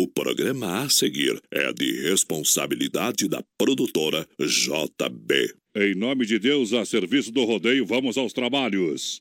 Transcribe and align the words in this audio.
O 0.00 0.06
programa 0.06 0.84
a 0.84 0.88
seguir 0.88 1.42
é 1.50 1.72
de 1.72 2.02
responsabilidade 2.02 3.28
da 3.28 3.42
produtora 3.58 4.28
JB. 4.38 5.52
Em 5.74 5.92
nome 5.96 6.24
de 6.24 6.38
Deus, 6.38 6.72
a 6.72 6.84
serviço 6.84 7.32
do 7.32 7.42
rodeio, 7.42 7.84
vamos 7.84 8.16
aos 8.16 8.32
trabalhos. 8.32 9.20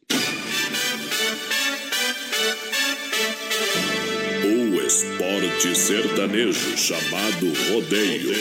O 4.44 4.79
esporte 4.86 5.76
sertanejo 5.76 6.78
chamado 6.78 7.48
rodeio 7.71 8.36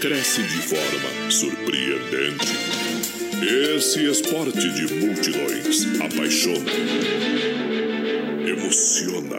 cresce 0.00 0.42
de 0.42 0.58
forma 0.62 1.30
surpreendente. 1.30 2.98
Esse 3.40 4.04
esporte 4.10 4.68
de 4.72 4.92
multidões 4.94 5.86
apaixona, 6.00 6.72
emociona. 8.68 9.36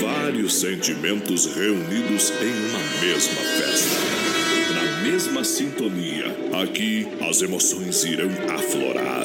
Vários 0.00 0.54
sentimentos 0.54 1.46
reunidos 1.54 2.30
em 2.30 2.68
uma 2.68 2.80
mesma 3.00 3.42
festa. 3.56 3.96
Na 4.74 5.02
mesma 5.02 5.44
sintonia, 5.44 6.26
aqui 6.60 7.06
as 7.28 7.42
emoções 7.42 8.02
irão 8.04 8.28
aflorar. 8.52 9.24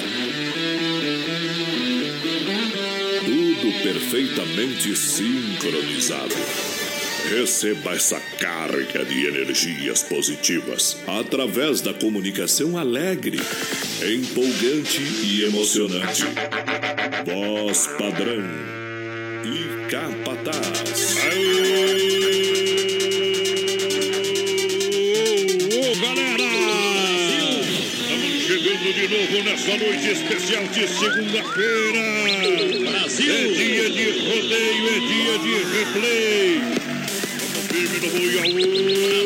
Tudo 3.26 3.84
perfeitamente 3.84 4.96
sincronizado. 4.96 6.36
Receba 7.30 7.94
essa 7.94 8.22
carga 8.40 9.04
de 9.04 9.26
energias 9.26 10.02
positivas 10.04 10.98
através 11.08 11.82
da 11.82 11.94
comunicação 11.94 12.78
alegre, 12.78 13.38
empolgante 14.02 15.02
e 15.24 15.44
emocionante. 15.44 16.24
Voz 17.26 17.88
padrão 17.98 18.77
e 19.54 19.90
capataz. 19.90 21.16
Ô, 25.74 25.96
galera! 26.02 26.50
Estamos 27.94 28.42
chegando 28.42 28.94
de 28.94 29.08
novo 29.08 29.44
nessa 29.44 29.78
noite 29.78 30.08
especial 30.12 30.64
de 30.68 30.88
segunda-feira. 30.88 32.06
Brasil! 32.92 33.34
É 33.34 33.48
dia 33.48 33.90
de 33.90 34.06
rodeio, 34.20 34.88
é 34.90 35.00
dia 35.00 35.40
de 35.40 35.54
replay. 35.78 36.62
Vamos 37.40 37.66
firme 37.68 37.98
no 38.00 38.10
Royal. 38.18 39.17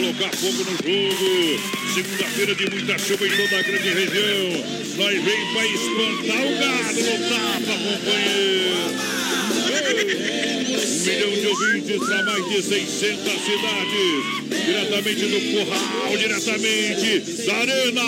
Colocar 0.00 0.30
fogo 0.36 0.64
no 0.64 0.70
jogo. 0.70 1.60
Segunda-feira 1.94 2.54
de 2.54 2.70
muita 2.70 2.98
chuva 2.98 3.26
em 3.26 3.30
toda 3.30 3.58
a 3.58 3.62
grande 3.62 3.88
região. 3.88 4.64
Nós 4.96 5.24
vem 5.24 5.52
pra 5.52 5.66
espantar 5.66 6.46
o 6.46 6.58
gado 6.58 7.00
no 7.00 7.18
tapa, 7.28 7.74
companheiro. 7.78 8.80
Um 10.80 11.04
milhão 11.04 11.32
de 11.32 11.46
ouvintes 11.46 11.98
para 11.98 12.22
mais 12.24 12.48
de 12.48 12.62
600 12.62 13.32
cidades. 13.42 14.40
Diretamente 14.64 15.26
do 15.26 15.40
Curral, 15.52 16.16
diretamente 16.16 17.18
da 17.44 17.56
Arena. 17.56 18.02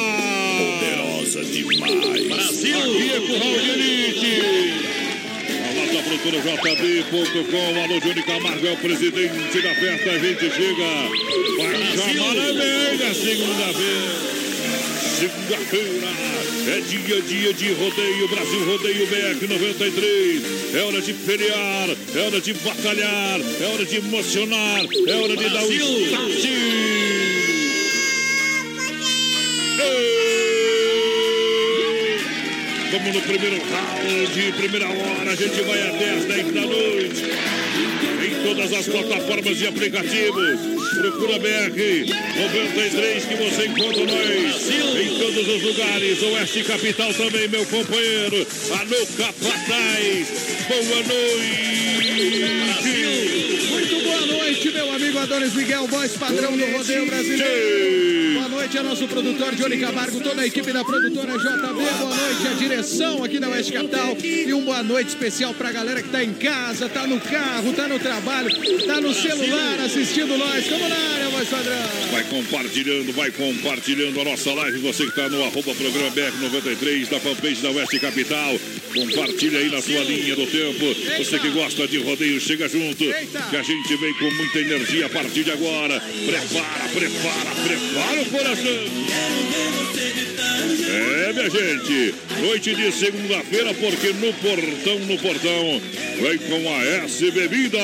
Poderosa 0.59 1.45
demais. 1.45 2.29
Brasil! 2.29 2.79
Aqui 2.79 3.11
é 3.11 3.20
Curral 3.20 3.59
de 3.59 3.70
Elite. 3.70 5.02
A 5.93 5.95
nossa 5.95 6.09
produtora 6.09 6.41
JB.com, 6.41 7.83
alô 7.83 8.01
Johnny 8.01 8.23
Camargo 8.23 8.67
é 8.67 8.73
o 8.73 8.77
presidente 8.79 9.61
da 9.61 9.75
festa, 9.75 10.11
a 10.11 10.19
gente 10.19 10.51
chega. 10.51 10.87
Vai 11.59 12.15
chamar 12.15 12.31
a 12.31 12.53
velha 12.55 13.12
segunda-feira. 13.12 14.33
Segunda-feira 15.19 16.09
é 16.67 16.81
dia, 16.81 17.20
dia 17.20 17.53
de 17.53 17.73
rodeio, 17.75 18.29
Brasil 18.29 18.65
Rodeio 18.65 19.07
BR 19.07 19.47
93. 19.47 20.75
É 20.75 20.83
hora 20.83 21.03
de 21.03 21.13
pelear, 21.13 21.91
é 22.15 22.20
hora 22.20 22.41
de 22.41 22.55
batalhar, 22.55 23.41
é 23.61 23.67
hora 23.67 23.85
de 23.85 23.97
emocionar, 23.97 24.81
é 25.07 25.15
hora 25.15 25.37
de 25.37 25.45
dar 25.45 25.51
Brasil! 25.51 25.87
um 25.87 26.05
start. 26.07 27.02
No 33.11 33.20
primeiro 33.23 33.57
round, 33.57 34.52
primeira 34.52 34.86
hora, 34.86 35.33
a 35.33 35.35
gente 35.35 35.61
vai 35.63 35.83
até 35.89 36.11
as 36.11 36.24
10 36.24 36.52
da 36.52 36.61
noite. 36.61 37.24
Em 38.23 38.45
todas 38.45 38.73
as 38.73 38.86
plataformas 38.86 39.61
e 39.61 39.67
aplicativos. 39.67 40.61
Procura 40.95 41.39
BR 41.39 42.07
93 42.36 43.24
que 43.24 43.35
você 43.35 43.67
encontra 43.67 44.05
nós. 44.05 44.70
Em 44.70 45.18
todos 45.18 45.48
os 45.48 45.62
lugares. 45.62 46.23
Oeste 46.23 46.62
Capital 46.62 47.12
também, 47.14 47.48
meu 47.48 47.67
companheiro. 47.67 48.46
Alô, 48.70 49.07
Capataz. 49.17 50.29
Boa 50.68 51.02
noite. 51.02 52.61
Adonis 55.23 55.55
Miguel, 55.55 55.87
voz 55.87 56.17
padrão 56.17 56.57
do 56.57 56.65
Rodeio 56.65 57.07
Brasileiro. 57.07 58.33
Boa 58.35 58.49
noite 58.49 58.77
a 58.77 58.83
nosso 58.83 59.07
produtor 59.07 59.55
Johnny 59.55 59.79
Camargo, 59.79 60.21
toda 60.21 60.43
a 60.43 60.47
equipe 60.47 60.73
da 60.73 60.83
produtora 60.83 61.39
JB. 61.39 61.75
Boa 61.75 62.17
noite 62.17 62.49
a 62.49 62.55
direção 62.55 63.23
aqui 63.23 63.39
da 63.39 63.49
Oeste 63.49 63.73
Capital. 63.73 64.17
E 64.21 64.53
um 64.53 64.65
boa 64.65 64.83
noite 64.83 65.11
especial 65.11 65.55
pra 65.55 65.71
galera 65.71 66.03
que 66.03 66.09
tá 66.09 66.25
em 66.25 66.33
casa, 66.35 66.89
tá 66.89 67.07
no 67.07 67.21
carro, 67.21 67.73
tá 67.73 67.87
no 67.87 68.01
trabalho, 68.01 68.51
tá 68.85 69.01
no 69.01 69.15
celular 69.15 69.79
assistindo 69.85 70.37
nós. 70.37 70.67
Vamos 70.67 70.89
na 70.89 70.97
área, 70.97 71.29
voz 71.29 71.49
padrão. 71.49 71.83
Vai 72.11 72.25
compartilhando, 72.25 73.13
vai 73.13 73.31
compartilhando 73.31 74.21
a 74.21 74.25
nossa 74.25 74.53
live. 74.53 74.79
Você 74.81 75.05
que 75.05 75.11
está 75.11 75.29
no 75.29 75.45
arroba 75.45 75.73
programa 75.73 76.11
BR93 76.11 77.09
da 77.09 77.21
fanpage 77.21 77.63
da 77.63 77.71
Oeste 77.71 78.01
Capital. 78.01 78.59
Compartilha 78.93 79.61
aí 79.61 79.71
na 79.71 79.81
sua 79.81 80.01
linha 80.01 80.35
do 80.35 80.47
tempo. 80.47 80.95
Você 81.17 81.39
que 81.39 81.49
gosta 81.51 81.87
de 81.87 81.99
rodeio, 81.99 82.41
chega 82.41 82.69
junto. 82.69 83.05
Que 83.51 83.57
a 83.57 83.63
gente 83.63 83.97
vem 83.97 84.13
com 84.15 84.31
muita 84.33 84.59
energia 84.59 85.07
a 85.07 85.11
partir 85.12 85.45
de 85.45 85.52
agora. 85.52 86.00
Prepara, 86.00 86.89
prepara, 86.92 87.50
prepara 87.64 88.23
o 88.23 88.27
coração. 88.27 89.42
É, 90.89 91.33
minha 91.33 91.50
gente, 91.50 92.14
noite 92.40 92.74
de 92.74 92.92
segunda-feira, 92.92 93.74
porque 93.74 94.12
no 94.12 94.33
portão, 94.34 94.98
no 95.00 95.18
portão, 95.18 95.80
vem 96.20 96.39
com 96.39 96.74
a 96.74 96.84
S 97.05 97.30
Bebidas. 97.30 97.83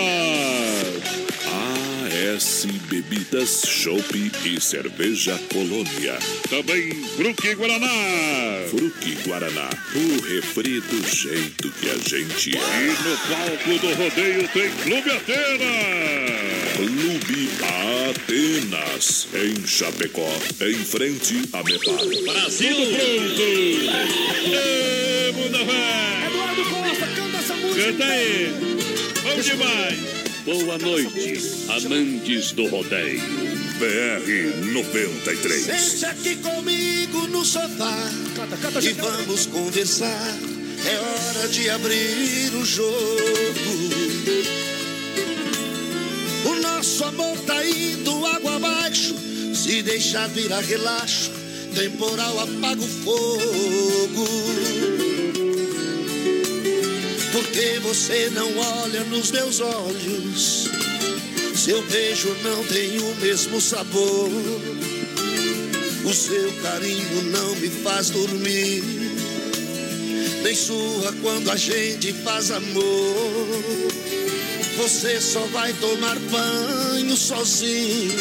AS 2.28 2.66
Bebidas, 2.90 3.62
Chopp 3.66 4.32
e 4.44 4.60
Cerveja 4.60 5.38
Colônia. 5.52 6.18
Também 6.50 6.92
Fruque 7.16 7.54
Guaraná. 7.54 7.88
Fruque 8.68 9.16
Guaraná, 9.26 9.70
o 9.94 10.20
refri 10.22 10.80
do 10.80 11.08
jeito 11.08 11.70
que 11.80 11.90
a 11.90 11.96
gente 11.96 12.50
E 12.50 12.56
é. 12.56 12.60
no 12.60 13.16
palco 13.28 13.78
do 13.78 13.94
rodeio 13.94 14.48
tem 14.48 14.70
Clube 14.82 15.10
Atena. 15.10 15.72
Clube 16.76 17.50
Atenas, 18.08 19.28
em 19.34 19.66
Chapecó, 19.66 20.30
em 20.60 20.84
frente 20.84 21.42
a 21.52 21.62
Mepar. 21.62 21.96
Brasil! 22.24 22.74
Tudo 22.74 22.90
pronto. 22.96 23.42
Ê, 24.54 25.32
Bunda 25.32 25.64
Véia. 25.64 26.26
Eduardo 26.26 26.62
Costa, 26.64 27.06
canta 27.06 27.38
essa 27.38 27.54
música. 27.54 27.84
Canta 27.84 28.04
aí. 28.04 28.52
Vamos 29.22 29.44
demais. 29.44 30.17
Boa 30.48 30.78
noite, 30.78 31.66
amantes 31.69 32.53
do 32.53 32.66
rodeio. 32.69 33.20
BR 33.78 34.72
93. 34.72 35.62
Sente 35.62 36.06
aqui 36.06 36.36
comigo 36.36 37.26
no 37.26 37.44
sofá 37.44 37.94
Canta, 38.34 38.56
canta, 38.56 38.78
e 38.78 38.82
gente. 38.82 38.98
vamos 38.98 39.44
conversar. 39.44 40.38
É 40.87 40.98
hora 40.98 41.48
de 41.48 41.69
abrir 41.69 42.54
o 42.54 42.64
jogo. 42.64 42.88
O 46.47 46.54
nosso 46.62 47.04
amor 47.04 47.37
tá 47.41 47.66
indo 47.66 48.25
água 48.25 48.56
abaixo. 48.56 49.14
Se 49.54 49.82
deixar 49.82 50.31
virar 50.31 50.60
relaxo, 50.60 51.31
temporal 51.75 52.41
apaga 52.41 52.81
o 52.81 52.88
fogo. 52.88 54.97
Porque 57.32 57.78
você 57.80 58.30
não 58.30 58.56
olha 58.56 59.04
nos 59.04 59.30
meus 59.30 59.60
olhos. 59.60 60.69
Seu 61.54 61.82
beijo 61.82 62.34
não 62.42 62.64
tem 62.64 62.98
o 62.98 63.14
mesmo 63.16 63.60
sabor. 63.60 64.30
O 66.04 66.14
seu 66.14 66.52
carinho 66.62 67.22
não 67.25 67.56
me 67.56 67.69
faz 67.69 68.10
dormir. 68.10 68.82
Nem 70.42 70.54
surra 70.54 71.12
quando 71.20 71.50
a 71.50 71.56
gente 71.56 72.12
faz 72.25 72.50
amor. 72.50 73.92
Você 74.78 75.20
só 75.20 75.40
vai 75.52 75.72
tomar 75.74 76.16
banho 76.19 77.16
sozinha. 77.16 78.14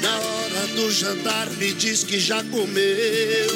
Na 0.00 0.20
hora 0.20 0.66
do 0.76 0.92
jantar 0.92 1.50
me 1.52 1.72
diz 1.72 2.04
que 2.04 2.20
já 2.20 2.44
comeu. 2.44 3.46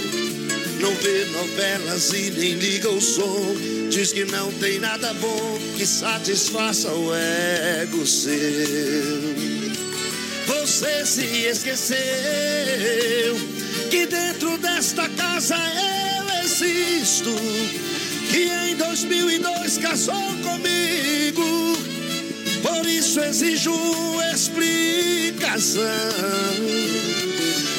Não 0.80 0.94
vê 0.96 1.26
novelas 1.26 2.12
e 2.12 2.30
nem 2.30 2.54
liga 2.54 2.88
o 2.90 3.00
som. 3.00 3.77
Diz 3.90 4.12
que 4.12 4.24
não 4.26 4.52
tem 4.52 4.78
nada 4.78 5.12
bom 5.14 5.58
que 5.76 5.86
satisfaça 5.86 6.90
o 6.92 7.14
ego 7.14 8.06
seu. 8.06 8.32
Você 10.46 11.06
se 11.06 11.24
esqueceu 11.46 11.96
que 13.90 14.06
dentro 14.06 14.58
desta 14.58 15.08
casa 15.08 15.56
eu 15.56 16.44
existo. 16.44 17.34
que 18.30 18.70
em 18.70 18.76
2002 18.76 19.78
casou 19.78 20.14
comigo. 20.42 21.78
Por 22.62 22.86
isso 22.86 23.20
exijo 23.20 23.72
explicação. 24.32 25.82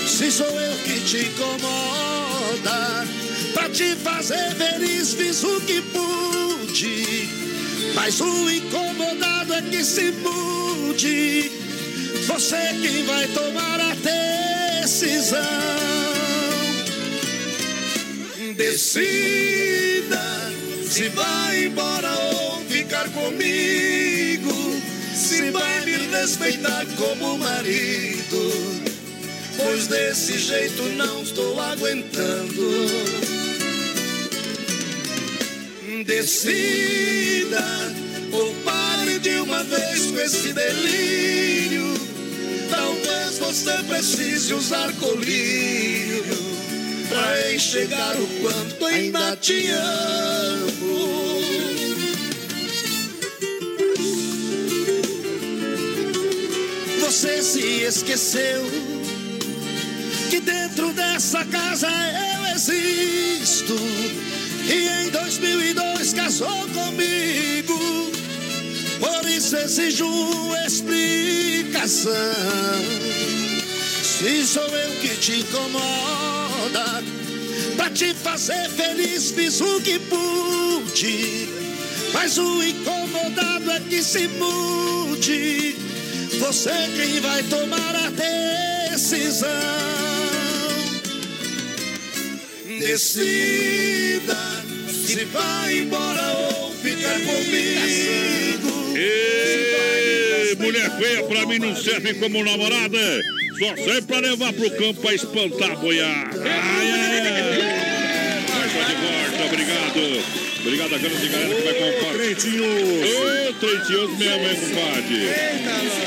Se 0.08 0.32
sou 0.32 0.48
eu 0.48 0.78
que 0.84 1.00
te 1.02 1.18
incomoda, 1.28 3.08
pra 3.54 3.70
te 3.70 3.96
fazer 3.96 4.56
feliz 4.56 5.14
fiz 5.14 5.44
o 5.44 5.62
que 5.62 5.82
pude. 5.82 7.30
Mas 7.96 8.20
o 8.22 8.50
incomodado 8.50 9.54
é 9.54 9.62
que 9.62 9.84
se 9.84 10.12
mude. 10.12 11.52
Você 12.28 12.58
quem 12.82 13.06
vai 13.06 13.28
tomar 13.28 13.80
a 13.80 13.96
decisão. 14.84 15.40
Decida 18.56 20.20
se 20.90 21.10
vai 21.10 21.66
embora 21.66 22.12
ou 22.34 22.66
ficar 22.66 23.10
comigo. 23.10 24.82
Se 25.16 25.52
vai 25.52 25.86
me 25.86 25.98
respeitar 26.08 26.86
como 26.98 27.38
marido. 27.38 28.90
Pois 29.58 29.88
desse 29.88 30.38
jeito 30.38 30.84
não 30.98 31.22
estou 31.22 31.60
aguentando. 31.60 33.39
Decida 36.10 37.64
ou 38.32 38.52
pare 38.66 39.20
de 39.20 39.42
uma 39.42 39.64
vez 39.64 40.08
com 40.08 40.20
esse 40.20 40.52
delírio. 40.54 41.94
Talvez 42.68 43.38
você 43.38 43.84
precise 43.84 44.56
usar 44.56 44.92
colírio 44.94 46.26
pra 47.10 47.54
enxergar 47.54 48.16
o 48.20 48.28
quanto 48.42 48.86
ainda 48.88 49.36
te 49.36 49.70
amo. 49.70 51.42
Você 57.02 57.44
se 57.44 57.84
esqueceu 57.84 58.66
que 60.32 60.40
dentro 60.40 60.92
dessa 60.92 61.46
casa 61.46 61.88
eu 61.88 62.56
existo. 62.56 63.76
E 64.70 64.88
em 65.06 65.10
2002 65.10 66.14
casou 66.14 66.68
comigo. 66.70 68.12
Por 69.00 69.28
isso 69.28 69.58
exijo 69.58 70.06
explicação. 70.68 72.12
Se 74.04 74.46
sou 74.46 74.64
eu 74.64 74.92
que 75.02 75.16
te 75.18 75.40
incomoda, 75.40 77.04
pra 77.76 77.90
te 77.90 78.14
fazer 78.14 78.70
feliz 78.70 79.32
fiz 79.32 79.60
o 79.60 79.82
que 79.82 79.98
pude. 79.98 81.50
Mas 82.14 82.38
o 82.38 82.64
incomodado 82.64 83.72
é 83.72 83.80
que 83.80 84.04
se 84.04 84.28
mude. 84.28 85.76
Você 86.40 86.70
quem 86.96 87.20
vai 87.22 87.42
tomar 87.44 87.96
a 87.96 88.12
decisão. 88.92 89.50
Decida 92.80 94.59
se 95.10 95.26
vai 95.26 95.80
embora 95.80 96.22
ou 96.38 96.72
ficar 96.72 97.20
comigo. 97.22 98.96
Ei, 98.96 100.56
mulher 100.56 100.92
feia 101.00 101.24
pra 101.24 101.48
mim 101.48 101.58
não 101.58 101.76
serve 101.76 102.14
como 102.14 102.44
namorada. 102.44 103.24
Só 103.58 103.76
serve 103.76 104.02
pra 104.04 104.20
levar 104.20 104.54
pro 104.54 104.70
campo 104.70 105.02
pra 105.02 105.16
espantar 105.16 105.72
a 105.72 105.76
boiada. 105.78 106.44
Ai, 106.44 106.92
ai, 106.92 107.20
ai. 107.22 107.60
Obrigado. 109.48 110.50
Obrigado 110.60 110.94
a 110.94 110.98
grande 111.00 111.28
galera 111.28 111.56
que 111.56 111.62
vai 111.62 111.74
comprar. 111.74 112.14
Trentinho. 112.14 112.64
Ô, 112.64 113.54
Trentinhos 113.54 114.20
mesmo, 114.20 114.48
hein, 114.48 114.58
compadre? 114.60 115.30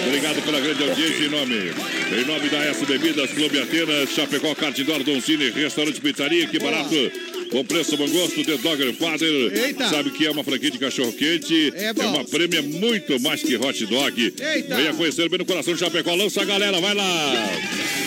Obrigado 0.07 0.43
pela 0.45 0.61
grande 0.61 0.83
audiência 0.85 1.25
em 1.25 1.29
nome. 1.29 1.73
Em 2.13 2.25
nome 2.25 2.49
da 2.49 2.65
S 2.67 2.87
Bebidas, 2.87 3.33
Clube 3.33 3.59
Atenas, 3.59 4.11
Chapecó, 4.11 4.55
Cartidor, 4.55 5.03
Don 5.03 5.21
Cine, 5.21 5.51
Restaurante 5.51 6.01
Pizzaria, 6.01 6.47
que 6.47 6.61
barato. 6.61 7.32
Com 7.53 7.63
preço 7.67 7.99
bom 7.99 8.09
gosto, 8.09 8.43
The 8.43 8.57
Dogger 8.57 8.95
Father. 8.95 9.29
Eita. 9.29 9.87
Sabe 9.91 10.11
que 10.11 10.25
é 10.25 10.31
uma 10.31 10.43
franquia 10.43 10.71
de 10.71 10.79
cachorro 10.79 11.13
quente. 11.13 11.71
É 11.77 11.93
bom. 11.93 12.09
uma 12.09 12.25
prêmia 12.25 12.63
muito 12.63 13.21
mais 13.21 13.43
que 13.43 13.55
hot 13.57 13.85
dog. 13.85 14.35
Eita. 14.41 14.75
Venha 14.75 14.95
conhecer 14.95 15.29
bem 15.29 15.39
no 15.39 15.45
coração 15.45 15.75
de 15.75 15.81
Chapecó. 15.81 16.15
Lança 16.15 16.41
a 16.41 16.45
galera, 16.47 16.81
vai 16.81 16.95
lá. 16.95 17.51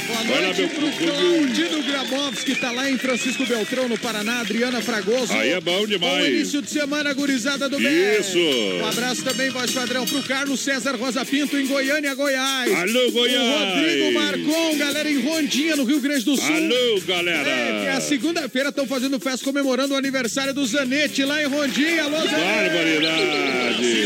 Boa 0.08 0.24
Vai 0.24 0.42
lá, 0.42 0.48
noite 0.48 0.62
meu 0.62 0.70
pro 0.70 0.92
cucu. 0.92 1.06
Claudino 1.06 1.84
Grabowski, 1.84 2.56
tá 2.56 2.72
lá 2.72 2.90
em 2.90 2.98
Francisco 2.98 3.46
Beltrão, 3.46 3.88
no 3.88 4.00
Paraná. 4.00 4.40
Adriana 4.40 4.82
Fragoso. 4.82 5.32
Aí 5.34 5.52
é 5.52 5.62
bom 5.62 5.86
demais. 5.86 6.26
Bom 6.26 6.26
início 6.26 6.62
de 6.64 6.70
semana, 6.72 7.14
gurizada 7.14 7.70
do 7.70 7.78
bem. 7.78 8.20
Isso. 8.20 8.40
Um 8.40 8.88
abraço 8.88 9.24
também, 9.24 9.52
voz 9.52 9.70
padrão, 9.70 10.08
pro 10.08 10.24
Carlos 10.24 10.60
César 10.60 10.96
Rosa 10.96 11.24
Pinto, 11.24 11.56
em 11.56 11.68
Goiânia, 11.68 12.16
Goiás. 12.16 12.72
Alô, 12.74 13.12
Goiás. 13.12 13.44
O 13.44 13.76
Rodrigo 13.76 14.12
Marcon, 14.14 14.78
galera 14.78 15.10
em 15.10 15.20
Rondinha, 15.20 15.76
no 15.76 15.84
Rio 15.84 16.00
Grande 16.00 16.26
do 16.26 16.36
Sul. 16.36 16.46
Alô, 16.46 17.02
galera. 17.08 17.48
É, 17.48 17.82
que 17.82 17.88
é 17.88 17.92
a 17.92 18.02
segunda-feira 18.02 18.70
estão 18.70 18.88
fazendo 18.88 19.20
festa 19.20 19.35
comemorando 19.42 19.94
o 19.94 19.98
aniversário 19.98 20.54
do 20.54 20.66
Zanetti 20.66 21.24
lá 21.24 21.42
em 21.42 21.48
Rondinha. 21.48 22.04
Alô, 22.04 22.18
Zanetti. 22.18 22.36
Barbaridade. 22.42 24.06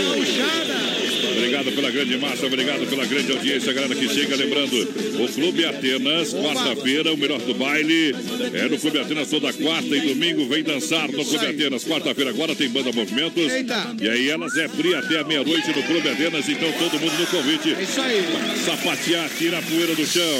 Obrigado 1.37 1.71
pela 1.71 1.91
grande 1.91 2.17
massa, 2.17 2.45
obrigado 2.45 2.87
pela 2.87 3.05
grande 3.05 3.31
audiência, 3.31 3.73
galera 3.73 3.95
que 3.95 4.07
chega. 4.07 4.35
Lembrando, 4.35 4.75
o 5.23 5.27
Clube 5.27 5.65
Atenas, 5.65 6.33
quarta-feira, 6.33 7.13
o 7.13 7.17
melhor 7.17 7.39
do 7.39 7.53
baile. 7.53 8.15
É 8.53 8.67
no 8.69 8.77
Clube 8.77 8.99
Atenas 8.99 9.29
toda 9.29 9.51
quarta 9.53 9.95
e 9.95 10.01
domingo. 10.01 10.47
Vem 10.47 10.63
dançar 10.63 11.07
no 11.09 11.25
Clube 11.25 11.45
Atenas. 11.45 11.83
Quarta-feira 11.83 12.29
agora 12.29 12.55
tem 12.55 12.69
banda 12.69 12.91
movimentos. 12.91 13.51
Eita. 13.51 13.95
E 14.01 14.09
aí 14.09 14.29
elas 14.29 14.55
é 14.57 14.67
fria 14.67 14.99
até 14.99 15.19
a 15.19 15.23
meia-noite 15.23 15.67
no 15.75 15.83
Clube 15.83 16.09
Atenas. 16.09 16.47
Então 16.47 16.71
todo 16.73 16.99
mundo 16.99 17.17
no 17.19 17.27
convite. 17.27 17.73
É 17.73 17.83
isso 17.83 18.01
aí. 18.01 18.23
Sapatear, 18.65 19.29
tira 19.37 19.57
a 19.59 19.61
poeira 19.61 19.95
do 19.95 20.05
chão. 20.05 20.39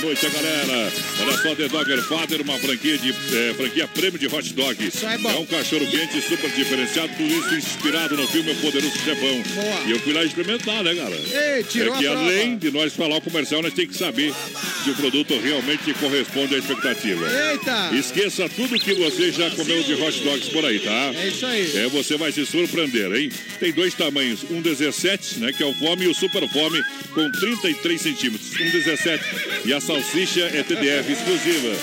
Boa 0.00 0.14
noite, 0.14 0.26
galera. 0.30 0.92
Olha 1.20 1.36
só, 1.42 1.54
The 1.54 1.68
Dogger 1.68 2.02
Father, 2.02 2.40
uma 2.40 2.58
franquia 2.58 2.96
de 2.96 3.10
eh, 3.10 3.54
franquia 3.54 3.86
prêmio 3.86 4.18
de 4.18 4.26
hot 4.28 4.54
dog. 4.54 4.86
Isso 4.86 5.06
é 5.06 5.18
bom. 5.18 5.42
um 5.42 5.44
cachorro 5.44 5.86
quente 5.86 6.22
super 6.22 6.50
diferenciado, 6.50 7.12
tudo 7.18 7.28
isso 7.28 7.54
inspirado 7.54 8.16
no 8.16 8.26
filme 8.28 8.50
O 8.52 8.54
Poderoso 8.56 8.96
Chefão. 8.98 9.42
Boa. 9.54 9.80
E 9.86 9.90
eu 9.90 10.00
fui 10.00 10.14
lá 10.14 10.24
experimentar, 10.24 10.82
né, 10.82 10.94
cara? 10.94 11.14
Ei, 11.14 11.64
tirou 11.64 11.94
é 11.94 11.98
que 11.98 12.06
além 12.06 12.56
de 12.56 12.70
nós 12.70 12.94
falar 12.94 13.16
o 13.16 13.20
comercial, 13.20 13.60
nós 13.60 13.74
temos 13.74 13.92
que 13.92 13.98
saber 13.98 14.32
se 14.82 14.90
o 14.90 14.94
produto 14.94 15.38
realmente 15.38 15.92
corresponde 15.92 16.54
à 16.54 16.58
expectativa. 16.58 17.26
Eita. 17.50 17.90
Esqueça 17.94 18.48
tudo 18.48 18.80
que 18.80 18.94
você 18.94 19.30
já 19.30 19.50
comeu 19.50 19.82
de 19.82 19.94
hot 19.94 20.18
dogs 20.20 20.48
por 20.48 20.64
aí, 20.64 20.78
tá? 20.78 21.12
É 21.14 21.28
isso 21.28 21.44
aí. 21.44 21.76
É, 21.76 21.88
você 21.88 22.16
vai 22.16 22.32
se 22.32 22.46
surpreender, 22.46 23.12
hein? 23.12 23.30
Tem 23.58 23.70
dois 23.70 23.92
tamanhos, 23.92 24.44
um 24.50 24.62
17, 24.62 25.40
né, 25.40 25.52
que 25.52 25.62
é 25.62 25.66
o 25.66 25.74
fome, 25.74 26.04
e 26.04 26.08
o 26.08 26.14
super 26.14 26.48
fome, 26.48 26.82
com 27.12 27.30
33 27.30 28.00
centímetros. 28.00 28.50
Um 28.58 28.70
17. 28.70 29.24
E 29.66 29.74
a 29.74 29.89
salsicha 29.94 30.42
é 30.54 30.62
TDF 30.62 31.10
exclusiva. 31.12 31.76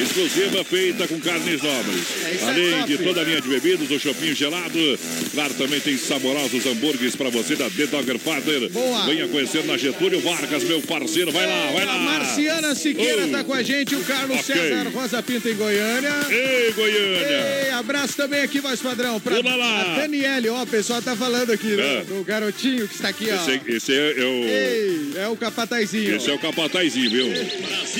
Exclusiva 0.00 0.64
feita 0.64 1.06
com 1.06 1.20
carnes 1.20 1.60
nobres. 1.62 2.02
É, 2.24 2.34
é 2.34 2.48
Além 2.48 2.86
de 2.86 2.98
toda 3.04 3.20
a 3.20 3.24
linha 3.24 3.40
de 3.42 3.48
bebidas, 3.48 3.90
o 3.90 3.98
chopinho 4.00 4.34
gelado. 4.34 4.98
Claro, 5.34 5.52
também 5.54 5.80
tem 5.80 5.98
saborosos 5.98 6.64
hambúrgueres 6.64 7.14
para 7.14 7.28
você 7.28 7.56
da 7.56 7.68
The 7.68 7.86
Dogger 7.86 8.18
Father. 8.18 8.70
Boa. 8.70 9.04
Venha 9.04 9.28
conhecer 9.28 9.64
na 9.64 9.76
Getúlio 9.76 10.20
Vargas, 10.20 10.64
meu 10.64 10.80
parceiro. 10.82 11.30
Vai 11.30 11.46
lá, 11.46 11.70
vai 11.72 11.84
lá. 11.84 11.94
A 11.94 11.98
Marciana 11.98 12.74
Siqueira 12.74 13.26
Oh. 13.26 13.28
tá 13.30 13.44
com 13.44 13.52
a 13.52 13.62
gente, 13.62 13.94
o 13.94 14.00
Carlos 14.04 14.38
Ok. 14.40 14.54
César 14.54 14.88
Rosa 14.88 15.22
Pinto 15.22 15.48
em 15.48 15.54
Goiânia. 15.54 16.12
Ei, 16.30 16.72
Goiânia. 16.72 17.62
Ei, 17.66 17.70
abraço 17.72 18.16
também 18.16 18.40
aqui, 18.40 18.60
voz 18.60 18.80
padrão, 18.80 19.20
pra 19.20 19.38
Olá 19.38 19.56
lá. 19.56 19.80
a 19.82 19.96
Daniele. 20.00 20.48
Ó, 20.48 20.62
o 20.62 20.66
pessoal 20.66 21.02
tá 21.02 21.14
falando 21.14 21.50
aqui, 21.52 21.76
né? 21.76 21.98
É. 21.98 22.04
Do 22.04 22.24
garotinho 22.24 22.88
que 22.88 22.94
está 22.94 23.08
aqui, 23.08 23.26
ó. 23.30 23.34
Esse, 23.34 23.60
esse 23.66 23.92
é, 23.92 24.20
é 24.20 24.24
o... 24.24 24.44
Ei, 24.44 25.12
é 25.16 25.28
o 25.28 25.36
capatazinho. 25.36 26.16
Esse 26.16 26.30
é 26.30 26.34
o 26.34 26.38
capatazinho, 26.38 27.10
viu? 27.10 27.41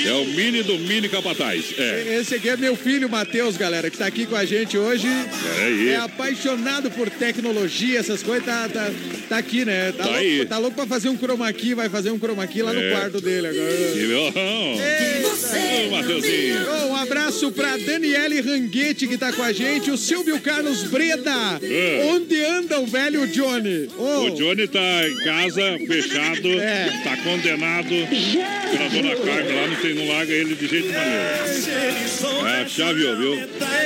É 0.06 0.12
o 0.14 0.24
mini 0.26 0.62
do 0.62 0.78
mini 0.78 1.08
capataz. 1.08 1.64
É. 1.78 2.18
Esse 2.20 2.34
aqui 2.36 2.48
é 2.48 2.56
meu 2.56 2.74
filho, 2.76 3.08
Matheus, 3.08 3.56
galera, 3.56 3.90
que 3.90 3.96
tá 3.98 4.06
aqui 4.06 4.26
com 4.26 4.34
a 4.36 4.44
gente 4.44 4.76
hoje. 4.78 5.06
É. 5.06 5.92
É 5.92 5.96
apaixonado 5.96 6.90
por 6.90 7.08
tecnologia, 7.10 7.98
essas 8.00 8.22
coisas, 8.22 8.44
tá, 8.44 8.68
tá, 8.68 8.90
tá 9.28 9.36
aqui, 9.38 9.64
né? 9.64 9.92
Tá, 9.92 10.04
Tá 10.04 10.10
louco, 10.10 10.18
aí. 10.18 10.46
tá 10.46 10.58
louco 10.58 10.76
pra 10.76 10.86
fazer 10.86 11.08
um 11.08 11.16
chroma 11.16 11.52
key, 11.52 11.74
vai 11.74 11.88
fazer 11.88 12.10
um 12.10 12.18
chroma 12.18 12.46
key 12.46 12.62
lá 12.62 12.72
no 12.72 12.80
É. 12.80 12.90
quarto 12.90 13.20
dele 13.20 13.46
agora. 13.48 13.72
E, 14.74 15.90
Mateuzinho. 15.90 16.56
Oh, 16.70 16.86
um 16.88 16.96
abraço 16.96 17.50
pra 17.52 17.76
Daniele 17.76 18.40
Ranguete 18.40 19.06
que 19.06 19.16
tá 19.18 19.32
com 19.32 19.42
a 19.42 19.52
gente, 19.52 19.90
o 19.90 19.96
Silvio 19.96 20.40
Carlos 20.40 20.84
Breda. 20.84 21.58
É. 21.62 22.02
Onde 22.12 22.42
anda 22.44 22.80
o 22.80 22.86
velho 22.86 23.26
Johnny? 23.28 23.88
Oh, 23.96 24.26
O 24.26 24.30
Johnny 24.30 24.66
tá 24.68 25.08
em 25.08 25.16
casa, 25.24 25.62
fechado, 25.86 26.48
É. 26.60 27.00
tá 27.04 27.16
condenado 27.18 27.88
pela 28.70 28.88
dona 28.88 29.16
Carmen 29.32 29.54
lá, 29.54 29.66
não, 29.66 29.76
tem, 29.76 29.94
não 29.94 30.08
larga 30.08 30.32
ele 30.32 30.54
de 30.54 30.66
jeito 30.66 30.88
nenhum. 30.88 32.46
É, 32.46 32.68
chave, 32.68 33.00
viu? 33.00 33.32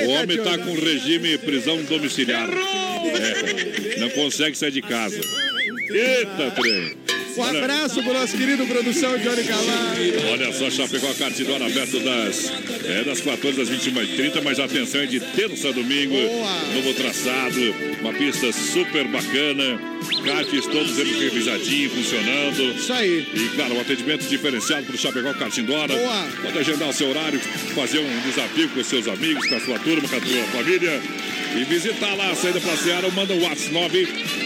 O 0.07 0.09
homem 0.11 0.39
tá 0.39 0.59
com 0.59 0.75
regime 0.75 1.39
prisão 1.39 1.83
domiciliar. 1.85 2.49
É, 2.49 3.99
não 4.01 4.11
consegue 4.11 4.57
sair 4.57 4.73
de 4.73 4.83
casa. 4.83 5.21
Eita, 5.91 6.51
trem. 6.51 7.16
Um 7.37 7.43
abraço 7.43 8.03
pro 8.03 8.15
nosso 8.15 8.37
querido 8.37 8.67
produção 8.67 9.19
Johnny 9.19 9.45
Camargo. 9.45 10.29
Olha 10.33 10.53
só, 10.55 10.71
Chapecó 10.71 11.13
Cartidor 11.15 11.63
aberto 11.63 12.01
das, 12.01 12.51
é, 12.85 13.05
das 13.05 13.21
14 13.21 13.61
às 13.61 13.69
21h30, 13.69 14.43
mas 14.43 14.59
atenção 14.59 15.03
é 15.03 15.07
de 15.07 15.21
terça 15.21 15.69
a 15.69 15.73
domingo. 15.73 16.15
Boa. 16.15 16.61
Novo 16.75 16.95
traçado, 16.95 17.75
uma 18.01 18.13
pista 18.15 18.51
super 18.53 19.07
bacana. 19.09 19.79
Karts 20.25 20.67
todos 20.67 20.99
eles 20.99 21.19
revisadinhos, 21.19 21.93
funcionando. 21.93 22.75
Isso 22.75 22.93
aí. 22.93 23.27
E 23.35 23.49
claro, 23.55 23.75
um 23.75 23.81
atendimento 23.81 24.27
diferenciado 24.27 24.87
para 24.87 24.95
o 24.95 24.99
Chapecó 24.99 25.35
Cartindora. 25.35 25.95
Boa. 25.95 26.29
Pode 26.43 26.59
agendar 26.59 26.89
o 26.89 26.93
seu 26.93 27.11
horário, 27.11 27.39
fazer 27.75 27.99
um 27.99 28.21
desafio 28.21 28.69
com 28.71 28.81
os 28.81 28.87
seus 28.87 29.07
amigos, 29.09 29.47
com 29.47 29.57
a 29.57 29.61
sua 29.61 29.79
turma, 29.79 30.09
com 30.09 30.17
a 30.17 30.21
sua 30.21 30.45
família. 30.53 31.03
E 31.55 31.65
visitar 31.65 32.15
lá 32.15 32.31
a 32.31 32.35
saída 32.35 32.61
pra 32.61 32.77
Seara, 32.77 33.11
manda 33.11 33.35
o 33.35 33.43
WhatsApp 33.43 33.73
9 33.73 34.46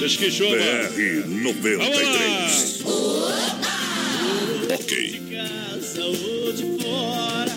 Deixa 0.00 0.18
que 0.18 0.30
chova. 0.30 0.56
BR-93. 0.96 2.75
Ok. 4.86 5.20
casa 5.32 6.04
ou 6.04 6.52
de 6.52 6.62
fora. 6.80 7.50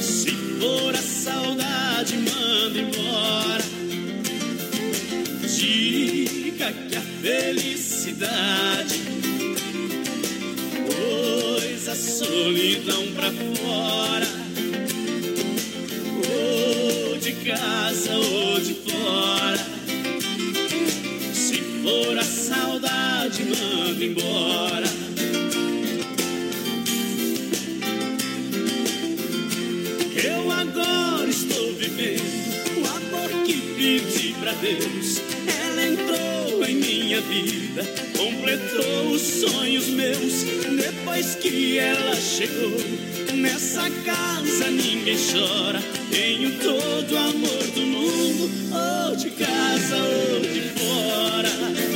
Se 0.00 0.30
for 0.58 0.94
a 0.94 1.02
saudade, 1.02 2.16
manda 2.16 2.78
embora. 2.78 3.64
Diga 5.46 6.72
que 6.72 6.96
a 6.96 7.02
felicidade 7.20 8.98
pôs 10.86 11.86
a 11.86 11.94
solidão 11.94 13.12
pra 13.12 13.30
fora. 13.30 14.26
Ou 16.32 17.18
de 17.18 17.32
casa 17.44 18.16
ou 18.16 18.58
de 18.58 18.72
fora. 18.72 19.66
Se 21.34 21.60
for 21.82 22.18
a 22.18 22.24
saudade, 22.24 23.44
manda 23.44 24.02
embora. 24.02 24.97
Deus. 34.60 35.20
Ela 35.46 35.86
entrou 35.86 36.64
em 36.64 36.74
minha 36.76 37.20
vida, 37.20 37.84
completou 38.16 39.12
os 39.12 39.22
sonhos 39.22 39.88
meus. 39.88 40.42
Depois 40.76 41.36
que 41.36 41.78
ela 41.78 42.14
chegou, 42.16 42.78
nessa 43.34 43.88
casa 44.04 44.70
ninguém 44.70 45.16
chora. 45.16 45.80
Tenho 46.10 46.58
todo 46.58 47.12
o 47.12 47.18
amor 47.18 47.66
do 47.74 47.80
mundo, 47.82 48.50
ou 48.72 49.16
de 49.16 49.30
casa 49.30 49.96
ou 49.96 50.40
de 50.40 50.60
fora. 50.78 51.87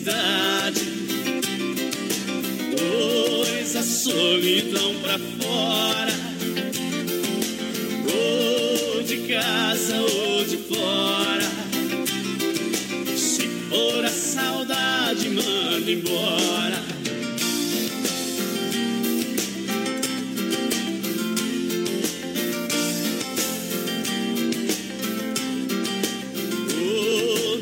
Felicidade 0.00 0.80
pôs 2.76 3.76
a 3.76 3.82
solidão 3.82 4.94
pra 5.00 5.18
fora. 5.18 6.12
Ou 8.12 9.02
de 9.02 9.16
casa 9.28 9.96
ou 10.00 10.44
de 10.44 10.56
fora. 10.56 11.50
Se 13.16 13.46
for 13.68 14.04
a 14.04 14.10
saudade, 14.10 15.28
manda 15.28 15.90
embora. 15.90 16.80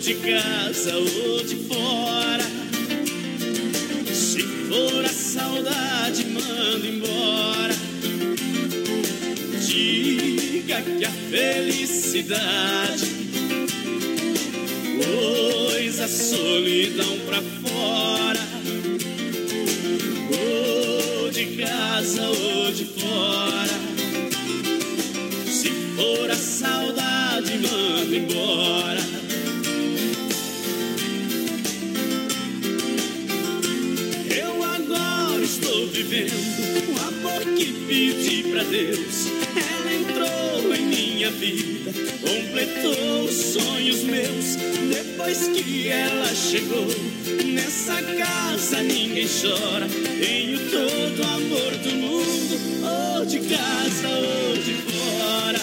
de 0.00 0.14
casa 0.14 0.96
ou 0.96 1.44
de 1.44 1.56
fora. 1.66 2.27
Que 10.96 11.04
a 11.04 11.10
felicidade 11.10 13.06
pôs 14.96 16.00
a 16.00 16.08
solidão 16.08 17.18
pra 17.26 17.42
fora. 17.42 18.40
Ou 20.30 21.30
de 21.30 21.46
casa 21.56 22.28
ou 22.28 22.72
de 22.72 22.84
fora. 22.84 23.78
Se 25.46 25.70
for 25.96 26.30
a 26.30 26.36
saudade, 26.36 27.58
manda 27.58 28.16
embora. 28.16 29.00
Eu 34.30 34.64
agora 34.64 35.42
estou 35.42 35.86
vivendo 35.88 36.32
o 36.88 36.98
amor 37.08 37.40
que 37.56 37.72
pedi 37.86 38.42
pra 38.50 38.62
Deus. 38.64 39.07
Minha 41.28 41.40
vida, 41.40 41.92
completou 42.22 43.24
os 43.24 43.34
sonhos 43.34 44.02
meus. 44.04 44.56
Depois 44.90 45.48
que 45.48 45.88
ela 45.88 46.26
chegou, 46.34 46.86
nessa 47.44 48.02
casa 48.02 48.82
ninguém 48.82 49.26
chora. 49.26 49.86
Tenho 50.18 50.58
todo 50.70 51.20
o 51.20 51.26
amor 51.26 51.72
do 51.82 51.90
mundo, 51.96 53.18
ou 53.18 53.26
de 53.26 53.40
casa 53.40 54.08
ou 54.08 54.56
de 54.56 54.74
fora. 54.74 55.60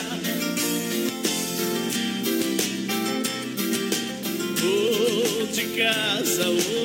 Ou 4.63 5.47
de 5.47 5.65
casa 5.77 6.47
ou 6.47 6.84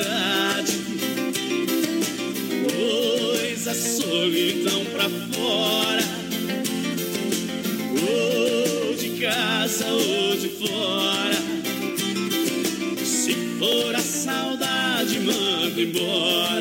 felicidade 0.00 0.78
pôs 2.64 3.68
a 3.68 3.74
solidão 3.74 4.84
pra 4.86 5.08
fora. 5.32 6.02
Ou 8.08 8.94
de 8.96 9.10
casa 9.20 9.86
ou 9.86 10.36
de 10.36 10.48
fora. 10.48 11.36
Se 13.04 13.34
for 13.58 13.94
a 13.94 14.00
saudade, 14.00 15.20
manda 15.20 15.80
embora. 15.80 16.59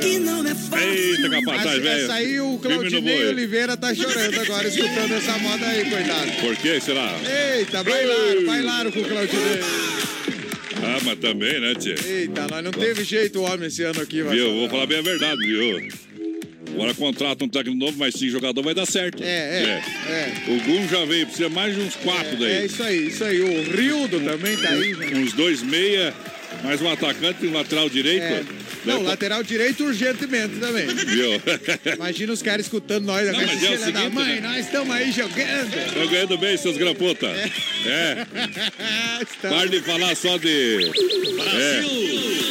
Que 0.00 0.18
não 0.18 0.46
é 0.46 0.54
fácil. 0.54 0.88
Eita, 0.88 1.30
capataz, 1.30 1.82
velho. 1.82 1.88
essa 2.04 2.14
aí 2.14 2.40
o 2.40 2.58
Claudinei. 2.58 3.26
Oliveira 3.28 3.76
tá 3.76 3.94
chorando 3.94 4.40
agora, 4.40 4.68
escutando 4.68 5.12
essa 5.14 5.38
moda 5.38 5.66
aí, 5.66 5.84
coitado. 5.90 6.32
Por 6.40 6.56
que 6.56 6.80
será? 6.80 7.14
Eita, 7.56 7.82
bailaram, 7.84 8.46
bailaram 8.46 8.90
com 8.92 9.00
o 9.00 9.04
Claudinei. 9.04 9.60
Ah, 10.80 10.98
mas 11.04 11.18
também, 11.18 11.60
né, 11.60 11.74
tia? 11.74 11.96
Eita, 12.06 12.46
nós 12.48 12.64
não 12.64 12.70
teve 12.70 13.02
jeito 13.04 13.40
o 13.40 13.42
homem 13.42 13.66
esse 13.66 13.82
ano 13.82 14.00
aqui, 14.00 14.22
vai. 14.22 14.36
Viu? 14.36 14.52
Vou 14.52 14.68
falar 14.68 14.86
bem 14.86 14.98
a 14.98 15.02
verdade, 15.02 15.40
viu? 15.46 15.88
Agora 16.74 16.94
contrata 16.94 17.44
um 17.44 17.48
técnico 17.48 17.76
novo, 17.76 17.98
mas 17.98 18.14
sim 18.14 18.28
jogador 18.28 18.62
vai 18.62 18.74
dar 18.74 18.86
certo. 18.86 19.22
É, 19.22 19.26
é, 19.26 19.82
é. 20.12 20.32
O 20.52 20.60
Gum 20.62 20.86
já 20.88 21.04
veio, 21.04 21.26
precisa 21.26 21.48
mais 21.48 21.74
de 21.74 21.80
uns 21.80 21.96
quatro 21.96 22.36
É 22.36 22.36
daí. 22.60 22.66
isso 22.66 22.82
aí, 22.82 23.08
isso 23.08 23.24
aí. 23.24 23.40
O 23.40 23.76
Rildo 23.76 24.20
também 24.20 24.56
tá 24.56 24.68
aí, 24.68 24.94
né? 24.94 25.06
Uns 25.16 25.32
dois 25.32 25.62
meia, 25.62 26.14
mais 26.62 26.80
um 26.80 26.88
atacante 26.88 27.44
e 27.44 27.48
um 27.48 27.52
lateral 27.52 27.88
direito. 27.90 28.22
É. 28.22 28.44
Não, 28.88 29.02
lateral 29.02 29.42
direito 29.42 29.84
urgentemente 29.84 30.56
também. 30.56 30.86
Viu? 30.86 31.30
Imagina 31.94 32.32
os 32.32 32.42
caras 32.42 32.66
escutando 32.66 33.04
nós, 33.04 33.26
Não, 33.26 33.34
com 33.34 33.40
essa 33.40 33.54
mas 33.54 33.62
é 33.62 33.66
o 33.66 33.68
filha 33.78 33.78
da 33.92 33.98
seguinte, 34.00 34.14
mãe, 34.14 34.34
né? 34.36 34.40
nós 34.48 34.64
estamos 34.66 34.94
aí 34.96 35.12
jogando. 35.12 35.74
Estão 35.86 36.06
ganhando 36.08 36.38
bem, 36.38 36.56
seus 36.56 36.76
gramputa. 36.76 37.26
É. 37.26 38.26
Estamos- 39.22 39.56
Para 39.58 39.68
de 39.68 39.80
falar 39.80 40.16
só 40.16 40.36
de. 40.36 40.90
É, 41.54 41.80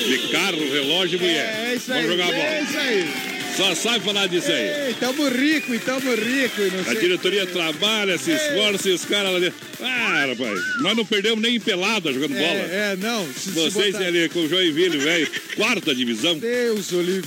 de 0.09 0.27
carro, 0.31 0.71
relógio 0.71 1.17
e 1.17 1.21
mulher. 1.21 1.65
É 1.69 1.75
isso 1.75 1.91
aí, 1.93 2.03
Vamos 2.03 2.17
jogar 2.17 2.33
é 2.33 2.37
bola. 2.37 2.61
isso 2.61 2.77
aí. 2.77 3.36
Só 3.57 3.73
sabe 3.75 4.05
falar 4.05 4.27
disso 4.27 4.51
aí. 4.51 4.87
Ei, 4.89 4.93
tamo 4.99 5.27
rico 5.29 5.73
e 5.73 5.79
tamo 5.79 6.13
rico 6.13 6.61
e 6.61 6.69
não 6.71 6.81
A 6.81 6.83
sei. 6.85 6.99
diretoria 6.99 7.45
trabalha, 7.47 8.17
se 8.17 8.31
esforça 8.31 8.87
e 8.89 8.91
os 8.93 9.03
caras 9.03 9.33
lá 9.33 9.39
dentro. 9.39 9.57
Ah, 9.81 10.25
rapaz, 10.29 10.59
nós 10.81 10.95
não 10.97 11.05
perdemos 11.05 11.41
nem 11.41 11.55
em 11.55 11.59
pelada 11.59 12.11
jogando 12.13 12.33
bola. 12.33 12.43
É, 12.45 12.93
é, 12.93 12.97
não. 12.99 13.25
Se, 13.33 13.39
se 13.41 13.49
Vocês 13.51 13.93
botar- 13.93 14.05
ali 14.07 14.29
com 14.29 14.39
o 14.41 14.49
Joinville, 14.49 14.97
velho, 14.97 15.27
quarta 15.55 15.93
divisão. 15.95 16.37
Deus, 16.37 16.91
Olívio. 16.93 17.23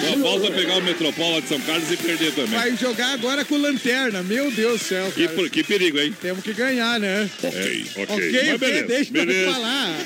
Só 0.00 0.18
falta 0.22 0.50
pegar 0.52 0.76
o 0.78 0.82
Metropola 0.82 1.40
de 1.42 1.48
São 1.48 1.60
Carlos 1.60 1.90
e 1.90 1.96
perder 1.98 2.32
também. 2.32 2.50
Vai 2.58 2.76
jogar 2.76 3.12
agora 3.12 3.44
com 3.44 3.56
lanterna. 3.58 4.22
Meu 4.22 4.50
Deus 4.50 4.80
do 4.80 4.86
céu, 4.86 5.12
Que, 5.14 5.24
cara. 5.24 5.36
por- 5.36 5.50
que 5.50 5.62
perigo, 5.62 5.98
hein? 6.00 6.14
Temos 6.20 6.42
que 6.42 6.52
ganhar, 6.54 6.98
né? 6.98 7.28
Ok, 7.42 7.84
ok. 7.96 8.04
Ok, 8.08 8.32
Mas 8.50 8.60
beleza, 8.60 8.86
deixa 8.86 9.10
eu 9.10 9.26
beleza, 9.26 9.52
falar. 9.52 9.96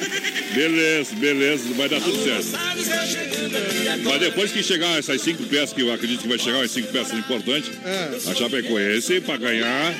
beleza, 0.54 1.14
beleza, 1.16 1.64
vai 1.76 1.88
dar 1.88 2.00
tudo 2.00 2.24
certo. 2.24 2.46
Mas 4.04 4.20
depois 4.20 4.52
que 4.52 4.62
chegar 4.62 4.98
essas 4.98 5.20
cinco 5.20 5.35
peças, 5.44 5.72
que 5.72 5.80
eu 5.82 5.92
acredito 5.92 6.22
que 6.22 6.28
vai 6.28 6.38
chegar 6.38 6.58
umas 6.58 6.70
cinco 6.70 6.88
peças 6.92 7.18
importantes, 7.18 7.70
É. 7.84 8.30
a 8.30 8.34
Chapecoense, 8.34 9.20
pra 9.20 9.36
ganhar 9.36 9.94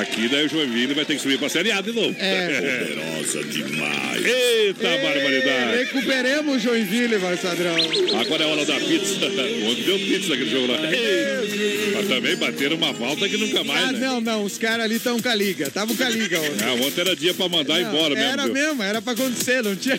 aqui, 0.00 0.28
daí 0.28 0.46
o 0.46 0.48
Joinville 0.48 0.94
vai 0.94 1.04
ter 1.04 1.16
que 1.16 1.22
subir 1.22 1.38
pra 1.38 1.48
Série 1.48 1.70
A 1.72 1.80
de 1.80 1.92
novo. 1.92 2.14
É. 2.18 2.46
Poderosa 2.88 3.44
demais. 3.44 4.24
Eita 4.24 4.88
barbaridade! 4.88 5.76
Recuperemos 5.78 6.56
o 6.56 6.58
Joinville, 6.58 7.16
vai, 7.18 7.36
Sadrão. 7.36 7.76
Agora 8.20 8.44
é 8.44 8.46
hora 8.46 8.64
da 8.64 8.74
pizza. 8.74 9.14
Ontem 9.68 9.82
deu 9.84 9.98
pizza 9.98 10.28
naquele 10.30 10.50
jogo 10.50 10.66
lá. 10.72 10.78
Ei, 10.92 11.92
Mas 11.94 12.08
também 12.08 12.36
bateram 12.36 12.76
uma 12.76 12.94
falta 12.94 13.28
que 13.28 13.36
nunca 13.36 13.64
mais, 13.64 13.88
Ah, 13.88 13.92
né? 13.92 13.98
não, 14.00 14.20
não, 14.20 14.44
os 14.44 14.58
caras 14.58 14.84
ali 14.84 14.96
estão 14.96 15.18
com 15.20 15.28
a 15.28 15.34
liga. 15.34 15.70
Tava 15.70 15.94
com 15.94 16.02
a 16.02 16.08
liga 16.08 16.40
ontem. 16.40 16.64
Ah, 16.64 16.72
ontem 16.74 17.00
era 17.00 17.16
dia 17.16 17.34
pra 17.34 17.48
mandar 17.48 17.80
Não, 17.80 17.88
embora 17.88 18.14
mesmo. 18.14 18.30
Era 18.30 18.44
viu? 18.44 18.52
mesmo, 18.54 18.82
era 18.82 19.02
pra 19.02 19.12
acontecer, 19.12 19.62
não 19.62 19.76
tinha. 19.76 19.98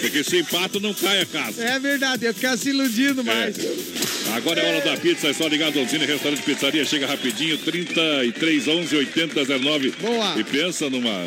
Porque 0.00 0.22
se 0.24 0.38
empata 0.38 0.78
não 0.80 0.92
cai 0.94 1.20
a 1.22 1.26
casa. 1.26 1.62
É 1.64 1.78
verdade, 1.78 2.24
ia 2.24 2.34
ficar 2.34 2.56
se 2.56 2.70
iludindo 2.70 3.24
mais. 3.24 3.56
Agora 4.34 4.60
é 4.60 4.68
hora 4.68 4.84
da 4.84 4.96
pizza, 4.96 5.28
é 5.28 5.32
só 5.32 5.46
ligar 5.46 5.68
a 5.68 5.70
Donzini 5.70 6.04
Restaurante 6.06 6.42
Pizzaria, 6.42 6.84
chega 6.84 7.06
rapidinho, 7.06 7.56
33 7.58 8.66
11 8.94 8.96
80 8.96 9.58
09. 9.58 9.90
Boa. 10.00 10.34
E 10.38 10.44
pensa 10.44 10.88
numa 10.88 11.26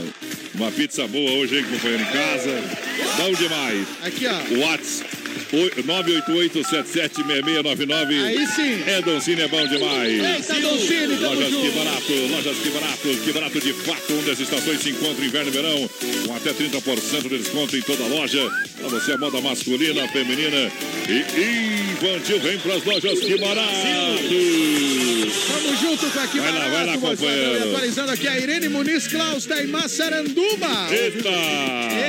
uma 0.56 0.72
pizza 0.72 1.06
boa 1.08 1.32
hoje, 1.32 1.58
hein, 1.58 1.66
companheiro 1.70 2.04
em 2.04 2.06
casa. 2.06 2.64
Bom 3.18 3.34
demais. 3.34 3.86
Aqui, 4.04 4.26
ó. 4.28 4.38
WhatsApp 4.66 5.18
988-776699. 5.52 8.24
Aí 8.24 8.48
sim. 8.48 8.82
É 8.86 9.02
Donzini, 9.02 9.42
é 9.42 9.48
bom 9.48 9.66
demais. 9.68 10.12
Eita, 10.12 10.54
Doncini, 10.62 11.16
Lojas 11.16 11.48
que 11.48 11.52
junto. 11.52 11.72
barato, 11.78 12.14
lojas 12.32 12.58
que 12.58 12.70
barato, 12.70 13.08
que 13.24 13.32
barato 13.32 13.60
de 13.60 13.74
fato, 13.74 14.14
onde 14.14 14.30
as 14.32 14.40
estações 14.40 14.82
se 14.82 14.90
encontram 14.90 15.26
inverno 15.26 15.50
e 15.50 15.52
verão, 15.52 15.90
com 16.26 16.36
até 16.36 16.52
30% 16.54 17.30
de 17.30 17.38
desconto 17.38 17.78
em 17.78 17.82
toda 17.82 18.04
a 18.04 18.08
loja. 18.08 18.50
Pra 18.78 18.88
você 18.90 19.14
a 19.14 19.18
moda 19.18 19.40
masculina, 19.42 20.08
feminina 20.10 20.72
e 21.08 21.92
infantil, 21.94 22.40
vem 22.40 22.58
pras 22.60 22.84
lojas 22.84 23.20
que 23.20 23.38
barato. 23.38 23.68
Tamo 25.48 25.76
junto 25.78 26.10
com 26.10 26.20
aqui 26.20 26.40
Vai 26.40 26.52
lá, 26.52 26.70
vai 26.70 26.86
lá, 26.86 26.98
companheiro. 26.98 27.58
E 27.58 27.70
Atualizando 27.70 28.12
aqui 28.12 28.28
a 28.28 28.38
Irene 28.40 28.70
Muniz 28.70 29.08
Klaus, 29.08 29.46
tá 29.46 29.62
em 29.62 29.68
Massaranduba. 29.68 30.68
Eita! 30.92 31.30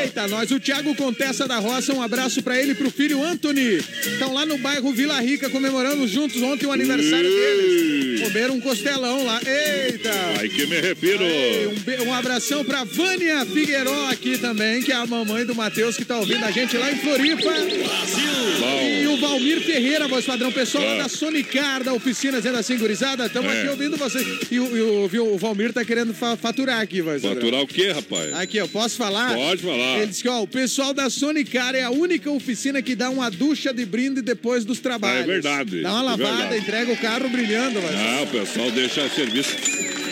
Eita, 0.02 0.28
nós, 0.28 0.50
o 0.50 0.60
Thiago 0.60 0.94
Contessa 0.94 1.46
da 1.46 1.58
Roça, 1.58 1.92
um 1.92 2.02
abraço 2.02 2.42
pra 2.42 2.60
ele 2.60 2.72
e 2.72 2.74
pro 2.74 2.90
filho 2.90 3.22
Anthony. 3.22 3.76
Estão 3.76 4.32
lá 4.32 4.44
no 4.46 4.58
bairro 4.58 4.92
Vila 4.92 5.20
Rica 5.20 5.48
comemorando 5.50 6.06
juntos 6.06 6.40
ontem 6.42 6.66
o 6.66 6.72
aniversário 6.72 7.28
deles. 7.28 8.20
Comeram 8.22 8.54
um 8.54 8.60
costelão 8.60 9.24
lá. 9.24 9.40
Eita! 9.44 10.10
Ai 10.38 10.48
que 10.48 10.66
me 10.66 10.80
refiro. 10.80 11.22
Ei, 11.24 11.66
um, 11.66 12.08
um 12.08 12.14
abração 12.14 12.64
pra 12.64 12.84
Vânia 12.84 13.44
Figueiró 13.46 14.08
aqui 14.10 14.38
também, 14.38 14.82
que 14.82 14.92
é 14.92 14.96
a 14.96 15.06
mamãe 15.06 15.44
do 15.44 15.54
Matheus 15.54 15.96
que 15.96 16.04
tá 16.04 16.18
ouvindo 16.18 16.44
a 16.44 16.50
gente 16.50 16.76
lá 16.76 16.90
em 16.92 16.96
Floripa. 16.96 17.42
E 17.42 19.04
Bom, 19.06 19.14
o 19.14 19.16
Valmir 19.18 19.60
Ferreira, 19.60 20.08
voz 20.08 20.24
padrão, 20.24 20.50
pessoal 20.52 20.84
lá 20.84 20.94
Ah. 20.94 21.02
da 21.02 21.08
Sonicar, 21.08 21.82
da 21.84 21.92
oficina, 21.92 22.38
dizendo 22.38 22.58
assim, 22.58 22.76
gurizada, 23.08 23.26
estamos 23.26 23.52
É. 23.52 23.60
aqui 23.60 23.68
ouvindo 23.70 23.96
vocês. 23.96 24.26
E, 24.50 24.60
o- 24.60 25.08
e 25.12 25.18
o, 25.18 25.34
o 25.34 25.38
Valmir 25.38 25.72
tá 25.72 25.84
querendo 25.84 26.12
fa- 26.12 26.36
faturar 26.36 26.80
aqui, 26.80 27.02
padrão. 27.02 27.34
faturar 27.34 27.62
o 27.62 27.66
quê, 27.66 27.90
rapaz? 27.92 28.34
Aqui, 28.34 28.60
ó, 28.60 28.66
posso 28.66 28.96
falar? 28.96 29.34
Pode 29.34 29.62
falar. 29.62 29.98
Ele 29.98 30.06
disse 30.06 30.22
que, 30.22 30.28
ó, 30.28 30.42
o 30.42 30.46
pessoal 30.46 30.92
da 30.92 31.08
Sonicar 31.10 31.74
é 31.74 31.82
a 31.82 31.90
única 31.90 32.30
oficina 32.30 32.82
que 32.82 32.94
dá 32.94 33.10
uma 33.10 33.30
ducha 33.30 33.72
de 33.72 33.84
brinde 33.84 34.20
depois 34.22 34.64
dos 34.64 34.78
trabalhos. 34.80 35.24
É 35.24 35.26
verdade, 35.26 35.82
Dá 35.82 35.90
uma 35.92 36.00
é 36.00 36.02
lavada, 36.04 36.36
verdade. 36.36 36.58
entrega 36.58 36.92
o 36.92 36.96
carro 36.96 37.28
brilhando, 37.28 37.80
vai. 37.80 37.94
Ah, 37.94 38.22
o 38.22 38.26
pessoal 38.26 38.70
deixa 38.70 39.08
serviço. 39.08 39.50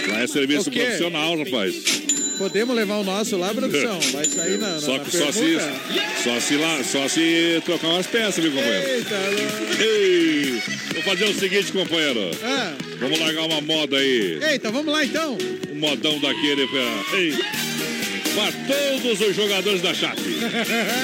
Lá 0.08 0.20
é 0.22 0.26
serviço 0.26 0.68
O 0.68 0.72
profissional, 0.72 1.36
rapaz. 1.38 2.06
Podemos 2.38 2.76
levar 2.76 2.96
o 2.98 3.04
nosso 3.04 3.34
lá, 3.38 3.52
produção? 3.54 3.98
Vai 4.12 4.24
sair 4.26 4.58
na, 4.58 4.72
na, 4.74 4.78
Só 4.80 4.98
na 4.98 5.04
só 5.06 5.32
se, 5.32 5.56
só 6.22 6.38
se 6.38 6.56
lá, 6.56 6.84
só 6.84 7.08
se 7.08 7.62
trocar 7.64 7.88
umas 7.88 8.06
peças, 8.06 8.44
viu, 8.44 8.52
companheiro? 8.52 8.88
Eita, 8.90 9.14
não. 9.14 9.80
Ei, 9.86 10.62
vou 10.94 11.02
fazer 11.02 11.24
o 11.24 11.34
seguinte, 11.34 11.72
companheiro. 11.72 12.30
Ah, 12.42 12.74
Vamos 12.98 13.18
largar 13.20 13.44
uma 13.44 13.60
moda 13.60 13.96
aí. 13.98 14.38
eita, 14.50 14.70
vamos 14.70 14.90
lá 14.92 15.04
então. 15.04 15.36
Um 15.70 15.74
modão 15.78 16.18
daquele 16.20 16.66
pra. 16.66 17.16
Ei. 17.18 17.34
Pra 18.34 18.52
todos 18.66 19.20
os 19.20 19.36
jogadores 19.36 19.82
da 19.82 19.94
Chape. 19.94 20.20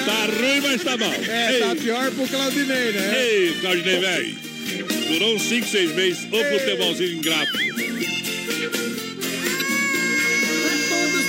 Tá 0.05 0.25
ruim, 0.25 0.61
mas 0.61 0.83
tá 0.83 0.97
bom. 0.97 1.13
É, 1.27 1.53
Ei, 1.53 1.59
tá 1.61 1.75
pior 1.75 2.11
pro 2.11 2.27
Claudinei, 2.27 2.91
né? 2.91 3.23
Ei, 3.23 3.53
Claudinei, 3.61 3.99
velho. 3.99 4.35
Durou 5.07 5.35
uns 5.35 5.41
5, 5.43 5.67
6 5.67 5.95
meses. 5.95 6.23
Ô, 6.31 6.43
futebolzinho 6.43 7.13
ingrato. 7.13 7.51
Pra 7.51 7.63
todos 10.89 11.23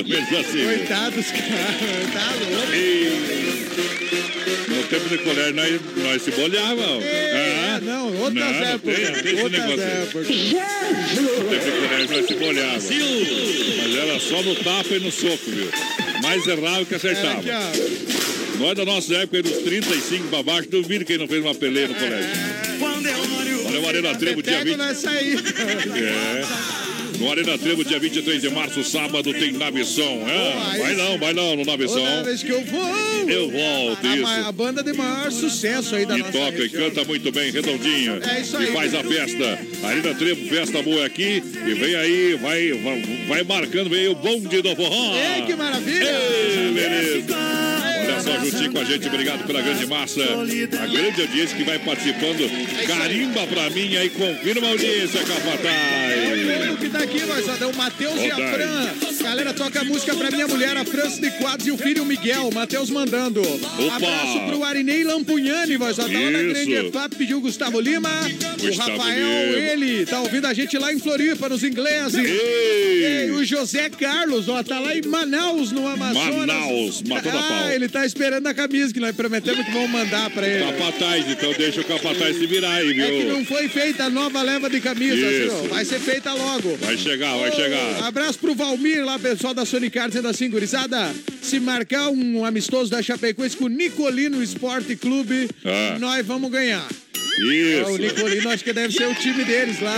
ou 0.00 0.08
menos 0.08 0.32
assim. 0.46 0.64
Coitados, 0.64 1.26
cara. 1.26 2.10
Tá 2.12 2.32
louco. 2.50 2.72
E 2.74 3.70
no 4.68 4.82
tempo 4.84 5.08
de 5.08 5.18
colher 5.18 5.52
nós, 5.54 5.80
nós 5.96 6.22
se 6.22 6.30
bolhávamos. 6.32 7.04
É, 7.04 7.70
Ah, 7.76 7.80
não, 7.82 8.16
outras 8.18 8.34
não, 8.34 8.62
épocas. 8.64 8.96
tem, 8.96 9.04
não 9.12 9.22
tem 9.22 9.32
esse 9.34 9.42
outras 9.42 9.78
épocas. 9.80 10.26
No 11.16 11.48
tempo 11.48 11.64
de 11.64 11.72
colher 11.88 12.08
nós 12.10 12.26
se 12.26 12.34
bolhávamos. 12.34 12.84
Mas 13.78 13.96
era 13.96 14.20
só 14.20 14.42
no 14.42 14.54
tapa 14.56 14.94
e 14.94 14.98
no 15.00 15.10
soco, 15.12 15.50
viu? 15.50 15.68
Mais 16.22 16.46
errava 16.46 16.84
que 16.84 16.94
É, 16.94 16.96
acertava. 16.96 17.42
Nós 18.58 18.74
da 18.76 18.84
nossa 18.84 19.14
época, 19.14 19.38
aí, 19.38 19.42
dos 19.42 19.56
35 19.62 20.28
pra 20.28 20.42
baixo, 20.42 20.68
duvido 20.68 21.04
quem 21.04 21.16
não 21.16 21.26
fez 21.26 21.42
uma 21.42 21.54
peleia 21.54 21.88
no 21.88 21.94
colégio. 21.94 22.28
Olha 23.66 23.80
o 23.80 23.88
Arena 23.88 24.14
Trevo, 24.16 24.42
dia 24.42 24.52
Pego 24.58 24.64
20. 24.70 24.76
nessa 24.76 25.10
aí. 25.10 25.34
É. 25.34 26.44
No 27.20 27.30
Arena 27.30 27.58
Trevo, 27.58 27.84
dia 27.84 27.98
23 27.98 28.40
de 28.40 28.48
março, 28.48 28.82
sábado, 28.82 29.32
tem 29.34 29.52
Navição. 29.52 30.24
É. 30.26 30.78
Vai 30.78 30.94
não, 30.94 31.18
vai 31.18 31.32
não, 31.34 31.50
no 31.56 31.64
Toda 31.64 31.70
Navição. 31.76 32.24
vez 32.24 32.42
que 32.42 32.50
eu 32.50 32.64
vou. 32.64 33.28
Eu 33.28 33.50
volto, 33.50 34.06
A, 34.06 34.16
ma- 34.16 34.34
a 34.36 34.40
isso. 34.40 34.52
banda 34.52 34.82
de 34.82 34.92
maior 34.94 35.30
sucesso 35.30 35.94
aí 35.94 36.06
da 36.06 36.18
E 36.18 36.22
toca 36.24 36.56
e 36.56 36.62
região. 36.62 36.88
canta 36.88 37.04
muito 37.04 37.30
bem, 37.30 37.50
redondinha. 37.52 38.18
É 38.26 38.40
isso 38.40 38.56
E 38.60 38.66
aí. 38.66 38.72
faz 38.72 38.94
a 38.94 39.04
festa. 39.04 39.58
Arena 39.84 40.14
Trevo, 40.14 40.48
festa 40.48 40.82
boa 40.82 41.04
aqui. 41.04 41.42
E 41.66 41.74
vem 41.74 41.94
aí, 41.94 42.38
vai, 42.40 42.72
vai, 42.72 43.02
vai 43.28 43.42
marcando, 43.44 43.90
vem 43.90 44.00
aí 44.00 44.08
o 44.08 44.14
bonde 44.14 44.62
do 44.62 44.74
forró. 44.74 45.14
Ei, 45.14 45.42
que 45.42 45.54
maravilha! 45.54 46.08
Ei, 46.10 46.72
beleza. 46.72 47.36
Olha 48.02 48.20
só, 48.22 48.44
juntinho 48.44 48.72
com 48.72 48.78
a 48.80 48.84
gente, 48.84 49.06
obrigado 49.06 49.46
pela 49.46 49.60
grande 49.60 49.86
massa. 49.86 50.22
A 50.22 50.86
grande 50.86 51.20
audiência 51.20 51.56
que 51.56 51.64
vai 51.64 51.78
participando. 51.78 52.50
Carimba 52.86 53.46
pra 53.46 53.68
mim 53.70 53.94
aí, 53.96 54.08
confirma 54.08 54.66
a 54.66 54.70
audiência, 54.70 55.20
Capataz. 55.20 56.19
Como 56.66 56.76
que 56.78 56.88
tá 56.88 56.98
aqui, 57.00 57.20
Moisés? 57.24 57.60
O 57.62 57.76
Matheus 57.76 58.20
e 58.20 58.30
a. 58.30 58.36
Fran. 58.36 58.90
Galera, 59.22 59.52
toca 59.52 59.84
música 59.84 60.14
pra 60.14 60.30
minha 60.30 60.48
mulher, 60.48 60.76
a 60.76 60.84
França 60.84 61.20
de 61.20 61.30
Quadros 61.32 61.66
e 61.66 61.70
o 61.70 61.76
filho 61.76 62.04
Miguel. 62.04 62.48
O 62.48 62.54
Matheus 62.54 62.90
mandando. 62.90 63.40
Abraço 63.94 64.40
pro 64.46 64.64
Arinei 64.64 65.04
Lampunhani. 65.04 65.76
Da 65.78 65.84
Onda 65.86 66.02
Isso. 66.02 66.08
Grande 66.08 66.74
EFAP 66.88 67.14
pediu 67.16 67.38
o 67.38 67.40
Gustavo 67.40 67.80
Lima. 67.80 68.08
O 68.58 68.66
Gustavo 68.66 68.90
Rafael, 68.96 69.46
Lima. 69.52 69.58
ele, 69.58 70.06
tá 70.06 70.20
ouvindo 70.20 70.46
a 70.46 70.54
gente 70.54 70.76
lá 70.78 70.92
em 70.92 70.98
Floripa, 70.98 71.48
nos 71.48 71.62
ingleses. 71.62 72.14
Ei. 72.24 73.26
E 73.28 73.30
o 73.32 73.44
José 73.44 73.88
Carlos, 73.90 74.48
ó, 74.48 74.62
tá 74.62 74.78
lá 74.80 74.96
em 74.96 75.02
Manaus, 75.02 75.70
no 75.72 75.86
Amazonas. 75.86 76.34
Manaus, 76.46 77.02
matou 77.02 77.32
na 77.32 77.38
Ah, 77.40 77.42
pau. 77.62 77.70
ele 77.72 77.88
tá 77.88 78.04
esperando 78.06 78.46
a 78.46 78.54
camisa 78.54 78.92
que 78.92 79.00
nós 79.00 79.14
prometemos 79.14 79.64
que 79.64 79.70
vamos 79.72 79.90
mandar 79.90 80.30
pra 80.30 80.46
ele. 80.48 80.64
Capataz, 80.64 81.24
então 81.30 81.52
deixa 81.52 81.80
o 81.80 81.84
Capataz 81.84 82.36
se 82.36 82.46
virar 82.46 82.74
aí, 82.74 82.90
É 82.90 82.94
que 82.94 83.24
não 83.24 83.36
viu? 83.36 83.44
foi 83.46 83.68
feita 83.68 84.04
a 84.04 84.10
nova 84.10 84.42
leva 84.42 84.68
de 84.70 84.80
camisas, 84.80 85.18
viu? 85.18 85.68
vai 85.68 85.84
ser 85.84 85.98
feita 86.00 86.29
logo. 86.34 86.76
Vai 86.76 86.96
chegar, 86.96 87.36
vai 87.36 87.52
chegar. 87.52 88.04
Abraço 88.06 88.38
pro 88.38 88.54
Valmir 88.54 89.04
lá, 89.04 89.18
pessoal 89.18 89.54
da 89.54 89.64
Sonic 89.64 89.98
Arts 89.98 90.16
e 90.18 90.22
da 90.22 90.32
Singurizada. 90.32 91.12
Se 91.42 91.58
marcar 91.60 92.08
um 92.10 92.44
amistoso 92.44 92.90
da 92.90 93.02
Chapecoense 93.02 93.56
com 93.56 93.64
o 93.64 93.68
Nicolino 93.68 94.42
Esporte 94.42 94.94
Clube, 94.96 95.48
Ah. 95.64 95.98
nós 95.98 96.24
vamos 96.26 96.50
ganhar. 96.50 96.86
É, 97.38 97.42
o 97.42 97.96
Isso. 97.96 97.98
Nicolino 97.98 98.50
acho 98.50 98.64
que 98.64 98.72
deve 98.72 98.92
ser 98.92 99.06
o 99.06 99.14
time 99.14 99.44
deles 99.44 99.80
lá. 99.80 99.96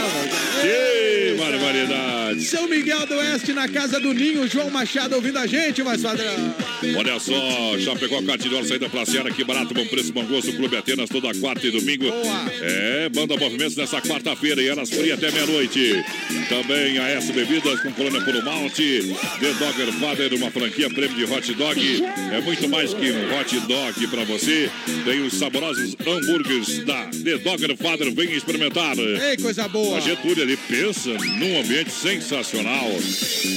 Que 0.61 1.37
barbaridade. 1.39 2.45
São 2.45 2.69
Miguel 2.69 3.07
do 3.07 3.15
Oeste, 3.15 3.53
na 3.53 3.69
casa 3.69 4.01
do 4.01 4.13
Ninho, 4.13 4.49
João 4.49 4.71
Machado 4.71 5.15
ouvindo 5.17 5.39
a 5.39 5.47
gente, 5.47 5.83
mas 5.83 6.01
padrão. 6.03 6.55
Olha 6.97 7.19
só, 7.21 7.79
já 7.79 7.95
pegou 7.97 8.19
a 8.19 8.23
Catidor, 8.23 8.65
saída 8.65 8.89
pra 8.89 9.05
Seara, 9.05 9.31
que 9.31 9.45
barato, 9.45 9.75
bom 9.75 9.87
preço, 9.87 10.13
bom 10.13 10.25
gosto, 10.25 10.53
Clube 10.53 10.77
Atenas, 10.77 11.09
toda 11.09 11.33
quarta 11.35 11.67
e 11.67 11.71
domingo. 11.71 12.11
Boa. 12.11 12.53
É, 12.61 13.09
banda 13.09 13.37
movimentos 13.37 13.77
nessa 13.77 14.01
quarta-feira 14.01 14.63
e 14.63 14.69
elas 14.69 14.91
frias 14.91 15.19
até 15.19 15.31
meia-noite. 15.31 16.05
Também 16.49 16.99
a 16.99 17.09
S 17.11 17.33
Bebidas 17.33 17.81
com 17.81 17.93
colônia 17.93 18.21
puro 18.23 18.43
malte, 18.45 19.15
The 19.41 19.53
Dogger 19.55 19.93
Father, 20.01 20.35
uma 20.35 20.51
franquia 20.51 20.89
prêmio 20.91 21.17
de 21.17 21.25
hot 21.25 21.55
dog. 21.55 22.05
É 22.33 22.41
muito 22.41 22.69
mais 22.69 22.95
que 22.95 23.11
um 23.11 23.39
hot 23.39 23.61
dog 23.61 24.07
pra 24.09 24.25
você. 24.25 24.71
Tem 25.05 25.21
os 25.21 25.35
saborosos 25.35 25.97
hambúrgueres 26.07 26.85
da 26.85 27.11
The 27.23 27.39
Dogger 27.39 27.77
Father, 27.77 28.13
vem 28.13 28.33
experimentar. 28.33 28.99
Ei, 28.99 29.37
coisa 29.37 29.69
boa. 29.69 29.99
A 29.99 30.01
Getúlio 30.01 30.43
ali 30.43 30.57
pensa 30.57 31.11
num 31.11 31.61
ambiente 31.61 31.93
sensacional. 31.93 32.91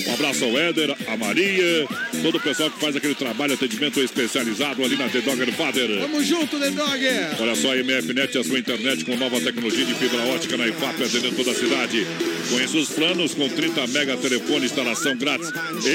Um 0.08 0.14
abraço 0.14 0.46
ao 0.46 0.56
Éder, 0.58 0.96
a 1.08 1.18
Maria, 1.18 1.88
todo 2.22 2.38
o 2.38 2.40
pessoal 2.40 2.70
que 2.70 2.80
faz 2.80 2.96
aquele 2.96 3.16
trabalho, 3.16 3.56
atendimento 3.56 4.00
especializado 4.00 4.84
ali 4.84 4.96
na 4.96 5.10
The 5.10 5.22
Dogger 5.22 5.52
Father. 5.54 6.00
Tamo 6.00 6.24
junto, 6.24 6.60
The 6.60 6.70
Dog. 6.70 7.04
Olha 7.40 7.56
só, 7.56 7.74
a 7.74 7.78
MFNet, 7.78 8.38
a 8.38 8.44
sua 8.44 8.60
internet 8.60 9.04
com 9.04 9.16
nova 9.16 9.42
tecnologia 9.42 9.84
de 9.86 9.96
fibra 9.96 10.22
ótica 10.28 10.56
na 10.58 10.68
IFAP, 10.68 11.04
atendendo 11.04 11.36
toda 11.36 11.50
a 11.52 11.56
cidade. 11.56 12.06
Conheça 12.50 12.78
os 12.78 12.90
planos 12.90 13.34
com 13.34 13.50
30 13.50 13.88
mega 13.88 14.16
telefone, 14.18 14.66
instalação 14.66 15.18
grátis. 15.18 15.50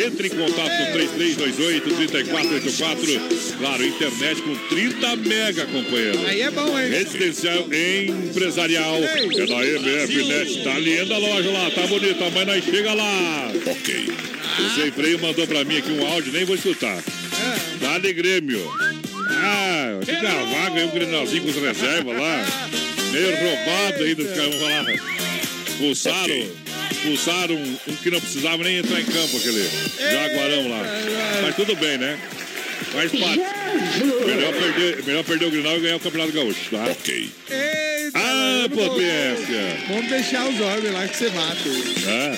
Entre 0.06 0.26
em 0.26 0.30
contato 0.30 0.70
no 0.70 0.86
3328-3484. 0.98 3.20
Claro, 3.58 3.86
internet 3.86 4.42
com 4.42 4.56
30 4.68 5.16
mega, 5.16 5.66
companheiro. 5.66 6.26
Aí 6.26 6.40
é 6.42 6.50
bom, 6.50 6.76
hein? 6.78 6.90
Residencial 6.90 7.59
empresarial. 7.72 8.96
É 8.96 9.46
da 9.46 9.80
MFNet. 9.80 10.64
Tá 10.64 10.78
linda 10.78 11.14
a 11.14 11.18
loja 11.18 11.50
lá, 11.50 11.70
tá 11.70 11.86
bonita, 11.86 12.30
mas 12.30 12.46
nós 12.46 12.64
chega 12.64 12.94
lá. 12.94 13.52
Ok. 13.66 14.08
O 14.58 14.74
Sem 14.74 14.90
Freio 14.90 15.20
mandou 15.20 15.46
pra 15.46 15.64
mim 15.64 15.78
aqui 15.78 15.90
um 15.92 16.06
áudio, 16.06 16.32
nem 16.32 16.44
vou 16.44 16.54
escutar. 16.54 17.02
Tá 17.80 17.98
de 17.98 18.12
Grêmio. 18.12 18.70
Ah, 19.30 20.00
que 20.04 20.12
vaga 20.12 20.80
aí 20.80 20.84
um 20.84 20.90
grenalzinho 20.90 21.42
com 21.42 21.50
os 21.50 21.56
reservas 21.56 22.18
lá. 22.18 22.44
Meio 23.12 23.36
roubado 23.36 24.04
aí 24.04 24.14
dos 24.14 24.30
caras 24.30 24.54
vão 24.54 24.68
lá. 24.68 24.84
Pulsaram, 25.78 26.46
pulsaram 27.02 27.54
um, 27.54 27.76
um 27.88 27.96
que 27.96 28.10
não 28.10 28.20
precisava 28.20 28.62
nem 28.62 28.78
entrar 28.78 29.00
em 29.00 29.04
campo, 29.04 29.36
aquele 29.36 29.68
Jaguarão 29.98 30.68
lá. 30.68 30.82
Mas 31.42 31.56
tudo 31.56 31.74
bem, 31.76 31.96
né? 31.96 32.18
Faz 32.92 33.10
parte. 33.12 33.40
Melhor 34.26 34.52
perder, 34.54 35.04
melhor 35.04 35.24
perder 35.24 35.44
o 35.46 35.50
Grenal 35.50 35.76
e 35.76 35.80
ganhar 35.80 35.96
o 35.96 36.00
Campeonato 36.00 36.32
Gaúcho, 36.32 36.70
tá? 36.70 36.84
Ok. 36.90 37.30
Eita, 37.50 38.18
Ah, 38.18 38.66
potência! 38.68 39.76
Vamos 39.88 40.08
deixar 40.10 40.48
os 40.48 40.60
homens 40.60 40.92
lá 40.92 41.06
que 41.06 41.16
você 41.16 41.30
mata. 41.30 41.60
Ah, 42.08 42.36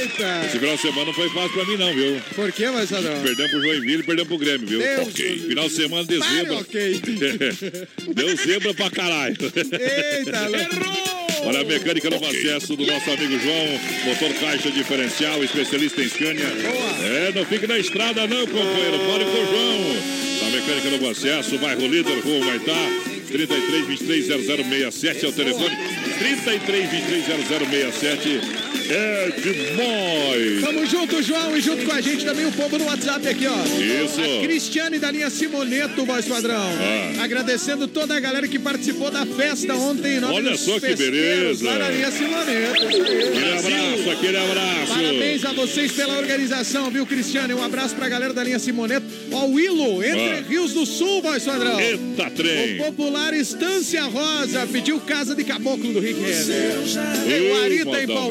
Eita. 0.00 0.46
esse 0.46 0.58
final 0.58 0.74
de 0.76 0.82
semana 0.82 1.04
não 1.06 1.12
foi 1.14 1.28
fácil 1.30 1.50
pra 1.50 1.64
mim, 1.66 1.76
não, 1.76 1.94
viu? 1.94 2.20
Por 2.34 2.50
que, 2.52 2.66
Marcelão? 2.68 3.22
Perdemos 3.22 3.50
pro 3.52 3.62
Joinville 3.62 4.00
e 4.00 4.02
perdemos 4.02 4.28
pro 4.28 4.38
Grêmio, 4.38 4.66
viu? 4.66 4.80
Deus 4.80 5.08
ok. 5.08 5.38
Final 5.48 5.68
de 5.68 5.74
semana 5.74 6.04
de 6.04 6.18
zebra. 6.20 6.54
ok. 6.56 7.00
Deu 8.14 8.36
zebra 8.36 8.74
pra 8.74 8.90
caralho. 8.90 9.36
Eita, 9.40 10.48
louco. 10.48 11.23
Olha 11.46 11.60
a 11.60 11.64
mecânica 11.64 12.08
novo 12.10 12.24
acesso 12.26 12.74
do 12.74 12.86
nosso 12.86 13.10
amigo 13.10 13.38
João, 13.38 13.80
motor 14.06 14.32
caixa 14.40 14.70
diferencial, 14.70 15.44
especialista 15.44 16.02
em 16.02 16.08
Scania. 16.08 16.46
É, 16.46 17.32
não 17.34 17.44
fique 17.44 17.66
na 17.66 17.78
estrada 17.78 18.26
não, 18.26 18.46
companheiro, 18.46 18.98
fale 18.98 19.24
com 19.24 19.42
o 19.42 19.46
João. 19.46 20.42
Na 20.42 20.50
mecânica 20.50 20.90
novo 20.90 21.10
acesso, 21.10 21.58
bairro 21.58 21.86
Líder, 21.86 22.18
Rua 22.20 22.46
Maitá, 22.46 22.88
33 23.28 23.86
23 23.86 24.26
0067 24.46 25.24
é 25.24 25.28
o 25.28 25.32
telefone. 25.32 25.76
33 26.18 26.90
23 26.90 27.24
0067 27.24 28.73
é 28.90 29.30
demais. 29.40 30.60
Tamo 30.62 30.86
junto, 30.86 31.22
João, 31.22 31.56
e 31.56 31.60
junto 31.60 31.84
com 31.84 31.92
a 31.92 32.00
gente 32.00 32.24
também 32.24 32.46
o 32.46 32.52
povo 32.52 32.78
no 32.78 32.84
WhatsApp 32.86 33.26
aqui, 33.28 33.46
ó. 33.46 34.04
Isso. 34.04 34.20
A 34.20 34.42
Cristiane 34.42 34.98
da 34.98 35.10
linha 35.10 35.30
Simoneto, 35.30 36.04
voz 36.04 36.26
padrão. 36.26 36.56
Ah. 36.56 37.22
Agradecendo 37.24 37.88
toda 37.88 38.14
a 38.16 38.20
galera 38.20 38.46
que 38.46 38.58
participou 38.58 39.10
da 39.10 39.24
festa 39.26 39.74
ontem 39.74 40.22
Olha 40.24 40.56
só 40.56 40.78
que 40.78 40.94
beleza. 40.94 41.64
Lá 41.64 41.78
na 41.78 41.90
linha 41.90 42.10
Simoneto. 42.10 42.86
Aquele 42.86 43.58
abraço, 43.58 44.10
aquele 44.10 44.36
abraço. 44.36 44.94
Parabéns 44.94 45.44
a 45.44 45.52
vocês 45.52 45.92
pela 45.92 46.18
organização, 46.18 46.90
viu, 46.90 47.06
Cristiane? 47.06 47.54
Um 47.54 47.62
abraço 47.62 47.94
pra 47.94 48.08
galera 48.08 48.32
da 48.32 48.42
linha 48.44 48.58
Simoneto. 48.58 49.06
Ó, 49.32 49.46
o 49.46 49.52
Willo, 49.54 50.02
Entre 50.02 50.20
Ah. 50.20 50.42
Rios 50.48 50.72
do 50.72 50.84
Sul, 50.84 51.22
voz 51.22 51.42
padrão. 51.44 51.78
Eita, 51.80 52.30
trem. 52.30 52.80
O 52.80 52.84
popular 52.84 53.32
Estância 53.34 54.02
Rosa 54.04 54.66
pediu 54.70 55.00
Casa 55.00 55.34
de 55.34 55.44
Caboclo 55.44 55.92
do 55.92 56.00
Rick 56.00 56.20
Renner. 56.20 57.52
O 57.52 57.62
Arita 57.62 58.02
em 58.02 58.06
modão, 58.06 58.30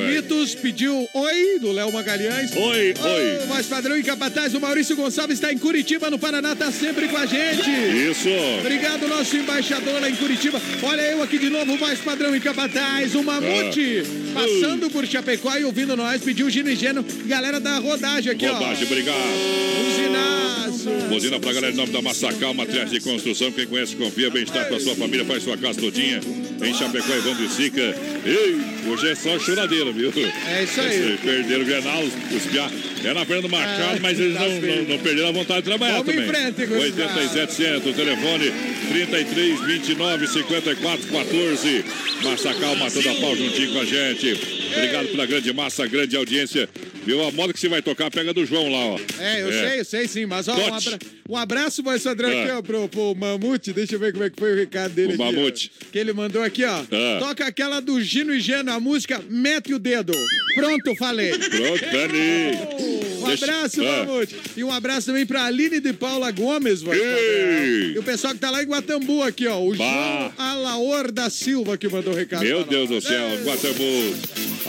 Pediu 0.51 1.07
Oi, 1.13 1.59
do 1.59 1.71
Léo 1.71 1.91
Magalhães. 1.91 2.51
Oi, 2.55 2.93
oi. 2.99 3.47
voz 3.47 3.65
padrão 3.65 3.97
e 3.97 4.03
capataz, 4.03 4.53
o 4.53 4.59
Maurício 4.59 4.95
Gonçalves 4.95 5.37
está 5.37 5.53
em 5.53 5.57
Curitiba, 5.57 6.09
no 6.09 6.19
Paraná, 6.19 6.53
tá 6.53 6.69
sempre 6.71 7.07
com 7.07 7.15
a 7.17 7.25
gente. 7.25 7.69
Isso. 8.09 8.27
Obrigado, 8.59 9.07
nosso 9.07 9.37
embaixador 9.37 10.01
lá 10.01 10.09
em 10.09 10.15
Curitiba. 10.15 10.61
Olha 10.83 11.01
eu 11.01 11.23
aqui 11.23 11.37
de 11.39 11.49
novo, 11.49 11.77
mais 11.77 11.99
padrão 11.99 12.35
e 12.35 12.41
capataz, 12.41 13.15
o 13.15 13.23
Mamute. 13.23 14.03
Ah. 14.35 14.41
Passando 14.41 14.89
por 14.89 15.05
Chapecó 15.07 15.55
e 15.57 15.63
ouvindo 15.63 15.95
nós, 15.95 16.21
pediu 16.21 16.49
Gino 16.49 16.69
e 16.69 16.75
Geno. 16.75 17.05
Galera 17.25 17.59
da 17.59 17.77
rodagem 17.77 18.31
aqui, 18.31 18.45
Rodagem, 18.45 18.85
obrigado. 18.85 19.15
ó. 19.17 19.93
Usinaço. 19.93 20.89
Buzina 21.09 21.39
pra 21.39 21.53
galera 21.53 21.73
em 21.73 21.77
nome 21.77 21.91
da 21.93 22.01
Massacal, 22.01 22.53
materiais 22.53 22.91
de 22.91 22.99
construção. 22.99 23.51
Quem 23.51 23.65
conhece, 23.65 23.95
confia, 23.95 24.29
bem-estar 24.29 24.67
pra 24.67 24.79
sua 24.79 24.95
família, 24.95 25.23
faz 25.25 25.43
sua 25.43 25.57
casa 25.57 25.79
todinha. 25.79 26.19
Em 26.63 26.73
Chapecó, 26.73 27.13
Evandro 27.13 27.43
e 27.43 27.49
Sica. 27.49 27.81
Ei, 28.25 28.57
hoje 28.89 29.09
é 29.09 29.15
só 29.15 29.37
choradeira, 29.37 29.91
viu? 29.91 30.11
É 30.47 30.63
isso 30.63 30.79
aí. 30.79 30.95
Eles 30.95 31.19
perderam 31.19 31.61
o 31.61 31.65
Grenal, 31.65 32.01
os, 32.03 32.13
os 32.35 32.45
piá. 32.51 32.69
É 33.03 33.13
na 33.13 33.25
Fernando 33.25 33.49
Machado, 33.49 33.97
Ah, 33.97 33.99
mas 34.01 34.17
eles 34.17 34.33
tá 34.37 34.47
não, 34.47 34.61
não, 34.61 34.83
não 34.83 34.97
perderam 34.99 35.27
a 35.29 35.31
vontade 35.33 35.59
de 35.59 35.65
trabalhar 35.65 35.97
Vamos 35.97 36.13
em 36.13 36.17
também. 36.17 36.29
frente, 36.33 36.65
gurizada. 36.65 37.19
8700, 37.19 37.91
o 37.91 37.93
telefone 37.93 38.51
33 38.89 39.59
29 39.61 40.27
54 40.27 41.07
14. 41.07 41.85
Massacal 42.23 42.75
matando 42.77 43.09
a 43.09 43.15
pau 43.15 43.35
juntinho 43.35 43.73
com 43.73 43.79
a 43.81 43.85
gente. 43.85 44.39
Obrigado 44.75 45.07
pela 45.09 45.25
grande 45.25 45.53
massa, 45.53 45.85
grande 45.85 46.15
audiência. 46.15 46.69
Viu? 47.05 47.21
A 47.27 47.31
moda 47.31 47.51
que 47.53 47.59
você 47.59 47.67
vai 47.67 47.81
tocar, 47.81 48.09
pega 48.09 48.33
do 48.33 48.45
João 48.45 48.71
lá, 48.71 48.77
ó. 48.95 48.99
É, 49.19 49.41
eu 49.41 49.51
sei, 49.51 49.79
eu 49.79 49.85
sei 49.85 50.07
sim, 50.07 50.25
mas 50.25 50.47
ó, 50.47 50.55
um, 50.55 50.73
abra... 50.73 50.99
um 51.29 51.37
abraço, 51.37 51.83
voz 51.83 52.01
padrão, 52.03 52.29
Ah. 52.29 52.43
aqui, 52.43 52.51
ó, 52.51 52.61
pro, 52.61 52.87
pro 52.89 53.15
Mamute. 53.15 53.73
Deixa 53.73 53.95
eu 53.95 53.99
ver 53.99 54.11
como 54.13 54.23
é 54.23 54.29
que 54.29 54.39
foi 54.39 54.53
o 54.53 54.55
recado 54.55 54.93
dele 54.93 55.11
O 55.11 55.13
aqui. 55.15 55.21
ó. 55.21 55.31
Mamute. 55.31 55.71
Que 55.91 55.99
ele 55.99 56.13
mandou 56.13 56.41
aqui, 56.41 56.63
ó. 56.63 56.81
Ah. 56.91 57.17
Toca 57.19 57.45
aquela 57.45 57.79
do 57.81 58.01
Gino 58.01 58.33
e 58.33 58.39
Geno, 58.39 58.71
a 58.71 58.79
música 58.79 59.21
Mete 59.29 59.73
o 59.73 59.79
Dedo. 59.79 60.13
Pronto, 60.55 60.95
falei. 60.97 61.31
Pronto, 61.37 61.81
Dani. 61.91 63.12
Um 63.23 63.27
Deixa- 63.27 63.45
abraço, 63.45 63.81
Ah. 63.81 64.05
Mamute. 64.05 64.35
E 64.57 64.63
um 64.63 64.71
abraço 64.71 65.07
também 65.07 65.25
pra 65.25 65.45
Aline 65.45 65.79
de 65.79 65.93
Paula 65.93 66.31
Gomes, 66.31 66.81
padrão. 66.83 67.01
E 67.01 67.97
o 67.97 68.03
pessoal 68.03 68.33
que 68.33 68.39
tá 68.39 68.49
lá 68.49 68.61
em 68.63 68.65
Guatambu 68.67 69.23
aqui, 69.23 69.47
ó. 69.47 69.59
O 69.61 69.75
Bah. 69.75 69.85
João 69.85 70.33
Alaor 70.37 71.11
da 71.11 71.29
Silva 71.29 71.77
que 71.77 71.87
mandou 71.87 72.13
o 72.13 72.15
recado. 72.15 72.43
Meu 72.43 72.63
Deus 72.63 72.89
do 72.89 73.01
céu, 73.01 73.29
Ei. 73.29 73.43
Guatambu. 73.43 74.15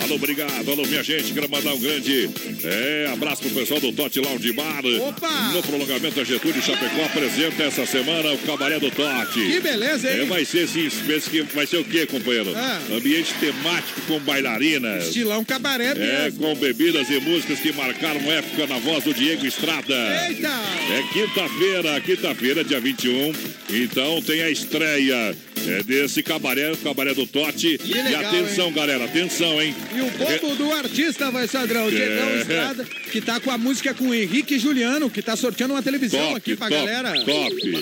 Alô, 0.02 0.16
obrigado. 0.16 0.68
Alô, 0.68 0.84
minha 0.86 1.02
gente. 1.02 1.32
Quero 1.32 1.48
mandar 1.48 1.72
um 1.74 1.78
grande 1.80 2.28
é, 2.64 3.08
abraço 3.12 3.42
pro 3.42 3.50
pessoal 3.50 3.80
do 3.80 3.92
Tote 3.92 4.20
Lounge 4.20 4.52
Bar. 4.52 4.82
Opa! 5.08 5.52
No 5.52 5.62
prolongamento 5.62 6.16
da 6.16 6.24
Getúlio 6.24 6.60
Chapecó 6.62 7.04
apresenta 7.04 7.62
essa 7.62 7.86
semana 7.86 8.32
o 8.32 8.38
Cabaré 8.38 8.78
do 8.80 8.90
Tote. 8.90 9.40
Que 9.46 9.60
beleza, 9.60 10.08
É, 10.08 10.20
hein? 10.22 10.26
vai 10.26 10.44
ser 10.44 10.64
que 10.68 11.42
vai 11.54 11.66
ser 11.66 11.76
o 11.78 11.84
quê, 11.84 12.06
companheiro? 12.06 12.52
Ah. 12.56 12.80
Ambiente 12.92 13.32
temático 13.40 14.00
com 14.08 14.18
bailarinas. 14.20 15.06
Estilão 15.06 15.44
cabaré 15.44 15.92
É, 15.92 16.24
mesmo. 16.24 16.40
com 16.40 16.54
bebidas 16.56 17.08
e 17.10 17.20
músicas 17.20 17.60
que 17.60 17.72
marcaram 17.72 18.20
época 18.32 18.43
na 18.68 18.78
voz 18.78 19.04
do 19.04 19.12
Diego 19.12 19.46
Estrada. 19.46 19.94
Eita! 20.28 20.48
É 20.90 21.02
quinta-feira, 21.12 22.00
quinta-feira, 22.00 22.64
dia 22.64 22.80
21. 22.80 23.32
Então 23.70 24.22
tem 24.22 24.42
a 24.42 24.50
estreia 24.50 25.36
é, 25.66 25.82
desse 25.82 26.22
cabaré, 26.22 26.72
o 26.72 26.76
cabaré 26.76 27.14
do 27.14 27.26
Tote. 27.26 27.80
E 27.84 27.92
legal, 27.94 28.24
atenção, 28.26 28.72
galera, 28.72 29.04
atenção, 29.04 29.60
hein? 29.62 29.74
E 29.94 30.00
o 30.00 30.10
bobo 30.10 30.54
do 30.56 30.72
artista, 30.72 31.30
vai 31.30 31.46
Sadrão, 31.46 31.88
Diegão 31.90 32.28
É. 32.30 32.40
Estrada, 32.40 32.84
que 32.84 33.20
tá 33.20 33.40
com 33.40 33.50
a 33.50 33.58
música 33.58 33.94
com 33.94 34.08
o 34.08 34.14
Henrique 34.14 34.54
e 34.54 34.58
Juliano, 34.58 35.08
que 35.10 35.22
tá 35.22 35.36
sorteando 35.36 35.74
uma 35.74 35.82
televisão 35.82 36.20
Top, 36.20 36.36
aqui 36.36 36.56
pra 36.56 36.68
top, 36.68 36.80
galera. 36.80 37.12
top. 37.24 37.72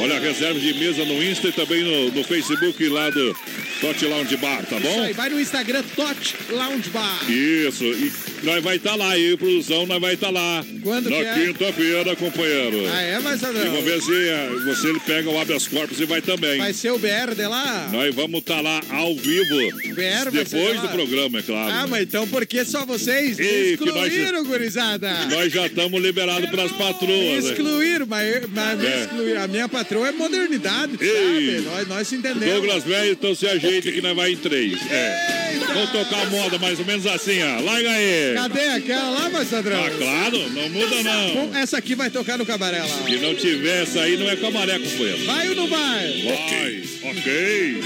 Olha, 0.00 0.18
reserva 0.20 0.58
de 0.58 0.74
mesa 0.74 1.04
no 1.04 1.22
Insta 1.22 1.48
e 1.48 1.52
também 1.52 1.82
no, 1.82 2.10
no 2.12 2.24
Facebook 2.24 2.86
lá 2.88 3.10
do 3.10 3.36
Tote 3.80 4.04
Lounge 4.06 4.36
Bar, 4.36 4.64
tá 4.66 4.76
Isso 4.78 4.86
bom? 4.88 5.02
aí, 5.02 5.12
vai 5.12 5.28
no 5.30 5.40
Instagram 5.40 5.82
Tot 5.96 6.34
Lounge 6.50 6.88
Bar. 6.90 7.30
Isso, 7.30 7.84
e 7.84 8.12
nós 8.42 8.62
vai 8.62 8.76
estar 8.76 8.94
lá, 8.94 9.18
eu 9.18 9.34
e 9.34 9.36
produção, 9.36 9.86
nós 9.86 10.00
vai 10.00 10.14
estar 10.14 10.30
lá. 10.30 10.64
Quando 10.82 11.10
Na 11.10 11.16
é? 11.16 11.34
quinta-feira, 11.46 12.14
companheiro. 12.16 12.86
Ah, 12.92 13.00
é, 13.02 13.18
vai 13.20 13.34
E 13.36 13.38
Sadrão? 13.38 13.64
vamos 13.70 13.84
ver 13.84 14.00
se 14.02 14.12
eh, 14.28 14.50
você 14.64 14.88
ele 14.88 15.00
pega 15.00 15.30
o 15.30 15.40
habeas 15.40 15.66
corpus 15.68 16.00
e 16.00 16.04
vai 16.04 16.20
também. 16.20 16.58
Vai 16.58 16.72
ser 16.82 16.90
o 16.90 16.98
BR 16.98 17.34
de 17.36 17.46
lá? 17.46 17.88
Nós 17.92 18.12
vamos 18.14 18.40
estar 18.40 18.60
lá 18.60 18.80
ao 18.90 19.14
vivo. 19.14 19.56
BR 19.94 20.30
depois 20.32 20.80
do 20.80 20.88
programa, 20.88 21.38
é 21.38 21.42
claro. 21.42 21.72
Ah, 21.72 21.86
mas 21.86 22.02
então 22.02 22.26
por 22.26 22.44
que 22.44 22.64
só 22.64 22.84
vocês 22.84 23.38
Ei, 23.38 23.76
que 23.76 23.84
nós- 23.86 24.06
excluíram, 24.12 24.44
gurizada? 24.44 25.12
Nós 25.26 25.52
já 25.52 25.66
estamos 25.66 26.02
liberados 26.02 26.50
para 26.50 26.64
as 26.64 26.72
patroas. 26.72 27.44
né? 27.44 27.50
Excluíram, 27.52 28.06
mas, 28.06 28.42
mas 28.52 28.84
É. 28.84 29.00
excluíram. 29.02 29.42
A 29.42 29.46
minha 29.46 29.68
patroa 29.68 30.08
é 30.08 30.12
modernidade, 30.12 30.98
Ei. 31.00 31.08
sabe? 31.08 31.60
Nós, 31.68 31.88
nós 31.88 32.08
se 32.08 32.16
entendemos. 32.16 32.54
Douglas 32.54 32.82
Velho, 32.84 33.12
então 33.12 33.34
se 33.34 33.46
ajeita 33.46 33.92
que 33.92 34.00
nós 34.00 34.16
vai 34.16 34.32
em 34.32 34.36
três. 34.36 34.72
É. 34.90 35.52
Vamos 35.72 35.90
tocar 35.90 36.22
a 36.22 36.26
moda 36.30 36.58
mais 36.58 36.78
ou 36.80 36.84
menos 36.84 37.06
assim, 37.06 37.40
ó. 37.42 37.60
Larga 37.60 37.90
aí. 37.90 38.34
Cadê 38.34 38.68
aquela 38.68 39.10
lá, 39.10 39.28
vai 39.28 39.44
Sadrão? 39.46 39.84
Ah, 39.84 39.90
claro, 39.90 40.50
não 40.50 40.68
muda 40.70 41.02
não. 41.02 41.34
Bom, 41.34 41.56
essa 41.56 41.78
aqui 41.78 41.94
vai 41.94 42.10
tocar 42.10 42.36
no 42.36 42.44
cabaré 42.44 42.80
lá. 42.80 42.88
Se 43.06 43.16
não 43.18 43.34
tiver 43.34 43.82
essa 43.84 44.00
aí, 44.00 44.16
não 44.16 44.28
é 44.28 44.34
camaré, 44.36 44.78
companheiro. 44.78 45.24
Vai 45.24 45.48
ou 45.50 45.54
não 45.54 45.68
vai? 45.68 46.22
Vai, 46.24 46.71
ok. 47.02 47.80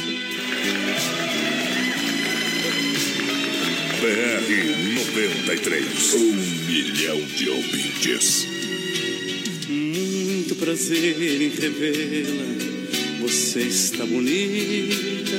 BR 4.01 4.51
93. 4.94 6.14
Um 6.14 6.33
milhão 6.66 7.20
de 7.37 7.49
ouvintes. 7.49 8.46
Muito 9.68 10.55
prazer 10.57 11.20
em 11.20 11.49
revê-la. 11.49 12.46
Você 13.22 13.62
está 13.62 14.07
bonita. 14.07 15.37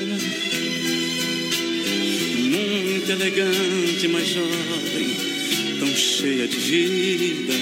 Muito 2.40 3.12
elegante, 3.12 4.08
mas 4.10 4.28
jovem, 4.28 5.16
tão 5.80 5.96
cheia 5.96 6.48
de 6.48 6.58
vida. 6.58 7.54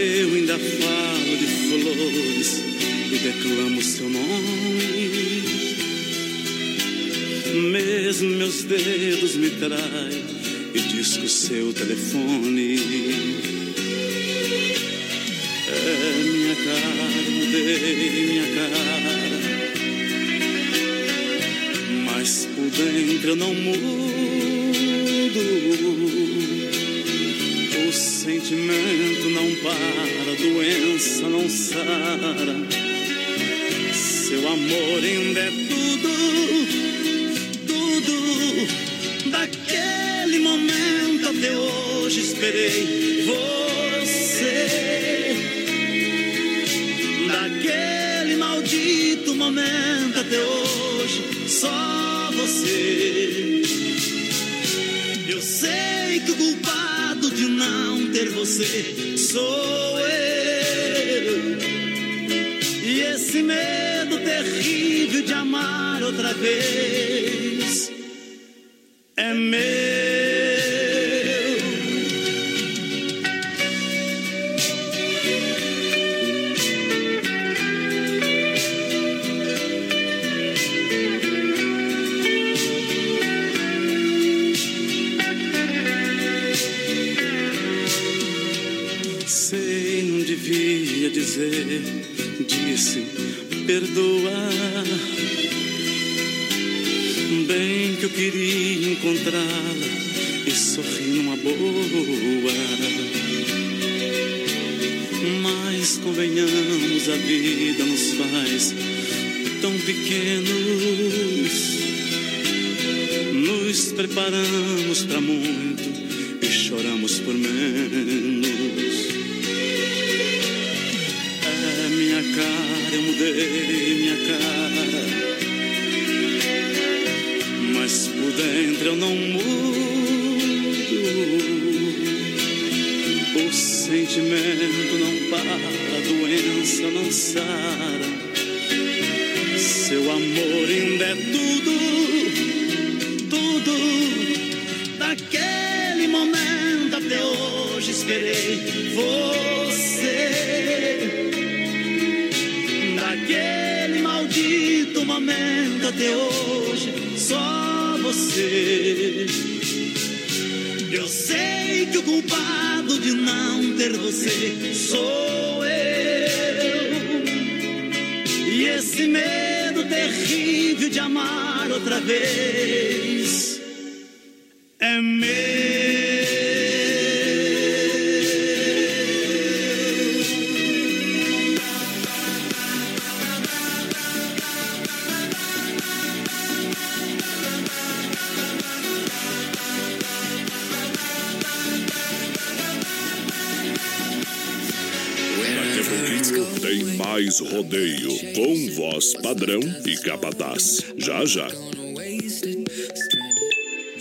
Eu 0.00 0.32
ainda 0.32 0.56
falo 0.56 1.36
de 1.38 1.46
flores 1.66 2.62
e 3.10 3.18
declamo 3.18 3.82
seu 3.82 4.08
nome. 4.08 5.42
Mesmo 7.72 8.30
meus 8.30 8.62
dedos 8.62 9.34
me 9.34 9.50
traem 9.50 10.24
e 10.72 10.78
disco 10.78 11.28
seu 11.28 11.72
telefone. 11.72 12.78
É 15.66 16.22
minha 16.22 16.54
cara, 16.54 17.08
mudei 17.30 18.26
minha 18.28 18.46
cara. 18.54 19.40
Mas 22.04 22.46
por 22.54 22.70
dentro 22.70 23.30
eu 23.30 23.36
não 23.36 23.52
mudo. 23.52 23.98
Sentimento 27.98 29.28
não 29.30 29.56
para, 29.56 30.36
doença 30.36 31.28
não 31.28 31.48
sara. 31.48 32.54
Seu 33.92 34.46
amor 34.46 35.02
ainda 35.02 35.40
é 35.40 35.50
tudo, 35.68 36.08
tudo. 37.66 39.30
Daquele 39.30 40.38
momento 40.38 41.28
até 41.28 41.50
hoje 41.58 42.20
esperei 42.20 43.24
você. 43.26 44.68
Daquele 47.26 48.36
maldito 48.36 49.34
momento 49.34 50.20
até 50.20 50.38
hoje, 50.38 51.48
só 51.48 52.30
você. 52.32 53.62
Eu 55.28 55.42
sei 55.42 56.20
que 56.24 56.30
o 56.30 56.36
culpado 56.36 56.98
de 57.38 57.46
não 57.46 58.10
ter 58.10 58.30
você 58.30 59.16
sou 59.16 60.00
eu. 60.00 61.56
E 62.84 63.00
esse 63.14 63.42
medo 63.44 64.18
terrível 64.18 65.22
de 65.22 65.32
amar 65.34 66.02
outra 66.02 66.34
vez 66.34 67.92
é 69.16 69.34
meu. 69.34 69.77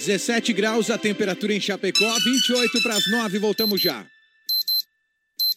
17 0.08 0.54
graus 0.54 0.89
a 0.89 0.98
temperatura 0.98 1.54
em 1.54 1.60
Chapecó, 1.60 2.17
28 2.20 2.82
para 2.82 2.96
as 2.96 3.12
9, 3.12 3.39
voltamos 3.39 3.82
já. 3.82 4.08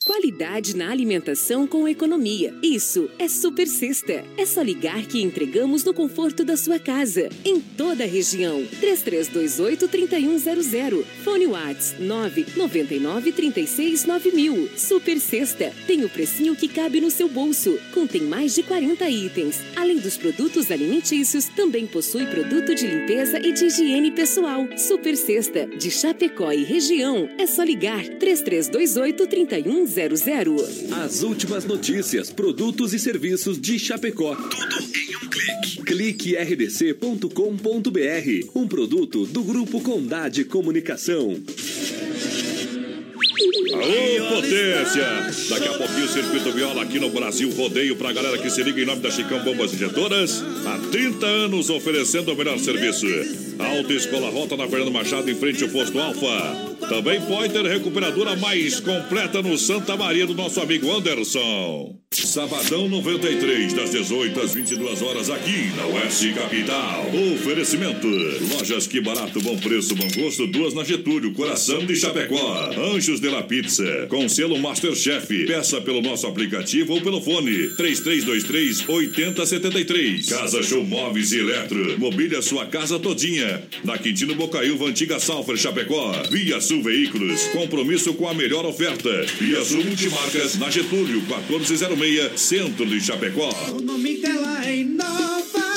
Qualidade 0.05 0.75
na 0.75 0.91
alimentação 0.91 1.69
com 1.69 1.87
economia. 1.87 2.53
Isso 2.61 3.09
é 3.17 3.29
Super 3.29 3.69
Sexta. 3.69 4.25
É 4.37 4.45
só 4.45 4.61
ligar 4.61 5.07
que 5.07 5.23
entregamos 5.23 5.85
no 5.85 5.95
conforto 5.95 6.45
da 6.45 6.57
sua 6.57 6.81
casa, 6.81 7.29
em 7.45 7.61
toda 7.61 8.03
a 8.03 8.09
região. 8.09 8.67
3328-3100. 8.81 11.05
Fone 11.31 11.47
Whats 11.47 11.95
999-369000. 12.01 14.77
Super 14.77 15.21
Sexta. 15.21 15.73
Tem 15.87 16.05
o 16.05 16.09
precinho 16.09 16.57
que 16.57 16.66
cabe 16.66 17.01
no 17.01 17.09
seu 17.09 17.29
bolso. 17.29 17.79
Contém 17.95 18.23
mais 18.23 18.53
de 18.53 18.64
40 18.64 19.09
itens. 19.09 19.61
Além 19.77 19.99
dos 19.99 20.16
produtos 20.16 20.73
alimentícios, 20.73 21.45
também 21.45 21.87
possui 21.87 22.27
produto 22.27 22.75
de 22.75 22.85
limpeza 22.85 23.38
e 23.38 23.53
de 23.53 23.66
higiene 23.66 24.11
pessoal. 24.11 24.66
Super 24.77 25.16
Sexta. 25.16 25.69
De 25.69 25.88
Chapecó 25.88 26.51
e 26.51 26.64
região. 26.64 27.31
É 27.38 27.47
só 27.47 27.62
ligar 27.62 28.03
3328-3100. 28.03 30.93
As 31.05 31.23
últimas 31.23 31.64
notícias, 31.64 32.33
produtos 32.33 32.93
e 32.93 32.99
serviços 32.99 33.61
de 33.61 33.79
Chapecó. 33.79 34.35
Tudo 34.35 34.97
em 34.97 35.10
clique. 35.40 35.83
Clique 35.83 36.37
rdc.com.br. 36.37 37.29
Um 38.55 38.68
produto 38.68 39.26
do 39.26 39.42
Grupo 39.42 39.81
Condade 39.81 40.44
Comunicação. 40.44 41.40
Aô, 43.72 44.35
potência! 44.35 45.07
Daqui 45.48 45.68
a 45.68 45.72
pouquinho 45.72 46.05
o 46.05 46.09
Circuito 46.09 46.53
Viola 46.53 46.83
aqui 46.83 46.98
no 46.98 47.09
Brasil 47.11 47.50
Rodeio 47.50 47.96
pra 47.96 48.12
galera 48.12 48.37
que 48.37 48.50
se 48.50 48.62
liga 48.62 48.81
em 48.81 48.85
nome 48.85 49.00
da 49.00 49.11
Chicão 49.11 49.42
Bombas 49.42 49.72
Injetoras. 49.72 50.42
Há 50.66 50.79
30 50.90 51.26
anos 51.26 51.70
oferecendo 51.70 52.33
o 52.33 52.37
melhor 52.37 52.59
serviço. 52.59 53.07
Alta 53.66 53.92
Escola 53.92 54.31
Rota 54.31 54.57
na 54.57 54.68
Fernando 54.68 54.92
Machado 54.92 55.31
em 55.31 55.35
frente 55.35 55.62
ao 55.62 55.70
posto 55.70 55.99
Alfa. 55.99 56.70
Também 56.88 57.20
pode 57.20 57.53
ter 57.53 57.64
recuperadora 57.64 58.35
mais 58.37 58.81
completa 58.81 59.42
no 59.42 59.57
Santa 59.57 59.96
Maria 59.96 60.27
do 60.27 60.35
nosso 60.35 60.61
amigo 60.61 60.90
Anderson. 60.90 62.01
Sabadão 62.12 62.88
93, 62.88 63.73
das 63.73 63.92
18 63.92 64.40
às 64.40 64.55
22 64.55 65.01
horas 65.03 65.31
aqui 65.31 65.70
na 65.77 65.87
Oeste 65.87 66.33
Capital. 66.33 67.07
Oferecimento: 67.35 68.09
Lojas 68.53 68.88
Que 68.88 69.01
Barato, 69.01 69.40
Bom 69.40 69.57
Preço, 69.57 69.94
Bom 69.94 70.09
Gosto, 70.16 70.46
duas 70.49 70.75
na 70.75 70.83
Getúlio, 70.83 71.33
Coração 71.33 71.87
de 71.87 71.94
Chapecó. 71.94 72.70
Anjos 72.94 73.20
de 73.20 73.29
la 73.29 73.42
Pizza, 73.42 74.07
com 74.09 74.29
selo 74.29 74.59
Masterchef. 74.59 75.46
Peça 75.46 75.81
pelo 75.81 76.03
nosso 76.03 76.27
aplicativo 76.27 76.94
ou 76.94 77.01
pelo 77.01 77.20
fone 77.20 77.68
3323 77.77 78.88
8073. 78.88 80.27
Casa 80.27 80.62
Show 80.64 80.85
Móveis 80.85 81.31
e 81.33 81.38
Eletro. 81.38 81.99
Mobília 81.99 82.42
sua 82.42 82.66
casa 82.66 82.99
todinha. 82.99 83.50
Na 83.85 83.99
Quintino 83.99 84.35
Bocaiúva, 84.35 84.87
Antiga 84.87 85.19
Salfer, 85.19 85.57
Chapecó. 85.57 86.13
Via 86.31 86.61
Sul 86.61 86.83
Veículos. 86.83 87.43
Compromisso 87.49 88.15
com 88.15 88.29
a 88.29 88.35
melhor 88.35 88.65
oferta. 88.67 89.11
Via 89.41 89.65
Sul 89.65 89.85
Multimarcas, 89.85 90.59
na 90.59 90.71
Getúlio, 90.71 91.21
1406, 91.23 92.41
Centro 92.41 92.87
de 92.87 93.01
Chapecó. 93.01 93.51
O 93.73 93.81
nome 93.81 94.17
dela 94.19 94.67
é 94.67 94.77
Inova. 94.77 95.69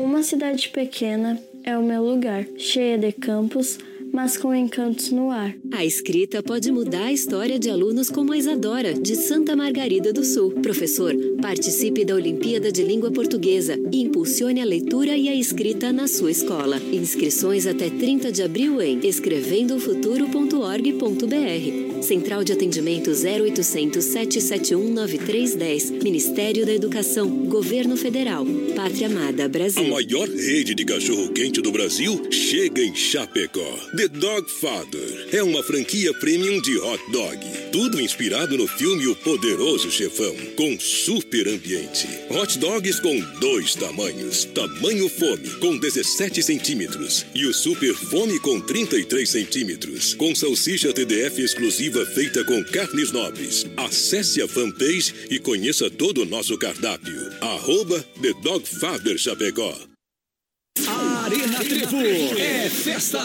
Uma 0.00 0.22
cidade 0.22 0.70
pequena 0.70 1.38
é 1.62 1.76
o 1.76 1.82
meu 1.82 2.02
lugar, 2.02 2.46
cheia 2.56 2.96
de 2.96 3.12
campos, 3.12 3.78
mas 4.10 4.38
com 4.38 4.54
encantos 4.54 5.12
no 5.12 5.30
ar. 5.30 5.54
A 5.72 5.84
escrita 5.84 6.42
pode 6.42 6.72
mudar 6.72 7.04
a 7.04 7.12
história 7.12 7.58
de 7.58 7.68
alunos 7.68 8.08
como 8.08 8.32
a 8.32 8.38
Isadora, 8.38 8.94
de 8.94 9.14
Santa 9.14 9.54
Margarida 9.54 10.10
do 10.10 10.24
Sul. 10.24 10.52
Professor, 10.62 11.14
participe 11.42 12.02
da 12.02 12.14
Olimpíada 12.14 12.72
de 12.72 12.82
Língua 12.82 13.12
Portuguesa 13.12 13.78
e 13.92 14.02
impulsione 14.02 14.62
a 14.62 14.64
leitura 14.64 15.14
e 15.14 15.28
a 15.28 15.34
escrita 15.34 15.92
na 15.92 16.08
sua 16.08 16.30
escola. 16.30 16.80
Inscrições 16.90 17.66
até 17.66 17.90
30 17.90 18.32
de 18.32 18.42
abril 18.42 18.80
em 18.80 19.06
escrevendofuturo.org.br. 19.06 21.89
Central 22.02 22.42
de 22.42 22.52
Atendimento 22.52 23.10
0800 23.10 24.02
771 24.04 24.92
9310. 24.92 25.90
Ministério 26.02 26.64
da 26.64 26.72
Educação. 26.72 27.28
Governo 27.46 27.96
Federal. 27.96 28.44
Pátria 28.74 29.06
Amada 29.08 29.44
A 29.44 29.48
Brasil. 29.48 29.84
maior 29.88 30.28
rede 30.28 30.74
de 30.74 30.84
cachorro-quente 30.84 31.60
do 31.60 31.70
Brasil 31.70 32.20
chega 32.30 32.82
em 32.82 32.94
Chapecó. 32.94 33.76
The 33.96 34.08
Dog 34.08 34.50
Father 34.50 35.28
é 35.32 35.42
uma 35.42 35.62
franquia 35.62 36.12
premium 36.14 36.60
de 36.62 36.78
hot 36.78 37.02
dog. 37.12 37.38
Tudo 37.72 38.00
inspirado 38.00 38.56
no 38.56 38.66
filme 38.66 39.06
O 39.06 39.16
Poderoso 39.16 39.90
Chefão, 39.90 40.34
com 40.56 40.78
super 40.78 41.48
ambiente. 41.48 42.06
Hot 42.30 42.58
dogs 42.58 43.00
com 43.00 43.18
dois 43.40 43.74
tamanhos. 43.74 44.44
Tamanho 44.46 45.08
fome, 45.08 45.48
com 45.60 45.76
17 45.76 46.42
centímetros. 46.42 47.26
E 47.34 47.44
o 47.46 47.52
super 47.52 47.94
fome 47.94 48.38
com 48.40 48.60
33 48.60 49.28
centímetros. 49.28 50.14
Com 50.14 50.34
salsicha 50.34 50.92
TDF 50.92 51.42
exclusiva 51.42 51.89
exclusiva 51.90 52.06
feita 52.06 52.44
com 52.44 52.62
carnes 52.64 53.10
nobres. 53.10 53.66
Acesse 53.76 54.40
a 54.40 54.48
fanpage 54.48 55.12
e 55.30 55.38
conheça 55.38 55.90
todo 55.90 56.22
o 56.22 56.24
nosso 56.24 56.56
cardápio. 56.56 57.32
Arroba 57.40 58.00
The 58.22 58.32
Dog 58.42 58.66
Father 58.66 59.18
Chapecó. 59.18 59.74
Arena 61.24 61.58
Trevo 61.58 62.00
é 62.38 62.70
festa, 62.70 63.20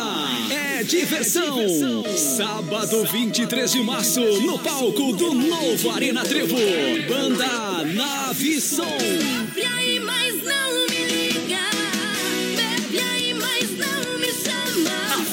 é 0.51 0.83
diversão. 0.83 2.03
Sábado 2.17 3.05
23 3.05 3.71
de 3.71 3.83
março, 3.83 4.21
no 4.41 4.59
palco 4.59 5.13
do 5.13 5.33
novo 5.33 5.91
Arena 5.91 6.23
Trevo. 6.23 6.57
Banda 7.07 7.83
Nave 7.93 8.59
Som. 8.59 8.97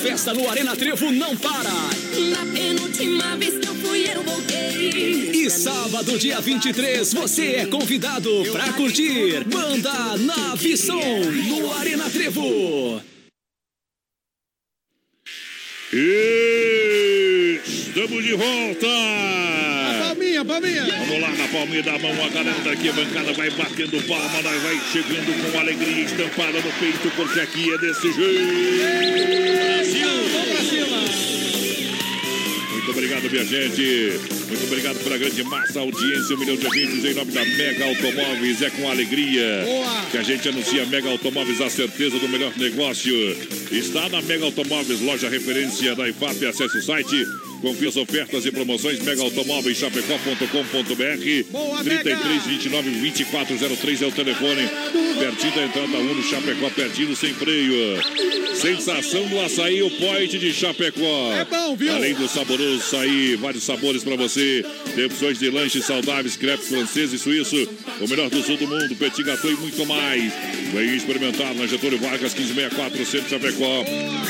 Festa 0.02 0.34
no 0.34 0.50
Arena 0.50 0.74
Trevo 0.74 1.12
não 1.12 1.36
para. 1.36 1.70
Na 1.70 2.44
penúltima 2.52 3.36
vez 3.36 3.56
que 3.58 3.68
eu 3.68 3.74
fui, 3.76 4.04
eu 4.12 4.22
voltei. 4.24 5.30
E 5.30 5.48
sábado, 5.48 6.18
dia 6.18 6.40
23, 6.40 7.14
você 7.14 7.54
é 7.54 7.66
convidado 7.66 8.28
pra 8.50 8.72
curtir 8.72 9.44
Banda 9.44 10.16
Som 10.76 11.20
no 11.48 11.72
Arena 11.74 12.10
Trevo. 12.10 13.00
Estamos 17.94 18.24
de 18.24 18.34
volta! 18.34 19.81
Palminha, 20.44 20.84
palminha. 20.84 21.06
Vamos 21.06 21.20
lá 21.20 21.30
na 21.30 21.48
palminha 21.48 21.82
da 21.82 21.98
mão, 21.98 22.24
a 22.24 22.28
galera 22.28 22.60
daqui, 22.64 22.88
a 22.88 22.92
bancada 22.92 23.32
vai 23.32 23.50
batendo 23.50 24.02
palma, 24.08 24.42
nós 24.42 24.62
vai 24.62 24.80
chegando 24.92 25.52
com 25.52 25.58
alegria 25.58 26.04
estampada 26.04 26.60
no 26.60 26.72
peito, 26.80 27.12
porque 27.14 27.40
aqui 27.40 27.72
é 27.72 27.78
desse 27.78 28.12
jeito. 28.12 29.52
Brasil, 29.54 30.08
vamos 30.32 30.48
pra 30.48 30.64
cima. 30.64 31.02
Muito 32.72 32.90
obrigado, 32.90 33.30
minha 33.30 33.44
gente. 33.44 34.20
Muito 34.48 34.64
obrigado 34.64 34.98
pela 35.04 35.16
grande 35.16 35.44
massa, 35.44 35.78
audiência, 35.78 36.34
um 36.34 36.38
milhão 36.38 36.56
de 36.56 36.66
ouvintes 36.66 37.04
em 37.04 37.14
nome 37.14 37.30
da 37.30 37.44
Mega 37.44 37.84
Automóveis. 37.84 38.62
É 38.62 38.70
com 38.70 38.90
alegria 38.90 39.62
Boa. 39.64 40.06
que 40.10 40.18
a 40.18 40.22
gente 40.22 40.48
anuncia 40.48 40.84
Mega 40.86 41.08
Automóveis, 41.08 41.60
a 41.60 41.70
certeza 41.70 42.18
do 42.18 42.28
melhor 42.28 42.52
negócio. 42.56 43.14
Está 43.70 44.08
na 44.08 44.20
Mega 44.22 44.44
Automóveis, 44.44 45.00
loja 45.00 45.28
referência 45.28 45.94
da 45.94 46.08
IFAP. 46.08 46.44
Acesse 46.46 46.78
o 46.78 46.82
site, 46.82 47.24
confira 47.62 47.88
as 47.88 47.96
ofertas 47.96 48.44
e 48.44 48.50
promoções. 48.50 49.00
Mega 49.00 49.22
Automóveis, 49.22 49.78
chapecó.com.br. 49.78 51.50
Boa, 51.50 51.84
33 51.84 52.42
29 52.44 52.90
2403 52.90 54.02
é 54.02 54.06
o 54.06 54.12
telefone. 54.12 54.68
Pertinho 55.18 55.54
da 55.54 55.64
entrada 55.64 55.98
1 55.98 56.14
no 56.14 56.22
Chapecó, 56.22 56.68
pertinho 56.70 57.16
sem 57.16 57.32
freio. 57.32 58.02
Sensação 58.54 59.26
do 59.28 59.40
açaí, 59.40 59.82
o 59.82 59.90
point 59.90 60.38
de 60.38 60.52
Chapecó. 60.52 61.32
É 61.32 61.44
bom, 61.44 61.76
viu? 61.76 61.94
Além 61.94 62.14
do 62.14 62.28
saboroso 62.28 62.78
açaí, 62.78 63.36
vários 63.36 63.62
sabores 63.62 64.02
para 64.02 64.16
você. 64.16 64.64
Tem 64.94 65.04
opções 65.04 65.38
de 65.38 65.48
lanches 65.48 65.84
saudáveis, 65.84 66.36
crepes 66.36 66.68
francês 66.68 67.12
e 67.12 67.18
suíço. 67.18 67.56
O 68.00 68.08
melhor 68.08 68.28
do 68.28 68.42
sul 68.42 68.56
do 68.56 68.66
mundo, 68.66 68.96
petit 68.96 69.22
gâteau 69.22 69.50
e 69.50 69.56
muito 69.56 69.86
mais. 69.86 70.32
Vem 70.74 70.96
experimentar 70.96 71.54
na 71.54 71.66
Getúlio 71.66 71.98
Vargas, 71.98 72.34
1564, 72.34 73.06
Centro 73.06 73.30
Chapecó. 73.30 73.84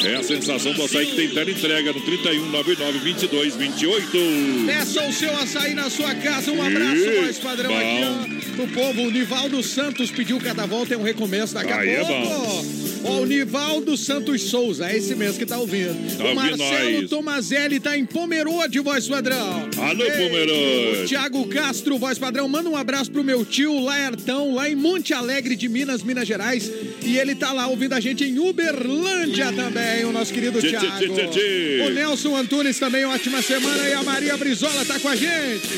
É 0.05 0.16
a 0.16 0.22
sensação 0.22 0.72
do 0.72 0.83
açaí 0.85 1.07
que 1.07 1.16
tem 1.16 1.28
tela 1.30 1.51
entrega 1.51 1.93
no 1.93 2.01
31 2.01 2.51
99 2.51 2.99
22 2.99 3.22
28. 3.29 4.66
Peça 4.66 5.03
o 5.07 5.12
seu 5.12 5.37
açaí 5.37 5.75
na 5.75 5.89
sua 5.89 6.14
casa. 6.14 6.51
Um 6.51 6.62
abraço, 6.62 6.97
Ih, 6.97 7.20
mais 7.20 7.39
padrão 7.39 7.70
bom. 7.70 7.77
aqui, 7.77 8.01
ó. 8.05 8.43
Do 8.57 8.68
povo, 8.73 9.03
o 9.03 9.11
Nivaldo 9.11 9.62
Santos 9.62 10.11
pediu 10.11 10.39
cada 10.41 10.66
volta 10.66 10.95
é 10.95 10.97
um 10.97 11.03
recomeço 11.03 11.55
daqui 11.55 11.73
a 11.73 11.79
Aí 11.79 11.91
é 11.91 12.05
pouco. 12.05 12.91
Ó, 13.05 13.20
o 13.20 13.26
Nivaldo 13.26 13.96
Santos 13.96 14.42
Souza, 14.42 14.90
é 14.90 14.96
esse 14.96 15.14
mesmo 15.14 15.38
que 15.38 15.46
tá 15.46 15.59
ouvindo. 15.59 16.16
Tá 16.16 16.24
o 16.24 16.34
Marcelo 16.34 17.00
nós. 17.00 17.11
Tomazelli 17.11 17.80
tá 17.80 17.96
em 17.96 18.05
Pomerode, 18.05 18.78
voz 18.80 19.09
padrão. 19.09 19.68
Alô, 19.76 20.05
Pomerode. 20.05 21.03
O 21.03 21.09
Thiago 21.09 21.46
Castro, 21.48 21.98
voz 21.98 22.18
padrão, 22.18 22.48
manda 22.48 22.68
um 22.68 22.76
abraço 22.76 23.11
pro 23.11 23.24
meu 23.24 23.44
tio 23.44 23.80
Laertão, 23.80 24.55
lá 24.55 24.68
em 24.68 24.74
Monte 24.74 25.12
Alegre 25.12 25.57
de 25.57 25.68
Minas, 25.68 26.03
Minas 26.03 26.26
Gerais. 26.26 26.70
E 27.03 27.18
ele 27.18 27.34
tá 27.34 27.53
lá 27.53 27.66
ouvindo 27.66 27.94
a 27.94 28.00
gente 28.00 28.24
em 28.24 28.38
Uberlândia 28.38 29.53
também, 29.53 30.05
o 30.05 30.12
nosso 30.12 30.32
querido 30.32 30.61
tchê. 30.61 31.82
O 31.86 31.90
Nelson 31.90 32.36
Antunes 32.36 32.78
também, 32.78 33.05
ótima 33.05 33.42
semana. 33.42 33.88
E 33.88 33.92
a 33.92 34.03
Maria 34.03 34.36
Brizola 34.36 34.84
tá 34.84 34.98
com 34.98 35.09
a 35.09 35.16
gente. 35.16 35.68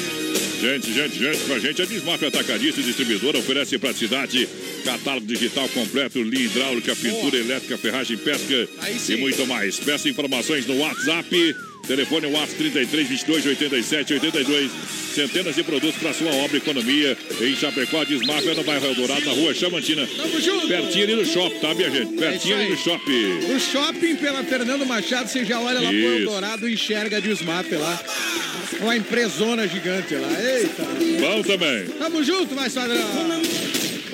Gente, 0.64 0.94
gente, 0.94 1.18
gente, 1.18 1.44
com 1.44 1.52
a 1.52 1.58
gente, 1.58 1.82
a 1.82 1.84
Desmaf 1.84 2.24
Atacadista 2.24 2.80
e 2.80 2.84
Distribuidora 2.84 3.36
oferece 3.38 3.76
praticidade, 3.76 4.48
catálogo 4.82 5.26
digital 5.26 5.68
completo, 5.68 6.22
linha 6.22 6.46
hidráulica, 6.46 6.96
pintura 6.96 7.36
elétrica, 7.36 7.76
ferragem, 7.76 8.16
pesca 8.16 8.66
e 9.06 9.16
muito 9.16 9.46
mais. 9.46 9.78
Peça 9.78 10.08
informações 10.08 10.66
no 10.66 10.78
WhatsApp, 10.78 11.54
telefone 11.86 12.26
WhatsApp 12.26 12.56
33 12.56 13.08
22 13.08 13.46
87 13.46 14.14
82. 14.14 14.70
Centenas 15.14 15.54
de 15.54 15.62
produtos 15.62 16.00
para 16.00 16.12
sua 16.12 16.32
obra 16.32 16.56
e 16.56 16.58
economia. 16.58 17.16
Em 17.40 17.54
Chapecó, 17.54 18.00
a 18.00 18.04
Desmaf 18.04 18.48
é 18.48 18.54
no 18.54 18.64
bairro 18.64 18.86
Eldorado, 18.86 19.24
na 19.24 19.32
rua 19.32 19.54
Chamantina. 19.54 20.06
Tamo 20.06 20.40
junto. 20.40 20.66
Pertinho 20.66 21.04
ali 21.04 21.14
no 21.14 21.24
shopping, 21.24 21.58
tá, 21.60 21.74
minha 21.74 21.90
gente? 21.90 22.16
Pertinho 22.16 22.56
ali 22.56 22.70
no 22.70 22.76
shopping. 22.76 23.48
No 23.48 23.60
shopping, 23.60 24.16
pela 24.16 24.42
Fernando 24.42 24.84
Machado, 24.84 25.28
você 25.28 25.44
já 25.44 25.60
olha 25.60 25.80
lá 25.80 25.88
pro 25.88 25.96
Isso. 25.96 26.18
Eldorado 26.22 26.68
e 26.68 26.74
enxerga 26.74 27.18
a 27.18 27.20
Desmap 27.20 27.70
lá. 27.72 28.02
Uma 28.80 28.96
empresona 28.96 29.68
gigante 29.68 30.14
lá. 30.16 30.28
Eita. 30.42 30.82
Bom 31.20 31.42
também. 31.42 31.86
Tamo 31.98 32.24
junto, 32.24 32.54
mais 32.54 32.72
padrão. 32.74 32.98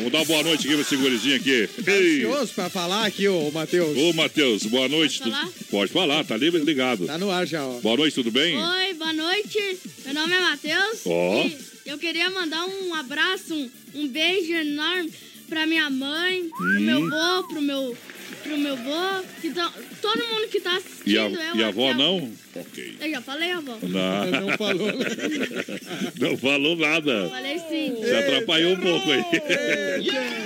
Vamos 0.00 0.12
dar 0.12 0.18
uma 0.20 0.24
boa 0.24 0.42
noite 0.42 0.66
aqui 0.66 0.72
pra 0.74 0.80
esse 0.80 0.96
gurizinho 0.96 1.36
aqui. 1.36 1.68
Ei. 1.86 2.24
Ansioso 2.24 2.52
pra 2.54 2.70
falar 2.70 3.04
aqui, 3.06 3.28
ô 3.28 3.50
Matheus. 3.50 3.96
Ô, 3.98 4.12
Matheus, 4.14 4.62
boa 4.64 4.88
noite. 4.88 5.18
falar? 5.18 5.48
Pode 5.70 5.92
falar, 5.92 6.24
tá 6.24 6.34
ali 6.34 6.48
ligado. 6.50 7.06
Tá 7.06 7.18
no 7.18 7.30
ar 7.30 7.46
já, 7.46 7.64
ó. 7.66 7.80
Boa 7.80 7.96
noite, 7.98 8.14
tudo 8.14 8.30
bem? 8.30 8.56
Oi, 8.56 8.94
boa 8.94 9.12
noite. 9.12 9.78
Meu 10.06 10.14
nome 10.14 10.32
é 10.34 10.40
Matheus. 10.40 11.00
Ó. 11.04 11.46
Eu 11.84 11.98
queria 11.98 12.30
mandar 12.30 12.64
um 12.66 12.94
abraço, 12.94 13.54
um, 13.54 13.70
um 13.94 14.08
beijo 14.08 14.52
enorme 14.52 15.12
pra 15.48 15.66
minha 15.66 15.90
mãe, 15.90 16.48
pro 16.48 16.64
Hum. 16.66 16.80
meu 16.80 17.04
avô, 17.14 17.48
pro 17.48 17.60
meu, 17.60 17.96
pro 18.42 18.58
meu 18.58 18.72
avô, 18.74 19.24
que 19.40 19.50
tão- 19.50 19.72
todo 20.00 20.18
mundo 20.28 20.48
que 20.48 20.60
tá 20.60 20.76
assistindo. 20.76 21.06
E 21.08 21.18
a, 21.18 21.22
eu 21.28 21.56
e 21.56 21.62
a 21.64 21.68
avó 21.68 21.88
aqui, 21.90 21.98
não? 21.98 22.32
Ok. 22.56 22.96
Eu 23.00 23.10
já 23.10 23.20
falei, 23.20 23.50
avó. 23.52 23.78
Não. 23.82 24.30
Não 24.48 24.56
falou. 24.58 24.88
Não 26.20 26.36
falou 26.36 26.76
nada. 26.76 27.28
Falei 27.28 27.58
sim. 27.68 27.94
Você 28.00 28.14
atrapalhou 28.14 28.72
um 28.72 28.80
pouco 28.80 29.10
aí. 29.10 29.22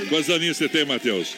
Quantos 0.08 0.30
aninhos 0.30 0.56
você 0.56 0.68
tem, 0.68 0.84
Matheus? 0.84 1.34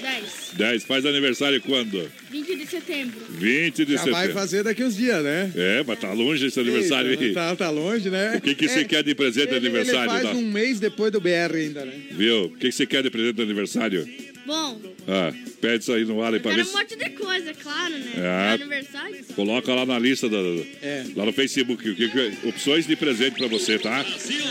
10. 0.00 0.24
10. 0.54 0.84
Faz 0.84 1.06
aniversário 1.06 1.60
quando? 1.62 2.10
20 2.30 2.56
de 2.56 2.66
setembro. 2.66 3.20
20 3.30 3.84
de 3.84 3.92
Já 3.92 3.98
vai 4.04 4.12
setembro. 4.14 4.32
fazer 4.34 4.64
daqui 4.64 4.82
uns 4.82 4.96
dias, 4.96 5.22
né? 5.22 5.52
É, 5.54 5.84
mas 5.86 6.00
tá 6.00 6.12
longe 6.12 6.44
esse 6.46 6.58
aniversário 6.58 7.10
Eita, 7.12 7.22
aí. 7.24 7.32
Tá, 7.32 7.54
tá 7.54 7.70
longe, 7.70 8.10
né? 8.10 8.34
O 8.36 8.40
que, 8.40 8.54
que 8.56 8.68
você 8.68 8.80
É, 8.80 8.84
quer 8.84 9.04
de 9.04 9.14
presente 9.14 9.50
de 9.50 9.54
ele, 9.56 9.66
aniversário? 9.68 10.10
Ele 10.12 10.22
faz 10.22 10.24
tá? 10.24 10.34
um 10.34 10.42
mês 10.50 10.80
depois 10.80 11.12
do 11.12 11.20
BR 11.20 11.54
ainda, 11.54 11.84
né? 11.84 11.92
Viu? 12.10 12.46
O 12.46 12.50
que, 12.50 12.66
que 12.68 12.72
você 12.72 12.84
quer 12.84 13.04
de 13.04 13.10
presente 13.10 13.36
de 13.36 13.42
aniversário? 13.42 14.08
Bom, 14.44 14.80
Ah, 15.06 15.32
pede 15.60 15.82
isso 15.84 15.92
aí 15.92 16.04
no 16.04 16.20
ar 16.22 16.34
aí 16.34 16.40
pra 16.40 16.52
ver 16.52 16.64
um 16.66 16.72
monte 16.72 16.96
de 16.96 17.10
coisa, 17.10 17.50
é 17.50 17.54
claro, 17.54 17.94
né? 17.96 18.12
É 18.16 18.52
aniversário. 18.54 19.24
Coloca 19.36 19.72
lá 19.74 19.86
na 19.86 19.98
lista, 19.98 20.28
da, 20.28 20.38
É. 20.82 21.04
lá 21.14 21.24
no 21.26 21.32
Facebook, 21.32 21.88
o 21.88 21.94
que, 21.94 22.08
que- 22.08 22.48
opções 22.48 22.86
de 22.86 22.96
presente 22.96 23.36
pra 23.36 23.46
você, 23.46 23.78
tá? 23.78 24.04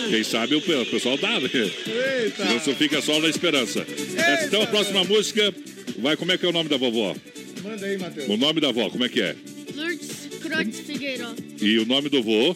Quem 0.10 0.24
sabe 0.24 0.56
o, 0.56 0.62
pe- 0.62 0.74
o 0.76 0.86
pessoal 0.86 1.18
dá, 1.18 1.39
né? 1.39 1.50
Eita. 1.54 2.46
Senão 2.46 2.60
você 2.60 2.74
fica 2.76 3.02
só 3.02 3.20
na 3.20 3.28
esperança. 3.30 3.86
Essa, 4.18 4.46
então 4.46 4.62
a 4.62 4.68
próxima 4.68 5.04
música 5.04 5.54
vai, 6.00 6.16
como 6.16 6.32
é 6.32 6.38
que 6.38 6.46
é 6.46 6.50
o 6.50 6.54
nome 6.54 6.70
da 6.70 6.78
vovó? 6.78 7.16
Manda 7.64 7.86
aí, 7.86 7.98
Matheus. 7.98 8.28
O 8.30 8.38
nome 8.38 8.62
da 8.62 8.70
avó, 8.70 8.89
como 8.89 9.04
é 9.04 9.10
que 9.10 9.22
é? 9.22 9.36
Lourdes 9.76 10.30
Crotes 10.42 10.80
Figueiró. 10.80 11.34
E 11.62 11.78
o 11.80 11.86
nome 11.86 12.10
do 12.10 12.24
vô? 12.24 12.56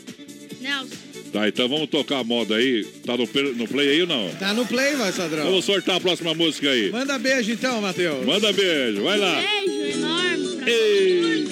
Nelson. 0.61 0.95
Tá, 1.36 1.49
então 1.49 1.67
vamos 1.67 1.89
tocar 1.89 2.19
a 2.19 2.23
moda 2.23 2.55
aí. 2.55 2.86
Tá 3.05 3.17
no, 3.17 3.27
no 3.55 3.67
play 3.67 3.89
aí 3.89 4.01
ou 4.03 4.07
não? 4.07 4.29
Tá 4.36 4.53
no 4.53 4.65
play, 4.65 4.95
vai, 4.95 5.11
Sadrão. 5.11 5.43
Vamos 5.43 5.65
sortar 5.65 5.97
a 5.97 5.99
próxima 5.99 6.33
música 6.33 6.69
aí. 6.69 6.89
Manda 6.89 7.19
beijo 7.19 7.51
então, 7.51 7.81
Matheus. 7.81 8.25
Manda 8.25 8.53
beijo, 8.53 9.03
vai 9.03 9.17
lá. 9.17 9.36
Beijo 9.36 9.97
enorme 9.97 10.55
pra 10.55 10.69
Ei. 10.69 11.43
mundo. 11.43 11.49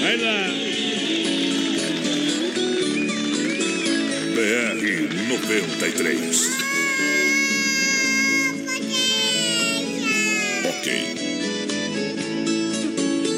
Vai 0.00 0.16
lá. 0.16 0.48
BR 4.34 5.28
93. 5.28 6.50
Ok. 10.64 10.92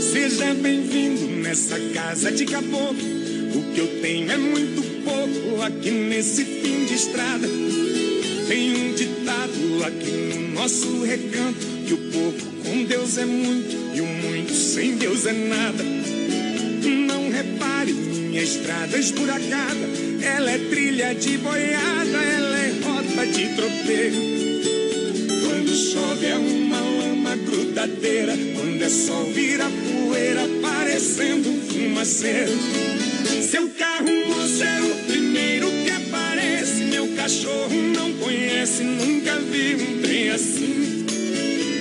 Seja 0.00 0.54
bem-vindo 0.54 1.26
nessa 1.42 1.76
casa 1.92 2.30
de 2.30 2.46
caboclo. 2.46 3.16
O 3.52 3.74
que 3.74 3.80
eu 3.80 4.00
tenho 4.00 4.30
é 4.30 4.36
muito 4.36 4.95
pouco 5.06 5.62
aqui 5.62 5.92
nesse 5.92 6.44
fim 6.44 6.84
de 6.84 6.94
estrada. 6.94 7.48
Tem 8.48 8.74
um 8.74 8.94
ditado 8.94 9.84
aqui 9.84 10.34
no 10.34 10.48
nosso 10.54 11.04
recanto: 11.04 11.64
que 11.86 11.94
o 11.94 11.98
pouco 12.10 12.46
com 12.64 12.84
Deus 12.84 13.16
é 13.16 13.24
muito 13.24 13.76
e 13.94 14.00
o 14.00 14.06
muito 14.06 14.52
sem 14.52 14.96
Deus 14.96 15.24
é 15.26 15.32
nada. 15.32 15.84
Não 17.06 17.30
repare 17.30 17.92
minha 17.92 18.42
estrada 18.42 18.98
esburacada. 18.98 19.86
Ela 20.22 20.50
é 20.50 20.58
trilha 20.58 21.14
de 21.14 21.38
boiada, 21.38 22.18
ela 22.18 22.58
é 22.58 22.72
rota 22.82 23.26
de 23.26 23.54
tropeiro. 23.54 24.16
Quando 25.46 25.74
chove 25.74 26.26
é 26.26 26.36
uma 26.36 26.80
lama 26.80 27.36
grudadeira. 27.36 28.36
Quando 28.56 28.82
é 28.82 28.88
sol 28.88 29.32
vira 29.32 29.66
poeira, 29.68 30.42
parecendo 30.60 31.48
um 31.48 31.60
fumaceiro. 31.60 32.52
Seu 33.48 33.68
carro 33.70 34.25
é 34.60 34.80
o 34.80 34.94
primeiro 35.06 35.68
que 35.68 35.90
aparece. 35.90 36.84
Meu 36.84 37.08
cachorro 37.16 37.74
não 37.94 38.12
conhece, 38.12 38.84
nunca 38.84 39.40
vi 39.40 39.74
um 39.74 40.02
trem 40.02 40.30
assim. 40.30 41.04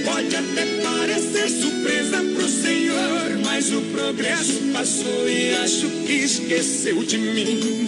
Pode 0.03 0.35
até 0.35 0.65
parecer 0.81 1.47
surpresa 1.47 2.17
pro 2.17 2.49
senhor, 2.49 3.39
mas 3.43 3.71
o 3.71 3.81
progresso 3.81 4.59
passou 4.73 5.29
e 5.29 5.53
acho 5.55 5.87
que 6.07 6.13
esqueceu 6.13 7.03
de 7.03 7.17
mim. 7.19 7.87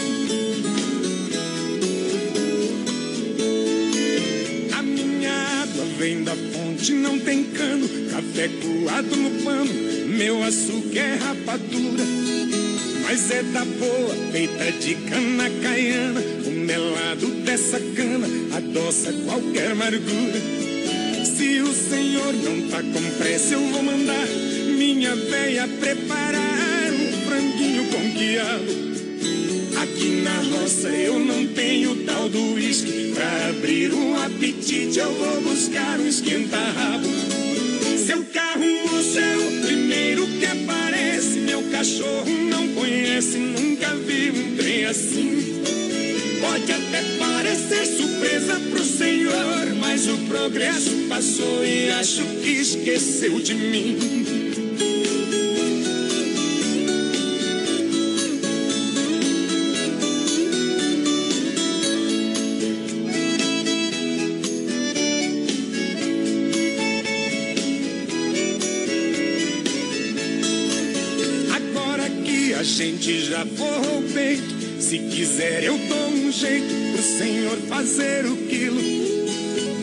A 4.77 4.83
minha 4.83 5.33
água 5.63 5.85
vem 5.97 6.23
da 6.23 6.35
fonte, 6.35 6.93
não 6.93 7.17
tem 7.17 7.45
cano, 7.45 7.89
café 8.11 8.47
coado 8.47 9.15
no 9.15 9.43
pano, 9.43 9.73
meu 10.07 10.43
açúcar 10.43 10.99
é 10.99 11.15
rapadura. 11.15 12.26
Mas 13.09 13.31
é 13.31 13.41
da 13.41 13.63
boa, 13.63 14.13
feita 14.33 14.69
de 14.69 14.95
cana 14.95 15.49
caiana, 15.63 16.21
o 16.45 16.51
melado 16.51 17.27
dessa 17.45 17.79
cana 17.95 18.27
adoça 18.53 19.13
qualquer 19.23 19.71
amargura. 19.71 20.41
Se 21.23 21.61
o 21.61 21.73
senhor 21.73 22.33
não 22.33 22.67
tá 22.67 22.83
com 22.83 23.17
pressa, 23.17 23.53
eu 23.53 23.61
vou 23.61 23.81
mandar 23.81 24.27
minha 24.77 25.15
véia 25.15 25.69
preparar 25.79 26.91
um 26.91 27.25
franguinho 27.25 27.85
com 27.85 28.11
quiabo. 28.11 28.87
Aqui 29.81 30.21
na 30.21 30.57
roça 30.57 30.89
eu 30.89 31.17
não 31.17 31.47
tenho 31.47 32.03
tal 32.03 32.27
do 32.27 32.55
uísque. 32.55 33.13
Pra 33.15 33.47
abrir 33.47 33.93
um 33.93 34.21
apetite 34.21 34.99
eu 34.99 35.13
vou 35.13 35.41
buscar 35.43 35.97
um 35.97 36.07
esquenta-rabo. 36.09 37.07
Seu 38.05 38.21
carro 38.33 38.65
moço 38.85 39.17
é 39.17 39.37
o 39.37 39.65
primeiro 39.65 40.27
que 40.27 40.45
aparece. 40.45 41.39
Meu 41.39 41.63
cachorro 41.71 42.36
conhece, 43.17 43.37
nunca 43.37 43.95
vi 43.95 44.29
um 44.29 44.55
trem 44.55 44.85
assim. 44.85 45.61
Pode 46.39 46.71
até 46.71 47.01
parecer 47.17 47.85
surpresa 47.85 48.59
pro 48.69 48.83
senhor, 48.83 49.75
mas 49.79 50.07
o 50.07 50.17
progresso 50.27 50.91
passou 51.09 51.65
e 51.65 51.89
acho 51.91 52.23
que 52.43 52.49
esqueceu 52.49 53.39
de 53.39 53.55
mim. 53.55 54.26
Já 73.37 73.45
forrou 73.45 73.99
o 73.99 74.13
peito, 74.13 74.81
se 74.81 74.97
quiser 74.97 75.63
eu 75.63 75.77
dou 75.77 76.07
um 76.07 76.31
jeito 76.31 76.73
pro 76.91 77.03
senhor 77.03 77.57
fazer 77.67 78.25
o 78.25 78.35
quilo. 78.35 78.81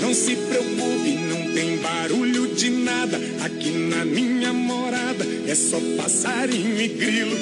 Não 0.01 0.13
se 0.13 0.35
preocupe, 0.35 1.11
não 1.29 1.53
tem 1.53 1.77
barulho 1.79 2.49
de 2.55 2.71
nada. 2.71 3.17
Aqui 3.45 3.71
na 3.71 4.05
minha 4.05 4.53
morada 4.53 5.25
é 5.47 5.55
só 5.55 5.79
passarinho 5.97 6.81
e 6.81 6.89
grilo. 6.89 7.37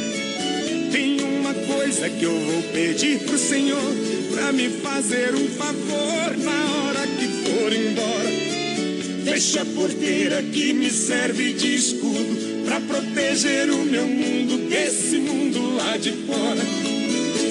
Tem 0.93 1.19
uma 1.23 1.55
coisa 1.55 2.11
que 2.11 2.25
eu 2.25 2.39
vou 2.39 2.63
pedir 2.75 3.21
pro 3.21 3.39
senhor 3.39 3.95
pra 4.35 4.53
me 4.53 4.69
fazer 4.69 5.35
um 5.35 5.49
favor 5.49 6.37
na 6.39 6.75
hora 6.77 7.07
que 7.07 7.27
for 7.27 7.73
embora. 7.73 8.31
Fecha 9.25 9.63
a 9.63 9.65
porteira 9.65 10.43
que 10.43 10.75
me 10.75 10.91
serve 10.91 11.55
de 11.55 11.75
escudo 11.75 12.65
pra 12.67 12.81
proteger 12.81 13.71
o 13.71 13.85
meu 13.85 14.07
mundo 14.07 14.69
desse 14.69 15.17
mundo 15.17 15.52
lá 15.73 15.97
de 15.97 16.13
fora. 16.13 16.63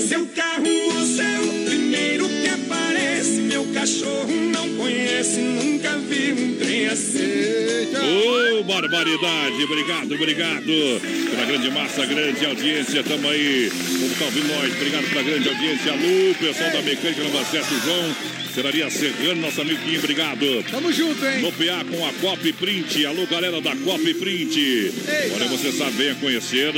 Seu 0.07 0.25
carro 0.27 0.63
moço 0.63 1.21
é 1.21 1.39
o 1.39 1.65
primeiro 1.65 2.27
que 2.27 2.47
aparece. 2.47 3.41
Meu 3.41 3.65
cachorro 3.73 4.27
não 4.51 4.69
conhece, 4.77 5.39
nunca 5.39 5.97
vi 5.97 6.33
um 6.33 6.55
trem 6.57 6.87
assim. 6.87 7.21
Ô, 8.59 8.63
barbaridade, 8.63 9.63
obrigado, 9.63 10.13
obrigado 10.13 11.20
pela 11.41 11.45
grande 11.45 11.71
massa, 11.71 12.05
grande 12.05 12.45
audiência, 12.45 13.03
tamo 13.03 13.27
aí. 13.27 13.71
Como 13.71 14.15
tá 14.15 14.25
ouvindo 14.25 14.47
nós? 14.47 14.73
Obrigado 14.73 15.09
pela 15.09 15.23
grande 15.23 15.49
audiência. 15.49 15.91
Alô, 15.91 16.35
pessoal 16.39 16.71
da 16.71 16.81
Mecânica 16.81 17.23
Nova 17.23 17.45
Certo, 17.45 17.73
João. 17.83 18.15
Seraria 18.53 18.89
Serrano, 18.89 19.41
nosso 19.41 19.61
amigo 19.61 19.79
Quinho, 19.81 19.99
obrigado. 19.99 20.63
Tamo 20.69 20.91
junto, 20.91 21.25
hein? 21.25 21.41
No 21.41 21.53
PA 21.53 21.85
com 21.89 22.05
a 22.05 22.11
Cop 22.13 22.53
Print. 22.53 23.05
Alô, 23.05 23.25
galera 23.25 23.61
da 23.61 23.73
Cop 23.77 24.13
Print. 24.15 24.93
Olha, 25.33 25.47
você 25.47 25.71
sabe, 25.71 25.91
venha 25.91 26.15
conhecer. 26.15 26.73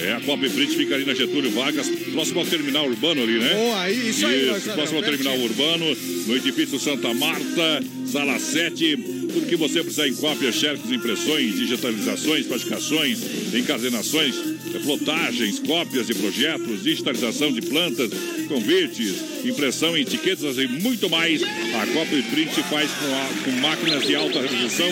É, 0.00 0.12
a 0.12 0.20
Cop 0.20 0.48
Print 0.48 0.76
fica 0.76 0.94
ali 0.94 1.04
na 1.04 1.14
Getúlio 1.14 1.50
Vargas, 1.50 1.88
próximo 2.12 2.38
ao 2.38 2.46
terminal 2.46 2.86
urbano 2.86 3.24
ali, 3.24 3.38
né? 3.40 3.52
Boa, 3.52 3.80
aí, 3.80 4.10
isso 4.10 4.26
aí, 4.26 4.46
Marcelo, 4.46 4.76
próximo 4.76 4.98
ao 4.98 5.04
terminal 5.04 5.36
urbano, 5.38 5.96
no 6.28 6.36
edifício 6.36 6.78
Santa 6.78 7.12
Marta, 7.12 7.82
sala 8.06 8.38
7. 8.38 9.17
Tudo 9.32 9.46
que 9.46 9.56
você 9.56 9.80
precisar 9.82 10.08
em 10.08 10.14
cópias, 10.14 10.54
xerox, 10.54 10.90
impressões, 10.90 11.54
digitalizações, 11.56 12.46
praticações, 12.46 13.18
encadernações, 13.54 14.34
flotagens, 14.82 15.58
cópias 15.60 16.06
de 16.06 16.14
projetos, 16.14 16.82
digitalização 16.82 17.52
de 17.52 17.60
plantas, 17.62 18.10
convites, 18.48 19.16
impressão 19.44 19.96
em 19.96 20.00
etiquetas 20.02 20.56
e 20.58 20.66
muito 20.66 21.10
mais. 21.10 21.42
A 21.42 21.86
Copy 21.92 22.22
Print 22.30 22.62
faz 22.70 22.90
com, 22.90 23.06
a- 23.14 23.44
com 23.44 23.50
máquinas 23.60 24.06
de 24.06 24.14
alta 24.14 24.40
resolução 24.40 24.86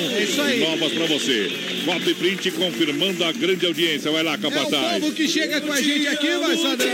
aí. 0.44 0.60
novas 0.60 0.92
para 0.92 1.06
você. 1.06 1.50
Copy 1.84 2.14
Print 2.14 2.50
confirmando 2.52 3.24
a 3.24 3.32
grande 3.32 3.64
audiência. 3.66 4.10
Vai 4.10 4.22
lá, 4.22 4.34
É 4.34 4.36
o 4.36 4.40
capataz. 4.40 5.00
povo 5.02 5.14
que 5.14 5.26
chega 5.28 5.60
com 5.60 5.72
a 5.72 5.80
gente 5.80 6.06
aqui, 6.08 6.28
vai, 6.36 6.56
Sadrão. 6.56 6.90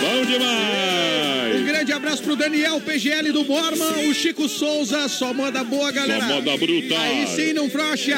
Bom 0.00 0.24
demais! 0.24 1.39
Um 1.54 1.64
grande 1.64 1.92
abraço 1.92 2.22
pro 2.22 2.36
Daniel 2.36 2.80
PGL 2.80 3.32
do 3.32 3.44
Borman, 3.44 4.08
o 4.08 4.14
Chico 4.14 4.48
Souza, 4.48 5.08
só 5.08 5.34
moda 5.34 5.64
boa, 5.64 5.90
galera. 5.90 6.26
Só 6.26 6.34
moda 6.34 6.56
bruta. 6.56 6.98
Aí 6.98 7.26
sim, 7.26 7.52
não 7.52 7.68
frouxa. 7.68 8.16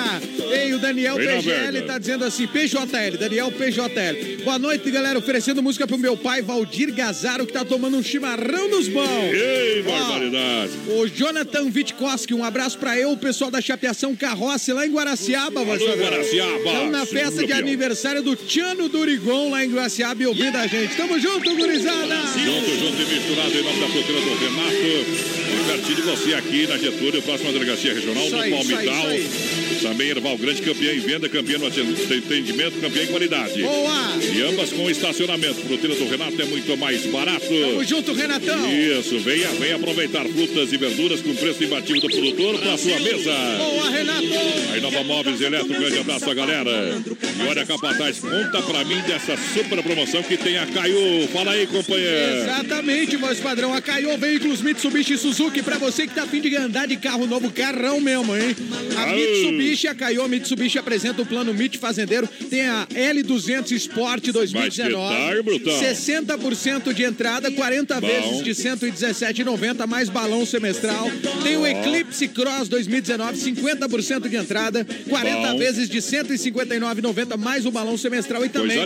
Ei, 0.51 0.74
o 0.74 0.78
Daniel 0.78 1.16
Vem 1.16 1.39
PGL 1.39 1.83
tá 1.83 1.99
dizendo 1.99 2.24
assim, 2.24 2.47
PJL, 2.47 3.16
Daniel 3.18 3.51
PJL. 3.51 4.43
Boa 4.45 4.59
noite, 4.59 4.91
galera, 4.91 5.18
oferecendo 5.18 5.62
música 5.62 5.87
pro 5.87 5.99
meu 5.99 6.16
pai, 6.16 6.43
Valdir 6.43 6.93
Gazaro, 6.95 7.47
que 7.47 7.53
tá 7.53 7.64
tomando 7.64 7.97
um 7.97 8.03
chimarrão 8.03 8.68
nos 8.68 8.89
bons. 8.89 9.33
Ei, 9.33 9.85
Ó, 9.87 9.91
barbaridade! 9.91 10.72
O 10.89 11.07
Jonathan 11.07 11.70
Witkowski, 11.74 12.35
um 12.35 12.45
abraço 12.45 12.78
pra 12.78 12.99
eu, 12.99 13.12
o 13.12 13.16
pessoal 13.16 13.51
da 13.51 13.61
Chapeação 13.61 14.14
Carroça 14.14 14.74
lá 14.74 14.87
em 14.87 14.91
Guaraciaba, 14.91 15.61
saber. 15.61 16.03
Guaraciaba. 16.03 16.57
Estamos 16.57 16.93
na 16.93 17.07
festa 17.07 17.47
de 17.47 17.53
aniversário 17.53 18.22
do 18.22 18.37
Tiano 18.37 18.89
Durigon 18.89 19.51
lá 19.51 19.64
em 19.64 19.70
Guaraciaba 19.72 20.22
e 20.22 20.26
ouvindo 20.26 20.57
a 20.57 20.66
gente. 20.66 20.97
Tamo 20.97 21.18
junto, 21.18 21.55
gurizada! 21.55 22.16
Junto, 22.45 22.70
junto 22.78 23.22
misturado 23.23 23.57
em 23.57 23.62
nome 23.62 23.81
da 23.81 23.89
fruteira 23.89 24.20
do 24.20 24.35
Renato. 24.35 24.73
Pertinho 25.66 25.97
de 25.97 26.03
você 26.03 26.35
aqui 26.35 26.66
na 26.66 26.77
Getúlio, 26.77 27.23
próxima 27.23 27.53
delegacia 27.53 27.95
regional 27.95 28.25
Isso 28.25 28.37
aí, 28.37 28.51
Palmital. 28.51 29.62
Também 29.81 30.11
Erval 30.11 30.37
Grande, 30.37 30.62
campeão 30.62 30.95
em 30.95 31.01
venda, 31.01 31.29
campeão 31.29 31.61
no 31.61 31.66
atendimento, 31.66 32.81
campeão 32.81 33.05
em 33.05 33.07
qualidade. 33.07 33.62
Boa! 33.62 34.16
E 34.35 34.43
ambas 34.43 34.70
com 34.70 34.91
estacionamento. 34.91 35.55
Fruteira 35.55 35.95
do 35.95 36.09
Renato 36.09 36.41
é 36.41 36.45
muito 36.45 36.77
mais 36.77 37.07
barato. 37.07 37.47
Tamo 37.47 37.85
junto, 37.85 38.12
Renatão! 38.12 38.73
Isso, 38.73 39.18
venha, 39.20 39.49
venha 39.59 39.77
aproveitar 39.77 40.25
frutas 40.27 40.73
e 40.73 40.77
verduras 40.77 41.20
com 41.20 41.35
preço 41.35 41.64
imbatível 41.64 42.01
do 42.03 42.09
produtor 42.09 42.59
para 42.59 42.77
sua 42.79 42.99
mesa. 43.01 43.33
Boa, 43.59 43.91
Renato! 43.91 44.27
Aí 44.73 44.81
Nova 44.81 45.03
Móveis 45.05 45.41
Eletro, 45.41 45.68
grande 45.68 45.99
abraço 45.99 46.31
à 46.31 46.35
galera. 46.35 46.70
E 47.39 47.49
olha, 47.49 47.66
Capataz, 47.66 48.18
conta 48.20 48.62
pra 48.62 48.85
mim 48.85 49.01
dessa 49.07 49.37
super 49.55 49.83
promoção 49.83 50.23
que 50.23 50.37
tem 50.37 50.59
a 50.59 50.66
Caiu. 50.66 51.29
Fala 51.33 51.53
aí, 51.53 51.66
companheiro. 51.66 52.43
Exatamente, 52.43 53.16
voz 53.16 53.39
padrão. 53.39 53.73
A 53.73 53.81
Caio 53.81 54.16
Veículos 54.18 54.61
Mitsubishi 54.61 55.16
Suzuki 55.16 55.62
pra 55.62 55.79
você 55.79 56.07
que 56.07 56.14
tá 56.14 56.25
afim 56.25 56.41
de 56.41 56.55
andar 56.57 56.87
de 56.87 56.97
carro 56.97 57.27
novo, 57.27 57.51
carrão 57.51 58.01
mesmo, 58.01 58.37
hein? 58.37 58.55
A 58.97 59.03
Aô. 59.03 59.16
Mitsubishi, 59.63 59.89
a 59.89 59.95
Caio 59.95 60.29
Mitsubishi 60.29 60.79
apresenta 60.79 61.23
o 61.23 61.27
plano 61.27 61.53
MIT 61.53 61.79
Fazendeiro. 61.79 62.29
Tem 62.51 62.63
a 62.63 62.87
L200 62.87 63.73
Sport 63.73 64.31
2019. 64.31 64.93
Vai 64.93 65.39
espetar, 65.39 65.43
brutão. 65.43 65.81
60% 65.81 66.93
de 66.93 67.05
entrada, 67.05 67.51
40 67.51 68.01
Bom. 68.01 68.07
vezes 68.07 68.43
de 68.43 68.51
117,90 68.51 69.87
mais 69.87 70.09
balão 70.09 70.45
semestral. 70.45 71.11
Tem 71.43 71.57
o. 71.57 71.63
Eclipse 71.73 72.29
Cross 72.29 72.69
2019, 72.69 73.39
50% 73.39 74.29
de 74.29 74.37
entrada, 74.37 74.87
40 75.09 75.53
Bom. 75.53 75.59
vezes 75.59 75.89
de 75.89 75.99
159,90 75.99 77.37
mais 77.37 77.65
o 77.65 77.71
balão 77.71 77.97
semestral 77.97 78.45
e 78.45 78.49
também 78.49 78.79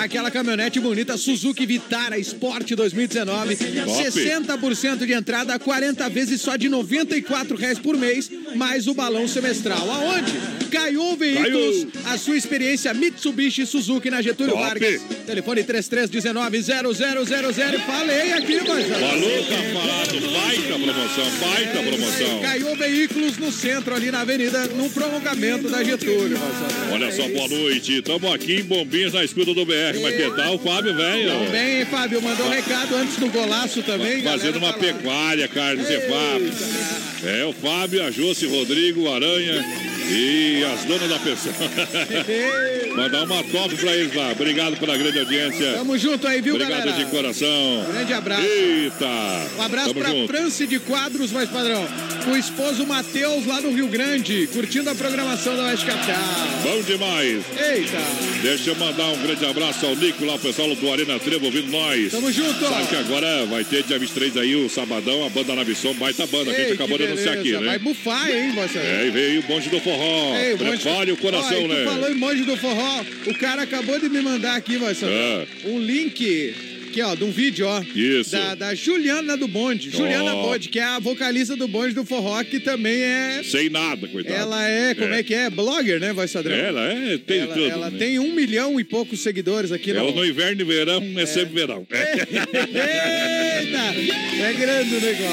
aquela 0.00 0.30
caminhonete 0.30 0.80
bonita 0.80 1.16
Suzuki 1.16 1.64
Vitara 1.64 2.18
Sport 2.18 2.72
2019, 2.72 3.56
Top. 3.56 3.72
60% 4.02 5.06
de 5.06 5.12
entrada, 5.12 5.58
40 5.58 6.08
vezes 6.08 6.40
só 6.40 6.56
de 6.56 6.68
94 6.68 7.56
reais 7.56 7.78
por 7.78 7.96
mês, 7.96 8.30
mais 8.54 8.86
o 8.86 8.94
balão 8.94 9.28
semestral. 9.28 9.90
Aonde? 9.90 10.11
technology. 10.20 10.61
Caiu 10.72 11.14
Veículos, 11.16 11.86
a 12.06 12.16
sua 12.16 12.34
experiência 12.34 12.94
Mitsubishi 12.94 13.66
Suzuki 13.66 14.08
na 14.08 14.22
Getúlio 14.22 14.54
Top. 14.54 14.64
Vargas. 14.64 15.02
Telefone 15.26 15.62
3319-0000. 15.64 17.78
Falei 17.86 18.32
aqui, 18.32 18.58
mas... 18.66 18.86
Falou, 18.86 19.44
tá 19.44 19.56
falado. 19.74 20.32
Baita 20.32 20.78
promoção, 20.78 21.30
baita 21.40 21.82
promoção. 21.82 22.40
Caiu 22.40 22.74
veículos 22.76 23.36
no 23.36 23.52
centro, 23.52 23.94
ali 23.94 24.10
na 24.10 24.20
avenida, 24.20 24.66
no 24.68 24.88
prolongamento 24.88 25.68
da 25.68 25.84
Getúlio. 25.84 26.38
Marcelo. 26.38 26.92
Olha 26.92 27.12
só, 27.12 27.28
boa 27.28 27.48
noite. 27.48 27.98
Estamos 27.98 28.32
aqui 28.32 28.60
em 28.60 28.64
Bombinhas 28.64 29.12
na 29.12 29.22
escuta 29.22 29.52
do 29.52 29.66
BR. 29.66 30.00
Mas 30.02 30.16
que 30.16 30.30
tal, 30.30 30.58
Fábio, 30.58 30.96
velho? 30.96 31.30
Hein, 31.54 31.84
Fábio? 31.90 32.22
Mandou 32.22 32.46
um 32.46 32.50
recado 32.50 32.96
antes 32.96 33.16
do 33.16 33.28
golaço 33.28 33.82
também. 33.82 34.22
Fazendo 34.22 34.56
uma 34.56 34.72
galera 34.72 34.94
pecuária, 34.94 35.46
Carlos 35.48 35.88
Efap. 35.88 36.52
É, 37.24 37.44
o 37.44 37.52
Fábio, 37.52 38.04
a 38.04 38.10
Jossi, 38.10 38.46
Rodrigo, 38.46 39.08
Aranha 39.12 39.64
e 40.10 40.61
as 40.64 40.84
donas 40.84 41.08
da 41.08 41.18
pensão. 41.18 41.52
Mandar 42.96 43.24
uma 43.24 43.42
top 43.44 43.74
pra 43.76 43.96
eles 43.96 44.14
lá. 44.14 44.32
Obrigado 44.32 44.76
pela 44.76 44.96
grande 44.96 45.18
audiência. 45.18 45.72
Tamo 45.74 45.96
junto 45.96 46.26
aí, 46.26 46.40
viu, 46.40 46.54
Obrigado 46.54 46.84
galera? 46.84 47.04
de 47.04 47.10
coração. 47.10 47.86
Grande 47.92 48.12
abraço. 48.12 48.42
Eita. 48.46 49.06
Um 49.58 49.62
abraço 49.62 49.88
Tamo 49.88 50.00
pra 50.00 50.10
junto. 50.10 50.26
Franci 50.32 50.66
de 50.66 50.78
Quadros, 50.78 51.32
mais 51.32 51.48
padrão. 51.48 51.86
O 52.30 52.36
esposo 52.36 52.86
Matheus, 52.86 53.46
lá 53.46 53.60
no 53.60 53.72
Rio 53.72 53.88
Grande, 53.88 54.46
curtindo 54.52 54.90
a 54.90 54.94
programação 54.94 55.56
da 55.56 55.64
Oeste 55.64 55.86
Capital. 55.86 56.16
Bom 56.62 56.80
demais. 56.82 57.42
Eita. 57.58 57.98
Deixa 58.42 58.70
eu 58.70 58.76
mandar 58.76 59.08
um 59.08 59.22
grande 59.22 59.44
abraço 59.46 59.84
ao 59.86 59.96
Nico 59.96 60.24
lá, 60.24 60.34
o 60.34 60.38
pessoal 60.38 60.74
do 60.74 60.92
Arena 60.92 61.18
Trevo 61.18 61.46
ouvindo 61.46 61.70
nós. 61.70 62.12
Tamo 62.12 62.30
junto. 62.30 62.60
Sabe 62.68 62.86
que 62.86 62.96
agora 62.96 63.46
vai 63.46 63.64
ter 63.64 63.82
dia 63.84 63.98
23 63.98 64.36
aí, 64.36 64.54
o 64.54 64.68
Sabadão, 64.68 65.24
a 65.26 65.28
banda 65.30 65.54
Navisson, 65.54 65.94
baita 65.94 66.26
banda, 66.26 66.50
que 66.52 66.56
a 66.56 66.60
Ei, 66.60 66.64
gente 66.70 66.74
acabou 66.74 66.98
de 66.98 67.04
anunciar 67.04 67.34
aqui, 67.38 67.52
né? 67.52 67.58
Vai 67.66 67.78
bufar, 67.78 68.30
hein, 68.30 68.52
você? 68.54 68.78
É, 68.78 69.04
e 69.06 69.10
veio 69.10 69.40
o 69.40 69.42
bonde 69.44 69.68
do 69.68 69.80
forró. 69.80 70.36
Ei, 70.36 70.51
o 70.54 70.58
bonde- 70.58 70.78
Prepare 70.82 71.12
o 71.12 71.16
coração, 71.16 71.64
Ó, 71.64 71.68
né? 71.68 71.84
falou 71.84 72.10
em 72.10 72.14
monge 72.14 72.42
do 72.44 72.56
forró. 72.56 73.04
O 73.26 73.34
cara 73.38 73.62
acabou 73.62 73.98
de 73.98 74.08
me 74.08 74.20
mandar 74.20 74.56
aqui, 74.56 74.78
Marcelo, 74.78 75.12
Ah. 75.12 75.46
um 75.68 75.78
link 75.78 76.54
aqui, 76.92 77.00
ó, 77.00 77.14
de 77.14 77.24
um 77.24 77.30
vídeo, 77.30 77.66
ó. 77.66 77.82
Isso. 77.94 78.32
Da, 78.32 78.54
da 78.54 78.74
Juliana 78.74 79.34
do 79.36 79.48
Bonde. 79.48 79.90
Juliana 79.90 80.34
Ó. 80.34 80.42
Bonde, 80.42 80.68
que 80.68 80.78
é 80.78 80.84
a 80.84 80.98
vocalista 80.98 81.56
do 81.56 81.66
bonde 81.66 81.94
do 81.94 82.04
forró, 82.04 82.44
que 82.44 82.60
também 82.60 83.00
é. 83.00 83.42
Sem 83.42 83.70
nada, 83.70 84.06
coitado. 84.06 84.34
Ela 84.34 84.68
é, 84.68 84.94
como 84.94 85.14
é, 85.14 85.22
que 85.22 85.32
é? 85.34 85.48
Blogger, 85.48 85.98
né, 85.98 86.12
voz 86.12 86.30
Sadrão? 86.30 86.54
Ela 86.54 86.92
é, 86.92 87.16
tem 87.18 87.40
ela, 87.40 87.54
tudo. 87.54 87.66
ela 87.66 87.90
né? 87.90 87.98
tem 87.98 88.18
um 88.18 88.34
milhão 88.34 88.78
e 88.78 88.84
poucos 88.84 89.20
seguidores 89.20 89.72
aqui 89.72 89.90
Ela 89.90 90.10
no. 90.10 90.16
no 90.16 90.26
inverno 90.26 90.60
e 90.60 90.64
verão 90.64 91.02
é, 91.16 91.24
sempre 91.26 91.54
verão. 91.54 91.86
Eita! 91.90 92.12
É 94.42 94.52
grande 94.52 94.94
o 94.96 95.00
negócio. 95.00 95.32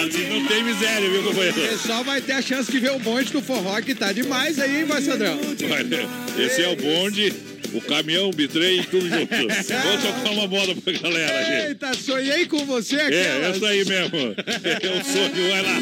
Assim 0.00 0.28
não 0.28 0.46
tem 0.46 0.64
miséria, 0.64 1.08
viu, 1.10 1.20
O 1.20 1.24
companheiro? 1.24 1.60
pessoal 1.60 2.02
vai 2.02 2.20
ter 2.20 2.32
a 2.32 2.42
chance 2.42 2.70
de 2.70 2.78
ver 2.78 2.90
o 2.92 2.98
bonde 2.98 3.32
do 3.32 3.40
forró, 3.42 3.80
que 3.80 3.94
tá 3.94 4.12
demais 4.12 4.58
aí, 4.58 4.78
hein, 4.78 4.84
voz 4.84 5.04
Sadrão? 5.04 5.38
Olha, 5.70 6.44
Esse 6.44 6.62
é 6.62 6.68
o 6.68 6.76
bonde, 6.76 7.32
o 7.74 7.80
caminhão, 7.80 8.28
o 8.28 8.32
bitrem, 8.32 8.82
tudo 8.84 9.08
junto. 9.08 9.30
Vamos 9.36 10.02
tocar 10.02 10.30
uma 10.32 10.46
moda 10.48 10.74
pra 10.74 10.92
galera 10.92 11.40
aqui. 11.40 11.68
Eita, 11.68 11.94
sonhei 11.94 12.46
com 12.46 12.64
você 12.66 12.96
aqui. 12.96 13.14
É, 13.14 13.50
essa 13.54 13.66
aí 13.68 13.84
mesmo. 13.84 14.34
É 14.82 15.00
o 15.00 15.04
sonho, 15.04 15.50
vai 15.50 15.62
lá. 15.62 15.78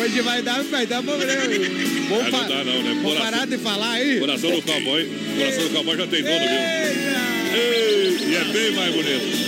Hoje 0.00 0.20
vai 0.22 0.42
dar, 0.42 0.62
vai 0.64 0.86
dar 0.86 1.02
problema. 1.02 1.42
Vamos, 2.08 2.26
Ah, 2.26 2.30
não 2.30 2.48
dá 2.48 2.64
não, 2.64 2.82
né? 2.82 3.00
Coração- 3.02 3.24
parar 3.30 3.46
de 3.46 3.58
falar 3.58 3.92
aí? 3.92 4.20
Coração 4.20 4.50
do 4.50 4.62
cowboy, 4.62 5.10
coração 5.36 5.64
do 5.64 5.70
cowboy 5.70 5.96
já 5.96 6.06
tem 6.06 6.22
dono, 6.22 6.38
viu? 6.38 6.48
Ei, 7.54 8.18
e 8.30 8.36
é 8.36 8.44
bem 8.52 8.70
mais 8.72 8.94
bonito. 8.94 9.47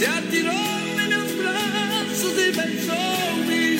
se 0.00 0.06
atirou 0.06 0.54
em 0.98 1.08
meus 1.08 1.32
braços 1.32 2.32
e 2.38 2.52
beijou-me 2.52 3.78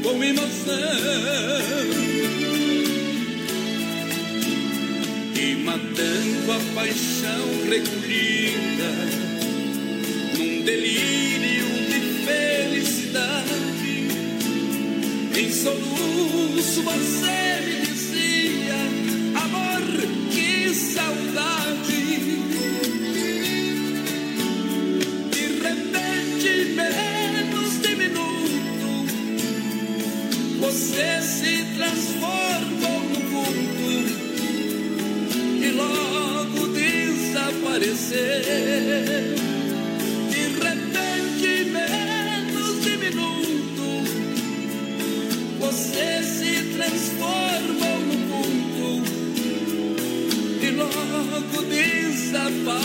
com 0.00 0.22
emoção. 0.22 0.74
E 5.34 5.56
matando 5.56 6.52
a 6.52 6.60
paixão 6.76 7.48
recolhida 7.68 8.92
num 10.38 10.62
delírio 10.62 11.66
de 11.90 11.98
felicidade, 12.24 14.06
em 15.36 15.50
soluço 15.50 16.80
você 16.82 17.60
me 17.66 17.86
dizia: 17.86 18.76
Amor, 19.42 19.82
que 20.30 20.72
saudade. 20.72 21.64
Você 30.74 31.22
se 31.22 31.64
transformou 31.76 33.00
no 33.04 33.20
vulto 33.30 33.90
e 35.62 35.70
logo 35.70 36.66
desapareceu. 36.66 38.18
De 40.30 40.42
repente, 40.64 41.50
menos 41.70 42.82
de 42.82 42.96
minuto, 42.96 43.86
você 45.60 46.10
se 46.24 46.52
transformou 46.74 47.98
no 48.00 48.16
vulto 48.26 48.90
e 50.60 50.68
logo 50.72 51.62
desapareceu. 51.70 52.84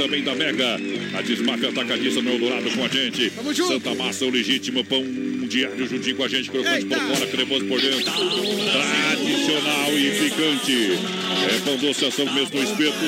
Também 0.00 0.22
da 0.22 0.34
Mega. 0.34 0.80
A 1.12 1.20
Desmafia 1.20 1.68
Atacadista 1.68 2.22
no 2.22 2.30
Eldorado 2.32 2.70
com 2.70 2.84
a 2.84 2.88
gente. 2.88 3.30
Junto. 3.52 3.74
Santa 3.74 3.94
Massa, 3.94 4.24
o 4.24 4.30
legítimo 4.30 4.82
pão 4.82 5.04
diário 5.46 5.86
juntinho 5.86 6.16
com 6.16 6.24
a 6.24 6.28
gente. 6.28 6.50
Crocante 6.50 6.86
por 6.86 6.96
Eita. 6.96 7.14
fora, 7.14 7.26
cremoso 7.26 7.64
por 7.66 7.80
dentro. 7.80 8.04
Tradicional 8.04 9.98
e 9.98 10.10
picante. 10.12 10.98
É 11.44 11.58
pão 11.64 11.76
doce, 11.76 12.06
ação 12.06 12.24
mesmo 12.32 12.58
no 12.58 12.62
espeto. 12.62 13.04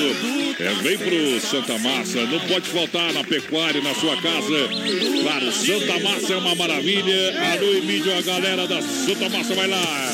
É, 0.59 0.73
vem 0.83 0.97
pro 0.97 1.39
Santa 1.39 1.77
Massa. 1.79 2.25
Não 2.25 2.39
pode 2.41 2.67
faltar 2.67 3.11
na 3.13 3.23
pecuária, 3.23 3.81
na 3.81 3.95
sua 3.95 4.15
casa. 4.17 4.69
Claro, 5.23 5.51
Santa 5.51 5.99
Massa 5.99 6.33
é 6.33 6.37
uma 6.37 6.53
maravilha. 6.53 7.33
Alô, 7.53 7.73
Emílio, 7.73 8.15
a 8.15 8.21
galera 8.21 8.67
da 8.67 8.81
Santa 8.81 9.29
Massa 9.29 9.55
vai 9.55 9.67
lá. 9.67 10.11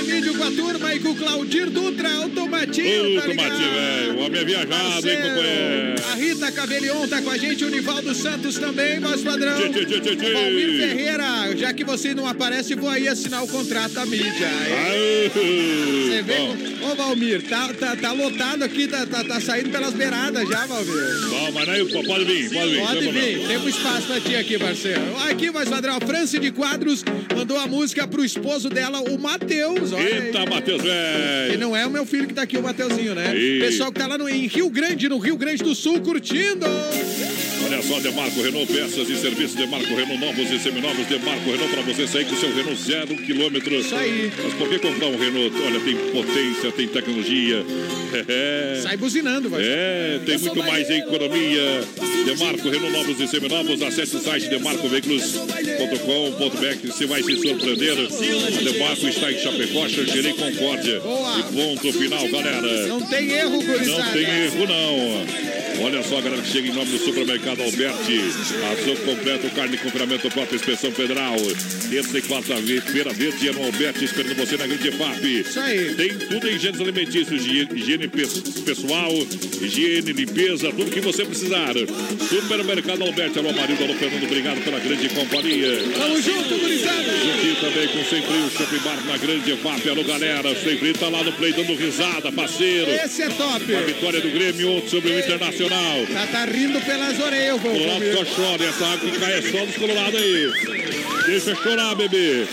Emílio, 0.00 0.34
com 0.36 0.44
a 0.44 0.50
turma 0.50 0.94
e 0.94 1.00
com 1.00 1.10
o 1.10 1.14
Claudir 1.16 1.70
Dutra, 1.70 2.10
Automatinho, 2.14 3.18
Ô, 3.18 3.20
tá 3.20 3.26
ligado? 3.26 3.58
Velho. 3.58 4.14
O 4.18 4.24
homem 4.24 4.40
é 4.40 4.44
viajado, 4.44 5.10
hein, 5.10 5.16
companheiro? 5.16 6.00
A 6.10 6.14
Rita 6.14 6.52
Cabelion 6.52 7.06
tá 7.06 7.22
com 7.22 7.30
a 7.30 7.38
gente, 7.38 7.64
o 7.64 7.70
Nivaldo 7.70 8.14
Santos 8.14 8.58
também, 8.58 8.98
voz 8.98 9.22
padrão. 9.22 9.56
Tchê, 9.56 9.84
tchê, 9.84 10.00
tchê, 10.00 10.16
tchê, 10.16 10.32
Valmir 10.32 10.78
Ferreira, 10.78 11.56
já 11.56 11.72
que 11.72 11.84
você 11.84 12.14
não 12.14 12.26
aparece, 12.26 12.74
vou 12.74 12.88
aí 12.88 13.06
assinar 13.06 13.44
o 13.44 13.48
contrato 13.48 13.92
da 13.92 14.06
mídia. 14.06 14.48
Aê. 14.88 15.30
Você 15.30 16.22
vê? 16.22 16.84
Ô, 16.84 16.94
Valmir, 16.94 17.42
tá, 17.48 17.72
tá, 17.74 17.94
tá 17.94 18.12
lotado 18.12 18.62
aqui, 18.62 18.88
tá, 18.88 19.06
tá, 19.06 19.22
tá 19.22 19.40
saindo 19.40 19.70
pelas 19.70 19.92
beiradas 19.94 20.48
já, 20.48 20.66
Valmir. 20.66 21.28
bom, 21.28 21.52
mas 21.52 21.68
aí, 21.68 21.84
pô, 21.84 22.02
pode 22.02 22.24
vir, 22.24 22.50
pode 22.50 22.70
vir. 22.70 22.80
Pode 22.80 23.08
vir, 23.12 23.46
temos 23.46 23.68
espaço 23.68 24.06
pra 24.06 24.20
ti 24.20 24.34
aqui, 24.34 24.58
parceiro. 24.58 25.00
Aqui, 25.28 25.50
voz 25.50 25.68
padrão, 25.68 25.96
a 25.96 26.00
Franci 26.00 26.38
de 26.38 26.50
Quadros 26.50 27.04
mandou 27.40 27.56
a 27.58 27.66
música 27.66 28.06
pro 28.06 28.22
esposo 28.22 28.68
dela, 28.68 29.00
o 29.00 29.18
Matheus. 29.18 29.92
Eita, 29.92 30.44
Matheus, 30.44 30.82
E 30.82 30.86
velho. 30.86 31.58
não 31.58 31.74
é 31.74 31.86
o 31.86 31.90
meu 31.90 32.04
filho 32.04 32.26
que 32.28 32.34
tá 32.34 32.42
aqui, 32.42 32.58
o 32.58 32.62
Mateuzinho, 32.62 33.14
né? 33.14 33.34
Ih. 33.34 33.60
Pessoal 33.60 33.90
que 33.90 33.98
tá 33.98 34.06
lá 34.06 34.18
no, 34.18 34.28
em 34.28 34.46
Rio 34.46 34.68
Grande, 34.68 35.08
no 35.08 35.16
Rio 35.18 35.36
Grande 35.38 35.62
do 35.64 35.74
Sul, 35.74 36.00
curtindo. 36.02 36.66
Olha 37.70 37.82
só, 37.82 38.00
Demarco 38.00 38.42
Renault, 38.42 38.72
peças 38.72 39.08
e 39.08 39.16
serviços 39.16 39.54
Demarco 39.54 39.94
Renault, 39.94 40.18
novos 40.18 40.50
e 40.50 40.58
seminovos 40.58 41.06
Demarco 41.06 41.52
Renault, 41.52 41.72
pra 41.72 41.82
você 41.82 42.04
sair 42.04 42.24
com 42.24 42.34
seu 42.34 42.52
Renault 42.52 42.82
zero 42.82 43.16
quilômetro. 43.16 43.76
Isso 43.76 43.94
aí. 43.94 44.32
Mas 44.42 44.54
por 44.54 44.68
que 44.68 44.80
comprar 44.80 45.06
um 45.06 45.16
Renault? 45.16 45.54
Olha, 45.64 45.78
tem 45.78 45.94
potência, 46.10 46.72
tem 46.72 46.88
tecnologia. 46.88 47.64
É. 48.26 48.80
Sai 48.82 48.96
buzinando, 48.96 49.48
vai. 49.48 49.62
É, 49.62 50.18
tem 50.26 50.36
muito 50.36 50.58
mais 50.58 50.90
em 50.90 50.98
economia. 50.98 51.80
Demarco 52.24 52.68
Renault 52.68 52.92
novos 52.92 53.20
e 53.20 53.28
seminovos. 53.28 53.80
Acesse 53.82 54.16
o 54.16 54.20
site 54.20 54.48
demarcoveículos.com.br 54.48 56.88
você 56.88 57.06
vai 57.06 57.22
se 57.22 57.36
surpreender. 57.36 57.92
A 57.92 58.62
Demarco 58.62 59.06
está 59.06 59.30
em 59.30 59.38
Chapecó, 59.38 59.88
Xanxerê 59.88 60.30
e 60.30 60.34
Concórdia. 60.34 60.98
Boa. 60.98 61.38
E 61.38 61.42
ponto 61.54 61.92
final, 61.92 62.28
galera. 62.30 62.88
Não 62.88 63.00
tem 63.02 63.30
erro, 63.30 63.62
gurizada. 63.62 64.04
Não 64.04 64.12
tem 64.12 64.24
erro, 64.24 64.66
não. 64.66 65.59
Olha 65.82 66.02
só, 66.02 66.20
galera, 66.20 66.42
que 66.42 66.48
chega 66.50 66.68
em 66.68 66.72
nome 66.74 66.90
do 66.90 66.98
supermercado 66.98 67.62
Alberti. 67.62 68.20
Ação 68.72 68.96
completa, 68.96 69.48
carne 69.50 69.76
com 69.78 69.84
confinamento 69.84 70.28
própria, 70.30 70.56
inspeção 70.56 70.92
federal. 70.92 71.36
Terça 71.90 72.18
e 72.18 72.22
quarta-feira 72.22 73.12
verde 73.14 73.48
é 73.48 73.52
no 73.52 73.64
Alberti, 73.64 74.04
esperando 74.04 74.36
você 74.36 74.56
na 74.58 74.66
Grande 74.66 74.90
FAP. 74.92 75.24
Isso 75.24 75.58
aí. 75.58 75.94
Tem 75.94 76.08
tudo 76.18 76.48
em 76.48 76.54
higiene 76.56 76.82
alimentícios, 76.82 77.46
higiene, 77.46 77.68
higiene 77.74 78.08
pe- 78.08 78.26
pessoal, 78.64 79.10
higiene, 79.62 80.12
limpeza, 80.12 80.70
tudo 80.70 80.90
que 80.90 81.00
você 81.00 81.24
precisar. 81.24 81.72
Supermercado 82.28 83.02
Alberti, 83.02 83.38
alô 83.38 83.52
Marildo, 83.52 83.82
alô 83.84 83.94
Fernando, 83.94 84.24
obrigado 84.24 84.62
pela 84.62 84.78
grande 84.80 85.08
companhia. 85.08 85.82
Tamo 85.98 86.20
junto, 86.22 86.58
gurizada. 86.58 87.02
Juntinho 87.02 87.56
também 87.56 87.88
com 87.88 88.04
sempre 88.04 88.36
o 88.36 88.50
Shopping 88.50 88.78
Bar 88.84 89.04
na 89.06 89.16
Grande 89.16 89.56
FAP, 89.56 89.88
alô 89.88 90.04
galera. 90.04 90.54
Sempre 90.62 90.92
tá 90.92 91.08
lá 91.08 91.24
no 91.24 91.32
play 91.32 91.52
dando 91.54 91.74
risada, 91.74 92.30
parceiro. 92.30 92.90
Esse 92.90 93.22
é 93.22 93.28
top. 93.30 93.74
A 93.74 93.80
vitória 93.80 94.20
do 94.20 94.30
Grêmio 94.30 94.82
sobre 94.86 95.10
o 95.12 95.18
Internacional. 95.18 95.69
Tá, 95.70 96.26
tá 96.26 96.44
rindo 96.46 96.80
pelas 96.80 97.16
orelhas, 97.20 97.60
vô. 97.60 97.70
Colorado 97.70 98.12
só 98.12 98.24
chora, 98.34 98.64
essa 98.64 98.86
água 98.86 99.08
que 99.08 99.20
cai 99.20 99.38
é 99.38 99.42
só 99.42 99.64
dos 99.64 99.76
colorados 99.76 100.20
aí. 100.20 101.09
Deixa 101.30 101.54
chorar, 101.54 101.94
bebê. 101.94 102.44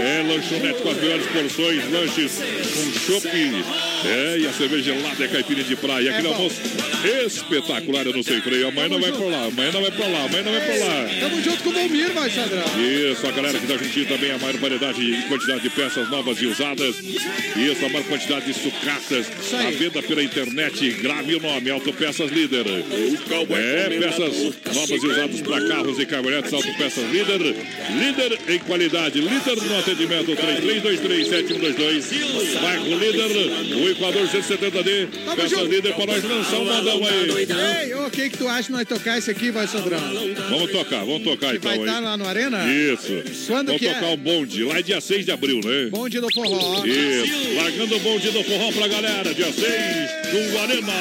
É, 0.00 0.22
lanchonete 0.26 0.80
com 0.80 0.88
as 0.88 0.96
melhores 0.96 1.26
porções, 1.26 1.92
lanches 1.92 2.38
com 2.38 2.92
shopping. 3.00 3.62
É, 4.06 4.38
e 4.38 4.46
a 4.46 4.52
cerveja 4.54 4.94
gelada 4.94 5.22
é 5.22 5.28
caipira 5.28 5.62
de 5.62 5.76
praia. 5.76 6.10
Aquele 6.10 6.28
bom. 6.28 6.34
almoço 6.34 6.60
espetacular, 7.26 8.06
eu 8.06 8.14
não 8.14 8.22
sei 8.22 8.40
freio. 8.40 8.68
Amanhã 8.68 8.88
não 8.88 9.00
vai 9.00 9.12
pra 9.12 9.26
lá, 9.26 9.44
amanhã 9.44 9.72
não 9.72 9.82
vai 9.82 9.90
pra 9.90 10.06
lá, 10.06 10.24
amanhã 10.24 10.42
não 10.44 10.52
vai 10.52 10.60
pra 10.62 10.86
lá. 10.86 11.08
Tamo 11.20 11.42
junto 11.42 11.62
com 11.62 11.68
o 11.68 11.72
Valmir, 11.72 12.12
vai, 12.12 12.30
Sadrão. 12.30 12.64
Isso, 12.80 13.26
a 13.26 13.30
galera 13.32 13.58
que 13.58 13.66
tá 13.66 13.76
juntinho 13.76 14.06
também, 14.06 14.30
a 14.30 14.38
maior 14.38 14.56
variedade 14.56 15.02
e 15.02 15.22
quantidade 15.28 15.60
de 15.60 15.70
peças 15.70 16.08
novas 16.08 16.40
e 16.40 16.46
usadas. 16.46 16.96
Isso, 17.00 17.84
a 17.84 17.88
maior 17.90 18.04
quantidade 18.04 18.46
de 18.46 18.54
sucatas. 18.54 19.26
A 19.52 19.70
venda 19.72 20.02
pela 20.02 20.22
internet, 20.22 20.90
grave 21.02 21.34
o 21.34 21.40
nome, 21.40 21.70
Autopeças 21.70 22.30
Líder. 22.30 22.64
É, 22.66 23.98
peças 24.00 24.54
novas 24.74 25.02
e 25.02 25.06
usadas 25.06 25.40
para 25.42 25.68
carros 25.68 25.98
e 25.98 26.06
caminhonetes, 26.06 26.52
Autopeças 26.52 27.04
Líder. 27.10 27.54
Líder 27.98 28.21
em 28.48 28.58
qualidade, 28.60 29.20
líder 29.20 29.56
no 29.56 29.78
atendimento, 29.78 30.32
33237122. 30.32 32.60
Bairro 32.60 32.98
Líder, 32.98 33.76
o 33.76 33.88
Equador 33.90 34.26
170D. 34.28 35.08
Peças 35.34 35.50
junto. 35.50 35.64
Líder 35.66 35.94
para 35.94 36.06
nós 36.06 36.24
lançar 36.24 36.56
um 36.58 36.64
modão 36.64 37.00
aí. 37.06 37.46
Ei, 37.88 37.94
o 37.94 38.10
que 38.10 38.30
que 38.30 38.38
tu 38.38 38.48
acha 38.48 38.64
de 38.64 38.72
nós 38.72 38.86
tocar 38.86 39.18
esse 39.18 39.30
aqui, 39.30 39.50
vai, 39.50 39.66
Sadrão? 39.66 39.98
Vamos 40.50 40.70
tocar, 40.70 41.04
vamos 41.04 41.22
tocar 41.22 41.46
Vai 41.48 41.56
então 41.56 41.74
estar 41.74 41.98
aí. 41.98 42.04
lá 42.04 42.16
no 42.16 42.28
Arena? 42.28 42.58
Isso. 42.72 43.22
Quando 43.46 43.66
Vamos 43.68 43.80
que 43.80 43.88
tocar 43.88 44.10
é? 44.10 44.14
o 44.14 44.16
bonde. 44.16 44.64
Lá 44.64 44.78
é 44.78 44.82
dia 44.82 45.00
6 45.00 45.24
de 45.24 45.30
abril, 45.32 45.60
né? 45.64 45.88
Bonde 45.90 46.20
do 46.20 46.32
forró. 46.32 46.84
Isso. 46.84 47.54
Largando 47.56 47.96
o 47.96 48.00
bonde 48.00 48.30
do 48.30 48.44
forró 48.44 48.72
pra 48.72 48.88
galera. 48.88 49.34
Dia 49.34 49.52
6 49.52 49.64
no 50.52 50.58
Arena. 50.60 50.92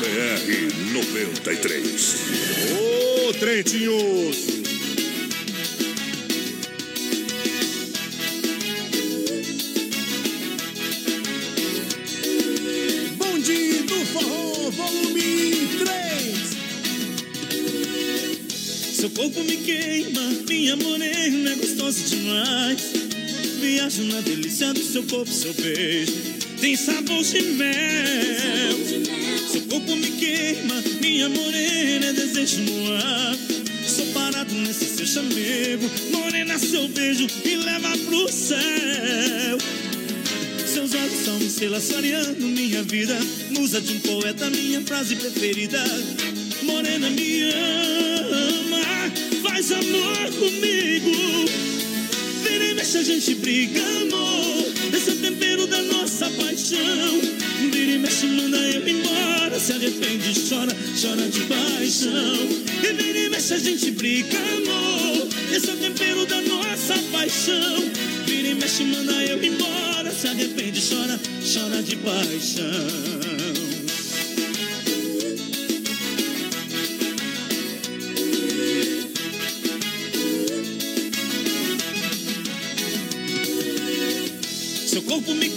BR 0.00 0.92
93. 0.92 2.16
Ô, 3.28 3.32
trem 3.34 3.62
tinhoso. 3.62 4.58
Seu 18.98 19.10
corpo 19.10 19.44
me 19.44 19.56
queima, 19.58 20.20
minha 20.48 20.74
morena 20.74 21.52
é 21.52 21.54
gostosa 21.54 22.02
demais. 22.02 22.82
Viajo 23.60 24.02
na 24.02 24.20
delícia 24.22 24.74
do 24.74 24.82
seu 24.82 25.04
corpo, 25.04 25.32
seu 25.32 25.54
beijo 25.54 26.14
tem 26.60 26.74
sabor 26.74 27.22
de 27.22 27.40
mel. 27.42 28.76
Seu 29.52 29.60
corpo 29.70 29.94
me 29.94 30.10
queima, 30.10 30.82
minha 31.00 31.28
morena 31.28 32.06
é 32.06 32.12
desejo 32.12 32.58
no 32.62 32.92
ar. 32.96 33.36
Sou 33.86 34.04
parado 34.06 34.52
nesse 34.52 34.86
seu 34.86 35.06
chamego, 35.06 35.88
morena, 36.10 36.58
seu 36.58 36.88
beijo 36.88 37.28
me 37.44 37.54
leva 37.54 37.96
pro 37.98 38.28
céu. 38.32 39.58
Seus 40.66 40.92
olhos 40.92 41.24
são 41.24 41.38
estrelas 41.38 41.86
clareando 41.86 42.44
minha 42.44 42.82
vida. 42.82 43.16
Musa 43.50 43.80
de 43.80 43.92
um 43.92 44.00
poeta, 44.00 44.50
minha 44.50 44.80
frase 44.80 45.14
preferida. 45.14 45.84
Morena 46.64 47.08
me 47.10 47.42
ama, 47.42 48.07
faz 49.58 49.72
amor 49.72 50.30
comigo. 50.38 51.10
Vira 52.44 52.64
e 52.64 52.74
mexe, 52.74 52.98
a 52.98 53.02
gente 53.02 53.34
briga, 53.34 53.80
amor. 53.80 54.72
Esse 54.94 55.10
é 55.10 55.12
o 55.14 55.16
tempero 55.16 55.66
da 55.66 55.82
nossa 55.82 56.30
paixão. 56.30 57.20
Vira 57.72 57.92
e 57.92 57.98
mexe, 57.98 58.26
manda 58.26 58.56
eu 58.56 58.88
embora. 58.88 59.58
Se 59.58 59.72
arrepende, 59.72 60.48
chora, 60.48 60.72
chora 61.00 61.28
de 61.28 61.40
paixão. 61.40 62.48
E 62.84 62.92
vira 62.92 63.18
e 63.18 63.28
mexe, 63.30 63.54
a 63.54 63.58
gente 63.58 63.90
briga, 63.90 64.38
amor. 64.38 65.28
Esse 65.52 65.70
é 65.70 65.74
o 65.74 65.76
tempero 65.76 66.24
da 66.26 66.40
nossa 66.42 66.94
paixão. 67.10 67.90
Vira 68.26 68.48
e 68.48 68.54
mexe, 68.54 68.84
manda 68.84 69.12
eu 69.24 69.42
embora. 69.42 70.12
Se 70.12 70.28
arrepende, 70.28 70.80
chora, 70.88 71.18
chora 71.42 71.82
de 71.82 71.96
paixão. 71.96 73.37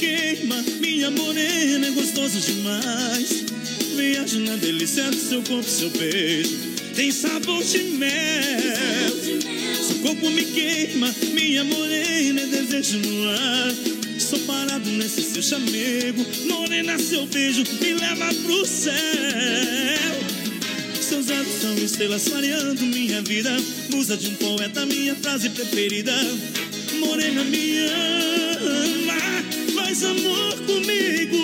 Queima, 0.01 0.55
minha 0.79 1.11
morena 1.11 1.85
é 1.85 1.91
gostoso 1.91 2.39
demais. 2.39 3.45
Viajo 3.95 4.39
na 4.39 4.55
delícia 4.55 5.03
do 5.11 5.15
seu 5.15 5.43
corpo, 5.43 5.69
seu 5.69 5.91
beijo 5.91 6.57
tem 6.95 7.11
sabor 7.11 7.63
de 7.63 7.77
mel. 7.83 9.11
Seu 9.87 9.95
corpo 10.01 10.29
me 10.31 10.43
queima, 10.43 11.13
minha 11.33 11.63
morena 11.63 12.41
é 12.41 12.45
desejo 12.47 12.97
no 12.97 13.29
ar. 13.29 13.73
Estou 14.17 14.39
parado 14.39 14.89
nesse 14.89 15.21
seu 15.21 15.43
chamego, 15.43 16.25
morena, 16.47 16.97
seu 16.97 17.25
beijo 17.27 17.63
me 17.79 17.93
leva 17.93 18.33
pro 18.43 18.65
céu. 18.65 18.93
seus 20.99 21.29
olhos 21.29 21.61
são 21.61 21.75
estrelas 21.75 22.27
clareando 22.27 22.83
minha 22.87 23.21
vida. 23.21 23.55
Musa 23.91 24.17
de 24.17 24.29
um 24.29 24.35
poeta, 24.35 24.83
minha 24.85 25.15
frase 25.15 25.49
preferida. 25.49 26.13
Morena, 26.99 27.41
ama, 27.41 28.30
faz 30.01 30.03
amor 30.03 30.53
comigo. 30.65 31.37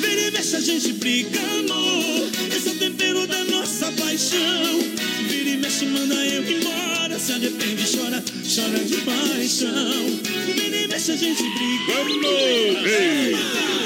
Vira 0.00 0.20
e 0.22 0.30
mexe, 0.32 0.56
a 0.56 0.60
gente 0.60 0.92
briga, 0.94 1.40
amor. 1.40 2.28
Esse 2.54 2.68
é 2.68 2.72
o 2.72 2.74
tempero 2.74 3.26
da 3.26 3.44
nossa 3.44 3.92
paixão. 3.92 4.80
Vira 5.28 5.50
e 5.50 5.56
mexe, 5.56 5.86
manda 5.86 6.14
eu 6.14 6.42
embora. 6.42 7.18
Se 7.18 7.32
arrepende, 7.32 7.84
chora, 7.96 8.22
chora 8.54 8.84
de 8.84 8.96
paixão. 8.96 10.20
Vira 10.46 10.76
e 10.76 10.88
mexe, 10.88 11.12
a 11.12 11.16
gente 11.16 11.42
briga, 11.42 12.00
amor. 12.00 12.88
Ei, 12.88 13.36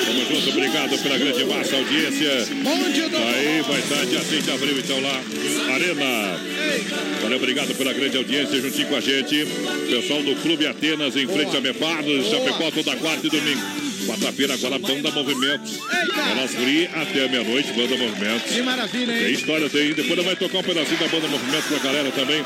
Tamo 0.07 0.25
junto, 0.25 0.51
obrigado 0.51 1.03
pela 1.03 1.19
grande 1.19 1.45
massa 1.45 1.77
audiência. 1.77 2.47
Bom 2.63 2.91
dia, 2.91 3.09
doutor. 3.09 3.35
Aí 3.35 3.61
vai 3.63 3.81
estar 3.81 4.07
dia 4.07 4.23
6 4.23 4.45
de 4.45 4.51
abril, 4.51 4.79
então 4.79 5.01
lá, 5.01 5.23
Arena. 5.77 6.41
Valeu, 7.23 7.37
obrigado 7.39 7.75
pela 7.77 7.93
grande 7.93 8.17
audiência 8.17 8.61
juntinho 8.61 8.89
com 8.89 8.97
a 8.97 9.01
gente. 9.01 9.47
Pessoal 9.91 10.23
do 10.23 10.35
Clube 10.37 10.67
Atenas, 10.67 11.15
em 11.17 11.27
frente 11.27 11.57
a 11.57 11.61
Mepados, 11.61 12.27
Chapecó, 12.29 12.71
toda 12.71 12.97
quarta 12.97 13.27
e 13.27 13.31
domingo. 13.31 13.61
Quarta-feira 14.07 14.55
agora, 14.55 14.79
Banda 14.79 15.11
Movimentos. 15.11 15.79
Elas 16.31 16.55
gri 16.55 16.89
até 16.95 17.29
meia-noite, 17.29 17.73
Banda 17.73 17.97
Movimentos. 17.97 18.53
Que 18.53 18.63
maravilha, 18.63 19.13
Tem 19.13 19.27
hein? 19.27 19.33
história, 19.33 19.69
tem. 19.69 19.93
Depois 19.93 20.25
vai 20.25 20.37
tocar 20.37 20.59
um 20.59 20.63
pedacinho 20.63 20.99
da 20.99 21.09
Banda 21.09 21.29
Movimentos 21.29 21.67
pra 21.67 21.79
galera 21.79 22.11
também. 22.13 22.45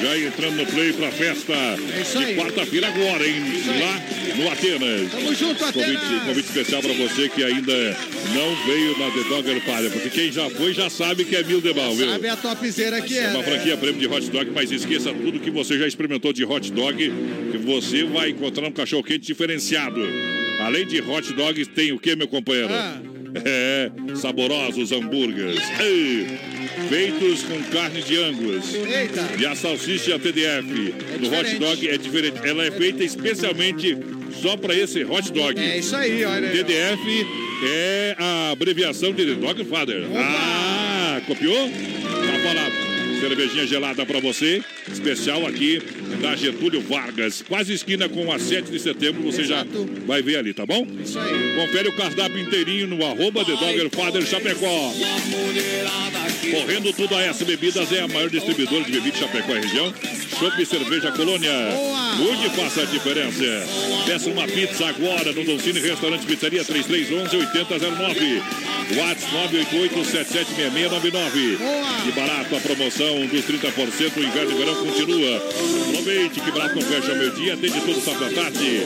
Já 0.00 0.18
entrando 0.18 0.56
no 0.56 0.66
play 0.66 0.92
pra 0.92 1.10
festa 1.10 1.54
isso 2.00 2.18
de 2.18 2.34
quarta-feira 2.34 2.88
agora, 2.88 3.26
hein? 3.26 3.36
Lá 3.80 4.34
no 4.36 4.50
Atenas. 4.50 5.10
Tamo 5.10 5.34
junto, 5.34 5.64
Convite, 5.72 5.96
Atenas. 5.96 6.22
convite 6.24 6.46
especial 6.46 6.82
pra 6.82 6.92
você 6.94 7.28
que 7.28 7.44
ainda 7.44 7.96
não 8.34 8.66
veio 8.66 8.98
na 8.98 9.10
The 9.10 9.28
Dogger 9.28 9.64
Party. 9.64 9.90
Porque 9.90 10.10
quem 10.10 10.32
já 10.32 10.48
foi 10.50 10.72
já 10.72 10.88
sabe 10.88 11.24
que 11.24 11.36
é 11.36 11.42
mil 11.42 11.60
de 11.60 11.74
mal, 11.74 11.94
viu? 11.94 12.08
Sabe 12.10 12.28
a 12.28 12.36
topzera 12.36 13.00
que 13.02 13.18
é. 13.18 13.28
Uma 13.28 13.38
né? 13.38 13.44
franquia 13.44 13.76
prêmio 13.76 14.00
de 14.00 14.06
hot 14.06 14.30
dog, 14.30 14.50
mas 14.54 14.70
esqueça 14.70 15.12
tudo 15.12 15.38
que 15.40 15.50
você 15.50 15.78
já 15.78 15.86
experimentou 15.86 16.32
de 16.32 16.44
hot 16.44 16.72
dog, 16.72 17.12
que 17.50 17.58
você 17.58 18.04
vai 18.04 18.30
encontrar 18.30 18.66
um 18.66 18.72
cachorro 18.72 19.02
quente 19.02 19.26
diferenciado. 19.26 20.00
Além 20.60 20.86
de 20.86 21.00
hot 21.00 21.32
dogs, 21.32 21.68
tem 21.68 21.92
o 21.92 21.98
que, 21.98 22.14
meu 22.14 22.28
companheiro? 22.28 22.72
Ah. 22.72 23.09
É, 23.44 23.90
saborosos 24.16 24.92
hambúrgueres. 24.92 25.62
Ei, 25.80 26.26
feitos 26.88 27.42
com 27.42 27.62
carne 27.64 28.02
de 28.02 28.16
angus. 28.16 28.74
Eita. 28.74 29.28
E 29.38 29.46
a 29.46 29.54
salsicha 29.54 30.18
TDF 30.18 30.94
do 31.20 31.28
hot 31.28 31.58
dog 31.58 31.88
é 31.88 31.96
diferente. 31.96 32.38
Ela 32.44 32.66
é 32.66 32.70
feita 32.70 33.04
especialmente 33.04 33.96
só 34.40 34.56
para 34.56 34.74
esse 34.74 35.04
hot 35.04 35.32
dog. 35.32 35.58
É 35.60 35.78
isso 35.78 35.94
aí, 35.96 36.24
olha 36.24 36.48
aí. 36.48 36.56
TDF 36.56 37.26
é 37.62 38.16
a 38.18 38.50
abreviação 38.50 39.12
de 39.12 39.26
The 39.26 39.34
Dog 39.34 39.64
Father. 39.64 40.02
Ah, 40.16 41.20
copiou? 41.26 41.68
Tá 41.68 42.38
falado. 42.42 43.20
Cervejinha 43.20 43.66
gelada 43.66 44.06
pra 44.06 44.18
você, 44.18 44.62
especial 44.92 45.46
aqui 45.46 45.80
da 46.20 46.36
Getúlio 46.36 46.80
Vargas, 46.80 47.42
quase 47.46 47.72
esquina 47.72 48.08
com 48.08 48.32
a 48.32 48.38
7 48.38 48.70
de 48.70 48.78
setembro, 48.78 49.22
você 49.22 49.44
já 49.44 49.64
vai 50.06 50.22
ver 50.22 50.36
ali, 50.36 50.52
tá 50.52 50.66
bom? 50.66 50.86
Isso 51.02 51.18
aí. 51.18 51.54
Confere 51.56 51.88
o 51.88 51.96
cardápio 51.96 52.38
inteirinho 52.38 52.86
no 52.86 53.04
arroba 53.04 53.44
The 53.44 53.52
Dogger 53.52 53.90
Father 53.90 54.24
Chapecó. 54.26 54.92
Correndo 56.50 56.92
tudo 56.92 57.14
a 57.14 57.22
S 57.22 57.44
Bebidas 57.44 57.92
é 57.92 58.00
a 58.00 58.08
maior 58.08 58.28
distribuidora 58.28 58.84
de 58.84 58.92
bebidas 58.92 59.20
Chapecó 59.20 59.54
e 59.54 59.60
região. 59.60 59.94
Chopp 60.38 60.60
e 60.60 60.66
cerveja 60.66 61.12
colônia. 61.12 61.50
Mude 62.16 62.46
e 62.46 62.50
faça 62.50 62.82
a 62.82 62.86
diferença. 62.86 63.44
Peça 64.06 64.30
uma 64.30 64.46
pizza 64.46 64.86
agora 64.86 65.32
no 65.32 65.44
Dolcine 65.44 65.80
Restaurante 65.80 66.26
Pizzaria 66.26 66.64
3311 66.64 67.36
8009. 67.36 68.42
WhatsApp 68.96 69.30
988-776699. 69.30 71.58
De 72.04 72.12
barato 72.12 72.56
a 72.56 72.60
promoção 72.60 73.26
dos 73.26 73.44
30%. 73.44 74.16
O 74.16 74.24
inverno 74.24 74.50
e 74.50 74.54
verão 74.54 74.79
continua. 74.80 75.36
Aproveite 75.88 76.40
que 76.40 76.50
barato 76.50 76.74
não 76.74 76.82
fecha 76.82 77.12
ao 77.12 77.18
meio-dia. 77.18 77.54
Atende 77.54 77.80
todo 77.80 78.00
sábado 78.00 78.24
à 78.26 78.30
tarde. 78.30 78.82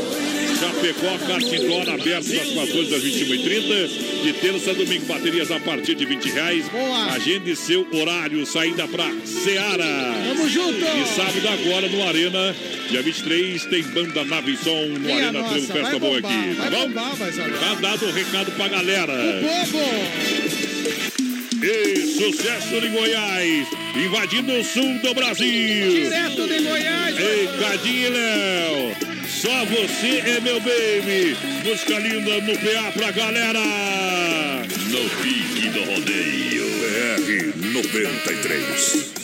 Chapecó, 0.58 1.18
Cartindor, 1.26 1.88
aberto 1.88 2.28
das 2.28 2.48
14 2.52 2.94
às 2.94 3.02
21h30. 3.02 3.88
De 4.22 4.32
terça 4.34 4.70
a 4.70 4.74
domingo, 4.74 5.04
baterias 5.06 5.50
a 5.50 5.60
partir 5.60 5.94
de 5.94 6.04
20 6.04 6.30
reais. 6.30 6.64
Agende 7.14 7.54
seu 7.56 7.86
horário, 7.92 8.44
saída 8.46 8.86
pra 8.88 9.10
Seara. 9.24 9.84
Tamo 10.28 10.48
junto! 10.48 10.78
E 10.78 11.06
sábado 11.14 11.48
agora 11.48 11.88
no 11.88 12.06
Arena, 12.08 12.56
dia 12.88 13.02
23, 13.02 13.64
tem 13.66 13.82
banda 13.82 14.24
Nave 14.24 14.56
Som 14.56 14.86
no 14.86 15.00
Minha 15.00 15.16
Arena 15.16 15.32
nossa, 15.40 15.54
Trevo 15.54 15.72
Festa 15.72 15.98
Boa 15.98 16.18
aqui, 16.18 16.54
tá 16.56 16.70
bom? 16.70 16.88
bombar. 16.88 17.16
Tá 17.16 17.74
dado 17.80 18.06
o 18.06 18.12
recado 18.12 18.52
pra 18.52 18.68
galera. 18.68 19.12
Bobo! 19.42 20.73
E 21.66 22.06
sucesso 22.18 22.74
em 22.74 22.92
Goiás, 22.92 23.66
invadindo 23.96 24.52
o 24.52 24.62
sul 24.62 24.98
do 24.98 25.14
Brasil. 25.14 25.90
Direto 25.90 26.46
de 26.46 26.60
Goiás. 26.60 27.18
Ei, 27.18 27.48
Cadinho 27.58 28.06
e 28.06 28.10
Léo, 28.10 28.94
só 29.26 29.64
você 29.64 30.22
é 30.26 30.40
meu 30.40 30.60
baby. 30.60 31.34
Música 31.64 31.98
linda 32.00 32.38
no 32.42 32.52
PA 32.58 32.92
pra 32.92 33.10
galera. 33.12 33.60
No 34.90 35.08
pique 35.22 35.70
do 35.70 35.84
rodeio. 35.84 36.64
BR 36.84 37.54
93. 37.72 39.14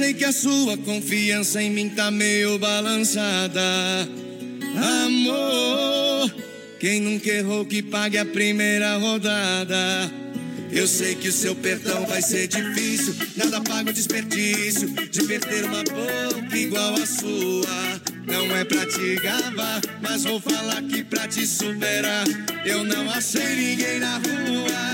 Sei 0.00 0.14
que 0.14 0.24
a 0.24 0.32
sua 0.32 0.78
confiança 0.78 1.62
em 1.62 1.68
mim 1.70 1.90
tá 1.90 2.10
meio 2.10 2.58
balançada. 2.58 3.60
Amor, 5.04 6.34
quem 6.78 7.02
nunca 7.02 7.28
errou 7.28 7.66
que 7.66 7.82
pague 7.82 8.16
a 8.16 8.24
primeira 8.24 8.96
rodada. 8.96 10.10
Eu 10.72 10.88
sei 10.88 11.14
que 11.14 11.28
o 11.28 11.32
seu 11.32 11.54
perdão 11.54 12.06
vai 12.06 12.22
ser 12.22 12.46
difícil, 12.46 13.14
nada 13.36 13.60
paga 13.60 13.90
o 13.90 13.92
desperdício 13.92 14.88
de 14.88 15.22
perder 15.24 15.64
uma 15.64 15.84
boca 15.84 16.56
igual 16.56 16.94
a 16.94 17.04
sua. 17.04 18.00
Não 18.26 18.56
é 18.56 18.64
pra 18.64 18.86
te 18.86 19.16
gabar, 19.16 19.82
mas 20.00 20.24
vou 20.24 20.40
falar 20.40 20.80
que 20.80 21.04
pra 21.04 21.28
te 21.28 21.46
superar, 21.46 22.24
eu 22.64 22.84
não 22.84 23.10
achei 23.10 23.54
ninguém 23.54 23.98
na 23.98 24.14
rua. 24.14 24.90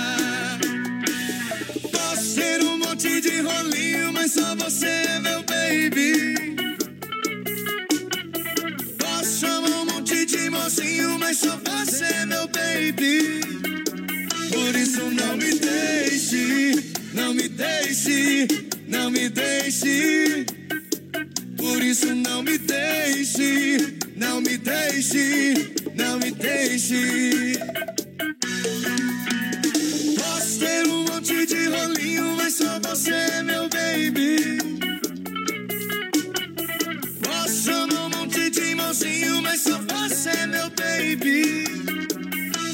Posso 1.92 2.24
ser 2.24 2.60
um 2.64 2.76
monte 2.78 3.20
de 3.20 3.40
rolinho, 3.40 4.05
mas 4.26 4.32
só 4.32 4.56
você 4.56 4.86
é 4.86 5.20
meu 5.20 5.40
baby. 5.44 6.56
Posso 8.98 9.38
chamar 9.38 9.68
um 9.68 9.84
monte 9.84 10.26
de 10.26 10.50
mocinho, 10.50 11.16
mas 11.18 11.38
só 11.38 11.56
você 11.64 12.04
é 12.06 12.26
meu 12.26 12.48
baby. 12.48 13.40
Por 14.50 14.74
isso 14.74 15.02
não 15.10 15.36
me 15.36 15.54
deixe, 15.54 16.92
não 17.14 17.34
me 17.34 17.48
deixe, 17.48 18.48
não 18.88 19.10
me 19.10 19.28
deixe. 19.28 20.44
Por 21.56 21.80
isso 21.80 22.12
não 22.12 22.42
me 22.42 22.58
deixe, 22.58 23.98
não 24.16 24.40
me 24.40 24.56
deixe, 24.56 25.72
não 25.94 26.18
me 26.18 26.32
deixe. 26.32 27.56
Posso 30.26 30.58
ter 30.58 30.86
um 30.88 31.04
monte 31.04 31.46
de 31.46 31.68
rolinho, 31.68 32.36
mas 32.36 32.54
só 32.54 32.80
você 32.80 33.12
é 33.12 33.42
meu 33.44 33.68
baby. 33.68 34.58
Posso 37.22 37.62
chamar 37.64 38.06
um 38.06 38.10
monte 38.10 38.50
de 38.50 38.74
mocinho, 38.74 39.40
mas 39.40 39.60
só 39.60 39.78
você 39.78 40.30
é 40.30 40.46
meu 40.48 40.68
baby. 40.70 41.64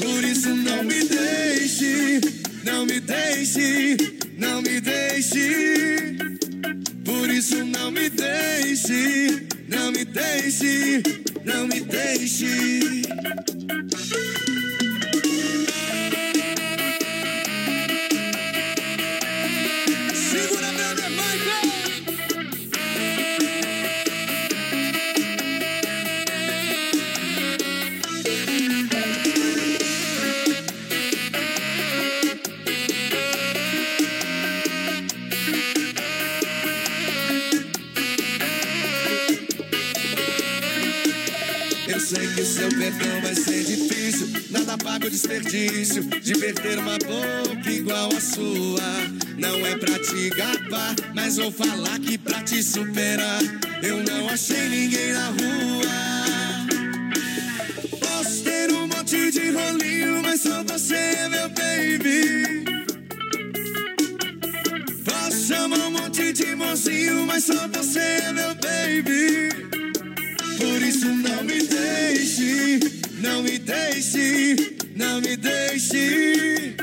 Por 0.01 0.25
isso 0.25 0.49
não 0.49 0.83
me 0.83 1.05
deixe, 1.05 2.21
não 2.65 2.87
me 2.87 3.01
deixe, 3.01 3.97
não 4.39 4.63
me 4.63 4.81
deixe. 4.81 6.17
Por 7.05 7.29
isso 7.29 7.65
não 7.67 7.91
me 7.91 8.09
deixe, 8.09 9.47
não 9.69 9.93
me 9.93 10.05
deixe, 10.07 11.03
não 11.45 11.67
me 11.67 11.81
deixe. 11.81 13.03
Seu 42.63 42.69
perdão 42.79 43.21
vai 43.23 43.35
ser 43.35 43.65
difícil, 43.65 44.29
nada 44.51 44.79
pago 44.79 45.07
o 45.07 45.11
desperdício 45.11 46.05
de 46.05 46.33
perder 46.33 46.79
uma 46.79 46.97
boca 46.99 47.69
igual 47.69 48.09
a 48.17 48.21
sua. 48.21 48.83
Não 49.37 49.67
é 49.67 49.77
pra 49.77 49.99
te 49.99 50.31
gabar, 50.31 50.95
mas 51.13 51.39
vou 51.39 51.51
falar 51.51 51.99
que 51.99 52.17
pra 52.17 52.41
te 52.43 52.63
superar, 52.63 53.43
eu 53.83 54.05
não 54.05 54.29
achei 54.29 54.69
ninguém 54.69 55.13
na 55.13 55.27
rua. 55.27 55.83
Posso 57.99 58.45
ter 58.45 58.71
um 58.71 58.87
monte 58.87 59.33
de 59.33 59.51
rolinho, 59.51 60.23
mas 60.23 60.43
só 60.43 60.63
você 60.63 60.95
é 60.95 61.29
meu 61.29 61.49
baby. 61.49 62.65
Posso 65.05 65.47
chamar 65.49 65.79
um 65.81 65.91
monte 65.91 66.33
de 66.33 66.55
mocinho, 66.55 67.27
mas 67.27 67.43
só 67.43 67.67
você 67.67 67.99
é 67.99 68.33
meu 68.33 68.55
baby. 68.55 69.62
Por 70.63 70.81
isso 70.81 71.09
não 71.09 71.43
me 71.43 71.61
deixe, 71.61 72.79
não 73.21 73.43
me 73.43 73.59
deixe, 73.59 74.77
não 74.95 75.21
me 75.21 75.37
deixe. 75.37 76.77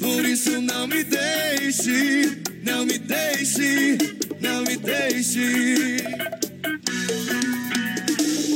Por 0.00 0.24
isso 0.24 0.60
não 0.60 0.88
me 0.88 1.04
deixe, 1.04 2.42
não 2.64 2.84
me 2.84 2.98
deixe, 2.98 3.98
não 4.40 4.62
me 4.62 4.76
deixe. 4.76 5.98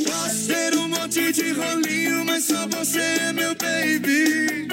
Posso 0.06 0.46
ter 0.48 0.76
um 0.76 0.88
monte 0.88 1.32
de 1.32 1.52
rolinho, 1.52 2.24
mas 2.24 2.44
só 2.44 2.66
você 2.66 2.98
é 2.98 3.32
meu 3.32 3.54
baby. 3.54 4.66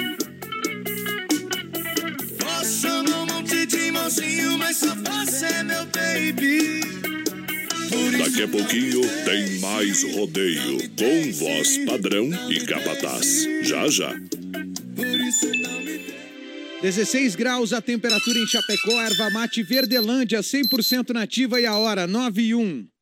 Posso 2.40 2.80
chamar 2.80 3.22
um 3.22 3.26
monte 3.26 3.66
de 3.66 3.92
mocinho, 3.92 4.58
mas 4.58 4.78
só 4.78 4.92
você 4.96 5.46
é 5.46 5.62
meu 5.62 5.86
baby. 5.86 6.99
Daqui 7.90 8.42
a 8.42 8.48
pouquinho 8.48 9.00
tem 9.24 9.58
mais 9.58 10.04
rodeio 10.14 10.78
com 10.96 11.32
voz 11.32 11.78
padrão 11.78 12.30
e 12.48 12.60
capataz. 12.64 13.46
Já 13.62 13.88
já. 13.88 14.14
16 16.80 17.34
graus 17.34 17.72
a 17.72 17.80
temperatura 17.82 18.38
em 18.38 18.46
Chapecó, 18.46 19.00
erva 19.02 19.30
mate 19.30 19.62
Verdelândia, 19.62 20.40
100% 20.40 21.10
nativa 21.10 21.60
e 21.60 21.66
a 21.66 21.76
hora 21.76 22.06
9 22.06 22.42
e 22.42 22.54
1. 22.54 22.86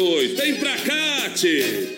Vem 0.00 0.54
pra 0.54 0.76
cá, 0.76 1.30
tchê! 1.34 1.97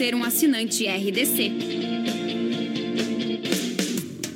ser 0.00 0.14
um 0.14 0.24
assinante 0.24 0.86
RDC. 0.86 1.52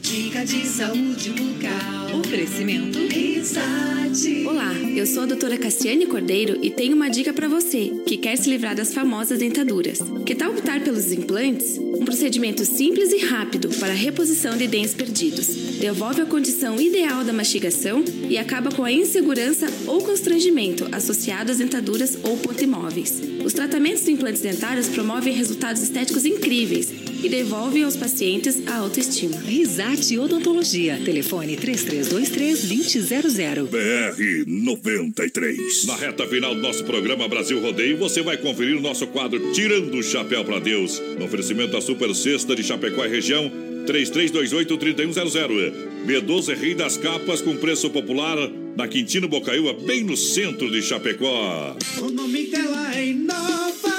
Dica 0.03 0.45
de 0.45 0.67
saúde 0.67 1.31
bucal. 1.31 2.21
Oferecimento. 2.21 2.99
Risate. 3.09 4.45
Olá, 4.47 4.75
eu 4.95 5.07
sou 5.07 5.23
a 5.23 5.27
doutora 5.27 5.57
Cassiane 5.57 6.05
Cordeiro 6.05 6.59
e 6.63 6.71
tenho 6.71 6.95
uma 6.95 7.09
dica 7.09 7.33
para 7.33 7.49
você 7.49 7.91
que 8.07 8.19
quer 8.19 8.37
se 8.37 8.51
livrar 8.51 8.77
das 8.77 8.93
famosas 8.93 9.39
dentaduras. 9.39 10.01
Que 10.27 10.35
tal 10.35 10.51
optar 10.51 10.85
pelos 10.85 11.11
implantes? 11.11 11.79
Um 11.79 12.05
procedimento 12.05 12.67
simples 12.67 13.11
e 13.11 13.25
rápido 13.25 13.71
para 13.81 13.95
a 13.95 13.97
reposição 13.97 14.59
de 14.59 14.67
dentes 14.67 14.93
perdidos. 14.93 15.47
Devolve 15.81 16.21
a 16.21 16.27
condição 16.27 16.79
ideal 16.79 17.25
da 17.25 17.33
mastigação 17.33 18.05
e 18.29 18.37
acaba 18.37 18.71
com 18.71 18.85
a 18.85 18.93
insegurança 18.93 19.67
ou 19.87 20.03
constrangimento 20.03 20.87
associado 20.93 21.51
às 21.51 21.57
dentaduras 21.57 22.19
ou 22.23 22.37
pontimóveis. 22.37 23.34
Os 23.45 23.53
tratamentos 23.53 24.05
de 24.05 24.11
implantes 24.11 24.41
dentários 24.41 24.89
promovem 24.89 25.33
resultados 25.35 25.83
estéticos 25.83 26.25
incríveis 26.25 26.91
e 27.23 27.29
devolvem 27.29 27.85
aos 27.85 27.95
pacientes 27.95 28.67
a 28.67 28.77
autoestima. 28.77 29.39
Risate 29.39 30.19
Odontologia. 30.19 30.99
Telefone 31.05 31.55
3323-2000. 31.59 33.69
BR 33.69 34.47
93. 34.47 35.85
Na 35.85 35.97
reta 35.97 36.27
final 36.27 36.55
do 36.55 36.63
nosso 36.63 36.85
programa 36.85 37.29
Brasil 37.29 37.61
Rodeio, 37.61 37.99
você 37.99 38.23
vai 38.23 38.39
conferir 38.39 38.79
o 38.79 38.81
nosso 38.81 39.07
quadro 39.09 39.53
Tirando 39.53 39.95
o 39.95 40.03
Chapéu 40.03 40.43
para 40.43 40.59
Deus. 40.59 40.99
No 41.19 41.27
oferecimento 41.27 41.73
da 41.73 41.83
Super 41.83 42.15
Sexta 42.15 42.57
de 42.57 42.63
Chapecó 42.63 43.05
e 43.05 43.11
região, 43.11 43.53
3328-3100. 43.87 45.75
B12 46.07 46.49
é 46.49 46.55
Rei 46.55 46.75
das 46.75 46.97
Capas 46.97 47.43
com 47.43 47.55
preço 47.57 47.91
popular 47.91 48.39
na 48.77 48.89
Quintino 48.89 49.29
Bocaiúva, 49.29 49.73
bem 49.73 50.03
no 50.03 50.17
centro 50.17 50.71
de 50.71 50.83
Chapecó. 50.83 51.77
O 52.01 52.11
nome 52.11 52.47
dela 52.47 52.97
é 52.97 53.07
Inova. 53.07 53.94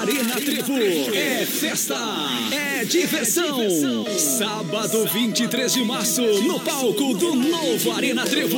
Arena 0.00 0.34
Trevo 0.36 0.78
é 1.12 1.44
festa, 1.44 1.96
é 2.52 2.84
diversão. 2.84 4.06
Sábado 4.16 5.04
23 5.06 5.72
de 5.72 5.84
março, 5.84 6.22
no 6.42 6.60
palco 6.60 7.14
do 7.14 7.34
novo 7.34 7.90
Arena 7.90 8.24
Trevo. 8.24 8.56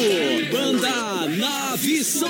Banda 0.53 1.27
Nave 1.29 2.05
Som. 2.05 2.29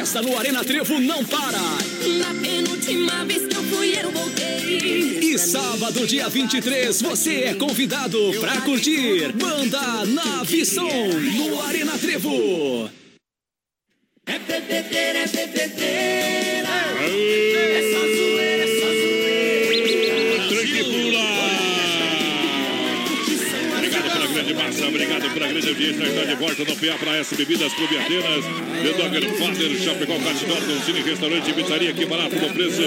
Festa 0.00 0.22
no 0.22 0.38
Arena 0.38 0.64
Trevo 0.64 0.98
não 0.98 1.22
para. 1.22 1.58
Na 1.58 2.34
penúltima 2.40 3.22
vez 3.26 3.46
que 3.46 3.54
eu 3.54 3.62
fui, 3.64 3.92
eu 4.02 4.10
voltei. 4.10 5.18
E 5.20 5.38
sábado, 5.38 6.06
dia 6.06 6.26
23, 6.26 7.02
você 7.02 7.44
é 7.44 7.54
convidado 7.54 8.18
pra 8.40 8.62
curtir 8.62 9.30
Banda 9.34 10.06
Nave 10.06 10.64
Som 10.64 10.88
no 10.88 11.60
Arena 11.62 11.98
Trevo. 11.98 12.90
É 14.24 14.38
bebedeira, 14.38 15.18
é 15.18 15.28
bebedeira. 15.28 16.68
Zoeira, 16.96 17.60
é 17.60 17.92
só 17.92 18.29
obrigado 24.90 25.32
pela 25.32 25.46
grande 25.46 25.68
audiência. 25.68 26.02
Estamos 26.04 26.28
de 26.28 26.34
volta 26.34 26.64
no 26.64 26.76
PA 26.76 26.98
para 26.98 27.16
S 27.16 27.34
Bebidas 27.34 27.72
Clube 27.72 27.96
Atenas. 27.96 28.44
The 28.82 28.92
Dogger 28.92 29.30
Father, 29.36 29.78
Chapecó, 29.78 30.18
Catidor, 30.18 30.84
Cine 30.84 31.02
Restaurante 31.02 31.50
e 31.50 31.52
Pizzaria, 31.54 31.92
que 31.92 32.06
barato 32.06 32.36
no 32.36 32.50
preço. 32.50 32.82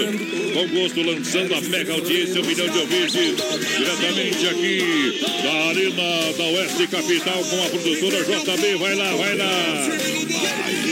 Com 0.52 0.68
gosto, 0.68 1.02
lançando 1.02 1.54
a 1.54 1.60
mega 1.62 1.92
audiência, 1.92 2.40
um 2.40 2.44
milhão 2.44 2.68
de 2.68 2.78
ouvintes. 2.78 3.34
Diretamente 3.78 4.48
aqui 4.48 5.20
da 5.42 5.52
Arena 5.68 6.32
da 6.36 6.44
Oeste 6.44 6.86
Capital 6.88 7.44
com 7.44 7.64
a 7.64 7.68
produtora 7.68 8.24
JB. 8.24 8.76
Vai 8.76 8.94
lá, 8.94 9.16
vai 9.16 9.36
lá. 9.36 9.88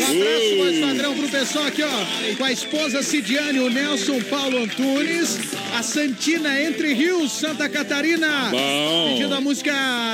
Um 0.02 0.22
abraço 0.22 0.58
mais 0.58 0.78
padrão 0.80 1.16
pro 1.16 1.28
pessoal 1.28 1.66
aqui, 1.66 1.82
ó. 1.82 2.36
Com 2.36 2.44
a 2.44 2.52
esposa 2.52 3.02
Cidiane, 3.02 3.60
o 3.60 3.68
Nelson 3.68 4.20
Paulo 4.22 4.58
Antunes, 4.62 5.38
a 5.76 5.82
Santina 5.82 6.60
Entre 6.60 6.92
Rios, 6.92 7.32
Santa 7.32 7.68
Catarina. 7.68 8.50
Bom. 8.50 9.08
Pedindo 9.12 9.34
a 9.34 9.40
música 9.40 9.72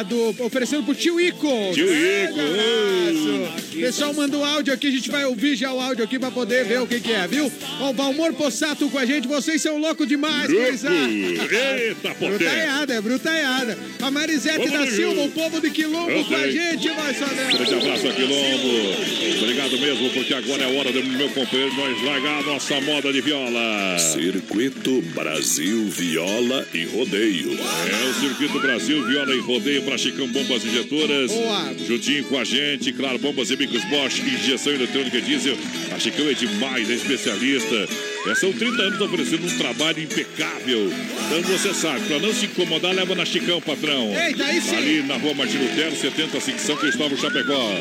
do. 0.09 0.35
oferecendo 0.45 0.85
pro 0.89 0.95
tio 0.95 1.21
Ico. 1.21 1.73
Tio 1.75 1.87
Grande 1.87 2.33
Ico, 2.33 2.41
abraço. 2.41 3.69
O 3.77 3.81
pessoal 3.81 4.15
mandou 4.15 4.45
áudio 4.45 4.73
aqui, 4.73 4.89
a 4.89 4.91
gente 4.91 5.11
vai 5.11 5.25
ouvir 5.27 5.55
já 5.55 5.73
o 5.73 5.81
áudio 5.81 6.05
aqui 6.05 6.19
pra 6.19 6.31
poder 6.31 6.65
ver 6.65 6.81
o 6.81 6.87
que, 6.87 6.99
que 7.01 7.13
é, 7.13 7.27
viu? 7.27 7.53
Ó, 7.81 7.91
o 7.91 7.93
Valmor 7.93 8.33
Possato 8.33 8.89
com 8.89 8.99
a 8.99 9.05
gente, 9.05 9.29
vocês 9.29 9.61
são 9.61 9.79
loucos 9.79 10.07
demais, 10.07 10.51
coisa. 10.51 10.89
Eita, 10.91 12.15
potência. 12.15 12.29
Brutaiada, 12.29 12.95
é 12.95 13.01
brutaiada. 13.01 13.79
A 14.01 14.11
Marisete 14.11 14.57
Vamos 14.59 14.73
da 14.73 14.85
junto. 14.85 14.97
Silva, 14.97 15.23
o 15.23 15.31
povo 15.31 15.61
de 15.61 15.71
Quilombo 15.71 16.25
com 16.25 16.35
a 16.35 16.51
gente, 16.51 16.89
vai, 16.89 17.15
Sadrão. 17.15 17.51
Grande 17.53 17.75
abraço 17.75 18.09
aqui, 18.09 18.23
Lombo. 18.23 19.43
Obrigado 19.43 19.79
mesmo, 19.79 20.11
porque 20.11 20.35
agora 20.35 20.63
é 20.63 20.67
a 20.67 20.79
hora 20.79 20.93
do 20.93 21.05
meu 21.05 21.29
companheiro 21.29 21.75
nós 21.77 22.03
largar 22.03 22.41
a 22.41 22.43
nossa 22.43 22.81
moda 22.81 23.13
de 23.13 23.21
viola. 23.21 23.99
Circuito 23.99 25.03
Brasil 25.15 25.87
Viola 25.89 26.67
e 26.73 26.85
Rodeio. 26.85 27.53
É 27.53 28.11
o 28.11 28.15
Circuito 28.15 28.59
Brasil, 28.61 29.07
viola 29.07 29.35
e 29.35 29.41
rodeio 29.41 29.83
para 29.83 29.99
Chicão 29.99 30.27
Bombas 30.29 30.65
Injetoras. 30.79 31.31
Boa. 31.31 31.75
Juntinho 31.87 32.25
com 32.25 32.39
a 32.39 32.45
gente, 32.45 32.93
claro, 32.93 33.19
bombas 33.19 33.51
e 33.51 33.57
bicos 33.57 33.85
Bosch, 33.85 34.21
injeção 34.21 34.73
eletrônica 34.73 35.21
diesel. 35.21 35.57
A 35.95 35.99
Chicão 35.99 36.29
é 36.29 36.35
demais, 36.35 36.89
é 36.91 36.95
especialista. 36.95 37.89
É, 38.27 38.35
são 38.35 38.53
30 38.53 38.83
anos 38.83 39.01
oferecendo 39.01 39.47
um 39.47 39.59
trabalho 39.59 40.03
impecável. 40.03 40.93
Então 41.27 41.43
você 41.43 41.75
sabe, 41.75 42.07
para 42.07 42.19
não 42.19 42.33
se 42.33 42.47
incomodar, 42.47 42.95
leva 42.95 43.15
na 43.15 43.25
Chicão, 43.25 43.61
patrão. 43.61 44.13
Eita, 44.15 44.45
aí 44.45 44.61
sim. 44.61 44.77
Ali 44.77 45.03
na 45.03 45.17
rua 45.17 45.35
Martin 45.35 45.59
Lutero, 45.59 45.97
75 45.97 46.59
São 46.59 46.77
Cristóvão 46.77 47.17
Chapecó. 47.17 47.81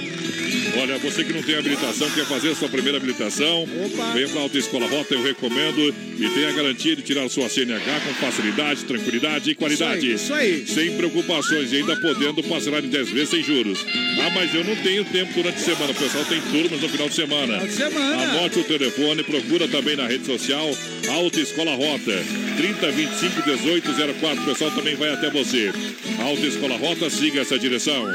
Olha, 0.81 0.97
você 0.99 1.23
que 1.23 1.33
não 1.33 1.41
tem 1.41 1.55
habilitação, 1.55 2.09
quer 2.11 2.25
fazer 2.25 2.51
a 2.51 2.55
sua 2.55 2.69
primeira 2.69 2.97
habilitação, 2.97 3.67
venha 4.13 4.27
para 4.27 4.39
a 4.39 4.43
Autoescola 4.43 4.87
Rota, 4.87 5.13
eu 5.13 5.23
recomendo. 5.23 5.93
E 6.19 6.29
tem 6.29 6.45
a 6.45 6.51
garantia 6.51 6.95
de 6.95 7.01
tirar 7.01 7.29
sua 7.29 7.49
CNH 7.49 7.99
com 8.01 8.13
facilidade, 8.15 8.85
tranquilidade 8.85 9.51
e 9.51 9.55
qualidade. 9.55 10.13
Isso 10.13 10.33
aí, 10.33 10.63
isso 10.63 10.73
Sem 10.73 10.95
preocupações 10.97 11.71
e 11.71 11.77
ainda 11.77 11.95
podendo 11.95 12.43
parcelar 12.43 12.83
em 12.83 12.89
10 12.89 13.09
vezes 13.09 13.29
sem 13.29 13.43
juros. 13.43 13.85
Ah, 14.21 14.29
mas 14.31 14.53
eu 14.53 14.63
não 14.63 14.75
tenho 14.77 15.05
tempo 15.05 15.33
durante 15.33 15.57
a 15.57 15.59
semana. 15.59 15.91
O 15.91 15.95
pessoal 15.95 16.25
tem 16.25 16.41
turmas 16.41 16.81
no 16.81 16.89
final 16.89 17.09
de 17.09 17.15
semana. 17.15 17.53
Final 17.59 17.67
de 17.67 17.73
semana. 17.73 18.23
Anote 18.23 18.59
o 18.59 18.63
telefone, 18.63 19.23
procura 19.23 19.67
também 19.67 19.95
na 19.95 20.07
rede 20.07 20.25
social 20.25 20.75
Autoescola 21.09 21.75
Rota. 21.75 22.23
30 22.57 22.91
25 22.91 23.41
18 23.43 23.93
04. 24.19 24.41
O 24.41 24.45
pessoal 24.45 24.71
também 24.71 24.95
vai 24.95 25.09
até 25.09 25.29
você. 25.29 25.71
Autoescola 26.19 26.77
Rota, 26.77 27.09
siga 27.09 27.41
essa 27.41 27.57
direção. 27.57 28.05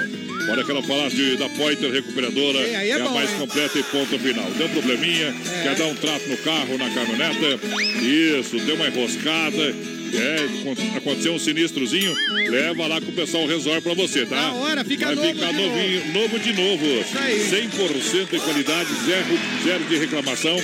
Olha, 0.50 0.64
quero 0.64 0.82
falar 0.82 1.08
de, 1.08 1.36
da 1.36 1.48
Pointer 1.50 1.90
Recuperadora. 1.90 2.58
É, 2.58 2.76
aí 2.76 2.90
é 2.90 2.94
a 2.94 3.08
mais 3.10 3.30
hein? 3.30 3.36
completa 3.38 3.78
e 3.78 3.82
ponto 3.84 4.18
final. 4.18 4.50
Deu 4.56 4.66
um 4.66 4.70
probleminha, 4.70 5.34
É. 5.54 5.62
quer 5.62 5.76
dar 5.76 5.86
um 5.86 5.94
trato 5.94 6.28
no 6.28 6.36
carro, 6.38 6.76
na 6.78 6.90
caminhoneta? 6.90 7.60
Isso, 8.02 8.58
deu 8.60 8.74
uma 8.74 8.88
enroscada. 8.88 9.74
É, 10.14 10.46
con- 10.62 10.98
aconteceu 10.98 11.32
um 11.32 11.38
sinistrozinho, 11.38 12.14
leva 12.50 12.86
lá 12.86 13.00
que 13.00 13.08
o 13.08 13.12
pessoal 13.14 13.46
resolve 13.46 13.80
pra 13.80 13.94
você, 13.94 14.26
tá? 14.26 14.36
Na 14.36 14.52
hora, 14.52 14.84
fica 14.84 15.06
Vai 15.06 15.14
novo 15.14 15.28
ficar 15.32 15.52
novinho, 15.54 16.12
novo 16.12 16.38
de 16.38 16.52
novo. 16.52 16.84
Isso 17.00 17.18
aí. 17.18 17.38
100% 17.70 18.30
de 18.30 18.38
qualidade, 18.40 18.88
zero, 19.06 19.26
zero 19.64 19.84
de 19.84 19.96
reclamação. 19.96 20.54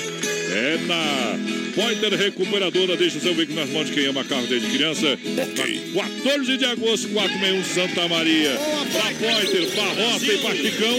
É 0.50 0.78
na 0.86 1.38
Pointer 1.74 2.14
Recuperadora. 2.18 2.96
Deixa 2.96 3.18
o 3.18 3.20
seu 3.20 3.34
veículo 3.34 3.60
nas 3.60 3.68
mãos 3.70 3.86
de 3.86 3.92
quem 3.92 4.06
ama 4.06 4.24
carro 4.24 4.46
desde 4.46 4.68
criança. 4.68 5.18
Na 5.36 6.04
14 6.04 6.56
de 6.56 6.64
agosto, 6.64 7.08
461 7.08 7.64
Santa 7.64 8.08
Maria. 8.08 8.52
Pra 8.92 9.02
Pointer, 9.02 9.66
pra 9.70 9.84
Rota 9.84 10.24
e 10.24 10.38
pra 10.38 10.54
Chicão, 10.54 10.98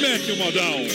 mete 0.00 0.32
o 0.32 0.36
modão. 0.36 0.86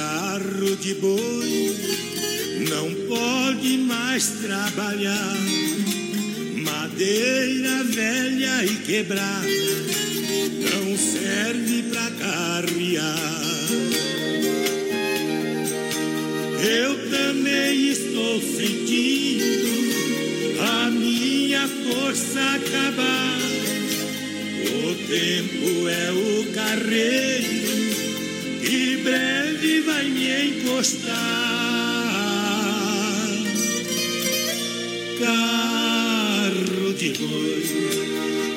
Carro 0.00 0.76
de 0.76 0.94
boi 0.94 1.76
não 2.70 2.88
pode 3.06 3.76
mais 3.78 4.24
trabalhar. 4.42 5.36
Madeira 6.56 7.84
velha 7.84 8.64
e 8.64 8.76
quebrada 8.86 9.46
não 10.64 10.96
serve 10.96 11.82
pra 11.90 12.10
carrear. 12.12 13.68
Eu 16.62 17.10
também 17.10 17.90
estou 17.90 18.40
sentindo 18.40 19.50
a 20.60 20.90
minha 20.90 21.68
força 21.68 22.40
acabar. 22.40 23.38
O 24.82 24.94
tempo 25.06 25.88
é 25.88 26.12
o 26.12 26.52
carreiro 26.54 27.60
que 28.62 28.96
breve 28.98 29.49
vai 29.82 30.04
me 30.04 30.48
encostar. 30.48 31.14
Carro 35.20 36.94
de 36.94 37.08
boi 37.10 37.62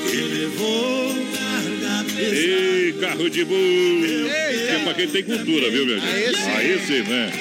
que 0.09 0.17
levou 0.17 1.15
carga 1.33 2.05
pesada. 2.05 2.35
Ei, 2.35 2.93
carro 2.93 3.29
de 3.29 3.45
boi. 3.45 4.27
É 4.69 4.79
pra 4.83 4.93
quem 4.93 5.07
tem 5.07 5.23
cultura, 5.23 5.69
viu, 5.69 5.85
meu 5.85 5.99
gente? 5.99 6.09
Aí 6.09 6.33
sim. 6.35 6.51
Aí 6.55 6.79
sim, 6.87 7.01
né? 7.09 7.31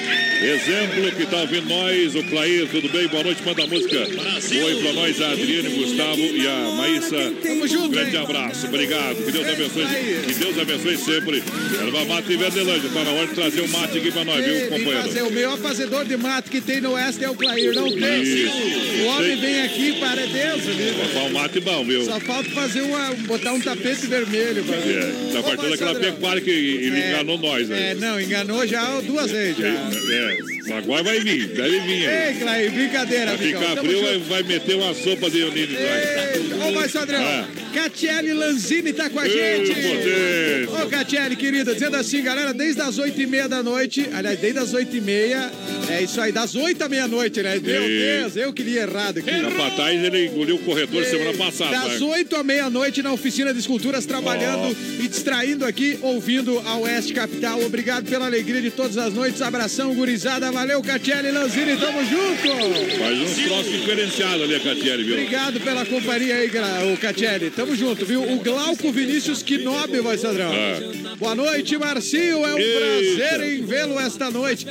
Exemplo 0.43 1.11
que 1.13 1.25
tá 1.25 1.37
ouvindo 1.37 1.69
nós, 1.69 2.15
o 2.15 2.23
Clair, 2.23 2.67
tudo 2.67 2.89
bem? 2.89 3.07
Boa 3.07 3.23
noite, 3.23 3.41
manda 3.45 3.63
a 3.63 3.67
música. 3.67 4.05
Oi 4.55 4.75
pra 4.81 4.93
nós, 4.93 5.21
a 5.21 5.31
Adriane, 5.31 5.69
Gustavo 5.69 6.19
e 6.21 6.47
a 6.47 6.75
Maísa. 6.77 7.33
Tamo 7.41 7.67
junto, 7.67 7.85
Um 7.85 7.89
grande 7.89 8.15
hein? 8.15 8.23
abraço, 8.23 8.67
obrigado. 8.67 9.15
Que 9.25 9.31
Deus 9.31 9.47
abençoe. 9.47 9.85
Que 10.27 10.33
Deus 10.33 10.59
abençoe 10.59 10.97
sempre. 10.97 11.43
Erva 11.81 12.05
Mate 12.05 12.31
e 12.33 12.37
Verdelândia. 12.37 12.89
Tá 12.93 13.03
na 13.03 13.11
hora 13.11 13.27
de 13.27 13.33
trazer 13.33 13.61
o 13.61 13.69
mate 13.69 13.97
aqui 13.97 14.11
pra 14.11 14.23
nós, 14.23 14.43
viu, 14.45 14.53
Ei, 14.53 14.59
vem 14.59 14.69
fazer 14.69 14.83
companheiro? 14.85 15.27
o 15.27 15.31
melhor 15.31 15.57
fazedor 15.57 16.05
de 16.05 16.17
mato 16.17 16.49
que 16.51 16.61
tem 16.61 16.81
no 16.81 16.91
oeste 16.91 17.23
é 17.23 17.29
o 17.29 17.35
Clair, 17.35 17.73
não 17.73 17.89
tem? 17.91 18.21
Isso. 18.21 18.53
O 19.03 19.05
homem 19.07 19.35
vem 19.37 19.61
aqui 19.61 19.93
para 19.99 20.25
Deus, 20.25 20.61
viu? 20.63 20.93
Só 21.13 21.25
um 21.25 21.29
mate 21.31 21.59
bom, 21.59 21.83
viu? 21.85 22.05
Só 22.05 22.19
falta 22.19 22.49
fazer 22.51 22.81
uma, 22.81 23.13
botar 23.27 23.53
um 23.53 23.59
tapete 23.59 24.05
vermelho. 24.07 24.63
Pra 24.63 24.77
mim. 24.77 24.93
É, 24.93 25.31
tá 25.33 25.43
partindo 25.43 25.73
aquela 25.73 25.95
pecuária 25.95 26.41
que 26.41 26.49
ele 26.49 26.99
É, 27.01 27.09
enganou 27.09 27.37
nós, 27.39 27.67
né? 27.69 27.91
É, 27.91 27.95
não, 27.95 28.19
enganou 28.21 28.65
já 28.67 28.99
duas 29.01 29.31
vezes 29.31 29.57
já. 29.57 29.67
É, 29.67 30.37
agora 30.71 31.03
vai 31.03 31.19
vir, 31.19 31.47
deve 31.47 31.79
vir 31.81 32.07
aí. 32.07 32.27
Ei, 32.27 32.39
Clair, 32.39 32.71
brincadeira, 32.71 33.35
Vai 33.35 33.37
ficar 33.37 33.77
frio, 33.77 34.01
vai, 34.01 34.17
vai 34.19 34.43
meter 34.43 34.75
uma 34.75 34.93
sopa 34.93 35.29
de 35.29 35.39
Eunine 35.39 35.77
Ô, 36.67 36.71
vai, 36.73 36.89
Sandrão. 36.89 37.21
Ah. 37.21 37.47
Catiele 37.73 38.33
Lanzini 38.33 38.93
tá 38.93 39.09
com 39.09 39.19
a 39.19 39.27
Ei, 39.27 39.65
gente. 39.65 40.69
Ô, 40.69 40.87
Catiele, 40.87 41.35
querida, 41.35 41.73
dizendo 41.73 41.97
assim, 41.97 42.21
galera, 42.21 42.53
desde 42.53 42.81
as 42.81 42.97
oito 42.97 43.19
e 43.19 43.25
meia 43.25 43.49
da 43.49 43.63
noite, 43.63 44.07
aliás, 44.13 44.39
desde 44.39 44.59
as 44.59 44.73
oito 44.73 44.95
e 44.95 45.01
meia, 45.01 45.51
é 45.89 46.03
isso 46.03 46.21
aí, 46.21 46.31
das 46.31 46.55
oito 46.55 46.83
à 46.83 46.89
meia-noite, 46.89 47.41
né? 47.41 47.59
Meu 47.59 47.83
Ei. 47.83 47.99
Deus, 48.19 48.35
eu 48.35 48.53
que 48.53 48.63
li 48.63 48.77
errado 48.77 49.17
aqui. 49.19 49.31
Capataz, 49.31 50.03
ele 50.03 50.27
engoliu 50.27 50.55
o 50.55 50.59
corretor 50.59 51.03
semana 51.03 51.33
passada. 51.33 51.71
Das 51.71 51.99
né? 51.99 52.05
8 52.05 52.35
à 52.35 52.43
meia-noite 52.43 53.01
na 53.01 53.11
oficina 53.11 53.53
de 53.53 53.59
esculturas, 53.59 54.05
trabalhando 54.05 54.75
e 54.99 55.07
distraindo 55.07 55.65
aqui, 55.65 55.97
ouvindo 56.01 56.59
a 56.65 56.77
Oeste 56.77 57.13
Capital. 57.13 57.61
Obrigado 57.63 58.05
pela 58.05 58.25
alegria 58.25 58.61
de 58.61 58.71
todas 58.71 58.97
as 58.97 59.13
noites. 59.13 59.41
Abração, 59.41 59.93
gurizada. 59.95 60.51
Valeu, 60.53 60.81
Catiele 60.83 61.31
Lanzini, 61.31 61.75
tamo 61.77 61.99
junto. 62.05 62.97
Faz 62.99 63.19
uns 63.19 63.35
troços 63.47 63.71
diferenciados 63.71 64.43
ali 64.43 64.59
Catiele, 64.59 65.03
viu? 65.03 65.13
Obrigado 65.15 65.59
pela 65.59 65.83
companhia 65.83 66.35
aí, 66.35 66.51
o 66.93 66.97
Catiele. 66.97 67.49
Tamo 67.49 67.75
junto, 67.75 68.05
viu? 68.05 68.21
O 68.21 68.37
Glauco 68.37 68.91
Vinícius 68.91 69.41
Quinobe, 69.41 69.99
vai, 69.99 70.17
Sandrão. 70.17 70.51
Ah. 70.51 71.15
Boa 71.17 71.33
noite, 71.33 71.75
Marcinho. 71.77 72.45
É 72.45 72.53
um 72.53 72.59
Eita. 72.59 72.79
prazer 73.17 73.53
em 73.53 73.65
vê-lo 73.65 73.99
esta 73.99 74.29
noite. 74.29 74.67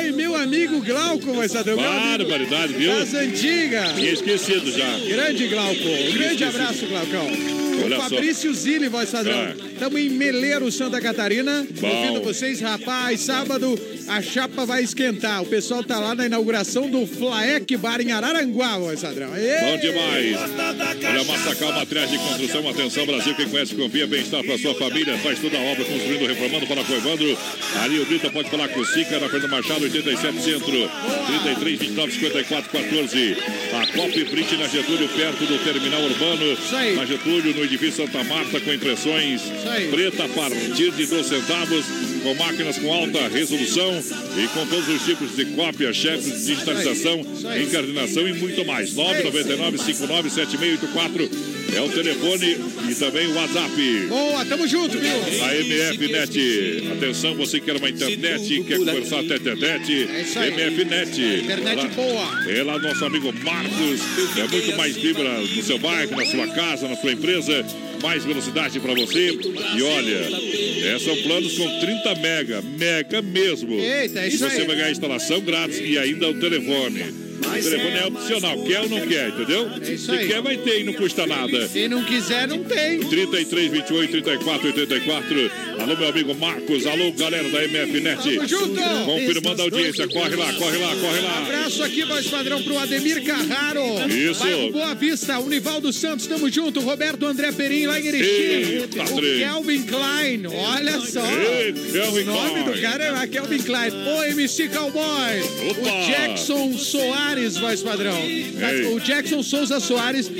Ei, 0.00 0.10
meu 0.10 0.34
amigo 0.34 0.80
Glauco. 0.82 1.26
Meu 1.26 1.42
amigo 1.42 1.76
Barbaridade, 1.76 2.72
viu? 2.72 2.92
Das 2.98 3.14
antigas. 3.14 3.94
Tinha 3.94 4.12
esquecido 4.12 4.70
já. 4.72 4.98
Grande 5.08 5.46
Glauco. 5.46 5.88
Um 6.08 6.12
grande 6.12 6.44
abraço, 6.44 6.86
Glaucão. 6.86 7.69
Olha 7.84 7.98
o 7.98 8.02
só. 8.02 8.08
Fabrício 8.08 8.54
Zilli, 8.54 8.88
voz 8.88 9.10
padrão. 9.10 9.38
Ah. 9.38 9.54
Estamos 9.72 10.00
em 10.00 10.10
Meleiro, 10.10 10.70
Santa 10.70 11.00
Catarina. 11.00 11.66
Bom. 11.80 11.88
Ouvindo 11.88 12.22
vocês, 12.22 12.60
rapaz. 12.60 13.20
Sábado 13.20 13.78
a 14.10 14.20
chapa 14.20 14.66
vai 14.66 14.82
esquentar. 14.82 15.40
O 15.40 15.46
pessoal 15.46 15.84
tá 15.84 15.98
lá 15.98 16.16
na 16.16 16.26
inauguração 16.26 16.90
do 16.90 17.06
Flaek 17.06 17.76
Bar 17.76 18.00
em 18.00 18.10
Araranguá, 18.10 18.76
voz 18.76 19.00
padrão. 19.00 19.28
Bom 19.30 19.78
demais. 19.78 20.36
Olha, 20.36 21.24
Massacal 21.24 21.72
Materiais 21.72 22.10
de 22.10 22.18
Construção. 22.18 22.68
Atenção, 22.68 23.06
Brasil. 23.06 23.34
Quem 23.36 23.48
conhece, 23.48 23.74
confia. 23.74 24.06
Bem-estar 24.08 24.42
para 24.42 24.58
sua 24.58 24.74
família. 24.74 25.16
Faz 25.18 25.38
toda 25.38 25.56
a 25.56 25.60
obra, 25.60 25.84
construindo, 25.84 26.26
reformando 26.26 26.66
para 26.66 26.82
Coivandro. 26.84 27.38
Ali 27.82 28.00
o 28.00 28.06
Brita 28.06 28.30
pode 28.30 28.50
falar 28.50 28.68
com 28.68 28.80
o 28.80 28.84
Sica, 28.84 29.20
na 29.20 29.28
Fernanda 29.28 29.56
Machado, 29.56 29.84
87 29.84 30.42
Centro. 30.42 30.90
33, 31.44 31.78
29, 31.78 32.12
54, 32.12 32.70
14. 32.70 33.36
A 33.72 33.86
Cop 33.92 34.24
Print 34.24 34.56
na 34.56 34.66
Getúlio, 34.66 35.08
perto 35.08 35.46
do 35.46 35.58
terminal 35.64 36.02
urbano. 36.02 36.58
Na 36.96 37.04
Getúlio, 37.04 37.54
no 37.54 37.64
edifício 37.70 38.04
Santa 38.04 38.24
Marta, 38.24 38.60
com 38.60 38.72
impressões 38.72 39.42
preta 39.92 40.24
a 40.24 40.28
partir 40.28 40.90
de 40.90 41.06
12 41.06 41.28
centavos. 41.28 42.09
Com 42.22 42.34
máquinas 42.34 42.78
com 42.78 42.92
alta 42.92 43.28
resolução 43.28 44.02
e 44.36 44.46
com 44.48 44.66
todos 44.66 44.88
os 44.88 45.02
tipos 45.04 45.34
de 45.34 45.46
cópia, 45.46 45.92
chefes, 45.92 46.44
digitalização, 46.46 47.20
encarnação 47.62 48.28
e 48.28 48.32
muito 48.34 48.64
mais. 48.66 48.94
999 48.94 49.78
59 49.78 50.30
7684 50.30 51.30
é 51.74 51.80
o 51.80 51.88
telefone 51.88 52.56
e 52.90 52.94
também 52.94 53.26
o 53.28 53.34
WhatsApp. 53.34 54.06
Boa, 54.08 54.44
tamo 54.44 54.66
junto, 54.66 54.98
viu? 54.98 55.44
A 55.44 55.56
MF 55.56 56.08
Net. 56.12 56.88
Atenção, 56.92 57.34
você 57.36 57.58
que 57.58 57.66
quer 57.66 57.76
uma 57.76 57.88
internet, 57.88 58.64
quer 58.64 58.76
conversar 58.78 59.22
tete 59.24 59.48
a 59.48 59.56
tete. 59.56 59.92
MF 60.36 60.84
Net. 60.84 61.20
Internet 61.44 61.76
Lá- 61.76 61.88
boa. 61.88 62.50
É 62.50 62.62
lá 62.62 62.78
nosso 62.78 63.04
amigo 63.04 63.32
Marcos. 63.42 64.00
É 64.36 64.46
muito 64.46 64.76
mais 64.76 64.96
fibra 64.96 65.40
no 65.40 65.62
seu 65.62 65.78
bairro, 65.78 66.14
na 66.16 66.26
sua 66.26 66.46
casa, 66.48 66.86
na 66.88 66.96
sua 66.96 67.12
empresa. 67.12 67.64
Mais 68.02 68.24
velocidade 68.24 68.80
para 68.80 68.94
você. 68.94 69.38
E 69.76 69.82
olha, 69.82 70.94
é, 70.94 70.98
são 70.98 71.16
planos 71.22 71.56
com 71.56 71.80
30 71.80 72.14
mega. 72.16 72.62
Mega 72.62 73.22
mesmo. 73.22 73.74
Eita, 73.74 74.20
é 74.20 74.28
e 74.28 74.36
você 74.36 74.64
vai 74.64 74.76
ganhar 74.76 74.86
a 74.86 74.90
instalação 74.90 75.40
grátis 75.40 75.78
e 75.78 75.98
ainda 75.98 76.28
o 76.28 76.40
telefone. 76.40 77.29
O 77.40 77.62
telefone 77.62 77.96
é 77.98 78.06
opcional, 78.06 78.62
quer 78.64 78.80
ou 78.80 78.88
não 78.88 79.06
quer, 79.06 79.28
entendeu? 79.28 79.70
É 79.80 79.96
Se 79.96 80.10
aí. 80.10 80.28
quer, 80.28 80.40
vai 80.42 80.56
ter 80.58 80.80
e 80.80 80.84
não 80.84 80.92
custa 80.92 81.26
nada. 81.26 81.66
Se 81.68 81.88
não 81.88 82.04
quiser, 82.04 82.46
não 82.46 82.62
tem. 82.64 83.00
33, 83.00 83.70
28, 83.70 84.10
34, 84.10 84.66
84. 84.68 85.50
Alô, 85.80 85.96
meu 85.96 86.08
amigo 86.08 86.34
Marcos. 86.34 86.86
Alô, 86.86 87.12
galera 87.12 87.48
da 87.48 87.64
MF 87.64 88.00
Net. 88.00 88.34
Tamo 88.36 88.46
junto. 88.48 88.80
Confirmando 89.04 89.62
a 89.62 89.64
audiência. 89.64 90.08
Corre 90.08 90.36
lá, 90.36 90.52
corre 90.54 90.76
lá, 90.78 90.94
corre 90.96 91.20
lá. 91.20 91.38
Abraço 91.38 91.82
aqui, 91.82 92.04
voz 92.04 92.26
padrão, 92.26 92.62
pro 92.62 92.78
Ademir 92.78 93.24
Carraro. 93.24 93.80
Isso. 94.08 94.40
Bairro 94.40 94.72
Boa 94.72 94.94
Vista, 94.94 95.38
Univaldo 95.38 95.92
Santos, 95.92 96.26
tamo 96.26 96.50
junto. 96.50 96.80
Roberto 96.80 97.26
André 97.26 97.52
Perim, 97.52 97.86
lá 97.86 97.98
em 98.00 98.06
Erechim. 98.06 98.26
Eita, 98.82 99.02
O 99.04 99.16
trem. 99.16 99.38
Kelvin 99.38 99.82
Klein, 99.82 100.46
olha 100.46 101.00
só. 101.00 101.24
Ei, 101.24 101.72
Kelvin 101.72 102.22
o 102.22 102.26
nome 102.26 102.50
Klein. 102.50 102.64
do 102.64 102.80
cara 102.80 103.04
é 103.22 103.26
Kelvin 103.26 103.58
Klein. 103.62 103.90
O 103.92 104.24
MC 104.24 104.68
Cowboy. 104.68 105.00
Opa. 105.70 105.80
O 105.80 106.06
Jackson 106.10 106.72
Soares, 106.76 107.29
voz 107.60 107.82
padrão. 107.82 108.16
Ei. 108.16 108.92
O 108.94 109.00
Jackson 109.00 109.42
Souza 109.42 109.80
Soares. 109.80 110.30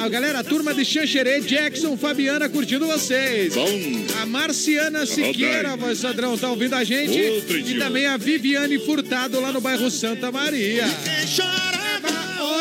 A 0.00 0.08
galera, 0.08 0.40
a 0.40 0.44
turma 0.44 0.74
de 0.74 0.84
Xanxerê, 0.84 1.40
Jackson, 1.40 1.96
Fabiana, 1.96 2.48
curtindo 2.48 2.86
vocês. 2.86 3.54
Bom. 3.54 3.68
A 4.22 4.26
Marciana 4.26 5.06
Siqueira, 5.06 5.76
voz 5.76 6.00
padrão, 6.00 6.36
tá 6.38 6.50
ouvindo 6.50 6.74
a 6.74 6.84
gente. 6.84 7.20
Outro 7.20 7.58
e 7.58 7.78
também 7.78 8.06
a 8.06 8.16
Viviane 8.16 8.78
Furtado, 8.78 9.40
lá 9.40 9.52
no 9.52 9.60
bairro 9.60 9.90
Santa 9.90 10.32
Maria. 10.32 10.84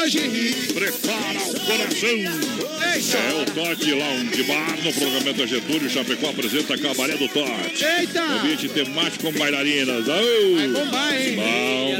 Hoje 0.08 0.56
Prepara 0.74 1.38
o 1.38 1.60
coração. 1.66 2.10
É 2.10 3.42
o 3.42 3.46
Tote 3.46 3.92
Lounge 3.92 4.44
Bar 4.44 4.78
no 4.82 4.94
programa 4.94 5.34
da 5.34 5.46
Getúlio. 5.46 5.90
Chapecó 5.90 6.30
apresenta 6.30 6.78
Cabaré 6.78 7.18
do 7.18 7.28
Tote. 7.28 7.84
Eita! 7.84 8.24
Ambiente 8.24 8.70
temático 8.70 9.26
com 9.26 9.38
bailarinas. 9.38 10.06
Vai 10.06 10.68
bombar, 10.70 11.22
hein? 11.22 11.36
Bom. 11.36 11.94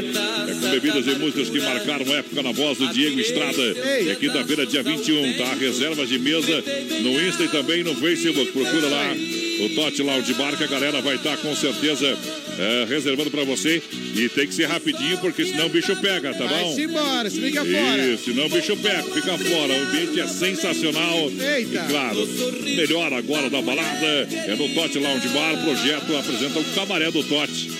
É 0.48 0.54
com 0.54 0.70
bebidas 0.70 1.06
e 1.06 1.18
músicas 1.18 1.50
que 1.50 1.60
marcaram 1.60 2.14
época 2.14 2.42
na 2.42 2.52
voz 2.52 2.78
do 2.78 2.88
Diego 2.94 3.20
Estrada. 3.20 3.62
É 3.62 4.16
quinta-feira, 4.18 4.64
dia 4.64 4.82
21, 4.82 5.34
tá? 5.36 5.54
Reservas 5.60 6.08
de 6.08 6.18
mesa 6.18 6.64
no 7.02 7.20
Insta 7.20 7.44
e 7.44 7.48
também 7.48 7.84
no 7.84 7.94
Facebook. 7.94 8.52
Procura 8.52 8.88
lá 8.88 9.14
o 9.60 9.68
Tote 9.74 10.02
Lounge 10.02 10.34
Bar 10.34 10.56
que 10.56 10.64
a 10.64 10.66
galera 10.66 11.00
vai 11.00 11.16
estar 11.16 11.36
com 11.38 11.54
certeza 11.54 12.16
é, 12.58 12.86
reservando 12.88 13.30
pra 13.30 13.44
você. 13.44 13.82
E 14.14 14.28
tem 14.28 14.46
que 14.46 14.54
ser 14.54 14.66
rapidinho 14.66 15.18
porque 15.18 15.44
senão 15.44 15.66
o 15.66 15.68
bicho 15.68 15.94
pega, 15.96 16.32
tá 16.34 16.46
bom? 16.46 16.48
Vai-se 16.48 16.82
embora, 16.82 17.30
se 17.30 17.40
fica 17.40 17.64
fora. 17.64 18.06
Isso, 18.06 18.24
senão 18.24 18.46
o 18.46 18.48
bicho 18.48 18.76
pega, 18.76 19.02
fica 19.02 19.38
fora. 19.38 19.72
O 19.72 19.82
ambiente 19.82 20.20
é 20.20 20.26
sensacional. 20.26 21.30
Eita. 21.30 21.84
E 21.84 21.88
claro, 21.88 22.28
melhor 22.64 23.12
agora 23.12 23.50
da 23.50 23.62
balada 23.62 24.28
é 24.46 24.56
no 24.56 24.68
Tote 24.70 24.98
Lounge 24.98 25.28
Bar. 25.28 25.56
Projeto 25.64 26.16
apresenta 26.16 26.58
o 26.58 26.64
cabaré 26.74 27.10
do 27.10 27.22
Tote. 27.24 27.70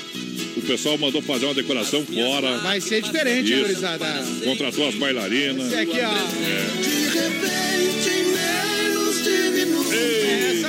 O 0.57 0.61
pessoal 0.63 0.99
mandou 0.99 1.23
fazer 1.23 1.47
uma 1.47 1.55
decoração 1.55 2.05
fora. 2.05 2.59
Vai 2.59 2.81
ser 2.81 3.01
diferente, 3.01 3.53
Isso. 3.53 3.63
gurizada. 3.63 4.07
Contratou 4.45 4.89
as 4.89 4.95
bailarinas. 4.97 5.67
Esse 5.67 5.77
aqui, 5.77 6.01
ó. 6.01 6.13
É. 8.15 8.18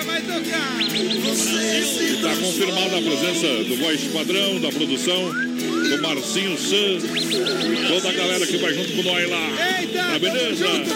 Vai 0.06 0.22
tocar. 0.22 0.80
E 0.82 2.14
está 2.14 2.36
confirmada 2.36 2.98
a 2.98 3.02
presença 3.02 3.64
do 3.64 3.76
voz 3.78 4.02
padrão, 4.14 4.60
da 4.60 4.70
produção, 4.70 5.32
do 5.32 6.02
Marcinho 6.02 6.58
San 6.58 7.00
toda 7.90 8.10
a 8.10 8.14
galera 8.14 8.46
que 8.46 8.58
vai 8.58 8.74
junto 8.74 8.92
com 8.94 9.04
nós 9.04 9.30
lá. 9.30 9.80
Eita, 9.80 10.00
tá 10.00 10.20
beleza? 10.20 10.56
junto. 10.56 10.90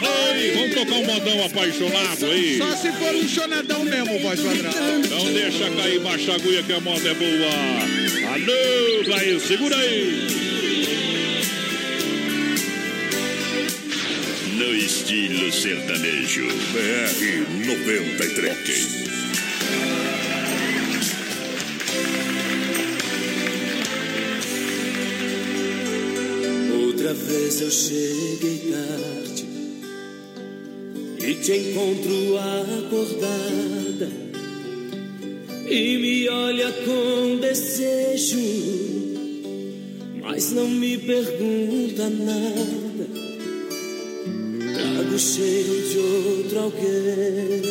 Oi, 0.00 0.50
vamos 0.54 0.74
tocar 0.74 0.94
um 0.94 1.04
modão 1.04 1.44
apaixonado 1.44 2.26
aí. 2.26 2.58
Só 2.58 2.76
se 2.76 2.92
for 2.92 3.14
um 3.14 3.28
chonadão 3.28 3.84
mesmo, 3.84 4.18
voz 4.20 4.40
padrão. 4.40 5.00
Então 5.04 5.32
deixa 5.32 5.70
cair, 5.70 6.00
baixa 6.00 6.32
a 6.32 6.34
agulha 6.36 6.62
que 6.62 6.72
a 6.72 6.80
moda 6.80 7.08
é 7.08 7.14
boa. 7.14 8.32
Alô, 8.32 9.04
Blair, 9.04 9.40
segura 9.40 9.76
aí. 9.76 10.47
No 14.68 14.74
estilo 14.74 15.50
sertanejo. 15.50 16.46
BR 16.74 17.20
93. 17.66 19.08
Outra 26.84 27.14
vez 27.14 27.62
eu 27.62 27.70
cheguei 27.70 28.70
tarde 28.70 29.46
e 31.18 31.34
te 31.36 31.52
encontro 31.56 32.36
acordada 32.36 34.10
e 35.66 35.96
me 35.96 36.28
olha 36.28 36.70
com 36.84 37.38
desejo, 37.40 38.36
mas 40.20 40.52
não 40.52 40.68
me 40.68 40.98
pergunta 40.98 42.10
nada. 42.10 42.87
O 45.14 45.18
cheiro 45.18 45.88
de 45.88 45.98
outro 45.98 46.58
alguém 46.60 47.62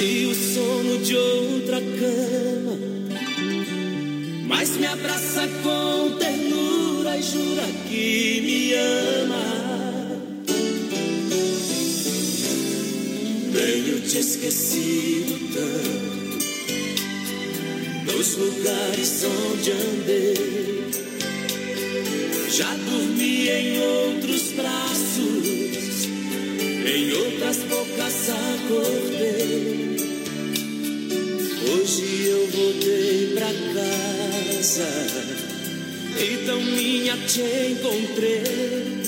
e 0.00 0.26
o 0.26 0.34
sono 0.34 0.98
de 0.98 1.16
outra 1.16 1.80
cama. 1.80 2.78
Mas 4.46 4.76
me 4.76 4.86
abraça 4.86 5.48
com 5.62 6.16
ternura 6.18 7.16
e 7.16 7.22
jura 7.22 7.64
que 7.88 8.40
me 8.42 8.74
ama. 8.74 9.42
Tenho 13.52 14.00
te 14.00 14.18
esquecido 14.18 15.38
tanto 15.54 16.12
nos 18.12 18.36
lugares 18.36 19.24
onde 19.24 19.70
andei. 19.72 20.72
Já 22.50 22.74
dormi 22.74 23.48
em 23.48 23.80
outros 23.80 24.52
braços, 24.52 25.61
em 26.86 27.12
outras 27.12 27.58
bocas 27.58 28.30
acordei. 28.30 29.96
Hoje 31.72 32.26
eu 32.26 32.46
voltei 32.48 33.32
pra 33.34 33.52
casa, 33.74 34.90
então 36.20 36.60
minha 36.60 37.16
te 37.16 37.42
encontrei. 37.70 39.02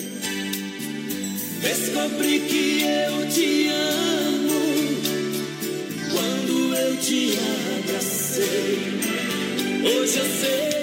Descobri 1.63 2.41
que 2.41 2.83
eu 2.83 3.29
te 3.29 3.69
amo 3.69 4.65
quando 6.13 6.75
eu 6.75 6.97
te 6.99 7.39
abracei. 7.79 8.79
Hoje 9.83 10.19
eu 10.19 10.27
sei, 10.27 10.74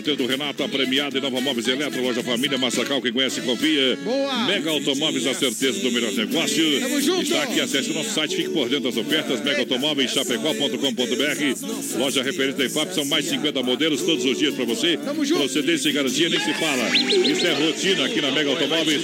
Fruteira 0.00 0.16
do 0.16 0.26
Renato, 0.26 0.62
a 0.62 0.68
premiada 0.68 1.18
em 1.18 1.20
Nova 1.20 1.42
Móveis 1.42 1.68
Eletro, 1.68 2.02
Loja 2.02 2.22
Família, 2.22 2.56
Massacal, 2.56 3.02
quem 3.02 3.12
conhece, 3.12 3.42
confia. 3.42 3.98
Boa. 4.02 4.46
Mega 4.46 4.70
Automóveis, 4.70 5.26
a 5.26 5.34
certeza 5.34 5.78
do 5.80 5.92
melhor 5.92 6.10
negócio. 6.12 6.80
Tamo 6.80 7.00
junto. 7.02 7.22
Está 7.22 7.42
aqui, 7.42 7.60
acesse 7.60 7.90
o 7.90 7.94
nosso 7.94 8.10
site, 8.10 8.34
fique 8.34 8.48
por 8.48 8.66
dentro 8.66 8.90
das 8.90 8.96
ofertas, 8.96 9.44
Mega 9.44 9.60
Automóveis, 9.60 10.10
chapecó.com.br. 10.10 11.98
Loja 11.98 12.22
referente 12.22 12.56
da 12.56 12.64
IFAP, 12.64 12.94
são 12.94 13.04
mais 13.04 13.26
50 13.26 13.62
modelos 13.62 14.00
todos 14.00 14.24
os 14.24 14.38
dias 14.38 14.54
para 14.54 14.64
você. 14.64 14.98
Procedência 15.36 15.90
e 15.90 15.92
garantia, 15.92 16.30
nem 16.30 16.40
se 16.40 16.54
fala. 16.54 16.88
Isso 16.96 17.46
é 17.46 17.52
rotina 17.52 18.06
aqui 18.06 18.22
na 18.22 18.30
Mega 18.30 18.48
Automóveis, 18.48 19.02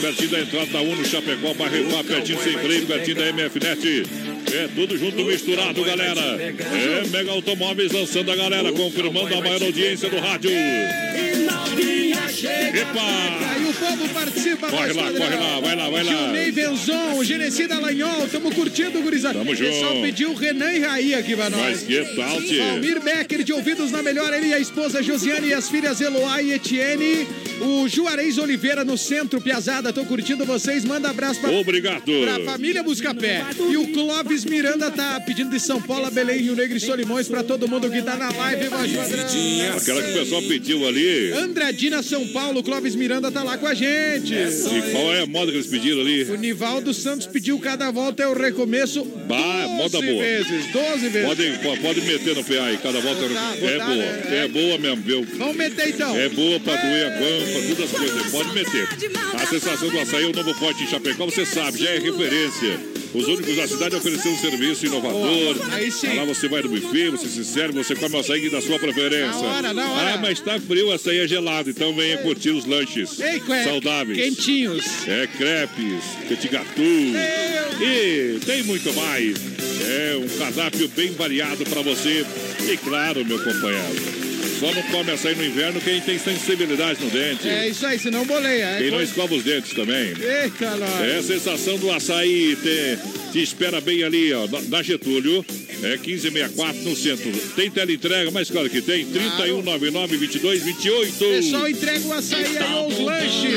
pertinho 0.00 0.30
da 0.30 0.40
entrada 0.40 0.66
da 0.72 0.80
Uno, 0.80 1.04
Chapecó, 1.04 1.54
barra 1.54 1.78
IFAP, 1.78 2.06
pertinho 2.08 2.42
sem 2.42 2.58
freio, 2.58 2.86
pertinho 2.86 3.16
da 3.16 3.32
MFNet. 3.32 4.31
É 4.54 4.68
tudo 4.74 4.96
junto, 4.98 5.24
misturado, 5.24 5.82
galera. 5.84 6.20
É 6.20 7.06
Mega 7.08 7.30
Automóveis 7.32 7.90
lançando 7.92 8.30
a 8.30 8.36
galera, 8.36 8.72
confirmando 8.72 9.34
a 9.34 9.40
maior 9.40 9.62
audiência 9.62 10.08
do 10.10 10.18
rádio. 10.18 10.50
E 10.50 12.12
Epa! 12.74 13.00
Aí 13.54 13.64
o 13.64 13.72
povo 13.74 14.08
participa. 14.08 14.68
Corre 14.68 14.92
lá, 14.92 15.12
corre 15.12 15.36
lá, 15.36 15.60
vai 15.60 15.76
lá, 15.76 15.90
vai 15.90 16.02
lá. 16.02 16.12
Gilney 16.12 16.50
Venzon, 16.50 17.22
Genesi 17.24 17.66
Dallagnol, 17.66 18.26
tamo 18.28 18.52
curtindo, 18.54 19.00
gurizada. 19.02 19.38
Tamo 19.38 19.52
O 19.52 19.56
pessoal 19.56 19.92
junto. 19.92 20.02
pediu 20.02 20.34
Renan 20.34 20.72
e 20.72 20.80
Raí 20.80 21.14
aqui 21.14 21.36
pra 21.36 21.50
nós. 21.50 21.60
Mas 21.60 21.82
que 21.82 22.02
tal, 22.16 22.40
tio? 22.42 22.64
Valmir 22.64 23.00
Becker, 23.00 23.44
de 23.44 23.52
ouvidos 23.52 23.90
na 23.90 24.02
melhor, 24.02 24.32
ele 24.32 24.48
e 24.48 24.54
a 24.54 24.58
esposa 24.58 25.02
Josiane 25.02 25.48
e 25.48 25.54
as 25.54 25.68
filhas 25.68 26.00
Eloá 26.00 26.42
e 26.42 26.52
Etienne. 26.52 27.26
O 27.60 27.88
Juarez 27.88 28.38
Oliveira 28.38 28.84
no 28.84 28.96
centro, 28.98 29.40
Piazada, 29.40 29.92
tô 29.92 30.04
curtindo 30.04 30.44
vocês. 30.44 30.84
Manda 30.84 31.10
abraço 31.10 31.40
pra, 31.40 31.50
Obrigado. 31.50 32.02
pra 32.02 32.40
família 32.44 32.82
Buscapé. 32.82 33.44
E 33.70 33.76
o 33.76 33.88
Clóvis 33.92 34.44
Miranda 34.44 34.90
tá 34.90 35.20
pedindo 35.20 35.50
de 35.50 35.60
São 35.60 35.80
Paulo, 35.80 36.10
Belém, 36.10 36.40
Rio 36.40 36.56
Negro 36.56 36.76
e 36.76 36.80
Solimões 36.80 37.28
pra 37.28 37.42
todo 37.44 37.68
mundo 37.68 37.88
que 37.90 38.02
tá 38.02 38.16
na 38.16 38.30
live. 38.30 38.66
Aquela 39.76 40.02
que 40.02 40.10
o 40.10 40.14
pessoal 40.14 40.42
pediu 40.42 40.86
ali. 40.86 41.32
Andradina, 41.32 42.02
São 42.02 42.26
Paulo, 42.28 42.62
Clóvis 42.62 42.94
Miranda 42.96 43.30
tá 43.30 43.42
lá 43.42 43.56
com 43.56 43.66
a 43.66 43.74
gente. 43.74 44.32
E 44.34 44.90
qual 44.92 45.14
é 45.14 45.22
a 45.22 45.26
moda 45.26 45.50
que 45.52 45.58
eles 45.58 45.66
pediram 45.68 46.00
ali? 46.00 46.24
O 46.24 46.36
Nivaldo 46.36 46.92
Santos 46.92 47.26
pediu 47.26 47.58
cada 47.60 47.90
volta 47.90 48.22
é 48.22 48.28
o 48.28 48.34
recomeço. 48.34 49.04
Bah, 49.28 49.66
moda 49.68 50.00
12 50.00 50.06
boa. 50.12 50.22
vezes, 50.24 50.66
12 50.72 51.08
vezes. 51.08 51.28
Pode, 51.28 51.58
po- 51.58 51.76
pode 51.82 52.00
meter 52.02 52.34
no 52.34 52.44
PA 52.44 52.64
aí, 52.64 52.76
cada 52.78 53.00
volta. 53.00 53.22
Botar, 53.22 53.54
é 53.56 53.72
botar, 53.72 53.84
boa, 53.86 53.96
né? 53.96 54.22
é 54.44 54.48
boa 54.48 54.78
mesmo, 54.78 55.02
viu? 55.02 55.26
Vamos 55.38 55.56
meter 55.56 55.88
então. 55.90 56.16
É 56.16 56.28
boa 56.28 56.58
pra 56.60 56.76
doer 56.76 57.06
a 57.06 57.18
todas 57.60 57.80
as 57.80 57.98
coisas. 57.98 58.30
Pode 58.30 58.54
meter. 58.54 58.88
A 59.34 59.46
sensação 59.46 59.88
do 59.88 59.98
açaí 59.98 60.24
é 60.24 60.26
o 60.26 60.32
novo 60.32 60.54
pote 60.54 60.84
em 60.84 60.86
Chapecó, 60.86 61.26
você 61.26 61.44
sabe, 61.44 61.78
já 61.78 61.90
é 61.90 61.98
referência. 61.98 62.92
Os 63.14 63.28
únicos 63.28 63.54
da 63.56 63.68
cidade 63.68 63.94
a 63.94 63.98
oferecer 63.98 64.28
um 64.28 64.38
serviço 64.38 64.86
inovador. 64.86 65.56
Aí 65.70 65.92
sim. 65.92 66.14
Lá 66.16 66.24
você 66.24 66.48
vai 66.48 66.62
no 66.62 66.70
buffet, 66.70 67.10
você 67.10 67.28
se 67.28 67.44
serve, 67.44 67.82
você 67.82 67.94
come 67.94 68.16
o 68.16 68.20
açaí 68.20 68.48
da 68.48 68.62
sua 68.62 68.78
preferência. 68.78 69.28
Na 69.32 69.38
hora, 69.38 69.74
na 69.74 69.90
hora. 69.90 70.14
Ah, 70.14 70.16
mas 70.16 70.40
tá 70.40 70.58
frio, 70.58 70.88
o 70.88 70.92
açaí 70.92 71.18
é 71.18 71.28
gelado, 71.28 71.68
então 71.68 71.94
venha 71.94 72.16
curtir 72.18 72.50
os 72.50 72.64
lanches 72.64 73.20
Ei, 73.20 73.38
cueca, 73.40 73.68
saudáveis. 73.68 74.18
Quentinhos. 74.18 74.86
É 75.06 75.26
crepes, 75.26 76.04
petit 76.26 76.48
gâteau 76.48 76.82
e 77.80 78.38
tem 78.44 78.62
muito 78.62 78.92
mais. 78.94 79.36
É 79.84 80.16
um 80.16 80.38
cardápio 80.38 80.88
bem 80.88 81.12
variado 81.12 81.64
para 81.64 81.82
você. 81.82 82.24
E 82.70 82.76
claro, 82.76 83.24
meu 83.24 83.38
companheiro, 83.42 84.21
só 84.62 84.72
não 84.72 84.82
come 84.84 85.10
açaí 85.10 85.34
no 85.34 85.44
inverno 85.44 85.80
quem 85.80 86.00
tem 86.00 86.16
sensibilidade 86.20 87.02
no 87.02 87.10
dente. 87.10 87.48
É 87.48 87.68
isso 87.68 87.84
aí, 87.84 87.98
senão 87.98 88.24
boleia. 88.24 88.64
É 88.64 88.78
Quem 88.78 88.90
não 88.90 88.98
coisa- 88.98 89.10
escova 89.10 89.34
os 89.34 89.42
dentes 89.42 89.72
também. 89.72 90.14
Eita, 90.20 90.76
nós. 90.76 91.00
É 91.00 91.16
a 91.18 91.22
sensação 91.22 91.76
do 91.78 91.90
açaí. 91.90 92.56
Te, 92.62 92.98
te 93.32 93.42
espera 93.42 93.80
bem 93.80 94.04
ali, 94.04 94.32
ó, 94.32 94.46
na- 94.68 94.82
Getúlio. 94.82 95.44
É 95.82 95.96
1564 95.96 96.80
no 96.82 96.94
centro. 96.94 97.32
Tem 97.56 97.68
teleentrega, 97.68 98.30
mas 98.30 98.48
claro 98.48 98.70
que 98.70 98.80
tem. 98.80 99.04
3199 99.04 100.16
2228. 100.16 101.18
Pessoal, 101.18 101.68
entrega 101.68 102.06
o 102.06 102.12
açaí 102.12 102.44
aí 102.56 102.58
aos 102.58 102.98
lanches. 103.00 103.54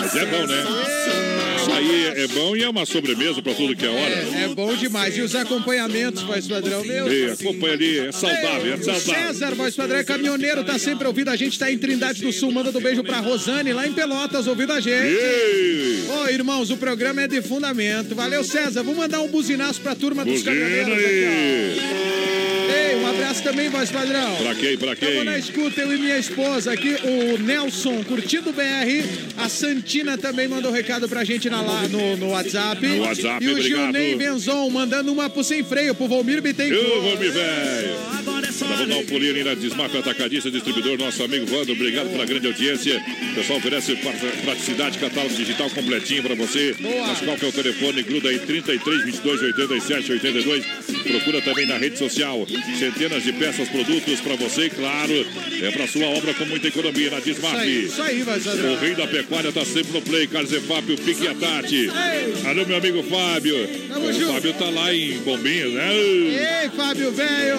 Mas 0.00 0.16
é 0.16 0.26
bom, 0.26 0.46
né? 0.46 1.51
Açaí 1.62 2.06
é 2.16 2.26
bom 2.28 2.56
e 2.56 2.62
é 2.62 2.68
uma 2.68 2.84
sobremesa 2.84 3.40
para 3.42 3.54
tudo 3.54 3.76
que 3.76 3.84
é 3.84 3.88
hora. 3.88 4.14
É, 4.14 4.44
é 4.44 4.48
bom 4.48 4.74
demais. 4.74 5.16
E 5.16 5.20
os 5.20 5.34
acompanhamentos, 5.34 6.22
voz 6.22 6.46
padrão, 6.46 6.84
meu. 6.84 7.12
E 7.12 7.30
acompanha 7.30 7.74
ali, 7.74 7.98
é 7.98 8.12
saudável, 8.12 8.74
é 8.74 8.76
saudável. 8.76 9.00
César, 9.00 9.54
voz 9.54 9.74
padrão, 9.74 9.98
é 9.98 10.04
caminhoneiro, 10.04 10.64
tá 10.64 10.78
sempre 10.78 11.06
ouvindo 11.06 11.28
a 11.28 11.36
gente, 11.36 11.58
tá 11.58 11.70
em 11.70 11.78
Trindade 11.78 12.22
do 12.22 12.32
Sul. 12.32 12.50
Manda 12.52 12.76
um 12.76 12.82
beijo 12.82 13.02
pra 13.04 13.20
Rosane, 13.20 13.72
lá 13.72 13.86
em 13.86 13.92
Pelotas, 13.92 14.46
ouvindo 14.46 14.72
a 14.72 14.80
gente. 14.80 16.10
Ô, 16.10 16.28
irmãos, 16.28 16.70
o 16.70 16.76
programa 16.76 17.22
é 17.22 17.28
de 17.28 17.40
fundamento. 17.42 18.14
Valeu, 18.14 18.42
César. 18.44 18.82
Vamos 18.82 18.98
mandar 18.98 19.20
um 19.20 19.28
buzinaço 19.28 19.80
pra 19.80 19.94
turma 19.94 20.24
dos 20.24 20.42
Buzina 20.42 20.52
caminhoneiros 20.52 20.98
aí. 20.98 21.24
aqui, 21.24 21.80
ó. 22.08 22.11
Abraço 23.32 23.42
também, 23.44 23.70
voz 23.70 23.90
padrão. 23.90 24.36
Pra 24.36 24.54
quem, 24.54 24.76
pra 24.76 24.94
quem? 24.94 25.08
Tamo 25.08 25.24
na 25.24 25.38
escuta, 25.38 25.80
eu 25.80 25.94
e 25.94 25.98
minha 25.98 26.18
esposa 26.18 26.70
aqui, 26.70 26.94
o 27.02 27.38
Nelson, 27.38 28.04
curtindo 28.04 28.50
o 28.50 28.52
BR. 28.52 28.62
A 29.38 29.48
Santina 29.48 30.18
também 30.18 30.46
mandou 30.46 30.70
recado 30.70 31.08
pra 31.08 31.24
gente 31.24 31.48
na, 31.48 31.62
lá, 31.62 31.88
no, 31.88 32.14
no 32.18 32.28
WhatsApp. 32.28 32.86
No 32.86 33.04
WhatsApp, 33.04 33.42
E 33.42 33.48
o 33.48 33.52
obrigado. 33.52 33.84
Gilney 33.84 34.14
Benzon 34.16 34.68
mandando 34.68 35.10
uma 35.12 35.30
pro 35.30 35.42
sem 35.42 35.64
freio, 35.64 35.94
pro 35.94 36.06
Volmir 36.08 36.42
Bittencourt. 36.42 36.84
Eu 36.86 37.02
vou 37.02 37.16
me 37.18 37.28
velho. 37.30 37.96
Vamos 38.60 38.88
dar 38.88 38.96
um 38.96 39.06
pulinho 39.06 39.32
ali 39.32 39.44
na 39.44 39.52
Atacadista, 39.98 40.50
distribuidor, 40.50 40.98
nosso 40.98 41.22
amigo 41.22 41.46
Wando. 41.54 41.72
Obrigado 41.72 42.10
pela 42.10 42.24
grande 42.24 42.46
audiência. 42.46 43.02
O 43.32 43.34
pessoal 43.34 43.58
oferece 43.58 43.94
pra- 43.96 44.12
praticidade, 44.12 44.98
catálogo 44.98 45.34
digital 45.34 45.70
completinho 45.70 46.22
pra 46.22 46.34
você. 46.34 46.74
Mas 46.80 47.20
qual 47.20 47.36
que 47.36 47.44
é 47.44 47.48
o 47.48 47.52
telefone? 47.52 48.02
Gruda 48.02 48.28
aí 48.28 48.38
33 48.38 49.04
22 49.04 49.42
87 49.42 50.12
82. 50.12 50.64
Procura 51.02 51.40
também 51.42 51.66
na 51.66 51.78
rede 51.78 51.98
social. 51.98 52.46
Centenas 52.78 53.22
de 53.22 53.32
peças, 53.32 53.68
produtos 53.68 54.20
pra 54.20 54.36
você, 54.36 54.68
claro. 54.70 55.26
É 55.62 55.70
pra 55.70 55.86
sua 55.86 56.06
obra 56.06 56.34
com 56.34 56.44
muita 56.46 56.68
economia 56.68 57.10
na 57.10 57.20
Desmaf. 57.20 57.64
isso 57.66 58.02
aí, 58.02 58.22
vai, 58.22 58.38
O 58.38 58.42
Sadrão. 58.42 58.76
rei 58.78 58.94
da 58.94 59.06
pecuária 59.06 59.52
tá 59.52 59.64
sempre 59.64 59.92
no 59.92 60.02
play, 60.02 60.26
Carlos 60.26 60.52
Efápio, 60.52 60.96
Pique 60.98 61.24
e 61.24 61.28
a 61.28 61.34
Tati. 61.34 61.88
Alô, 62.46 62.66
meu 62.66 62.76
amigo 62.76 63.02
Fábio. 63.04 63.68
Tamo 63.88 64.06
o 64.06 64.12
junto. 64.12 64.32
Fábio 64.32 64.52
tá 64.54 64.68
lá 64.70 64.94
em 64.94 65.18
Bombinhas, 65.20 65.72
né? 65.72 65.94
Ei, 65.96 66.70
Fábio, 66.76 67.12
velho! 67.12 67.58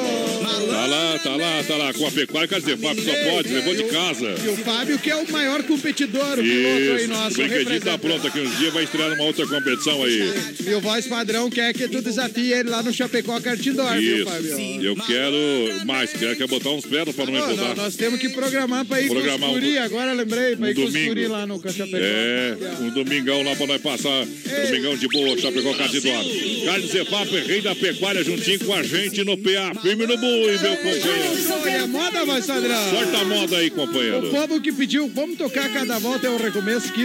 Tá 0.74 0.86
lá, 0.86 0.93
tá 1.24 1.36
lá, 1.36 1.64
tá 1.68 1.76
lá. 1.78 1.94
Com 1.94 2.08
a 2.08 2.12
pecuária, 2.12 2.48
Carlos 2.48 2.68
Efápio 2.70 3.04
só 3.04 3.32
pode, 3.32 3.54
levou 3.54 3.76
de 3.76 3.84
casa. 3.86 4.36
E 4.46 4.50
o 4.50 4.58
Fábio, 4.58 5.00
que 5.00 5.10
é 5.10 5.16
o 5.16 5.32
maior 5.32 5.64
competidor, 5.64 6.40
o 6.40 6.44
piloto 6.44 6.92
aí 6.98 7.08
nosso. 7.08 7.42
o 7.42 7.48
brinquedinho 7.48 7.82
tá 7.82 7.98
pronto 7.98 8.28
aqui 8.28 8.40
uns 8.40 8.58
dias, 8.58 8.74
vai 8.74 8.84
estrear 8.84 9.10
numa 9.12 9.24
outra 9.24 9.46
competição 9.48 10.04
aí. 10.04 10.34
E 10.66 10.74
o 10.74 10.82
voz 10.82 11.08
padrão 11.08 11.50
quer 11.50 11.74
que 11.74 11.88
tu 11.88 12.02
desafie 12.02 12.52
ele 12.54 12.70
lá 12.70 12.82
no 12.84 12.94
Chapecó 12.94 13.40
Cartidor, 13.40 13.94
viu. 13.98 14.26
Fábio? 14.26 14.84
Eu 14.84 14.96
quero 14.96 15.86
mais, 15.86 16.12
quero, 16.12 16.36
quero 16.36 16.48
botar 16.48 16.70
uns 16.72 16.86
pedras 16.86 17.16
pra 17.16 17.26
não 17.26 17.34
me 17.34 17.40
incomodar. 17.40 17.76
nós, 17.76 17.96
temos 17.96 18.20
que 18.20 18.30
programar 18.30 18.86
pra 18.86 19.02
ir 19.02 19.08
Programar 19.10 19.40
com 19.40 19.46
os 19.46 19.52
um- 19.52 19.60
guri, 19.62 19.78
agora 19.78 20.14
lembrei, 20.14 20.56
pra 20.56 20.66
um 20.66 20.70
ir 20.70 20.76
com 20.76 20.82
os 20.84 20.92
domingo. 20.94 21.08
guri 21.10 21.28
lá 21.28 21.46
no 21.46 21.62
Chapecó. 21.62 21.98
É, 21.98 22.58
um 22.82 22.90
domingão 22.90 23.44
lá 23.44 23.56
pra 23.56 23.68
nós 23.68 23.82
passar. 23.82 24.26
Domingão 24.68 24.98
de 24.98 25.08
boa, 25.08 25.38
Chapecó 25.38 25.74
Cardidoro. 25.74 26.28
Carlos 26.66 26.92
Zefap, 26.92 27.30
rei 27.48 27.62
da 27.62 27.76
pecuária, 27.76 28.24
juntinho 28.24 28.60
com 28.60 28.74
a 28.74 28.84
gente 28.84 29.24
no 29.24 29.38
PA. 29.38 29.74
Firme 29.82 30.06
no 30.06 30.18
boi, 30.18 30.58
meu 30.62 30.73
companheiro. 30.78 31.54
Olha, 31.64 31.88
moda, 31.88 32.26
padrão. 32.26 32.90
Sorta 32.90 33.18
a 33.18 33.26
moda 33.26 33.58
aí, 33.58 33.68
O 33.68 33.72
companheiro. 33.72 34.30
povo 34.30 34.62
que 34.62 34.72
pediu, 34.72 35.08
vamos 35.14 35.38
tocar 35.38 35.72
cada 35.72 36.00
volta 36.00 36.28
é 36.28 36.30
o 36.30 36.38
recomeço 36.38 36.88
aqui. 36.90 37.02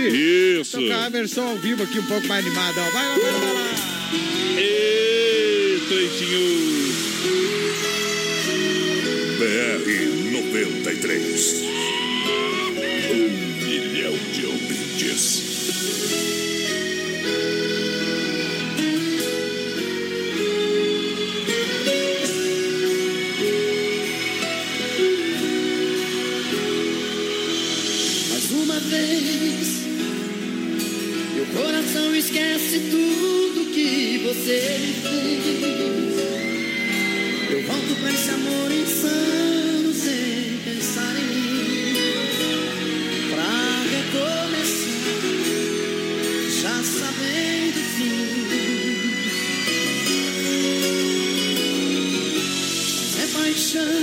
Isso. 0.61 0.81
Tocar 0.81 1.05
a 1.07 1.09
versão 1.09 1.49
ao 1.49 1.57
vivo 1.57 1.83
aqui 1.83 1.99
um 1.99 2.07
pouco 2.07 2.27
mais 2.27 2.45
animada. 2.45 2.81
Vai 2.81 2.93
lá, 3.09 3.15
vai 3.15 3.33
lá, 3.33 3.39
vai 3.39 3.55
lá. 3.55 3.75
Ê, 4.59 5.79
Treitinho. 5.89 6.69
BR 9.39 10.33
93. 10.33 11.63
Um 13.11 13.65
milhão 13.65 14.15
de 14.33 14.47
ouvintes. 14.47 15.48
Esquece 32.19 32.81
tudo 32.91 33.71
que 33.73 34.19
você 34.25 34.61
fez. 35.03 36.17
Eu 37.49 37.63
volto 37.63 37.95
pra 38.01 38.11
esse 38.11 38.31
amor 38.31 38.73
insano 38.73 39.95
sem 39.95 40.59
pensar 40.65 41.15
em 41.17 41.27
mim. 41.37 41.95
Pra 43.31 43.85
recomeçar, 43.95 44.99
já 46.61 46.83
sabendo 46.83 47.79
o 47.79 47.85
fim. 47.95 48.27
É 53.23 53.27
paixão. 53.33 54.03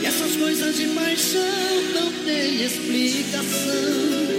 E 0.00 0.06
essas 0.06 0.36
coisas 0.36 0.76
de 0.76 0.86
paixão 0.88 1.82
não 1.92 2.12
têm 2.24 2.62
explicação. 2.64 4.37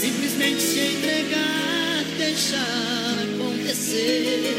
Simplesmente 0.00 0.62
se 0.62 0.80
entregar, 0.80 2.04
deixar 2.16 3.18
acontecer. 3.34 4.56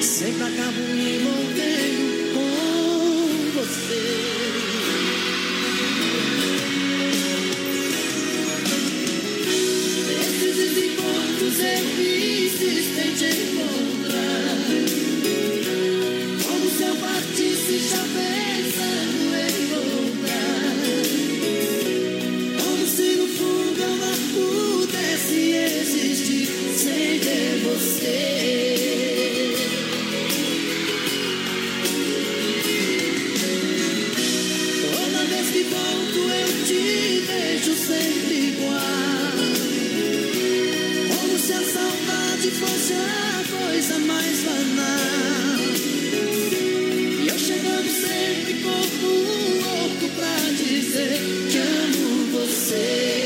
Sempre 0.00 0.42
acabo 0.42 0.80
me 0.80 1.16
envolvendo 1.16 2.32
com 2.32 3.60
você. 3.60 4.02
Esses 10.18 10.56
desencontros 10.56 11.56
difíceis 11.58 12.86
tem 12.96 13.14
te 13.16 13.26
encontrar. 13.26 13.89
Fosse 42.90 43.70
coisa 43.70 43.98
mais 44.00 44.40
banal. 44.40 45.60
E 47.22 47.28
eu 47.28 47.38
chegando 47.38 47.88
sempre 47.88 48.54
corpo 48.62 49.06
louco 49.06 50.08
pra 50.16 50.36
dizer 50.52 51.20
que 51.50 51.58
amo 51.58 52.26
você. 52.32 53.19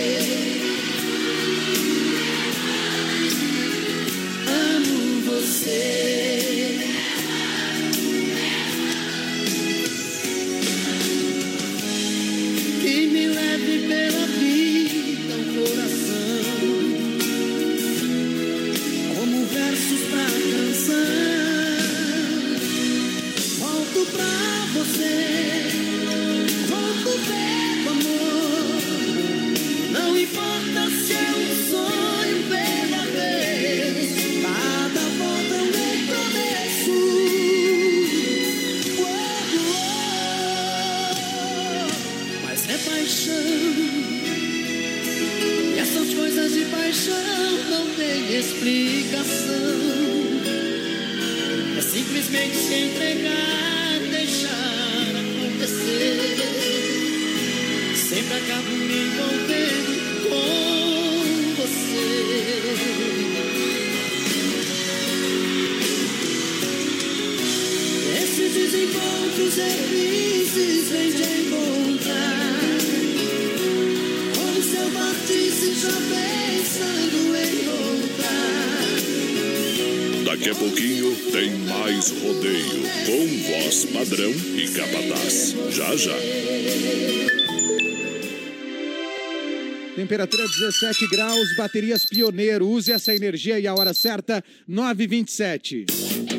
17 90.75 91.07
graus, 91.07 91.57
baterias 91.57 92.05
Pioneiro. 92.05 92.69
Use 92.69 92.91
essa 92.91 93.15
energia 93.15 93.61
e 93.61 93.67
a 93.67 93.75
hora 93.75 93.95
certa, 93.95 94.43
9h27. 94.69 95.87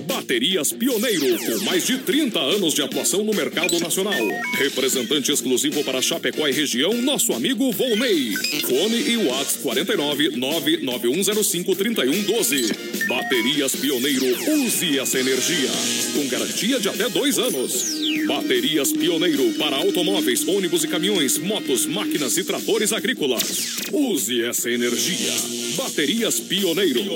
Baterias 0.05 0.73
Pioneiro, 0.73 1.37
com 1.39 1.63
mais 1.63 1.85
de 1.85 1.99
30 1.99 2.37
anos 2.39 2.73
de 2.73 2.81
atuação 2.81 3.23
no 3.23 3.33
mercado 3.33 3.79
nacional. 3.79 4.19
Representante 4.57 5.31
exclusivo 5.31 5.83
para 5.85 6.01
Chapecó 6.01 6.47
e 6.49 6.51
região, 6.51 6.93
nosso 7.01 7.31
amigo 7.31 7.71
Volney. 7.71 8.33
Fone 8.61 9.09
e 9.09 9.17
WhatsApp 9.25 9.63
49 9.63 10.31
99105 10.35 11.75
3112. 11.75 13.05
Baterias 13.07 13.75
Pioneiro, 13.75 14.25
use 14.65 14.99
essa 14.99 15.17
energia. 15.17 15.69
Com 16.13 16.27
garantia 16.27 16.79
de 16.79 16.89
até 16.89 17.07
dois 17.07 17.39
anos. 17.39 17.94
Baterias 18.27 18.91
Pioneiro 18.91 19.53
para 19.53 19.77
automóveis, 19.77 20.47
ônibus 20.47 20.83
e 20.83 20.87
caminhões, 20.87 21.37
motos, 21.37 21.85
máquinas 21.85 22.37
e 22.37 22.43
tratores 22.43 22.91
agrícolas. 22.93 23.77
Use 23.91 24.43
essa 24.43 24.69
energia. 24.69 25.31
Baterias 25.77 26.39
Pioneiro. 26.39 27.15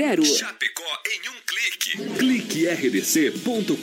3328-3100. 0.00 0.24
Chapecó 0.24 0.82
em 1.06 1.20
um 1.28 1.34
clique. 1.46 1.98
Clique 2.18 2.66
rdc.com.br, 2.66 3.76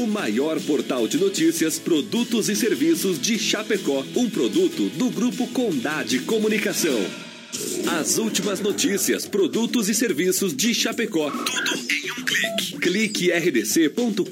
o 0.00 0.06
maior 0.06 0.60
portal 0.60 1.08
de 1.08 1.18
notícias, 1.18 1.78
produtos 1.78 2.48
e 2.48 2.54
serviços 2.54 3.20
de 3.20 3.36
Chapecó, 3.38 4.04
um 4.14 4.30
produto 4.30 4.88
do 4.90 5.10
grupo 5.10 5.48
Condade 5.48 6.20
Comunicação. 6.20 7.04
As 7.98 8.18
últimas 8.18 8.60
notícias, 8.60 9.26
produtos 9.26 9.88
e 9.88 9.94
serviços 9.94 10.54
de 10.54 10.72
Chapecó. 10.74 11.30
Tudo 11.30 11.74
em 11.90 12.12
um 12.12 12.24
clique. 12.24 12.78
Clique 12.78 13.30
rdc.com.br, 13.32 14.24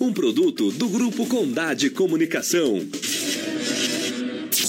um 0.00 0.12
produto 0.12 0.70
do 0.70 0.88
grupo 0.88 1.26
Condade 1.26 1.90
Comunicação. 1.90 2.86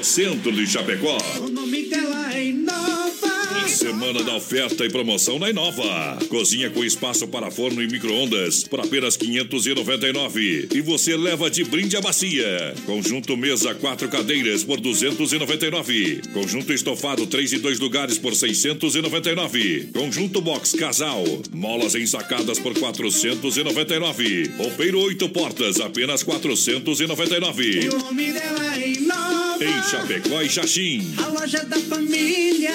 Centro 0.00 0.52
de 0.52 0.66
Chapecó. 0.66 1.18
O 1.40 1.48
nome 1.48 1.82
dela 1.82 2.34
é 2.34 2.46
Inova. 2.46 3.32
Semana 3.68 4.22
da 4.22 4.36
oferta 4.36 4.84
e 4.84 4.90
promoção 4.90 5.38
na 5.38 5.50
Inova. 5.50 6.18
Cozinha 6.28 6.70
com 6.70 6.84
espaço 6.84 7.26
para 7.28 7.50
forno 7.50 7.82
e 7.82 7.86
micro-ondas 7.86 8.64
por 8.64 8.80
apenas 8.80 9.16
599. 9.16 10.68
E 10.72 10.80
você 10.80 11.16
leva 11.16 11.50
de 11.50 11.64
brinde 11.64 11.96
a 11.96 12.00
bacia. 12.00 12.74
Conjunto 12.86 13.36
mesa 13.36 13.74
quatro 13.74 14.08
cadeiras 14.08 14.62
por 14.62 14.80
299. 14.80 16.20
Conjunto 16.32 16.72
estofado 16.72 17.26
três 17.26 17.52
e 17.52 17.58
dois 17.58 17.78
lugares 17.78 18.18
por 18.18 18.34
699. 18.34 19.90
Conjunto 19.92 20.40
box 20.40 20.72
casal. 20.74 21.24
Molas 21.52 21.94
ensacadas 21.94 22.58
por 22.58 22.78
499. 22.78 24.50
Roupeiro 24.58 25.00
oito 25.00 25.28
portas 25.28 25.80
apenas 25.80 26.22
499. 26.22 27.88
O 27.88 27.98
nome 27.98 28.32
dela 28.32 28.76
é 28.76 28.88
Inova. 28.88 29.51
Em 29.62 29.82
Chapecó 29.84 30.42
e 30.42 30.48
Xaxim. 30.48 31.14
A 31.18 31.28
loja 31.28 31.64
da 31.64 31.78
família. 31.78 32.74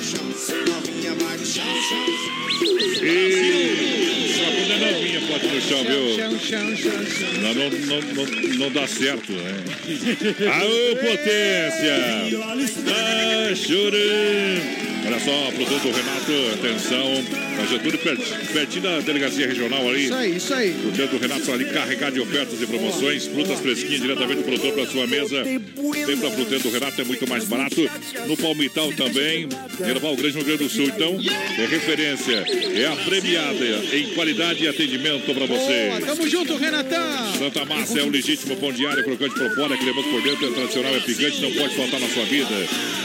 novinha 0.67 1.13
vai 1.13 1.37
no 1.37 1.45
chão, 1.45 1.63
chão. 1.63 2.05
E 3.03 4.33
só 4.35 4.45
quando 4.51 4.71
é 4.71 4.91
novinha 4.91 5.21
pode 5.27 5.45
ir 5.45 5.53
no 5.53 5.61
chão, 5.61 5.83
viu? 5.83 6.15
Chão, 6.15 6.39
chão, 6.39 6.75
chão, 6.75 7.05
chão. 7.05 7.33
Não, 7.41 7.53
não, 7.53 7.69
não, 7.69 8.01
não, 8.01 8.25
não 8.57 8.71
dá 8.71 8.87
certo, 8.87 9.31
né? 9.31 9.63
Aô, 10.51 10.95
potência! 10.95 11.95
Tá 12.83 13.55
chorando! 13.55 14.90
Olha 15.03 15.19
só, 15.19 15.51
produto 15.51 15.91
Renato, 15.91 16.31
atenção. 16.53 17.23
Na 17.57 17.65
Getúlio, 17.65 17.97
perti- 17.99 18.53
pertinho 18.53 18.81
da 18.83 18.99
delegacia 18.99 19.47
regional 19.47 19.87
ali. 19.89 20.05
Isso 20.05 20.13
aí, 20.13 20.35
isso 20.37 20.53
aí. 20.53 20.71
O 20.71 20.91
do 20.91 21.17
Renato 21.17 21.51
ali 21.51 21.65
carregado 21.65 22.13
de 22.13 22.19
ofertas 22.21 22.61
e 22.61 22.65
promoções, 22.65 23.25
frutas 23.27 23.59
fresquinhas 23.59 24.01
diretamente 24.01 24.37
do 24.41 24.43
produtor 24.43 24.73
para 24.73 24.85
sua 24.87 25.07
mesa. 25.07 25.43
Tem 25.43 26.17
para 26.17 26.31
fruteiro 26.31 26.63
do 26.63 26.69
Renato, 26.69 27.01
é 27.01 27.03
muito 27.03 27.27
mais 27.27 27.45
barato. 27.45 27.89
No 28.27 28.37
Palmital 28.37 28.91
também, 28.93 29.47
Nerval 29.79 30.15
Grande, 30.15 30.37
no 30.37 30.43
Rio 30.43 30.57
Grande 30.57 30.63
do 30.63 30.69
Sul. 30.69 30.85
Então, 30.85 31.17
é 31.57 31.65
referência, 31.65 32.35
é 32.75 32.85
a 32.85 32.95
premiada 32.95 33.65
em 33.93 34.13
qualidade 34.13 34.63
e 34.63 34.67
atendimento 34.67 35.33
para 35.33 35.45
você. 35.45 35.87
Boa, 35.89 36.01
tamo 36.01 36.27
junto, 36.29 36.55
Renatão. 36.55 37.33
Santa 37.37 37.65
Massa 37.65 37.99
é 37.99 38.03
o 38.03 38.09
legítimo 38.09 38.55
pão 38.57 38.71
diário, 38.71 39.03
crocante 39.03 39.35
por 39.35 39.53
fora, 39.55 39.77
cremoso 39.77 40.09
por 40.09 40.21
dentro, 40.21 40.47
é 40.47 40.51
tradicional, 40.53 40.95
é 40.95 40.99
picante, 40.99 41.41
não 41.41 41.51
pode 41.53 41.75
faltar 41.75 41.99
na 41.99 42.07
sua 42.09 42.25
vida. 42.25 42.49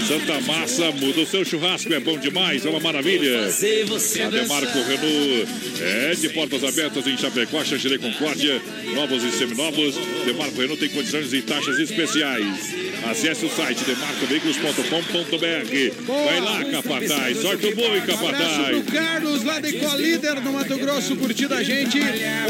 Santa 0.06 0.40
Massa 0.42 0.90
muda 0.92 1.20
o 1.20 1.26
seu 1.26 1.44
churrasco, 1.44 1.85
é 1.94 2.00
bom 2.00 2.18
demais, 2.18 2.64
é 2.64 2.70
uma 2.70 2.80
maravilha. 2.80 3.46
A 3.46 4.30
Demarco 4.30 4.78
Renault 4.82 5.48
é 5.80 6.14
de 6.14 6.28
portas 6.30 6.64
abertas 6.64 7.06
em 7.06 7.16
Chapecó, 7.16 7.62
Xanxerê 7.64 7.98
Concórdia, 7.98 8.60
novos 8.94 9.22
e 9.24 9.30
seminovos. 9.30 9.94
Demarco 10.24 10.60
Renault 10.60 10.80
tem 10.80 10.88
condições 10.88 11.32
e 11.32 11.42
taxas 11.42 11.78
especiais. 11.78 12.74
Acesse 13.08 13.44
o 13.44 13.50
site 13.50 13.84
demarcoveículos.com.br. 13.84 16.04
Vai 16.06 16.40
lá, 16.40 16.64
Capataz, 16.64 17.38
sorte 17.38 17.66
o 17.66 17.76
boi, 17.76 18.00
Capataz. 18.00 18.84
Carlos, 18.92 19.44
lá 19.44 19.60
de 19.60 19.74
Colíder, 19.74 20.40
no 20.42 20.52
Mato 20.52 20.76
Grosso, 20.78 21.14
curtindo 21.16 21.54
a 21.54 21.62
gente. 21.62 21.98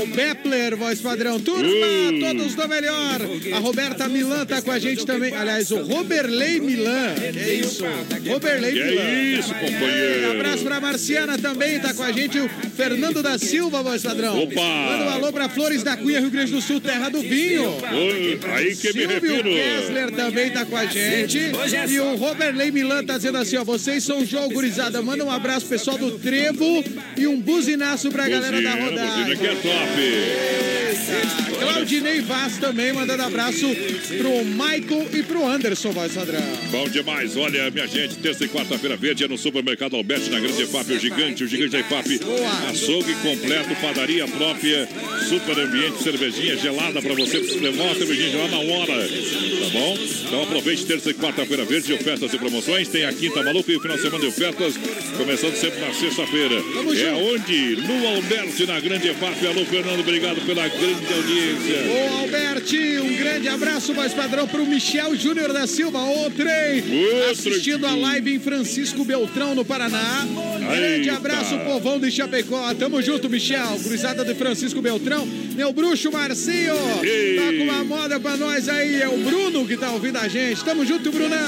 O 0.03 0.07
Bepler, 0.07 0.77
voz 0.77 1.01
padrão. 1.01 1.41
Turma, 1.41 1.67
Uh. 1.67 2.21
todos 2.21 2.55
do 2.55 2.69
melhor. 2.69 3.21
A 3.55 3.59
Roberta 3.59 4.09
Milan 4.09 4.47
tá 4.47 4.63
com 4.63 4.71
a 4.71 4.79
gente 4.79 5.05
também. 5.05 5.35
Aliás, 5.35 5.71
o 5.71 5.83
Roberley 5.83 6.61
Milan. 6.61 7.15
É 7.21 7.55
isso. 7.55 7.85
Roberley 8.27 8.73
Que 8.73 8.85
Milan. 8.85 9.03
Isso, 9.27 9.55
companheiro. 9.55 10.31
Abraço 10.31 10.65
pra 10.65 10.81
Marciana 10.81 11.39
também, 11.39 11.79
tá 11.81 11.93
com 11.95 12.03
a 12.03 12.13
gente. 12.13 12.39
O 12.39 12.49
Fernando 12.77 13.23
da 13.23 13.39
Silva, 13.39 13.83
voz 13.83 14.03
padrão. 14.03 14.43
Opa. 14.43 14.61
Manda 14.61 15.05
um 15.05 15.09
alô 15.11 15.33
pra 15.33 15.49
Flores 15.49 15.83
da 15.83 15.97
Cunha, 15.97 16.21
Rio 16.21 16.31
Grande 16.31 16.53
do 16.53 16.61
Sul, 16.61 16.81
terra 16.81 17.09
do 17.09 17.21
vinho. 17.21 17.71
Ô, 17.71 18.55
Aí 18.55 18.75
que 18.77 18.89
me 18.93 19.01
Silvio 19.01 19.09
refiro. 19.09 19.51
Kessler 19.51 20.11
também 20.13 20.51
tá 20.51 20.65
com 20.65 20.77
a 20.77 20.87
gente. 20.87 21.39
E 21.89 22.01
o 22.01 22.17
Roberley 22.17 22.71
Milan 22.71 23.05
tá 23.05 23.17
dizendo 23.17 23.39
assim, 23.39 23.57
ó, 23.57 23.65
vocês 23.65 24.05
são 24.05 24.19
um 24.19 24.27
jogo 24.27 24.55
gurizada. 24.55 25.01
Manda 25.03 25.25
um 25.25 25.31
abraço 25.31 25.67
pessoal 25.67 25.99
do 25.99 26.13
Trevo 26.19 26.85
e 27.17 27.27
um 27.27 27.41
buzinaço 27.41 28.11
pra 28.11 28.29
galera 28.29 28.61
da 28.61 28.71
Buzina, 28.77 28.91
buzina 28.91 29.05
rodada. 29.07 29.37
que 29.37 29.47
é 29.47 29.55
top. 29.55 30.77
Claudinei 31.59 32.21
Vaz 32.21 32.59
também 32.59 32.93
mandando 32.93 33.23
abraço 33.23 33.67
pro 34.19 34.45
Michael 34.45 35.09
e 35.13 35.23
pro 35.23 35.47
Anderson, 35.47 35.91
voz 35.93 36.13
padrão. 36.13 36.41
Bom 36.71 36.89
demais, 36.89 37.37
olha, 37.37 37.71
minha 37.71 37.87
gente, 37.87 38.17
terça 38.17 38.45
e 38.45 38.49
quarta-feira 38.49 38.97
verde 38.97 39.16
é 39.25 39.29
no 39.29 39.39
Supermercado 39.39 39.97
Alberti, 39.97 40.31
na 40.31 40.39
Grande 40.39 40.63
EFAP, 40.63 40.93
o 40.93 40.99
gigante, 40.99 41.45
o 41.45 41.49
gigante 41.49 41.71
da 41.71 41.81
EFAP. 41.81 42.21
Açougue 42.71 43.15
completo, 43.15 43.75
padaria 43.81 44.27
própria, 44.29 44.89
super 45.29 45.59
ambiente, 45.59 46.03
cervejinha 46.03 46.57
gelada 46.57 47.01
pra 47.01 47.15
você 47.15 47.39
levar 47.39 47.85
uma 47.85 47.95
cervejinha 47.95 48.31
gelada 48.31 48.51
na 48.51 48.75
hora, 48.75 49.09
tá 49.09 49.69
bom? 49.73 49.99
Então 50.27 50.43
aproveite 50.43 50.85
terça 50.85 51.11
e 51.11 51.15
quarta-feira 51.15 51.65
verde, 51.65 51.93
ofertas 51.95 52.33
e 52.35 52.39
promoções. 52.39 52.89
Tem 52.89 53.05
a 53.05 53.13
quinta 53.13 53.43
maluca 53.43 53.73
e 53.73 53.77
o 53.77 53.81
final 53.81 53.97
de 53.97 54.03
semana 54.03 54.21
de 54.21 54.27
ofertas, 54.29 54.75
começando 55.17 55.55
sempre 55.55 55.81
na 55.81 55.93
sexta-feira. 55.95 56.55
É 56.55 57.13
onde? 57.13 57.77
No 57.77 58.09
Alberti, 58.09 58.67
na 58.67 58.81
Grande 58.81 59.09
EFAP. 59.09 59.47
Alô, 59.47 59.65
Fernando, 59.65 60.01
obrigado 60.01 60.45
pela 60.45 60.69
grande 60.69 61.13
audiência. 61.13 61.77
Ô 61.91 62.19
Alberti, 62.19 62.99
um 62.99 63.17
grande 63.17 63.49
abraço, 63.49 63.95
voz 63.95 64.13
padrão, 64.13 64.47
pro 64.47 64.67
Michel 64.67 65.17
Júnior 65.17 65.53
da 65.53 65.67
Silva, 65.67 65.99
o 66.01 66.31
trem, 66.31 66.83
assistindo 67.31 67.87
a 67.87 67.95
live 67.95 68.35
em 68.35 68.39
Francisco 68.39 69.06
Beltrão, 69.07 69.55
no 69.55 69.65
Paraná. 69.65 70.27
Grande 70.69 71.09
abraço, 71.11 71.59
povão 71.61 71.99
de 71.99 72.11
Chapecó. 72.11 72.75
Tamo 72.75 73.01
junto, 73.01 73.31
Michel. 73.31 73.79
Cruzada 73.83 74.25
de 74.25 74.35
Francisco 74.35 74.83
Beltrão. 74.83 75.27
Meu 75.55 75.73
bruxo 75.73 76.11
Marcinho. 76.11 76.75
Tá 76.75 77.53
com 77.57 77.65
uma 77.65 77.85
moda 77.85 78.21
pra 78.21 78.37
nós 78.37 78.69
aí. 78.69 79.01
É 79.01 79.09
o 79.09 79.17
Bruno 79.19 79.67
que 79.67 79.77
tá 79.77 79.91
ouvindo 79.93 80.17
a 80.19 80.29
gente. 80.29 80.63
Tamo 80.65 80.85
junto, 80.85 81.11
Brunão. 81.11 81.39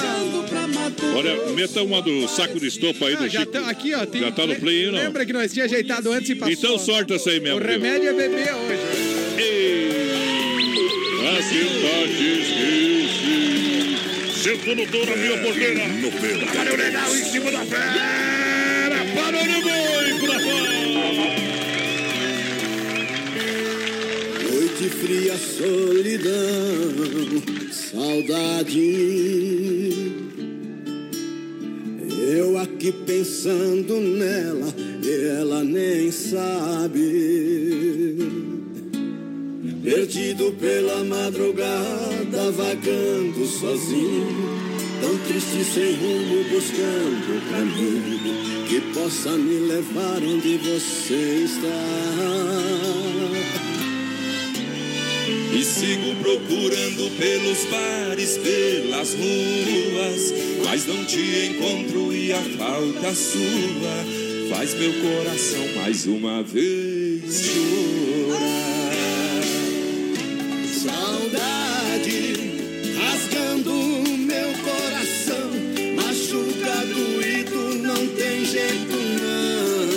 Olha, 1.16 1.52
meta 1.54 1.82
uma 1.82 2.00
do 2.00 2.26
saco 2.28 2.58
de 2.60 2.68
estopa 2.68 3.06
aí 3.06 3.16
do 3.16 3.24
Ah, 3.24 3.28
já 3.28 3.40
Chico. 3.40 3.52
tá 3.52 3.68
aqui, 3.68 3.94
ó. 3.94 4.06
Tem, 4.06 4.20
Já 4.22 4.30
tá 4.30 4.46
no 4.46 4.54
play 4.56 4.84
aí, 4.84 4.90
não? 4.92 4.98
Lembra 4.98 5.26
que 5.26 5.32
nós 5.32 5.52
tínhamos 5.52 5.72
ajeitado 5.72 6.12
antes 6.12 6.30
e 6.30 6.34
passou? 6.36 6.52
Então 6.54 6.78
sorta 6.78 7.14
essa 7.14 7.30
aí 7.30 7.40
mesmo. 7.40 7.56
O 7.58 7.60
viu? 7.60 7.68
remédio 7.68 8.08
é 8.08 8.12
beber 8.12 8.54
hoje. 8.54 8.78
A 11.28 11.42
cidade 11.42 12.87
Sento 14.42 14.72
no 14.72 14.86
touro, 14.86 15.12
abriu 15.12 15.34
a 15.34 15.38
porteira. 15.38 15.88
No 15.88 16.12
pelo. 16.12 16.46
Cara, 16.46 16.76
legal 16.76 17.16
em 17.16 17.24
cima 17.24 17.50
da 17.50 17.64
fera. 17.64 19.04
Parou 19.16 19.44
no 19.44 19.62
boi, 19.62 20.14
por 20.20 20.28
Noite 24.52 24.90
fria, 24.90 25.36
solidão, 25.36 26.32
saudade. 27.72 28.78
Eu 32.30 32.58
aqui 32.58 32.92
pensando 32.92 34.00
nela 34.00 34.72
e 35.02 35.24
ela 35.36 35.64
nem 35.64 36.12
sabe. 36.12 37.08
Perdido 39.82 40.52
pela 40.60 41.04
madrugada, 41.04 42.50
vagando 42.50 43.46
sozinho. 43.46 44.58
Tão 45.00 45.16
triste 45.18 45.64
sem 45.64 45.94
rumo, 45.94 46.44
buscando 46.50 47.36
o 47.36 47.50
caminho 47.50 48.66
que 48.68 48.80
possa 48.92 49.30
me 49.30 49.60
levar 49.68 50.22
onde 50.22 50.58
você 50.58 51.44
está. 51.44 51.68
E 55.54 55.64
sigo 55.64 56.14
procurando 56.22 57.10
pelos 57.16 57.64
bares, 57.64 58.36
pelas 58.38 59.14
ruas, 59.14 60.34
mas 60.64 60.86
não 60.86 61.04
te 61.04 61.50
encontro 61.50 62.12
e 62.12 62.32
a 62.32 62.42
falta 62.58 63.14
sua 63.14 64.28
faz 64.50 64.74
meu 64.74 64.92
coração 64.92 65.66
mais 65.76 66.06
uma 66.06 66.42
vez 66.42 67.42
chorar. 67.42 68.47
Saudade 71.28 72.56
rasgando 72.96 73.72
meu 74.16 74.48
coração, 74.64 75.50
machuca 75.94 76.86
doído, 76.86 77.74
não 77.82 78.06
tem 78.16 78.46
jeito 78.46 78.96
não. 79.20 79.88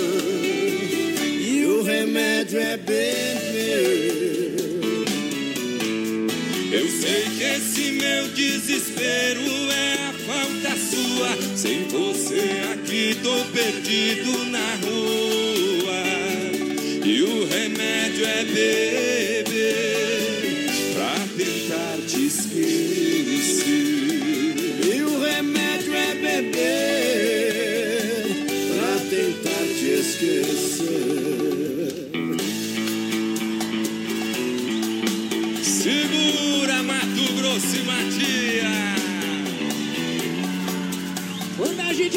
E 1.24 1.64
o 1.64 1.82
remédio 1.82 2.60
é 2.60 2.76
beber. 2.76 4.52
Eu 6.70 6.86
sei 6.88 7.22
que 7.38 7.44
esse 7.44 7.92
meu 7.92 8.28
desespero 8.28 9.40
é 9.72 9.94
a 10.08 10.12
falta 10.26 10.76
sua. 10.76 11.56
Sem 11.56 11.88
você 11.88 12.60
aqui 12.74 13.16
tô 13.22 13.42
perdido 13.52 14.44
na 14.50 14.74
rua. 14.84 16.02
E 17.06 17.22
o 17.22 17.46
remédio 17.46 18.26
é 18.26 18.44
beber 18.44 19.21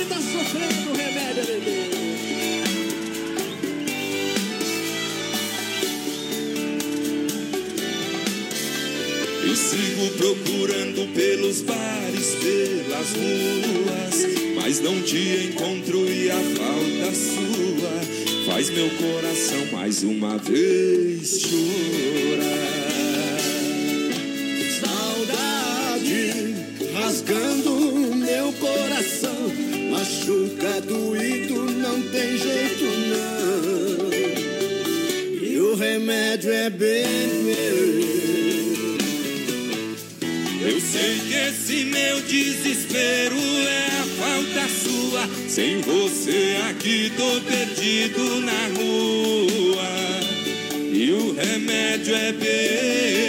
Quando 0.08 0.14
a 0.14 0.22
gente 0.22 0.32
tá 0.34 0.40
sofrendo, 0.40 0.94
remédio 0.96 1.42
é 1.42 1.46
beber. 1.46 1.86
E 9.46 9.56
sigo 9.56 10.10
procurando 10.18 11.14
pelos 11.14 11.62
bares, 11.62 12.36
pelas 12.36 13.14
ruas, 13.14 14.28
mas 14.56 14.82
não 14.82 15.02
te 15.02 15.50
encontro 15.50 16.10
e 16.10 16.30
a 16.30 16.36
falta 16.36 17.14
sua 17.16 18.46
faz 18.46 18.70
meu 18.70 18.90
coração 18.90 19.66
mais 19.72 20.04
uma 20.04 20.38
vez 20.38 21.42
chorar. 21.42 22.76
Saudade 24.82 26.56
rasgando 26.94 28.16
meu 28.16 28.52
coração, 28.54 29.52
machuca 30.06 30.82
doído, 30.82 31.66
não 31.72 32.02
tem 32.02 32.38
jeito 32.38 32.86
não. 33.10 34.14
E 35.42 35.58
o 35.60 35.76
remédio 35.76 36.52
é 36.52 36.70
beber. 36.70 37.66
Eu 40.62 40.80
sei 40.82 41.20
que 41.28 41.34
esse 41.34 41.86
meu 41.86 42.22
desespero 42.22 43.36
é 43.36 43.88
a 43.88 44.06
falta 44.20 44.68
sua. 44.84 45.28
Sem 45.48 45.82
você 45.82 46.58
aqui 46.70 47.12
tô 47.16 47.42
perdido 47.42 48.42
na 48.42 48.68
rua. 48.78 49.90
E 50.92 51.12
o 51.12 51.34
remédio 51.34 52.16
é 52.16 52.32
beber 52.32 53.25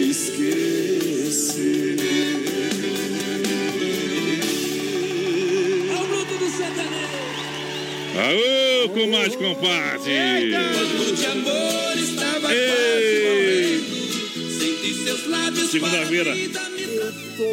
te 0.00 0.10
esquecer. 0.10 1.96
Ao 5.94 6.06
bruto 6.06 6.34
do 6.38 6.48
sertanejo. 6.48 7.20
Aô, 8.16 8.88
com 8.88 9.06
mais 9.08 9.36
compadre! 9.36 10.52
Quando 10.96 11.16
de 11.16 11.26
amor 11.26 11.98
estava 11.98 12.54
Ei! 12.54 13.80
Senti 14.58 15.04
seus 15.04 15.26
lábios 15.26 15.70
Segunda-feira. 15.70 16.34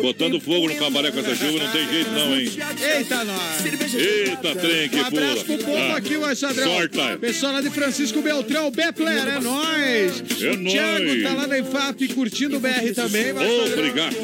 Botando 0.02 0.40
fogo 0.40 0.68
no 0.68 0.76
cabaré 0.76 1.12
com 1.12 1.20
essa 1.20 1.36
chuva 1.36 1.64
não 1.64 1.72
tem 1.72 1.88
jeito 1.90 2.12
não, 2.12 2.38
hein? 2.40 2.50
Eita, 2.98 3.24
nós! 3.24 3.66
Eita, 3.96 4.56
trem 4.56 4.90
que 4.90 4.96
Um 4.98 5.06
abraço 5.06 5.46
pro 5.46 5.58
pula. 5.58 5.66
povo 5.68 5.78
Ah, 5.94 5.98
aqui, 5.98 6.18
vai 6.18 6.36
Sadrão. 6.36 6.72
Sorte. 6.76 6.98
Pessoal 7.20 7.54
lá 7.54 7.62
de 7.62 7.70
Francisco 7.70 8.22
Beltrão, 8.22 8.70
Bepler, 8.72 9.28
é 9.28 9.40
nóis. 9.40 10.24
É 10.42 10.52
o 10.52 10.64
Thiago 10.64 11.06
nóis. 11.06 11.24
tá 11.24 11.34
lá 11.34 11.48
na 11.48 11.60
IFAP 11.60 12.08
curtindo 12.14 12.58
o 12.58 12.60
BR 12.60 12.94
também, 12.96 13.34
vai 13.34 13.48
Sadrão. 13.48 13.74
Obrigado. 13.74 14.16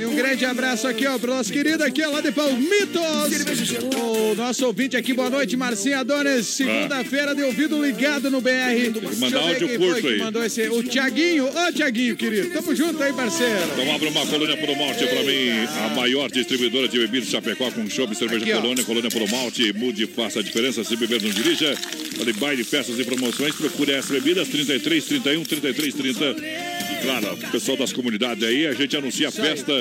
E 0.00 0.06
um 0.06 0.14
grande 0.14 0.44
abraço 0.44 0.86
aqui, 0.88 1.06
ó, 1.06 1.18
pro 1.18 1.34
nosso 1.34 1.52
querido 1.52 1.82
aqui, 1.84 2.02
ó, 2.02 2.10
lá 2.10 2.20
de 2.20 2.32
Palmitos. 2.32 3.00
O 3.94 4.34
nosso 4.34 4.66
ouvinte 4.66 4.96
aqui, 4.96 5.12
boa 5.12 5.30
noite, 5.30 5.56
Marcinha 5.56 6.00
Adonis. 6.00 6.46
Segunda-feira 6.46 7.34
de 7.34 7.42
ouvido 7.42 7.82
ligado 7.84 8.30
no 8.30 8.40
BR. 8.40 8.50
Deixa 8.50 9.16
mandar 9.18 9.38
eu 9.38 9.42
ver 9.42 9.52
áudio 9.52 9.68
quem 9.68 9.78
curto 9.78 9.92
foi 9.92 10.02
que 10.02 10.08
aí. 10.08 10.18
mandou 10.18 10.44
esse. 10.44 10.68
O 10.68 10.82
Tiaguinho. 10.82 11.46
Ô, 11.48 11.72
Tiaguinho, 11.72 12.16
querido. 12.16 12.50
Tamo 12.50 12.74
junto 12.74 13.02
aí, 13.02 13.12
parceiro. 13.12 13.58
Então 13.72 13.94
abre 13.94 14.08
uma 14.08 14.26
colônia 14.26 14.56
por 14.56 14.76
malte 14.76 15.04
pra 15.10 15.22
mim, 15.22 15.50
a 15.84 15.94
maior 15.94 16.30
distribuidora 16.30 16.88
de 16.88 16.98
bebidas 16.98 17.28
Chapecó 17.28 17.70
com 17.70 17.88
chopp, 17.88 18.14
cerveja 18.14 18.44
Aqui, 18.44 18.52
ó. 18.52 18.60
colônia, 18.60 18.84
colônia 18.84 19.10
por 19.10 19.28
malte, 19.30 19.72
mude 19.72 20.04
e 20.04 20.06
faça 20.06 20.40
a 20.40 20.42
diferença, 20.42 20.82
se 20.84 20.96
beber 20.96 21.20
não 21.22 21.30
dirija. 21.30 21.74
Olha, 22.20 22.32
baile, 22.34 22.64
festas 22.64 22.98
e 22.98 23.04
promoções, 23.04 23.54
procure 23.54 23.94
as 23.94 24.06
bebidas 24.06 24.48
33, 24.48 25.04
31, 25.04 25.42
33, 25.44 25.94
30. 25.94 26.36
Claro, 27.02 27.32
o 27.34 27.50
pessoal 27.50 27.76
das 27.76 27.92
comunidades 27.92 28.42
aí, 28.44 28.66
a 28.66 28.72
gente 28.72 28.96
anuncia 28.96 29.28
a 29.28 29.32
festa 29.32 29.72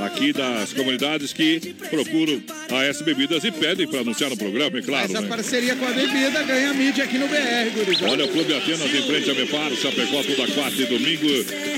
aqui 0.00 0.32
das 0.32 0.72
comunidades 0.72 1.32
que 1.32 1.74
procuram 1.90 2.42
a 2.70 2.84
S 2.84 3.04
Bebidas 3.04 3.44
e 3.44 3.50
pedem 3.52 3.86
para 3.86 4.00
anunciar 4.00 4.30
no 4.30 4.36
programa, 4.36 4.78
é 4.78 4.82
claro. 4.82 5.04
Essa 5.04 5.20
né? 5.20 5.28
parceria 5.28 5.76
com 5.76 5.84
a 5.86 5.90
bebida 5.92 6.42
ganha 6.42 6.72
mídia 6.72 7.04
aqui 7.04 7.18
no 7.18 7.28
BR, 7.28 7.70
gurizada. 7.74 8.10
Olha 8.10 8.24
o 8.24 8.28
Clube 8.28 8.54
Atenas 8.54 8.94
em 8.94 9.02
frente 9.02 9.30
a 9.30 9.34
Meparo, 9.34 9.76
Chapecó, 9.76 10.22
toda 10.22 10.50
quarta 10.52 10.82
e 10.82 10.86
domingo. 10.86 11.28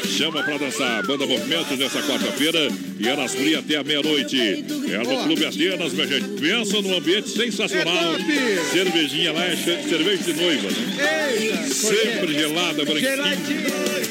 Chama 0.07 0.43
pra 0.43 0.57
dançar 0.59 1.05
Banda 1.07 1.27
Movimentos 1.27 1.77
nessa 1.79 2.01
quarta-feira 2.03 2.69
e 2.99 3.09
elas 3.09 3.35
frias 3.35 3.61
até 3.65 3.77
a 3.77 3.83
meia-noite. 3.85 4.39
É 4.41 4.99
no 4.99 5.25
Clube 5.25 5.45
Atenas, 5.45 5.93
minha 5.93 6.07
gente. 6.07 6.41
Pensa 6.41 6.81
num 6.83 6.97
ambiente 6.97 7.29
sensacional. 7.31 8.15
É. 8.15 8.65
Cervejinha 8.73 9.33
lá 9.33 9.45
é 9.45 9.57
cerveja 9.57 10.23
de 10.23 10.33
noiva. 10.35 10.69
né? 10.71 11.35
Eita, 11.41 11.75
Sempre 11.75 12.33
gelada, 12.35 12.85
branquinha. 12.85 13.15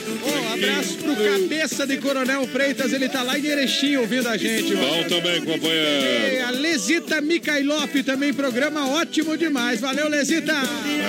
Ô, 0.10 0.13
abraço 0.64 0.98
pro 0.98 1.16
cabeça 1.16 1.88
de 1.88 1.98
Coronel 1.98 2.48
Freitas, 2.48 2.94
ele 2.94 3.10
tá 3.10 3.22
lá 3.24 3.38
em 3.38 3.46
Erechim 3.46 3.96
ouvindo 3.98 4.28
a 4.28 4.38
gente. 4.38 4.74
Bom 4.76 4.82
mano. 4.90 5.10
também, 5.10 5.38
E 5.38 5.42
companheiro. 5.42 6.46
a 6.46 6.50
Lesita 6.52 7.22
Mikhailov 7.22 7.92
também, 8.06 8.34
programa 8.34 8.88
ótimo 8.96 9.38
demais. 9.38 9.80
Valeu, 9.82 10.08
Lesita! 10.10 10.54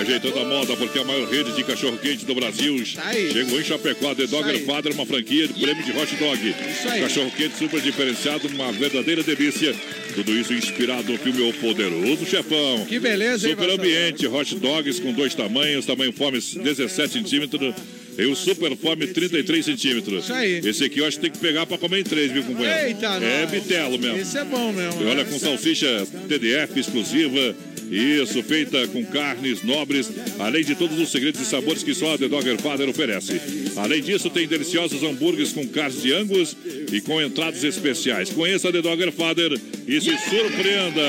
Ajeitando 0.01 0.39
a 0.39 0.44
moda, 0.44 0.76
porque 0.76 0.98
a 0.98 1.05
maior 1.05 1.28
rede 1.28 1.52
de 1.52 1.64
cachorro-quente 1.64 2.24
do 2.24 2.35
Brasil 2.35 2.76
aí. 3.05 3.32
chegou 3.32 3.60
em 3.60 3.64
Chapecó. 3.64 4.14
The 4.14 4.26
Dogger 4.26 4.55
aí. 4.56 4.64
Father, 4.64 4.93
uma 4.93 5.06
franquia 5.06 5.48
de 5.48 5.55
prêmio 5.55 5.82
de 5.82 5.90
hot 5.93 6.14
dog. 6.16 6.55
Cachorro-quente 7.01 7.56
super 7.59 7.81
diferenciado, 7.81 8.47
uma 8.48 8.70
verdadeira 8.72 9.22
delícia. 9.22 9.74
Tudo 10.14 10.31
isso 10.32 10.52
inspirado 10.55 11.10
no 11.12 11.18
filme 11.18 11.43
O 11.48 11.52
Poderoso 11.55 12.24
Chefão. 12.24 12.85
Que 12.86 12.98
beleza, 13.01 13.48
hein, 13.48 13.55
Super 13.56 13.66
Marcelo? 13.68 13.81
ambiente, 13.89 14.26
hot 14.26 14.55
dogs 14.56 15.01
com 15.01 15.12
dois 15.12 15.35
tamanhos, 15.35 15.85
tamanho 15.86 16.12
fome 16.12 16.39
17 16.39 17.12
centímetros 17.12 17.74
e 18.19 18.24
o 18.27 18.35
super 18.36 18.77
fome 18.77 19.07
33 19.09 19.65
centímetros. 19.65 20.24
Isso 20.24 20.32
aí. 20.32 20.61
Esse 20.65 20.85
aqui 20.85 20.99
eu 21.01 21.07
acho 21.07 21.16
que 21.19 21.23
tem 21.23 21.31
que 21.31 21.39
pegar 21.39 21.66
pra 21.66 21.77
comer 21.78 22.01
em 22.01 22.05
três, 22.05 22.31
viu, 22.32 22.43
companheiro? 22.45 22.86
Eita, 22.89 23.07
É 23.07 23.43
nós. 23.43 23.51
bitelo 23.51 23.99
mesmo. 23.99 24.19
Isso 24.20 24.39
é 24.39 24.45
bom 24.45 24.73
mesmo. 24.73 25.03
E 25.03 25.07
olha, 25.07 25.24
com 25.24 25.39
salsicha 25.39 26.07
TDF 26.28 26.78
exclusiva. 26.81 27.55
Isso, 27.91 28.43
feita 28.43 28.89
com 28.89 29.05
carnes 29.05 29.62
nobres, 29.62 30.11
além 30.39 30.65
de 30.65 30.74
todos 30.74 30.99
os 30.99 31.11
segredos 31.12 31.39
e 31.43 31.45
sabores 31.45 31.82
que 31.82 31.93
só 31.95 32.15
a 32.15 32.19
The 32.19 32.28
Dogger 32.28 32.57
Father 32.59 32.89
oferece. 32.89 33.39
Além 33.77 34.01
disso, 34.03 34.31
tem 34.31 34.49
deliciosos 34.49 35.03
hambúrgueres 35.03 35.53
com 35.53 35.69
carnes 35.69 36.01
de 36.03 36.11
angus 36.15 36.57
e 36.91 37.01
com 37.03 37.20
entradas 37.20 37.62
especiais. 37.62 38.31
Conheça 38.31 38.70
a 38.70 38.73
The 38.73 38.81
Dogger 38.81 39.12
Father 39.12 39.53
e 39.86 40.01
se 40.01 40.11
surpreenda. 40.31 41.03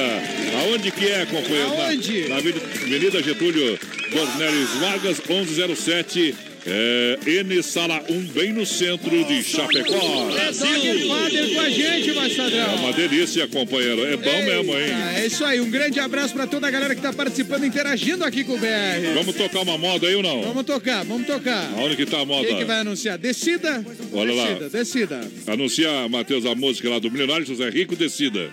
Aonde 0.62 0.92
que 0.92 1.06
é, 1.06 1.26
companheiro? 1.26 1.70
Na- 1.78 1.88
Aonde? 1.88 2.28
Na, 2.28 2.36
Avenida- 2.38 2.66
Avenida 2.84 3.24
Getúlio 3.24 3.80
Cornelius 4.12 4.70
Vargas, 4.82 5.20
1107. 5.28 6.36
É, 6.68 7.20
N 7.28 7.62
Sala 7.62 8.04
1, 8.10 8.22
bem 8.34 8.52
no 8.52 8.66
centro 8.66 9.24
de 9.26 9.44
Chapecó. 9.44 10.32
É 10.36 10.52
Father 10.52 11.54
com 11.54 11.60
a 11.62 11.70
gente, 11.70 12.10
É 12.10 12.14
Marçadrão. 12.14 12.76
uma 12.78 12.92
delícia, 12.92 13.48
companheiro. 13.48 14.04
É 14.04 14.18
bom 14.18 14.44
mesmo, 14.44 14.74
hein? 14.74 14.88
É 15.16 15.28
isso 15.28 15.46
aí, 15.46 15.62
um 15.62 15.70
grande 15.70 16.00
abraço 16.00 16.34
pra 16.34 16.48
toda 16.48 16.66
a 16.68 16.72
galera 16.72 16.96
que 16.96 17.02
tá 17.02 17.14
participando, 17.14 17.66
interagindo 17.66 18.24
aqui 18.24 18.44
com 18.44 18.54
o 18.54 18.58
BR. 18.58 19.14
Vamos 19.14 19.36
tocar 19.36 19.60
uma 19.62 19.78
moda 19.78 20.08
aí 20.08 20.16
ou 20.16 20.24
não? 20.24 20.42
Vamos 20.42 20.64
tocar, 20.64 21.06
vamos 21.06 21.28
tocar. 21.28 21.72
Aonde 21.78 21.96
que 21.96 22.06
tá 22.08 22.22
a 22.22 22.26
moda? 22.26 22.48
Quem 22.48 22.58
que 22.58 22.66
vai 22.66 22.80
anunciar? 22.80 23.20
Decida? 23.20 23.86
Olha 24.12 24.34
lá. 24.34 24.48
Decida, 24.54 24.70
decida. 24.70 25.32
Anuncia, 25.46 26.10
Matheus, 26.10 26.48
a 26.48 26.56
música 26.56 26.90
lá 26.90 26.98
do 26.98 27.12
Milionário 27.12 27.46
José 27.46 27.70
Rico, 27.70 27.96
decida. 27.96 28.50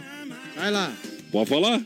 Vai 0.54 0.70
lá. 0.70 0.92
Pode 1.30 1.48
falar? 1.48 1.80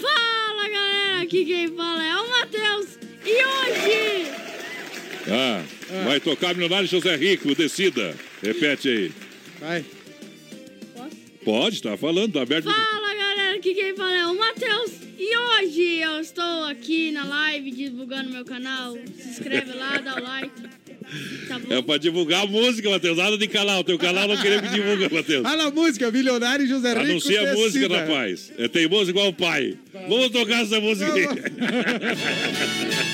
Fala 0.00 0.68
galera, 0.70 1.20
aqui 1.22 1.44
quem 1.44 1.68
fala 1.76 2.02
é 2.02 2.16
o 2.16 2.30
Matheus. 2.30 2.86
E 3.26 3.44
hoje 3.44 4.26
Ah, 5.28 5.62
vai 6.04 6.20
tocar 6.20 6.54
Milionário 6.54 6.88
José 6.88 7.16
Rico, 7.16 7.54
decida. 7.54 8.14
Repete 8.42 8.88
aí. 8.88 9.12
Vai. 9.60 9.84
Pode, 11.44 11.82
tá 11.82 11.96
falando, 11.96 12.34
tá 12.34 12.42
aberto. 12.42 12.64
Fala 12.64 13.14
galera, 13.14 13.56
aqui 13.56 13.74
quem 13.74 13.96
fala 13.96 14.14
é 14.14 14.26
o 14.26 14.38
Matheus. 14.38 14.92
E 15.18 15.36
hoje 15.36 15.98
eu 16.00 16.20
estou 16.20 16.64
aqui 16.64 17.10
na 17.12 17.24
live 17.24 17.70
divulgando 17.70 18.30
meu 18.30 18.44
canal. 18.44 18.96
Se 19.16 19.28
inscreve 19.28 19.72
lá, 19.72 19.98
dá 19.98 20.16
o 20.16 20.22
like. 20.22 20.62
Tá 21.48 21.58
bom? 21.58 21.74
É 21.74 21.82
pra 21.82 21.96
divulgar 21.98 22.44
a 22.44 22.46
música, 22.46 22.88
Matheus. 22.88 23.18
Nada 23.18 23.36
de 23.36 23.48
canal. 23.48 23.82
Teu 23.82 23.98
canal 23.98 24.28
não 24.28 24.36
queria 24.36 24.62
que 24.62 24.68
divulga, 24.68 25.08
Matheus. 25.10 25.42
Fala 25.42 25.64
a 25.64 25.70
música, 25.70 26.10
Milionário 26.10 26.66
José 26.66 26.90
Rico. 26.90 27.00
Anuncia 27.00 27.50
a 27.50 27.54
música, 27.54 27.88
rapaz. 27.88 28.52
É 28.56 28.68
teimoso 28.68 29.10
igual 29.10 29.28
o 29.28 29.32
pai. 29.32 29.76
Vamos 30.08 30.30
tocar 30.30 30.62
essa 30.62 30.80
música 30.80 31.12
aí. 31.12 31.26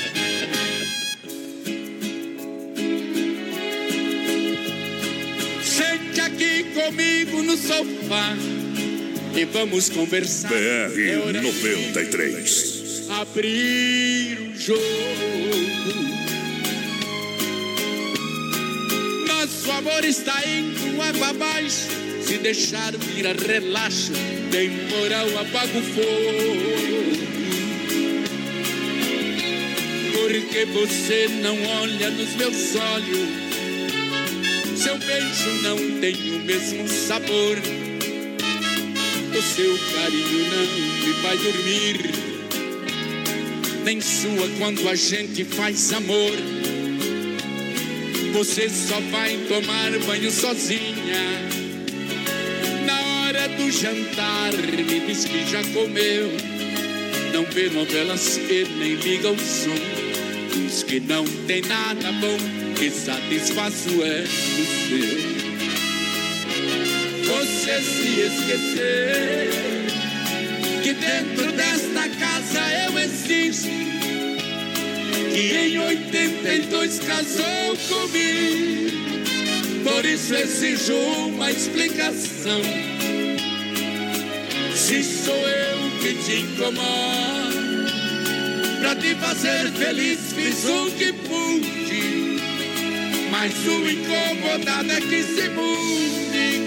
comigo 6.76 7.42
no 7.42 7.56
sofá 7.56 8.36
e 9.34 9.44
vamos 9.46 9.88
conversar. 9.88 10.52
É 10.52 10.88
BR 10.88 11.40
93. 11.42 13.06
de 13.06 13.12
abrir 13.12 14.38
o 14.40 14.58
jogo. 14.58 14.80
Nosso 19.26 19.70
amor 19.72 20.04
está 20.04 20.46
indo 20.46 21.00
água 21.02 21.28
abaixo. 21.28 21.88
Se 22.22 22.38
deixar 22.38 22.92
virar 22.92 23.36
relaxo, 23.36 24.12
temporal 24.50 25.28
apaga 25.38 25.78
o 25.78 25.82
fogo. 25.82 27.16
Porque 30.12 30.64
você 30.66 31.28
não 31.40 31.56
olha 31.80 32.10
nos 32.10 32.34
meus 32.34 32.74
olhos 32.74 33.45
Seu 34.76 34.98
beijo 34.98 35.62
não 35.62 35.78
tem 36.00 36.14
o 36.34 36.40
mesmo 36.40 36.86
sabor. 36.86 37.56
O 39.32 39.42
seu 39.42 39.78
carinho 39.94 40.50
não 40.50 41.06
me 41.06 41.12
vai 41.22 41.36
dormir. 41.38 42.10
Nem 43.84 44.00
sua 44.02 44.48
quando 44.58 44.86
a 44.86 44.94
gente 44.94 45.44
faz 45.44 45.94
amor. 45.94 46.32
Você 48.34 48.68
só 48.68 49.00
vai 49.10 49.38
tomar 49.48 49.98
banho 50.06 50.30
sozinha. 50.30 51.24
Na 52.84 53.00
hora 53.00 53.48
do 53.48 53.70
jantar, 53.70 54.52
me 54.52 55.00
diz 55.06 55.24
que 55.24 55.50
já 55.50 55.64
comeu. 55.72 56.30
Não 57.32 57.44
vê 57.46 57.70
novelas 57.70 58.36
e 58.36 58.66
nem 58.78 58.94
liga 58.96 59.30
o 59.30 59.38
som. 59.38 59.74
Diz 60.52 60.82
que 60.82 61.00
não 61.00 61.24
tem 61.46 61.62
nada 61.62 62.12
bom 62.12 62.65
que 62.76 62.90
satisfaz 62.90 63.86
o 63.86 64.04
ego 64.04 64.28
seu. 64.88 65.36
Você 67.24 67.82
se 67.82 68.20
esquecer 68.20 69.50
que 70.82 70.92
dentro 70.92 71.52
desta 71.52 72.08
casa 72.08 72.60
eu 72.84 72.98
existo. 72.98 73.68
Que 75.32 75.56
em 75.56 75.78
82 75.78 77.00
casou 77.00 77.76
comigo. 77.88 78.86
Por 79.82 80.04
isso 80.04 80.34
exijo 80.34 80.94
uma 80.94 81.50
explicação. 81.50 82.62
Se 84.74 85.02
sou 85.02 85.34
eu 85.34 85.90
que 86.00 86.14
te 86.14 86.40
incomodo, 86.40 87.90
pra 88.80 88.94
te 88.94 89.14
fazer 89.14 89.70
feliz 89.72 90.18
fiz 90.34 90.64
o 90.66 90.90
que 90.92 91.12
pude. 91.12 91.75
Mas 93.38 93.54
o 93.66 93.86
incomodado 93.86 94.90
é 94.90 94.98
que 94.98 95.22
se 95.22 95.48
mude. 95.50 96.62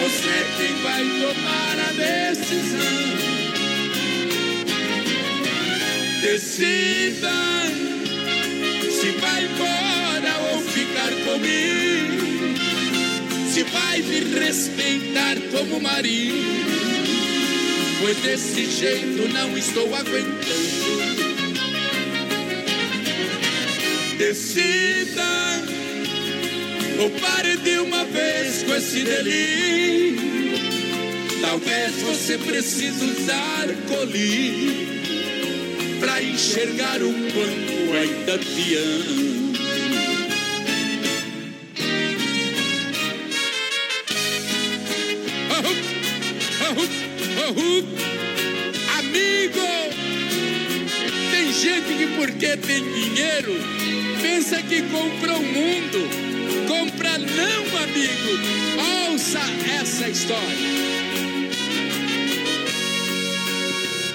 Você 0.00 0.46
quem 0.56 0.74
vai 0.82 1.04
tomar 1.20 1.76
a 1.78 1.92
decisão. 1.92 3.04
Decida 6.22 7.36
se 8.90 9.10
vai 9.20 9.44
embora 9.44 10.32
ou 10.50 10.60
ficar 10.60 11.12
comigo. 11.22 12.58
Se 13.48 13.62
vai 13.62 14.02
me 14.02 14.20
respeitar 14.40 15.36
como 15.52 15.80
marido. 15.80 16.34
Pois 18.00 18.16
desse 18.18 18.66
jeito 18.68 19.32
não 19.32 19.56
estou 19.56 19.94
aguentando. 19.94 21.14
Decida 24.18 25.43
ou 26.98 27.10
pare 27.10 27.56
de 27.58 27.78
uma 27.78 28.04
vez 28.04 28.62
com 28.62 28.74
esse 28.74 29.02
delírio. 29.02 30.24
Talvez 31.40 31.92
você 32.02 32.38
precise 32.38 33.04
usar 33.04 33.66
colírio 33.88 34.86
pra 36.00 36.22
enxergar 36.22 37.02
o 37.02 37.12
quanto 37.12 37.96
ainda 37.96 38.38
te 38.38 38.74
amo. 38.76 39.34
Amigo, 48.98 49.66
tem 51.30 51.52
gente 51.52 51.94
que 51.98 52.06
porque 52.16 52.56
tem 52.56 52.82
dinheiro 52.92 53.74
pensa 54.24 54.62
que 54.62 54.82
comprou 54.82 55.38
o 55.38 55.42
mundo. 55.42 56.23
Não, 57.18 57.78
amigo. 57.82 59.10
Ouça 59.10 59.40
essa 59.80 60.08
história. 60.08 60.74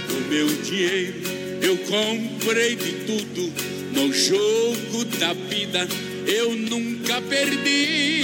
O 0.09 0.29
meu 0.29 0.47
dinheiro 0.63 1.29
eu 1.61 1.77
comprei 1.77 2.75
de 2.75 2.91
tudo 3.05 3.53
no 3.93 4.13
jogo 4.13 5.05
da 5.19 5.33
vida. 5.33 5.87
Eu 6.25 6.55
nunca 6.55 7.21
perdi. 7.21 8.23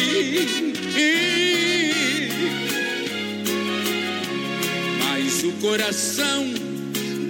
Mas 4.99 5.43
o 5.43 5.51
coração 5.61 6.45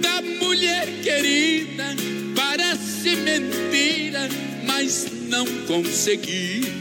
da 0.00 0.22
mulher 0.22 0.86
querida 1.02 1.94
parece 2.34 3.16
mentira, 3.16 4.28
mas 4.64 5.06
não 5.28 5.46
consegui. 5.66 6.75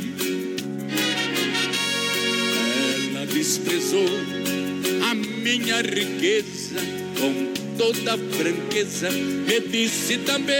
Minha 5.75 5.81
riqueza 5.81 6.79
com 7.19 7.53
toda 7.77 8.17
franqueza, 8.17 9.09
me 9.11 9.59
disse 9.61 10.17
também. 10.19 10.55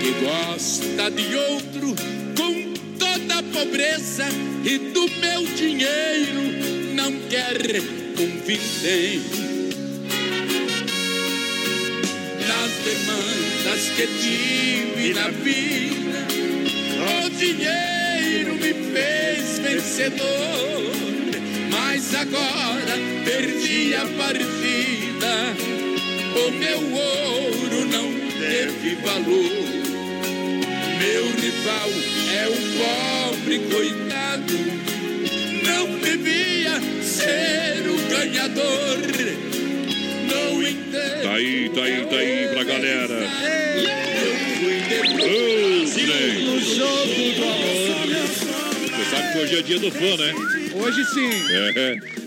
Que 0.00 0.10
gosta 0.24 1.10
de 1.10 1.36
outro 1.36 1.94
com 2.36 2.74
toda 2.98 3.42
pobreza 3.42 4.26
e 4.64 4.78
do 4.78 5.08
meu 5.20 5.46
dinheiro 5.54 6.94
não 6.94 7.12
quer 7.28 7.80
um. 8.20 8.44
Nas 12.46 12.72
demandas 12.84 13.88
que 13.96 14.06
tive 14.06 15.14
na 15.14 15.28
vida, 15.28 16.26
o 17.24 17.30
dinheiro 17.30 17.93
vencedor. 19.94 20.90
Mas 21.70 22.14
agora 22.14 22.98
perdi 23.24 23.94
a 23.94 24.06
partida, 24.06 25.54
o 26.34 26.50
meu 26.50 26.92
ouro 26.92 27.86
não 27.86 28.12
teve 28.40 28.96
valor. 28.96 29.74
Meu 30.98 31.24
rival 31.36 31.90
é 32.32 32.48
um 32.48 32.62
pobre 33.30 33.58
coitado, 33.70 34.54
não 35.62 35.98
devia 35.98 36.80
ser 37.02 37.88
o 37.88 37.96
ganhador. 38.08 38.98
Não 40.28 40.62
entendo. 40.62 41.22
Tá 41.22 41.34
aí, 41.34 41.70
tá 41.72 41.82
aí, 41.82 42.06
tá 42.06 42.16
aí 42.16 42.48
pra 42.52 42.64
galera. 42.64 43.23
Hoje 49.36 49.58
é 49.58 49.62
dia 49.62 49.78
do 49.78 49.90
fã, 49.90 50.16
né? 50.16 50.32
Hoje 50.74 51.04
sim. 51.06 51.30
É. 51.76 52.23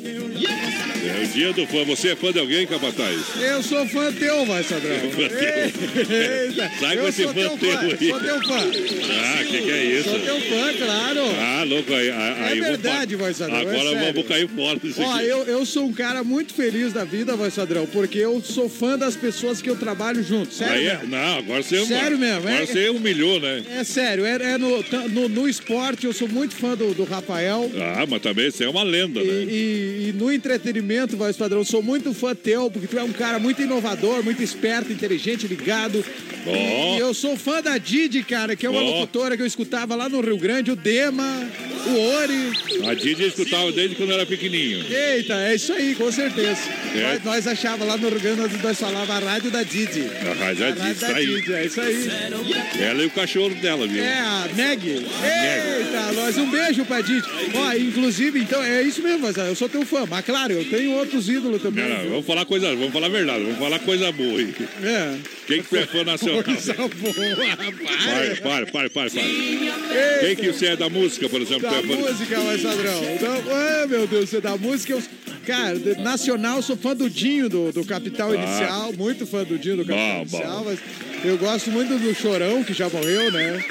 É 1.06 1.24
o 1.24 1.28
dia 1.28 1.54
do 1.54 1.66
fã. 1.68 1.84
Você 1.86 2.10
é 2.10 2.16
fã 2.16 2.32
de 2.32 2.40
alguém, 2.40 2.66
Capataz? 2.68 3.18
Eu 3.40 3.62
sou 3.64 3.86
fã 3.88 4.12
teu, 4.12 4.46
vai, 4.46 4.64
Sadrão. 4.64 4.96
Sai 6.80 6.98
com 6.98 7.08
esse 7.08 7.24
fã 7.24 7.34
teu 7.34 7.58
teu 7.58 7.72
fã, 7.72 7.80
aí. 8.00 8.10
Sou 8.10 8.20
teu 8.20 8.42
fã. 8.44 8.58
Ah, 8.60 9.44
que 9.44 9.62
que 9.62 9.72
é 9.72 9.84
isso? 9.86 10.10
Sou 10.10 10.20
teu 10.20 10.42
fã, 10.42 10.74
claro. 10.78 11.22
Ah, 11.40 11.64
louco, 11.68 11.94
aí, 11.94 12.10
aí 12.12 12.58
É 12.58 12.62
vou 12.62 12.64
verdade, 12.70 13.16
fa- 13.16 13.24
voz 13.24 13.38
Sadrão, 13.38 13.58
é 13.58 13.62
Agora 13.62 13.78
vou, 13.84 13.94
sério. 13.94 14.14
vou 14.14 14.24
cair 14.24 14.48
fora 14.50 14.80
disso 14.80 15.02
Ó, 15.02 15.20
eu, 15.22 15.44
eu 15.44 15.66
sou 15.66 15.86
um 15.86 15.94
cara 15.94 16.24
muito 16.24 16.54
feliz 16.54 16.94
da 16.94 17.04
vida, 17.04 17.36
voz 17.36 17.54
Sadrão, 17.54 17.86
porque 17.88 18.18
eu 18.20 18.42
sou 18.42 18.70
fã 18.70 18.98
das 18.98 19.16
pessoas 19.16 19.62
que 19.62 19.70
eu 19.70 19.76
trabalho 19.76 20.24
junto. 20.24 20.54
Sério 20.54 20.90
é-. 20.90 21.00
Não, 21.08 21.38
agora 21.38 21.62
você 21.64 21.86
Sério 21.86 22.18
mesmo, 22.18 22.48
Agora 22.48 22.64
é- 22.64 22.66
você 22.66 22.90
humilhou, 22.90 23.40
né? 23.40 23.64
É 23.78 23.84
sério, 23.84 24.26
é, 24.26 24.36
é 24.54 24.58
no, 24.58 24.84
no, 25.10 25.30
no 25.30 25.48
esporte, 25.48 26.06
eu 26.06 26.14
sou 26.14 26.28
muito 26.28 26.56
fã 26.56 26.76
do, 26.76 26.94
do 26.94 27.04
Rafael. 27.04 27.70
Ah, 27.76 28.06
mas 28.08 28.22
também 28.22 28.50
você 28.52 28.64
é 28.66 28.70
uma 28.70 28.84
lenda, 28.84 29.20
E, 29.22 29.26
né? 29.26 29.44
e- 29.52 30.10
e 30.10 30.14
no 30.14 30.32
entretenimento, 30.32 30.97
voz 31.06 31.38
padrão, 31.38 31.64
sou 31.64 31.84
muito 31.84 32.14
fã 32.14 32.34
teu, 32.34 32.72
porque 32.72 32.88
tu 32.88 32.98
é 32.98 33.04
um 33.04 33.14
cara 33.14 33.38
muito 33.38 33.62
inovador, 33.62 34.24
muito 34.24 34.42
esperto, 34.42 34.92
inteligente, 34.92 35.46
ligado. 35.46 36.04
Ó. 36.48 36.98
E, 36.98 37.00
eu 37.00 37.14
sou 37.14 37.36
fã 37.38 37.62
da 37.62 37.78
Didi, 37.78 38.24
cara, 38.24 38.56
que 38.56 38.66
é 38.66 38.70
uma 38.70 38.82
Ó. 38.82 38.84
locutora 38.84 39.36
que 39.36 39.42
eu 39.44 39.48
escutava 39.48 39.96
lá 39.96 40.08
no 40.10 40.22
Rio 40.22 40.38
Grande, 40.38 40.72
o 40.72 40.76
Dema, 40.76 41.48
o 41.88 42.00
Ori. 42.16 42.52
A 42.90 42.94
Didi 42.94 43.24
eu 43.24 43.28
escutava 43.28 43.72
desde 43.72 43.96
quando 43.96 44.12
era 44.14 44.26
pequenininho. 44.26 44.86
Eita, 44.90 45.34
é 45.36 45.56
isso 45.56 45.74
aí, 45.74 45.96
com 45.96 46.12
certeza. 46.12 46.62
É. 46.96 47.02
Nós, 47.02 47.24
nós 47.24 47.48
achava 47.48 47.84
lá 47.86 47.98
no 47.98 48.10
Rio 48.10 48.20
Grande, 48.20 48.42
nós, 48.42 48.62
nós 48.62 48.80
falava 48.80 49.14
a 49.14 49.20
rádio 49.20 49.52
da 49.52 49.64
Didi. 49.64 50.04
A 50.30 50.34
rádio 50.46 50.60
da 50.60 50.68
A 50.68 50.72
Didi, 50.72 50.82
rádio 50.82 50.92
isso 50.92 51.02
da 51.02 51.16
aí. 51.16 51.26
Didi, 51.28 51.54
é 51.54 51.66
isso 51.66 51.82
aí. 51.82 52.08
Ela 52.82 53.04
e 53.04 53.06
o 53.06 53.12
cachorro 53.12 53.56
dela, 53.56 53.88
viu? 53.88 54.04
É, 54.04 54.20
a 54.20 54.50
Meg. 54.56 54.88
Eita, 54.88 56.12
nós 56.14 56.38
um 56.38 56.50
beijo 56.50 56.86
pra 56.86 57.02
Didi. 57.02 57.28
Ó, 57.54 57.74
inclusive, 57.74 58.40
então, 58.40 58.62
é 58.64 58.82
isso 58.82 59.02
mesmo, 59.02 59.28
eu 59.28 59.56
sou 59.56 59.68
teu 59.70 59.86
fã. 59.86 60.06
Mas 60.10 60.26
claro, 60.26 60.54
eu 60.54 60.66
tenho 60.66 60.92
outros 60.94 61.30
ídolos 61.30 61.62
também. 61.62 61.86
Vamos 62.10 62.26
falar 62.26 62.46
coisa, 62.46 62.70
vamos 62.76 62.94
falar 62.94 63.08
a 63.08 63.10
verdade, 63.10 63.44
vamos 63.44 63.60
falar 63.60 63.80
coisa 63.80 64.12
boa 64.12 64.40
aí. 64.40 64.54
É. 64.84 65.16
Quem 65.48 65.62
que 65.64 65.78
é 65.78 65.86
fã 65.86 66.04
nacional? 66.04 66.37
Coisa 66.44 66.74
boa, 66.74 66.88
Para, 68.42 68.66
para, 68.66 68.90
para, 68.90 68.90
para. 68.90 69.10
Quem 69.10 70.36
que 70.36 70.52
você 70.52 70.68
é 70.68 70.76
da 70.76 70.90
música, 70.90 71.28
por 71.30 71.42
exemplo? 71.42 71.70
Da 71.70 71.78
é 71.78 71.82
música, 71.82 72.40
mas 72.40 72.62
Sadrão. 72.62 73.04
Então, 73.16 73.44
ai, 73.52 73.88
meu 73.88 74.08
Deus, 74.08 74.30
você 74.30 74.42
da 74.42 74.58
música. 74.58 74.94
Eu... 74.94 75.04
Cara, 75.46 75.80
nacional, 76.00 76.62
sou 76.62 76.76
fã 76.76 76.94
do 76.94 77.10
Dinho, 77.10 77.48
do, 77.48 77.72
do 77.72 77.86
Capital 77.86 78.32
Ah. 78.32 78.36
Inicial. 78.36 78.94
Muito 78.94 79.26
fã 79.26 79.44
do 79.44 79.58
Dinho, 79.58 79.78
do 79.78 79.86
Capital 79.86 80.26
Bom, 80.26 80.26
bom. 80.26 80.38
Inicial. 80.38 80.66
Mas 80.66 80.80
eu 81.24 81.38
gosto 81.38 81.72
muito 81.72 81.98
do 81.98 82.14
Chorão, 82.14 82.64
que 82.64 82.74
já 82.74 82.90
morreu, 82.90 83.32
né? 83.32 83.64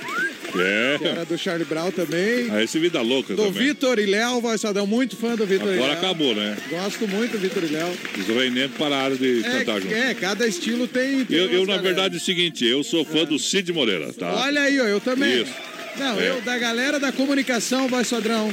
É. 0.60 0.98
Que 0.98 1.04
era 1.06 1.24
do 1.24 1.36
Charlie 1.38 1.64
Brown 1.66 1.90
também. 1.90 2.48
Ah, 2.50 2.62
esse 2.62 2.78
Vida 2.78 3.00
Louca 3.02 3.34
Do 3.34 3.44
também. 3.46 3.68
Vitor 3.68 3.98
e 3.98 4.06
Léo, 4.06 4.40
voz 4.40 4.62
padrão. 4.62 4.86
Muito 4.86 5.16
fã 5.16 5.34
do 5.34 5.46
Vitor 5.46 5.68
e 5.68 5.70
Léo. 5.76 5.84
Agora 5.84 5.92
acabou, 5.98 6.34
né? 6.34 6.56
Gosto 6.70 7.06
muito 7.08 7.32
do 7.32 7.38
Vitor 7.38 7.62
e 7.64 7.68
Léo. 7.68 7.92
Os 8.18 8.26
reinetos 8.26 8.76
pararam 8.76 9.16
de 9.16 9.42
cantar 9.42 9.80
junto. 9.80 9.94
É, 9.94 10.10
é, 10.10 10.14
cada 10.14 10.46
estilo 10.46 10.86
tem. 10.88 11.24
tem 11.24 11.36
Eu, 11.36 11.50
eu, 11.50 11.66
na 11.66 11.76
verdade, 11.78 12.14
é 12.14 12.18
o 12.18 12.20
seguinte, 12.20 12.64
eu 12.64 12.82
sou 12.84 13.04
fã 13.04 13.24
do 13.24 13.38
Cid 13.38 13.72
Moreira, 13.72 14.12
tá? 14.12 14.32
Olha 14.44 14.62
aí, 14.62 14.80
ó, 14.80 14.84
eu 14.84 15.00
também. 15.00 15.42
Isso. 15.42 15.52
Não, 15.98 16.20
É. 16.20 16.30
eu, 16.30 16.40
da 16.42 16.58
galera 16.58 17.00
da 17.00 17.10
comunicação, 17.10 17.88
voz 17.88 18.10
padrão, 18.10 18.52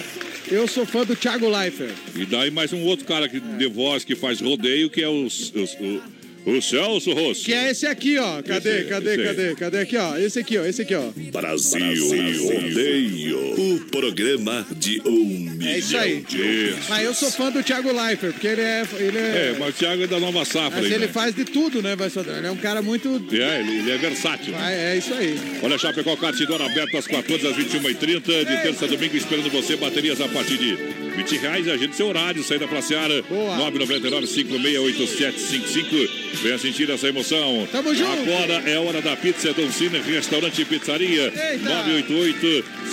eu 0.49 0.67
sou 0.67 0.85
fã 0.85 1.03
do 1.03 1.15
Thiago 1.15 1.49
Leifert. 1.49 1.91
E 2.15 2.25
daí 2.25 2.49
mais 2.49 2.71
um 2.71 2.81
outro 2.83 3.05
cara 3.05 3.27
que, 3.27 3.39
de 3.39 3.67
voz 3.67 4.03
que 4.05 4.15
faz 4.15 4.39
rodeio, 4.39 4.89
que 4.89 5.01
é 5.01 5.07
o, 5.09 5.27
o, 5.27 5.85
o, 5.85 6.01
o 6.45 6.61
Celso 6.61 7.11
Rosso. 7.13 7.45
Que 7.45 7.53
é 7.53 7.71
esse 7.71 7.85
aqui, 7.85 8.17
ó. 8.17 8.41
Cadê, 8.41 8.79
Esse, 8.79 8.89
cadê, 8.89 9.11
esse 9.13 9.21
aí. 9.21 9.27
cadê? 9.27 9.55
Cadê 9.55 9.77
aqui, 9.79 9.97
ó? 9.97 10.17
Esse 10.17 10.39
aqui, 10.39 10.57
ó. 10.57 10.65
Esse 10.65 10.81
aqui, 10.81 10.95
ó. 10.95 11.09
Brasil, 11.31 12.09
Rodeio, 12.39 13.39
o 13.75 13.79
programa 13.91 14.65
de 14.75 15.01
um 15.05 15.57
É 15.65 15.77
isso 15.79 15.97
aí. 15.97 16.21
de 16.27 16.73
Mas 16.89 17.05
eu 17.05 17.13
sou 17.13 17.31
fã 17.31 17.51
do 17.51 17.63
Thiago 17.63 17.91
Leifert, 17.91 18.33
porque 18.33 18.47
ele 18.47 18.61
é. 18.61 18.83
Ele 18.99 19.17
é, 19.17 19.21
É, 19.21 19.55
mas 19.59 19.69
o 19.69 19.77
Thiago 19.77 20.03
é 20.03 20.07
da 20.07 20.19
nova 20.19 20.43
safra 20.45 20.81
mas 20.81 20.85
aí, 20.85 20.93
ele 20.93 21.05
né? 21.07 21.11
faz 21.11 21.33
de 21.35 21.45
tudo, 21.45 21.81
né, 21.81 21.95
padrão? 21.95 22.37
Ele 22.37 22.47
é 22.47 22.51
um 22.51 22.57
cara 22.57 22.81
muito. 22.81 23.23
É, 23.31 23.59
ele, 23.59 23.79
ele 23.79 23.91
é 23.91 23.97
versátil. 23.97 24.53
Ah, 24.57 24.71
é 24.71 24.97
isso 24.97 25.13
aí. 25.13 25.37
Olha, 25.61 25.77
Chapecó 25.77 26.15
Cartidor 26.15 26.61
aberto 26.61 26.97
às 26.97 27.07
14 27.07 27.47
às 27.47 27.55
21h30, 27.55 28.21
de 28.45 28.61
terça 28.61 28.85
a 28.85 28.87
domingo, 28.87 29.15
esperando 29.15 29.49
você. 29.49 29.75
Baterias 29.75 30.21
a 30.21 30.27
partir 30.27 30.57
de 30.57 30.77
20 31.15 31.37
reais. 31.37 31.67
Agende 31.67 31.95
seu 31.95 32.07
horário, 32.07 32.43
saída 32.43 32.67
pra 32.67 32.81
Seara. 32.81 33.23
999-568755. 33.23 36.09
Venha 36.41 36.57
sentir 36.57 36.89
essa 36.89 37.07
emoção. 37.07 37.67
Tamo 37.71 37.93
junto. 37.95 38.11
Agora 38.11 38.53
é 38.69 38.77
hora 38.77 39.01
da 39.01 39.15
pizza 39.15 39.53
Doncini 39.53 39.99
Restaurante 39.99 40.61
e 40.61 40.65
Pizzaria. 40.65 41.31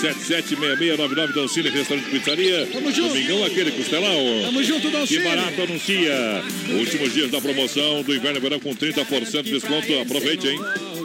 988-776699 0.01 1.32
Doncini 1.32 1.68
Restaurante 1.70 2.06
e 2.06 2.10
Pizzaria. 2.18 2.66
Tamo 2.72 2.92
junto. 2.92 3.09
Domingão, 3.09 3.44
aquele 3.44 3.70
costelão. 3.72 4.42
Tamo 4.44 4.62
junto, 4.62 4.88
Que 4.88 4.97
Doncini. 4.97 5.24
barato 5.24 5.62
anuncia. 5.62 6.42
Últimos 6.78 7.12
dias 7.12 7.30
da 7.30 7.40
promoção 7.40 8.02
do 8.02 8.14
inverno 8.14 8.38
e 8.38 8.40
verão 8.40 8.60
com 8.60 8.74
30% 8.74 9.42
de 9.42 9.51
desconto. 9.52 9.98
Aproveite, 10.01 10.48
hein? 10.48 10.59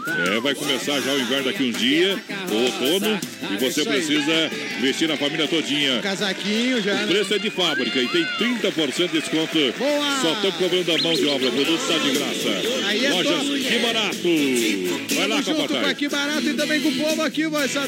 É, 0.07 0.39
vai 0.39 0.53
começar 0.53 0.99
já 1.01 1.11
o 1.13 1.19
inverno 1.19 1.45
daqui 1.45 1.63
uns 1.63 1.77
dias, 1.79 2.19
o 2.51 2.55
outono, 2.55 3.19
e 3.51 3.57
você 3.57 3.83
precisa 3.83 4.51
vestir 4.79 5.11
a 5.11 5.17
família 5.17 5.47
todinha. 5.47 5.99
Casaquinho 6.01 6.81
já. 6.81 6.93
O 6.93 6.95
né? 6.97 7.07
preço 7.07 7.33
é 7.33 7.39
de 7.39 7.49
fábrica 7.49 7.99
e 7.99 8.07
tem 8.07 8.23
30% 8.23 9.11
de 9.11 9.19
desconto. 9.19 9.57
Só 10.21 10.33
estão 10.33 10.51
cobrando 10.51 10.91
a 10.91 10.97
mão 10.99 11.13
de 11.13 11.25
obra, 11.25 11.49
o 11.49 11.51
produto 11.51 11.81
está 11.81 11.97
de 11.97 12.11
graça. 12.11 12.87
Aí 12.87 13.05
é 13.05 13.09
Lojas. 13.09 13.65
Que 13.65 13.79
Barato. 13.79 15.15
Vai 15.15 15.27
lá, 15.27 15.43
Capataz. 15.43 15.87
aqui 15.87 16.07
barato 16.07 16.47
e 16.49 16.53
também 16.53 16.81
com 16.81 16.89
o 16.89 16.95
povo 16.95 17.21
aqui. 17.21 17.43
Vamos 17.47 17.73
nessa. 17.73 17.79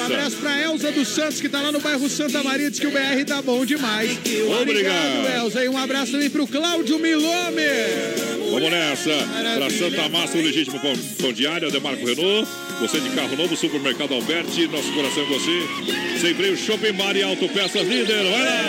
Um 0.00 0.04
abraço 0.04 0.36
pra 0.36 0.60
Elza 0.62 0.92
dos 0.92 1.08
Santos, 1.08 1.40
que 1.40 1.48
tá 1.48 1.60
lá 1.60 1.70
no 1.70 1.80
bairro 1.80 2.08
Santa 2.08 2.42
Maria, 2.42 2.70
diz 2.70 2.80
que 2.80 2.86
o 2.86 2.90
BR 2.90 3.24
tá 3.26 3.40
bom 3.40 3.64
demais. 3.64 4.18
Obrigado. 4.60 5.36
Elza. 5.36 5.64
E 5.64 5.68
um 5.68 5.78
abraço 5.78 6.12
também 6.12 6.30
pro 6.30 6.46
Cláudio 6.46 6.98
Milome. 6.98 7.62
Vamos 8.50 8.70
nessa. 8.70 9.10
Para 9.10 9.70
Santa 9.70 10.08
Massa, 10.08 10.36
o 10.36 10.42
legítimo 10.42 10.80
pão, 10.80 10.92
pão 11.20 11.32
diário, 11.32 11.70
Demarco 11.70 12.04
Renault. 12.06 12.48
Você 12.80 12.98
de 13.00 13.10
carro 13.10 13.36
novo, 13.36 13.56
Supermercado 13.56 14.14
Alberti. 14.14 14.66
Nosso 14.68 14.90
coração 14.92 15.22
é 15.22 15.26
você. 15.26 16.18
Sem 16.20 16.34
freio, 16.34 16.56
Shopping 16.56 16.92
Bar 16.92 17.16
e 17.16 17.22
Autopeças 17.22 17.86
Líder. 17.86 18.24
Vai 18.24 18.42
lá. 18.42 18.60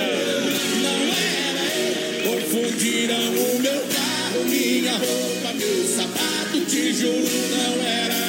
Confundiram 2.24 3.16
o 3.16 3.60
meu 3.60 3.82
carro, 3.82 4.46
minha 4.46 4.94
roupa, 4.94 5.54
meu 5.54 5.86
sapato, 5.88 6.60
te 6.68 6.94
juro, 6.94 7.48
não 7.58 7.88
era 7.88 8.21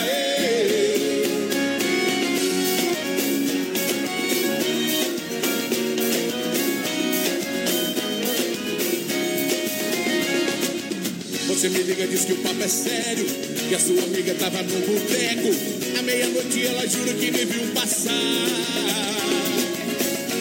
Você 11.62 11.68
me 11.68 11.82
liga, 11.84 12.08
diz 12.08 12.24
que 12.24 12.32
o 12.32 12.36
papo 12.38 12.60
é 12.60 12.66
sério, 12.66 13.24
que 13.68 13.72
a 13.72 13.78
sua 13.78 14.02
amiga 14.02 14.34
tava 14.34 14.64
no 14.64 14.80
boteco. 14.80 15.48
À 15.96 16.02
meia-noite 16.02 16.66
ela 16.66 16.84
jura 16.88 17.14
que 17.14 17.30
me 17.30 17.44
viu 17.44 17.62
passar. 17.72 18.10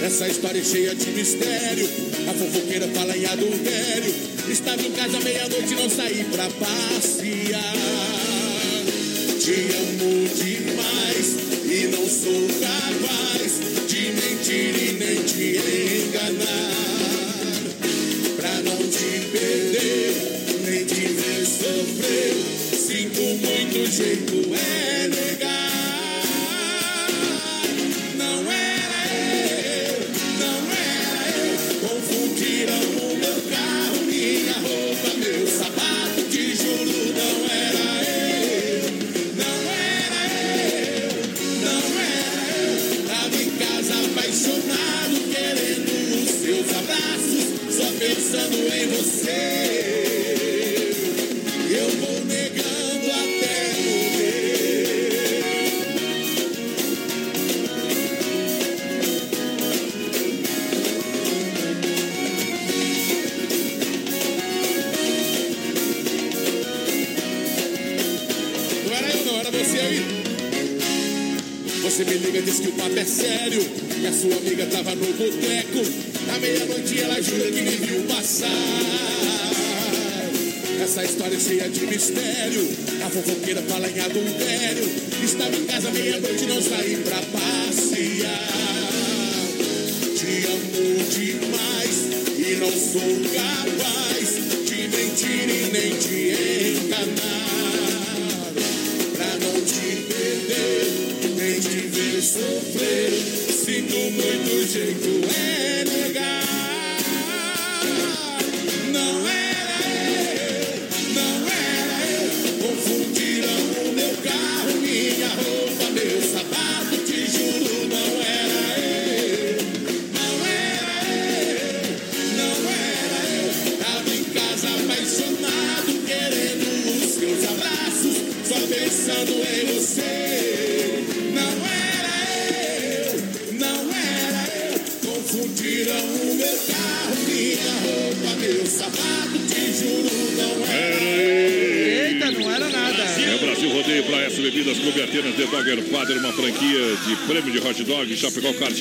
Essa 0.03 0.27
história 0.27 0.59
é 0.59 0.63
cheia 0.63 0.95
de 0.95 1.11
mistério. 1.11 1.87
A 2.27 2.33
fofoqueira 2.33 2.87
fala 2.87 3.15
em 3.15 3.23
adultério. 3.27 4.15
Estava 4.49 4.81
em 4.81 4.91
casa 4.93 5.17
à 5.17 5.21
meia-noite 5.21 5.75
não 5.75 5.87
saí 5.91 6.23
pra 6.23 6.49
passear. 6.49 7.75
Te 9.39 9.75
amo 9.77 10.27
demais 10.27 11.27
e 11.69 11.87
não 11.95 12.09
sou 12.09 12.47
capaz 12.61 13.59
de 13.87 14.01
mentir 14.09 14.89
e 14.89 14.91
nem 14.93 15.10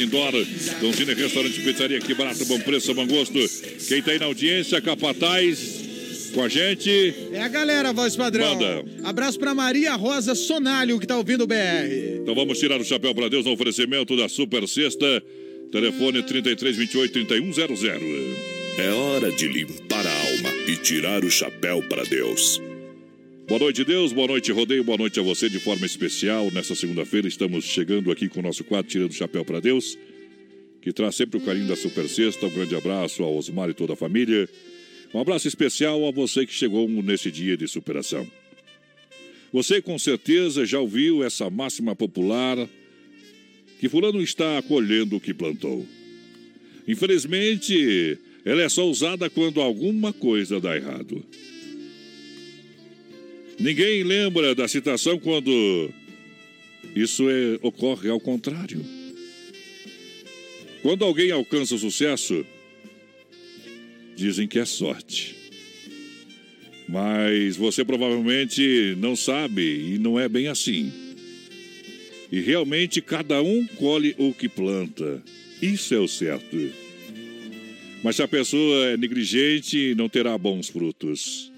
Kart 0.00 0.06
Indoor, 0.06 0.32
Donzina 0.80 1.14
Restaurante 1.14 1.60
Pizzaria, 1.60 2.00
que 2.00 2.14
barato, 2.14 2.44
bom 2.46 2.58
preço, 2.60 2.94
bom 2.94 3.06
gosto. 3.06 3.38
Quem 3.88 4.02
tá 4.02 4.12
aí 4.12 4.18
na 4.18 4.26
audiência, 4.26 4.80
Capataz, 4.80 6.30
com 6.32 6.42
a 6.42 6.48
gente. 6.48 7.14
É 7.32 7.42
a 7.42 7.48
galera, 7.48 7.92
voz 7.92 8.16
padrão. 8.16 8.54
Manda. 8.54 8.84
Abraço 9.04 9.38
pra 9.38 9.54
Maria 9.54 9.94
Rosa 9.94 10.34
Sonalho, 10.34 10.98
que 10.98 11.06
tá 11.06 11.16
ouvindo 11.16 11.44
o 11.44 11.46
BR. 11.46 12.22
Então 12.22 12.34
vamos 12.34 12.58
tirar 12.58 12.80
o 12.80 12.84
chapéu 12.84 13.14
para 13.14 13.28
Deus 13.28 13.44
no 13.44 13.52
oferecimento 13.52 14.16
da 14.16 14.28
Super 14.28 14.66
Sexta. 14.66 15.22
Telefone 15.70 16.22
3328 16.22 17.26
3100. 17.26 17.90
É 18.78 18.90
hora 18.90 19.30
de 19.30 19.46
limpar 19.48 20.06
a 20.06 20.12
alma 20.12 20.50
e 20.66 20.76
tirar 20.76 21.24
o 21.24 21.30
chapéu 21.30 21.82
para 21.88 22.04
Deus. 22.04 22.60
Boa 23.50 23.58
noite, 23.58 23.82
Deus. 23.82 24.12
Boa 24.12 24.28
noite, 24.28 24.52
Rodeio. 24.52 24.84
Boa 24.84 24.96
noite 24.96 25.18
a 25.18 25.24
você 25.24 25.48
de 25.48 25.58
forma 25.58 25.84
especial. 25.84 26.52
Nessa 26.52 26.72
segunda-feira 26.76 27.26
estamos 27.26 27.64
chegando 27.64 28.12
aqui 28.12 28.28
com 28.28 28.38
o 28.38 28.42
nosso 28.44 28.62
quadro 28.62 28.88
Tirando 28.88 29.10
o 29.10 29.12
Chapéu 29.12 29.44
para 29.44 29.58
Deus, 29.58 29.98
que 30.80 30.92
traz 30.92 31.16
sempre 31.16 31.36
o 31.36 31.40
carinho 31.40 31.66
da 31.66 31.74
Super 31.74 32.08
Sexta. 32.08 32.46
Um 32.46 32.50
grande 32.50 32.76
abraço 32.76 33.24
ao 33.24 33.36
Osmar 33.36 33.68
e 33.68 33.74
toda 33.74 33.94
a 33.94 33.96
família. 33.96 34.48
Um 35.12 35.18
abraço 35.18 35.48
especial 35.48 36.06
a 36.06 36.12
você 36.12 36.46
que 36.46 36.54
chegou 36.54 36.88
nesse 36.88 37.28
dia 37.28 37.56
de 37.56 37.66
superação. 37.66 38.24
Você 39.52 39.82
com 39.82 39.98
certeza 39.98 40.64
já 40.64 40.78
ouviu 40.78 41.24
essa 41.24 41.50
máxima 41.50 41.96
popular 41.96 42.56
que 43.80 43.88
fulano 43.88 44.22
está 44.22 44.62
colhendo 44.62 45.16
o 45.16 45.20
que 45.20 45.34
plantou. 45.34 45.84
Infelizmente, 46.86 48.16
ela 48.44 48.62
é 48.62 48.68
só 48.68 48.88
usada 48.88 49.28
quando 49.28 49.60
alguma 49.60 50.12
coisa 50.12 50.60
dá 50.60 50.76
errado. 50.76 51.20
Ninguém 53.60 54.02
lembra 54.02 54.54
da 54.54 54.66
citação 54.66 55.18
quando 55.18 55.90
isso 56.96 57.28
é, 57.28 57.58
ocorre 57.60 58.08
ao 58.08 58.18
contrário. 58.18 58.82
Quando 60.80 61.04
alguém 61.04 61.30
alcança 61.30 61.74
o 61.74 61.78
sucesso, 61.78 62.44
dizem 64.16 64.48
que 64.48 64.58
é 64.58 64.64
sorte. 64.64 65.36
Mas 66.88 67.54
você 67.56 67.84
provavelmente 67.84 68.96
não 68.98 69.14
sabe 69.14 69.94
e 69.94 69.98
não 69.98 70.18
é 70.18 70.26
bem 70.26 70.48
assim. 70.48 70.90
E 72.32 72.40
realmente 72.40 73.02
cada 73.02 73.42
um 73.42 73.66
colhe 73.76 74.14
o 74.16 74.32
que 74.32 74.48
planta. 74.48 75.22
Isso 75.60 75.94
é 75.94 75.98
o 75.98 76.08
certo. 76.08 76.56
Mas 78.02 78.16
se 78.16 78.22
a 78.22 78.28
pessoa 78.28 78.86
é 78.86 78.96
negligente, 78.96 79.94
não 79.94 80.08
terá 80.08 80.38
bons 80.38 80.70
frutos. 80.70 81.52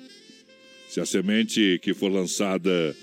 Se 0.93 1.01
a 1.01 1.07
semente 1.07 1.81
que 1.81 1.95
for 1.95 2.13
lançada 2.13 2.95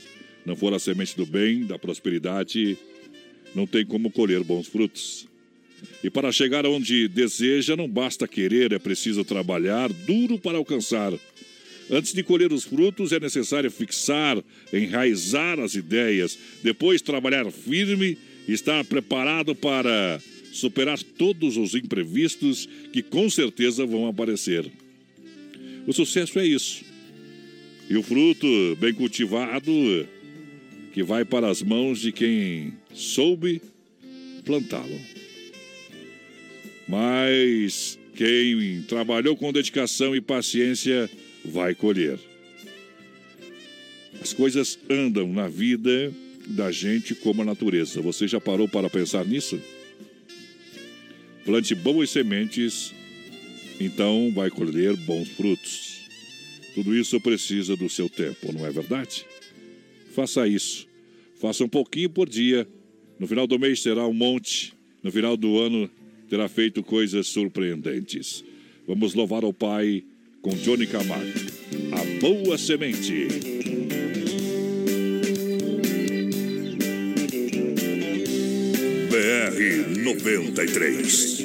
não 0.45 0.55
for 0.55 0.71
a 0.75 0.77
semente 0.77 1.17
do 1.17 1.25
bem, 1.25 1.65
da 1.65 1.79
prosperidade, 1.79 2.77
não 3.55 3.65
tem 3.65 3.83
como 3.83 4.11
colher 4.11 4.43
bons 4.43 4.67
frutos. 4.67 5.27
E 6.03 6.07
para 6.07 6.31
chegar 6.31 6.67
onde 6.67 7.07
deseja, 7.07 7.75
não 7.75 7.89
basta 7.89 8.27
querer, 8.27 8.73
é 8.73 8.77
preciso 8.77 9.25
trabalhar 9.25 9.91
duro 9.91 10.37
para 10.37 10.59
alcançar. 10.59 11.11
Antes 11.89 12.13
de 12.13 12.21
colher 12.21 12.53
os 12.53 12.63
frutos, 12.63 13.11
é 13.11 13.19
necessário 13.19 13.71
fixar, 13.71 14.37
enraizar 14.71 15.59
as 15.59 15.73
ideias, 15.73 16.37
depois 16.61 17.01
trabalhar 17.01 17.49
firme 17.51 18.19
e 18.47 18.53
estar 18.53 18.85
preparado 18.85 19.55
para 19.55 20.21
superar 20.53 21.01
todos 21.01 21.57
os 21.57 21.73
imprevistos 21.73 22.69
que 22.93 23.01
com 23.01 23.27
certeza 23.31 23.83
vão 23.83 24.05
aparecer. 24.05 24.71
O 25.87 25.91
sucesso 25.91 26.37
é 26.37 26.45
isso. 26.45 26.87
E 27.89 27.97
o 27.97 28.03
fruto 28.03 28.47
bem 28.75 28.93
cultivado 28.93 29.71
que 30.93 31.01
vai 31.01 31.25
para 31.25 31.49
as 31.49 31.63
mãos 31.63 31.99
de 31.99 32.11
quem 32.11 32.73
soube 32.93 33.59
plantá-lo. 34.45 34.99
Mas 36.87 37.97
quem 38.15 38.83
trabalhou 38.87 39.35
com 39.35 39.51
dedicação 39.51 40.15
e 40.15 40.21
paciência 40.21 41.09
vai 41.43 41.73
colher. 41.73 42.19
As 44.21 44.33
coisas 44.33 44.77
andam 44.89 45.31
na 45.31 45.47
vida 45.47 46.13
da 46.45 46.71
gente 46.71 47.15
como 47.15 47.41
a 47.41 47.45
natureza. 47.45 48.01
Você 48.01 48.27
já 48.27 48.39
parou 48.39 48.67
para 48.67 48.89
pensar 48.89 49.25
nisso? 49.25 49.59
Plante 51.45 51.73
boas 51.73 52.09
sementes, 52.09 52.93
então 53.79 54.31
vai 54.33 54.51
colher 54.51 54.95
bons 54.95 55.29
frutos. 55.29 55.98
Tudo 56.73 56.95
isso 56.95 57.19
precisa 57.19 57.75
do 57.75 57.89
seu 57.89 58.07
tempo, 58.09 58.51
não 58.53 58.65
é 58.65 58.71
verdade? 58.71 59.25
Faça 60.13 60.47
isso. 60.47 60.87
Faça 61.39 61.63
um 61.63 61.69
pouquinho 61.69 62.09
por 62.09 62.27
dia. 62.27 62.67
No 63.19 63.27
final 63.27 63.47
do 63.47 63.59
mês 63.59 63.81
será 63.81 64.07
um 64.07 64.13
monte. 64.13 64.73
No 65.01 65.11
final 65.11 65.35
do 65.37 65.59
ano 65.59 65.89
terá 66.29 66.47
feito 66.47 66.83
coisas 66.83 67.27
surpreendentes. 67.27 68.43
Vamos 68.87 69.13
louvar 69.13 69.43
ao 69.43 69.53
Pai 69.53 70.03
com 70.41 70.51
Johnny 70.51 70.87
Camargo. 70.87 71.31
A 71.91 72.19
boa 72.21 72.57
semente. 72.57 73.27
BR 79.09 80.03
93. 80.03 81.38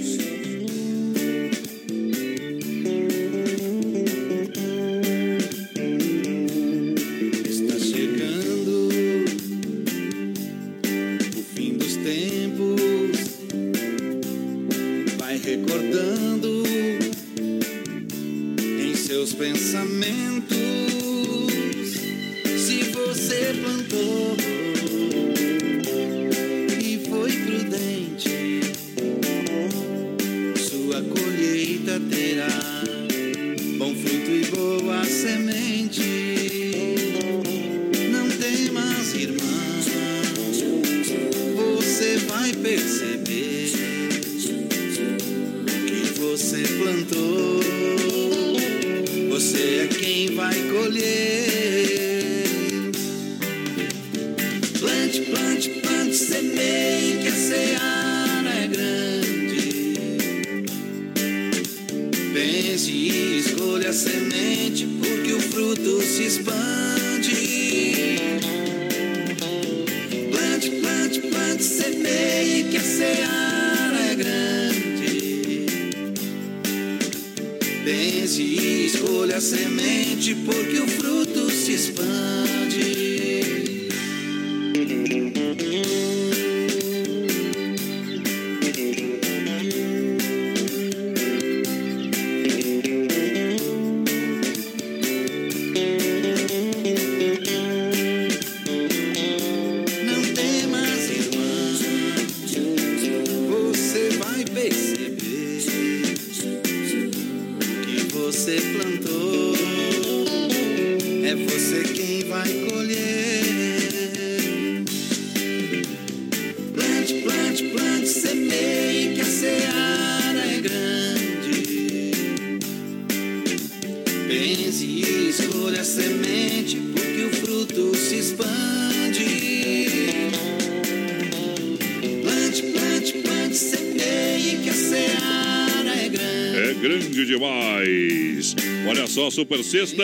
Super 139.35 139.63
Sexta, 139.65 140.03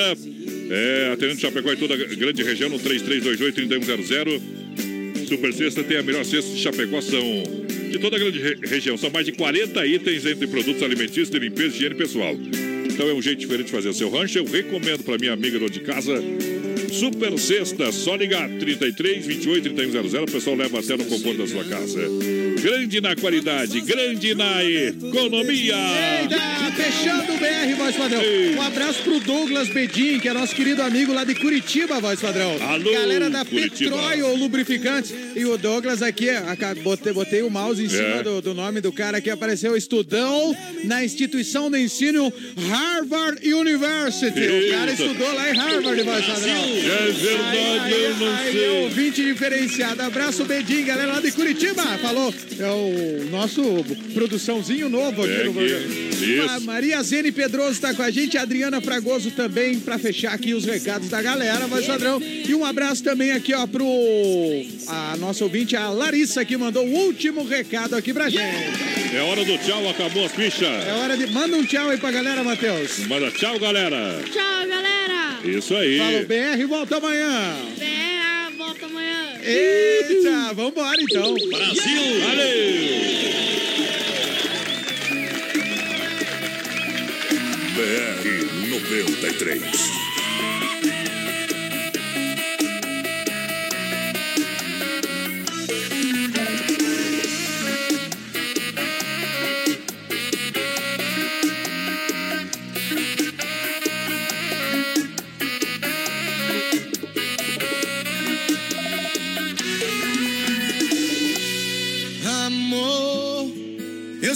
é, 0.71 1.11
atendendo 1.13 1.41
Chapecó 1.41 1.73
e 1.73 1.77
toda 1.77 1.95
a 1.95 1.97
grande 1.97 2.43
região 2.43 2.69
no 2.69 2.79
3328-3100. 2.79 4.41
Super 5.29 5.53
Sexta 5.53 5.85
tem 5.85 5.97
a 5.99 6.03
melhor 6.03 6.25
cesta 6.25 6.53
de 6.53 6.61
Chapecó, 6.61 7.01
são 7.01 7.21
de 7.91 7.99
toda 7.99 8.17
a 8.17 8.19
grande 8.19 8.39
re- 8.41 8.57
região. 8.67 8.97
São 8.97 9.11
mais 9.11 9.27
de 9.27 9.33
40 9.33 9.87
itens 9.87 10.27
entre 10.27 10.47
produtos 10.47 10.83
alimentícios 10.83 11.31
de 11.31 11.39
limpeza 11.39 11.75
e 11.75 11.77
higiene 11.77 11.95
pessoal. 11.95 12.37
Então 12.93 13.09
é 13.09 13.15
um 13.15 13.23
jeito 13.23 13.39
diferente 13.39 13.67
de 13.67 13.73
fazer 13.73 13.89
o 13.89 13.95
seu 13.95 14.11
rancho. 14.11 14.39
Eu 14.39 14.45
recomendo 14.45 15.03
para 15.05 15.17
minha 15.19 15.33
amiga 15.33 15.59
dona 15.59 15.71
de 15.71 15.81
casa. 15.81 16.23
Super 16.93 17.39
Sexta, 17.39 17.93
só 17.93 18.17
ligar 18.17 18.49
33 18.59 19.25
28 19.25 19.71
3100. 19.75 20.23
O 20.23 20.27
pessoal 20.27 20.57
leva 20.57 20.81
até 20.81 20.97
no 20.97 21.05
conforto 21.05 21.39
da 21.39 21.47
sua 21.47 21.65
casa. 21.65 22.01
Grande 22.61 23.01
na 23.01 23.15
qualidade, 23.17 23.81
grande 23.81 24.35
na 24.35 24.65
economia. 24.65 25.77
Eita, 26.23 26.37
fechando 26.85 27.33
o 27.35 27.37
BR, 27.39 27.75
voz 27.77 27.97
padrão. 27.97 28.23
Um 28.57 28.63
abraço 28.63 29.03
pro 29.03 29.21
Douglas 29.21 29.69
Bedin, 29.69 30.19
que 30.19 30.29
é 30.29 30.33
nosso 30.33 30.55
querido 30.55 30.83
amigo 30.83 31.13
lá 31.13 31.25
de 31.25 31.35
Curitiba, 31.35 32.01
voz 32.01 32.19
padrão. 32.21 32.57
Alô, 32.63 32.91
Galera 32.93 33.29
da 33.29 33.45
Curitiba. 33.45 33.91
Petróleo 33.97 34.35
Lubrificantes. 34.37 35.13
E 35.37 35.45
o 35.45 35.57
Douglas 35.59 36.03
aqui, 36.03 36.31
aca- 36.31 36.75
botei, 36.77 37.13
botei 37.13 37.43
o 37.43 37.51
mouse 37.51 37.83
em 37.85 37.89
cima 37.89 38.03
É. 38.03 38.23
do, 38.23 38.41
do 38.41 38.55
nome 38.55 38.81
do 38.81 38.93
cara 38.93 39.21
que 39.21 39.29
apareceu. 39.31 39.77
Estudou 39.77 40.57
na 40.85 41.05
instituição 41.05 41.71
de 41.71 41.79
ensino 41.81 42.33
Harvard 42.71 43.47
University. 43.53 44.41
O 44.41 44.71
cara 44.71 44.93
estudou 44.93 45.33
lá 45.35 45.51
em 45.51 45.57
Harvard, 45.57 46.03
voz 46.03 46.25
padrão. 46.27 46.55
É 46.55 47.13
verdade, 47.13 47.93
eu 47.95 48.17
não 48.17 48.37
aí, 48.37 48.53
sei. 48.53 48.69
ouvinte 48.83 49.23
diferenciado. 49.25 50.03
Abraço, 50.03 50.45
Bedin, 50.45 50.85
galera 50.85 51.13
lá 51.13 51.21
de 51.21 51.31
Curitiba. 51.33 51.83
Falou, 51.99 52.35
é 52.59 52.67
o 52.67 53.29
nosso 53.31 53.63
produçãozinho 54.15 54.89
novo 54.89 55.23
aqui 55.23 55.33
É 55.33 55.45
no 55.45 55.53
que- 55.55 55.65
isso. 55.65 56.70
Maria 56.71 57.03
Zene 57.03 57.33
Pedroso 57.33 57.73
está 57.73 57.93
com 57.93 58.01
a 58.01 58.13
gente, 58.13 58.39
a 58.39 58.43
Adriana 58.43 58.81
Fragoso 58.81 59.33
também, 59.33 59.81
para 59.81 59.99
fechar 59.99 60.33
aqui 60.33 60.55
os 60.55 60.65
recados 60.65 61.09
da 61.09 61.21
galera, 61.21 61.67
voz 61.67 61.85
padrão. 61.85 62.23
E 62.23 62.55
um 62.55 62.65
abraço 62.65 63.03
também 63.03 63.33
aqui, 63.33 63.53
ó, 63.53 63.67
pro 63.67 63.85
a 64.87 65.17
nossa 65.17 65.43
ouvinte, 65.43 65.75
a 65.75 65.91
Larissa, 65.91 66.45
que 66.45 66.57
mandou 66.57 66.87
o 66.87 66.93
último 67.07 67.45
recado 67.45 67.97
aqui 67.97 68.15
pra 68.15 68.31
gente. 68.31 68.41
É 69.13 69.21
hora 69.21 69.45
do 69.45 69.59
tchau, 69.59 69.91
acabou 69.91 70.25
as 70.25 70.31
fichas. 70.31 70.87
É 70.87 70.93
hora 70.93 71.17
de. 71.17 71.27
Manda 71.27 71.57
um 71.57 71.65
tchau 71.65 71.91
aí 71.91 71.99
pra 71.99 72.13
galera, 72.13 72.45
Matheus. 72.45 73.01
Manda 73.09 73.33
tchau, 73.33 73.59
galera. 73.59 74.23
Tchau, 74.33 74.69
galera. 74.69 75.41
Isso 75.43 75.75
aí. 75.75 75.99
Fala 75.99 76.21
o 76.21 76.27
BR, 76.27 76.67
volta 76.69 76.97
amanhã. 76.99 77.57
BR, 77.79 78.57
volta 78.57 78.87
amanhã. 78.87 79.41
Eita, 79.43 80.55
vambora 80.55 81.03
então. 81.03 81.35
Brasil! 81.35 82.21
Valeu! 82.29 83.60
BR 87.75 88.25
93. 88.69 90.00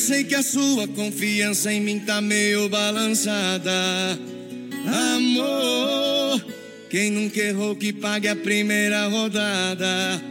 Sei 0.05 0.22
que 0.22 0.35
a 0.35 0.43
sua 0.43 0.86
confiança 0.86 1.72
em 1.72 1.81
mim 1.81 1.98
tá 1.98 2.20
meio 2.20 2.68
balançada. 2.68 3.72
Amor, 4.86 6.44
quem 6.90 7.10
nunca 7.10 7.40
errou 7.40 7.74
que 7.74 7.90
pague 7.90 8.28
a 8.28 8.36
primeira 8.36 9.09
rodada. 9.09 10.22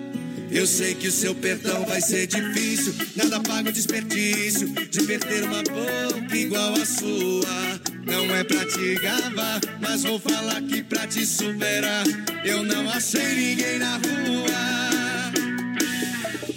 Eu 0.51 0.67
sei 0.67 0.93
que 0.93 1.07
o 1.07 1.11
seu 1.11 1.33
perdão 1.33 1.83
vai 1.85 1.99
ser 1.99 2.27
difícil, 2.27 2.93
nada 3.15 3.39
paga 3.39 3.69
o 3.69 3.73
desperdício 3.73 4.67
de 4.67 5.03
perder 5.05 5.43
uma 5.45 5.63
boca 5.63 6.37
igual 6.37 6.75
a 6.75 6.85
sua. 6.85 7.81
Não 8.05 8.35
é 8.35 8.43
pra 8.43 8.63
te 8.65 8.93
gabar, 9.01 9.59
mas 9.81 10.03
vou 10.03 10.19
falar 10.19 10.61
que 10.61 10.83
pra 10.83 11.07
te 11.07 11.25
superar, 11.25 12.05
eu 12.45 12.63
não 12.63 12.87
achei 12.91 13.33
ninguém 13.33 13.79
na 13.79 13.95
rua. 13.95 15.33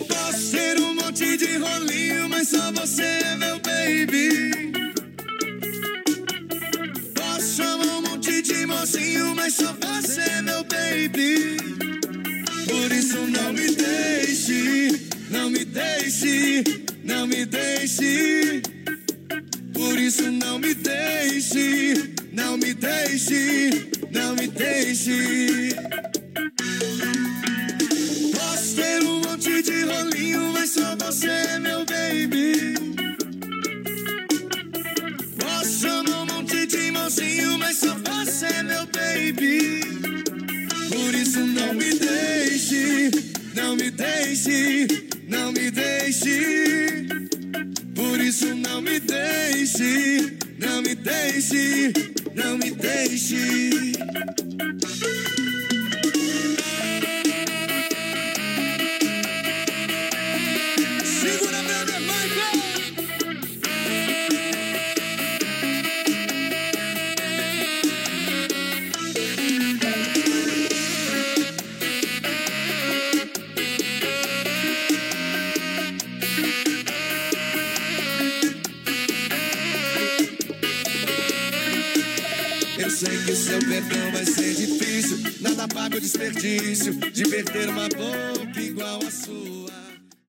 Posso 0.07 0.51
ser 0.51 0.79
um 0.81 0.86
monte 1.17 1.37
de 1.39 1.57
rolinho, 1.57 2.29
mas 2.29 2.49
só 2.49 2.71
você 2.73 3.03
é 3.03 3.37
meu 3.37 3.59
baby. 3.61 4.53
Posso 7.15 7.57
chamar 7.57 7.87
um 7.87 8.03
monte 8.03 8.43
de 8.43 8.67
mocinho, 8.67 9.35
mas 9.35 9.55
só 9.55 9.75
você 9.81 10.21
é 10.21 10.43
meu 10.43 10.63
baby. 10.65 11.57
Por 12.67 12.93
isso 12.93 13.17
não 13.29 13.51
me 13.55 13.71
deixe, 13.71 15.09
não 15.31 15.49
me 15.49 15.65
deixe, 15.65 16.63
não 17.03 17.27
me 17.27 17.47
deixe. 17.47 18.61
Por 19.73 19.99
isso 19.99 20.31
não 20.31 20.59
me 20.59 20.75
deixe, 20.75 22.13
não 22.31 22.59
me 22.59 22.75
deixe, 22.75 23.89
não 24.13 24.35
me 24.35 24.49
deixe. 24.49 25.75
Posso 26.57 27.66
ter 28.77 29.03
um 29.05 29.21
monte 29.23 29.63
de 29.63 29.85
rolinho, 29.85 30.53
mas 30.53 30.71
só 30.71 30.95
você 30.97 31.29
é 31.29 31.59
meu 31.59 31.85
baby. 31.87 32.77
Chamar 35.81 36.23
um 36.23 36.27
monte 36.27 36.67
de 36.67 36.91
mocinho, 36.91 37.59
mas 37.59 37.79
só 37.79 37.95
você 37.95 38.47
é 38.47 38.63
meu 38.63 38.87
baby. 38.87 39.81
Por 40.91 41.15
isso 41.15 41.41
não 41.41 41.75
me 41.75 41.93
deixe, 41.95 43.11
não 43.55 43.77
me 43.77 43.91
deixe, 43.91 44.87
não 45.29 45.53
me 45.53 45.71
deixe. 45.71 47.07
Por 47.95 48.21
isso 48.21 48.55
não 48.55 48.81
me 48.81 49.01
deixe, 49.01 50.39
não 50.59 50.83
me 50.83 50.95
deixe, 50.95 51.93
não 52.35 52.59
me 52.59 52.71
deixe. 52.71 53.93
Perdão 83.77 84.13
vai 84.13 84.25
ser 84.25 84.55
difícil. 84.55 85.19
Nada 85.41 85.69
paga 85.69 85.97
o 85.97 86.01
desperdício 86.01 86.95
de 86.95 87.25
perder 87.29 87.69
uma 87.69 87.89
boca 87.89 88.61
igual 88.61 89.01
a 89.07 89.11
sua. 89.11 89.76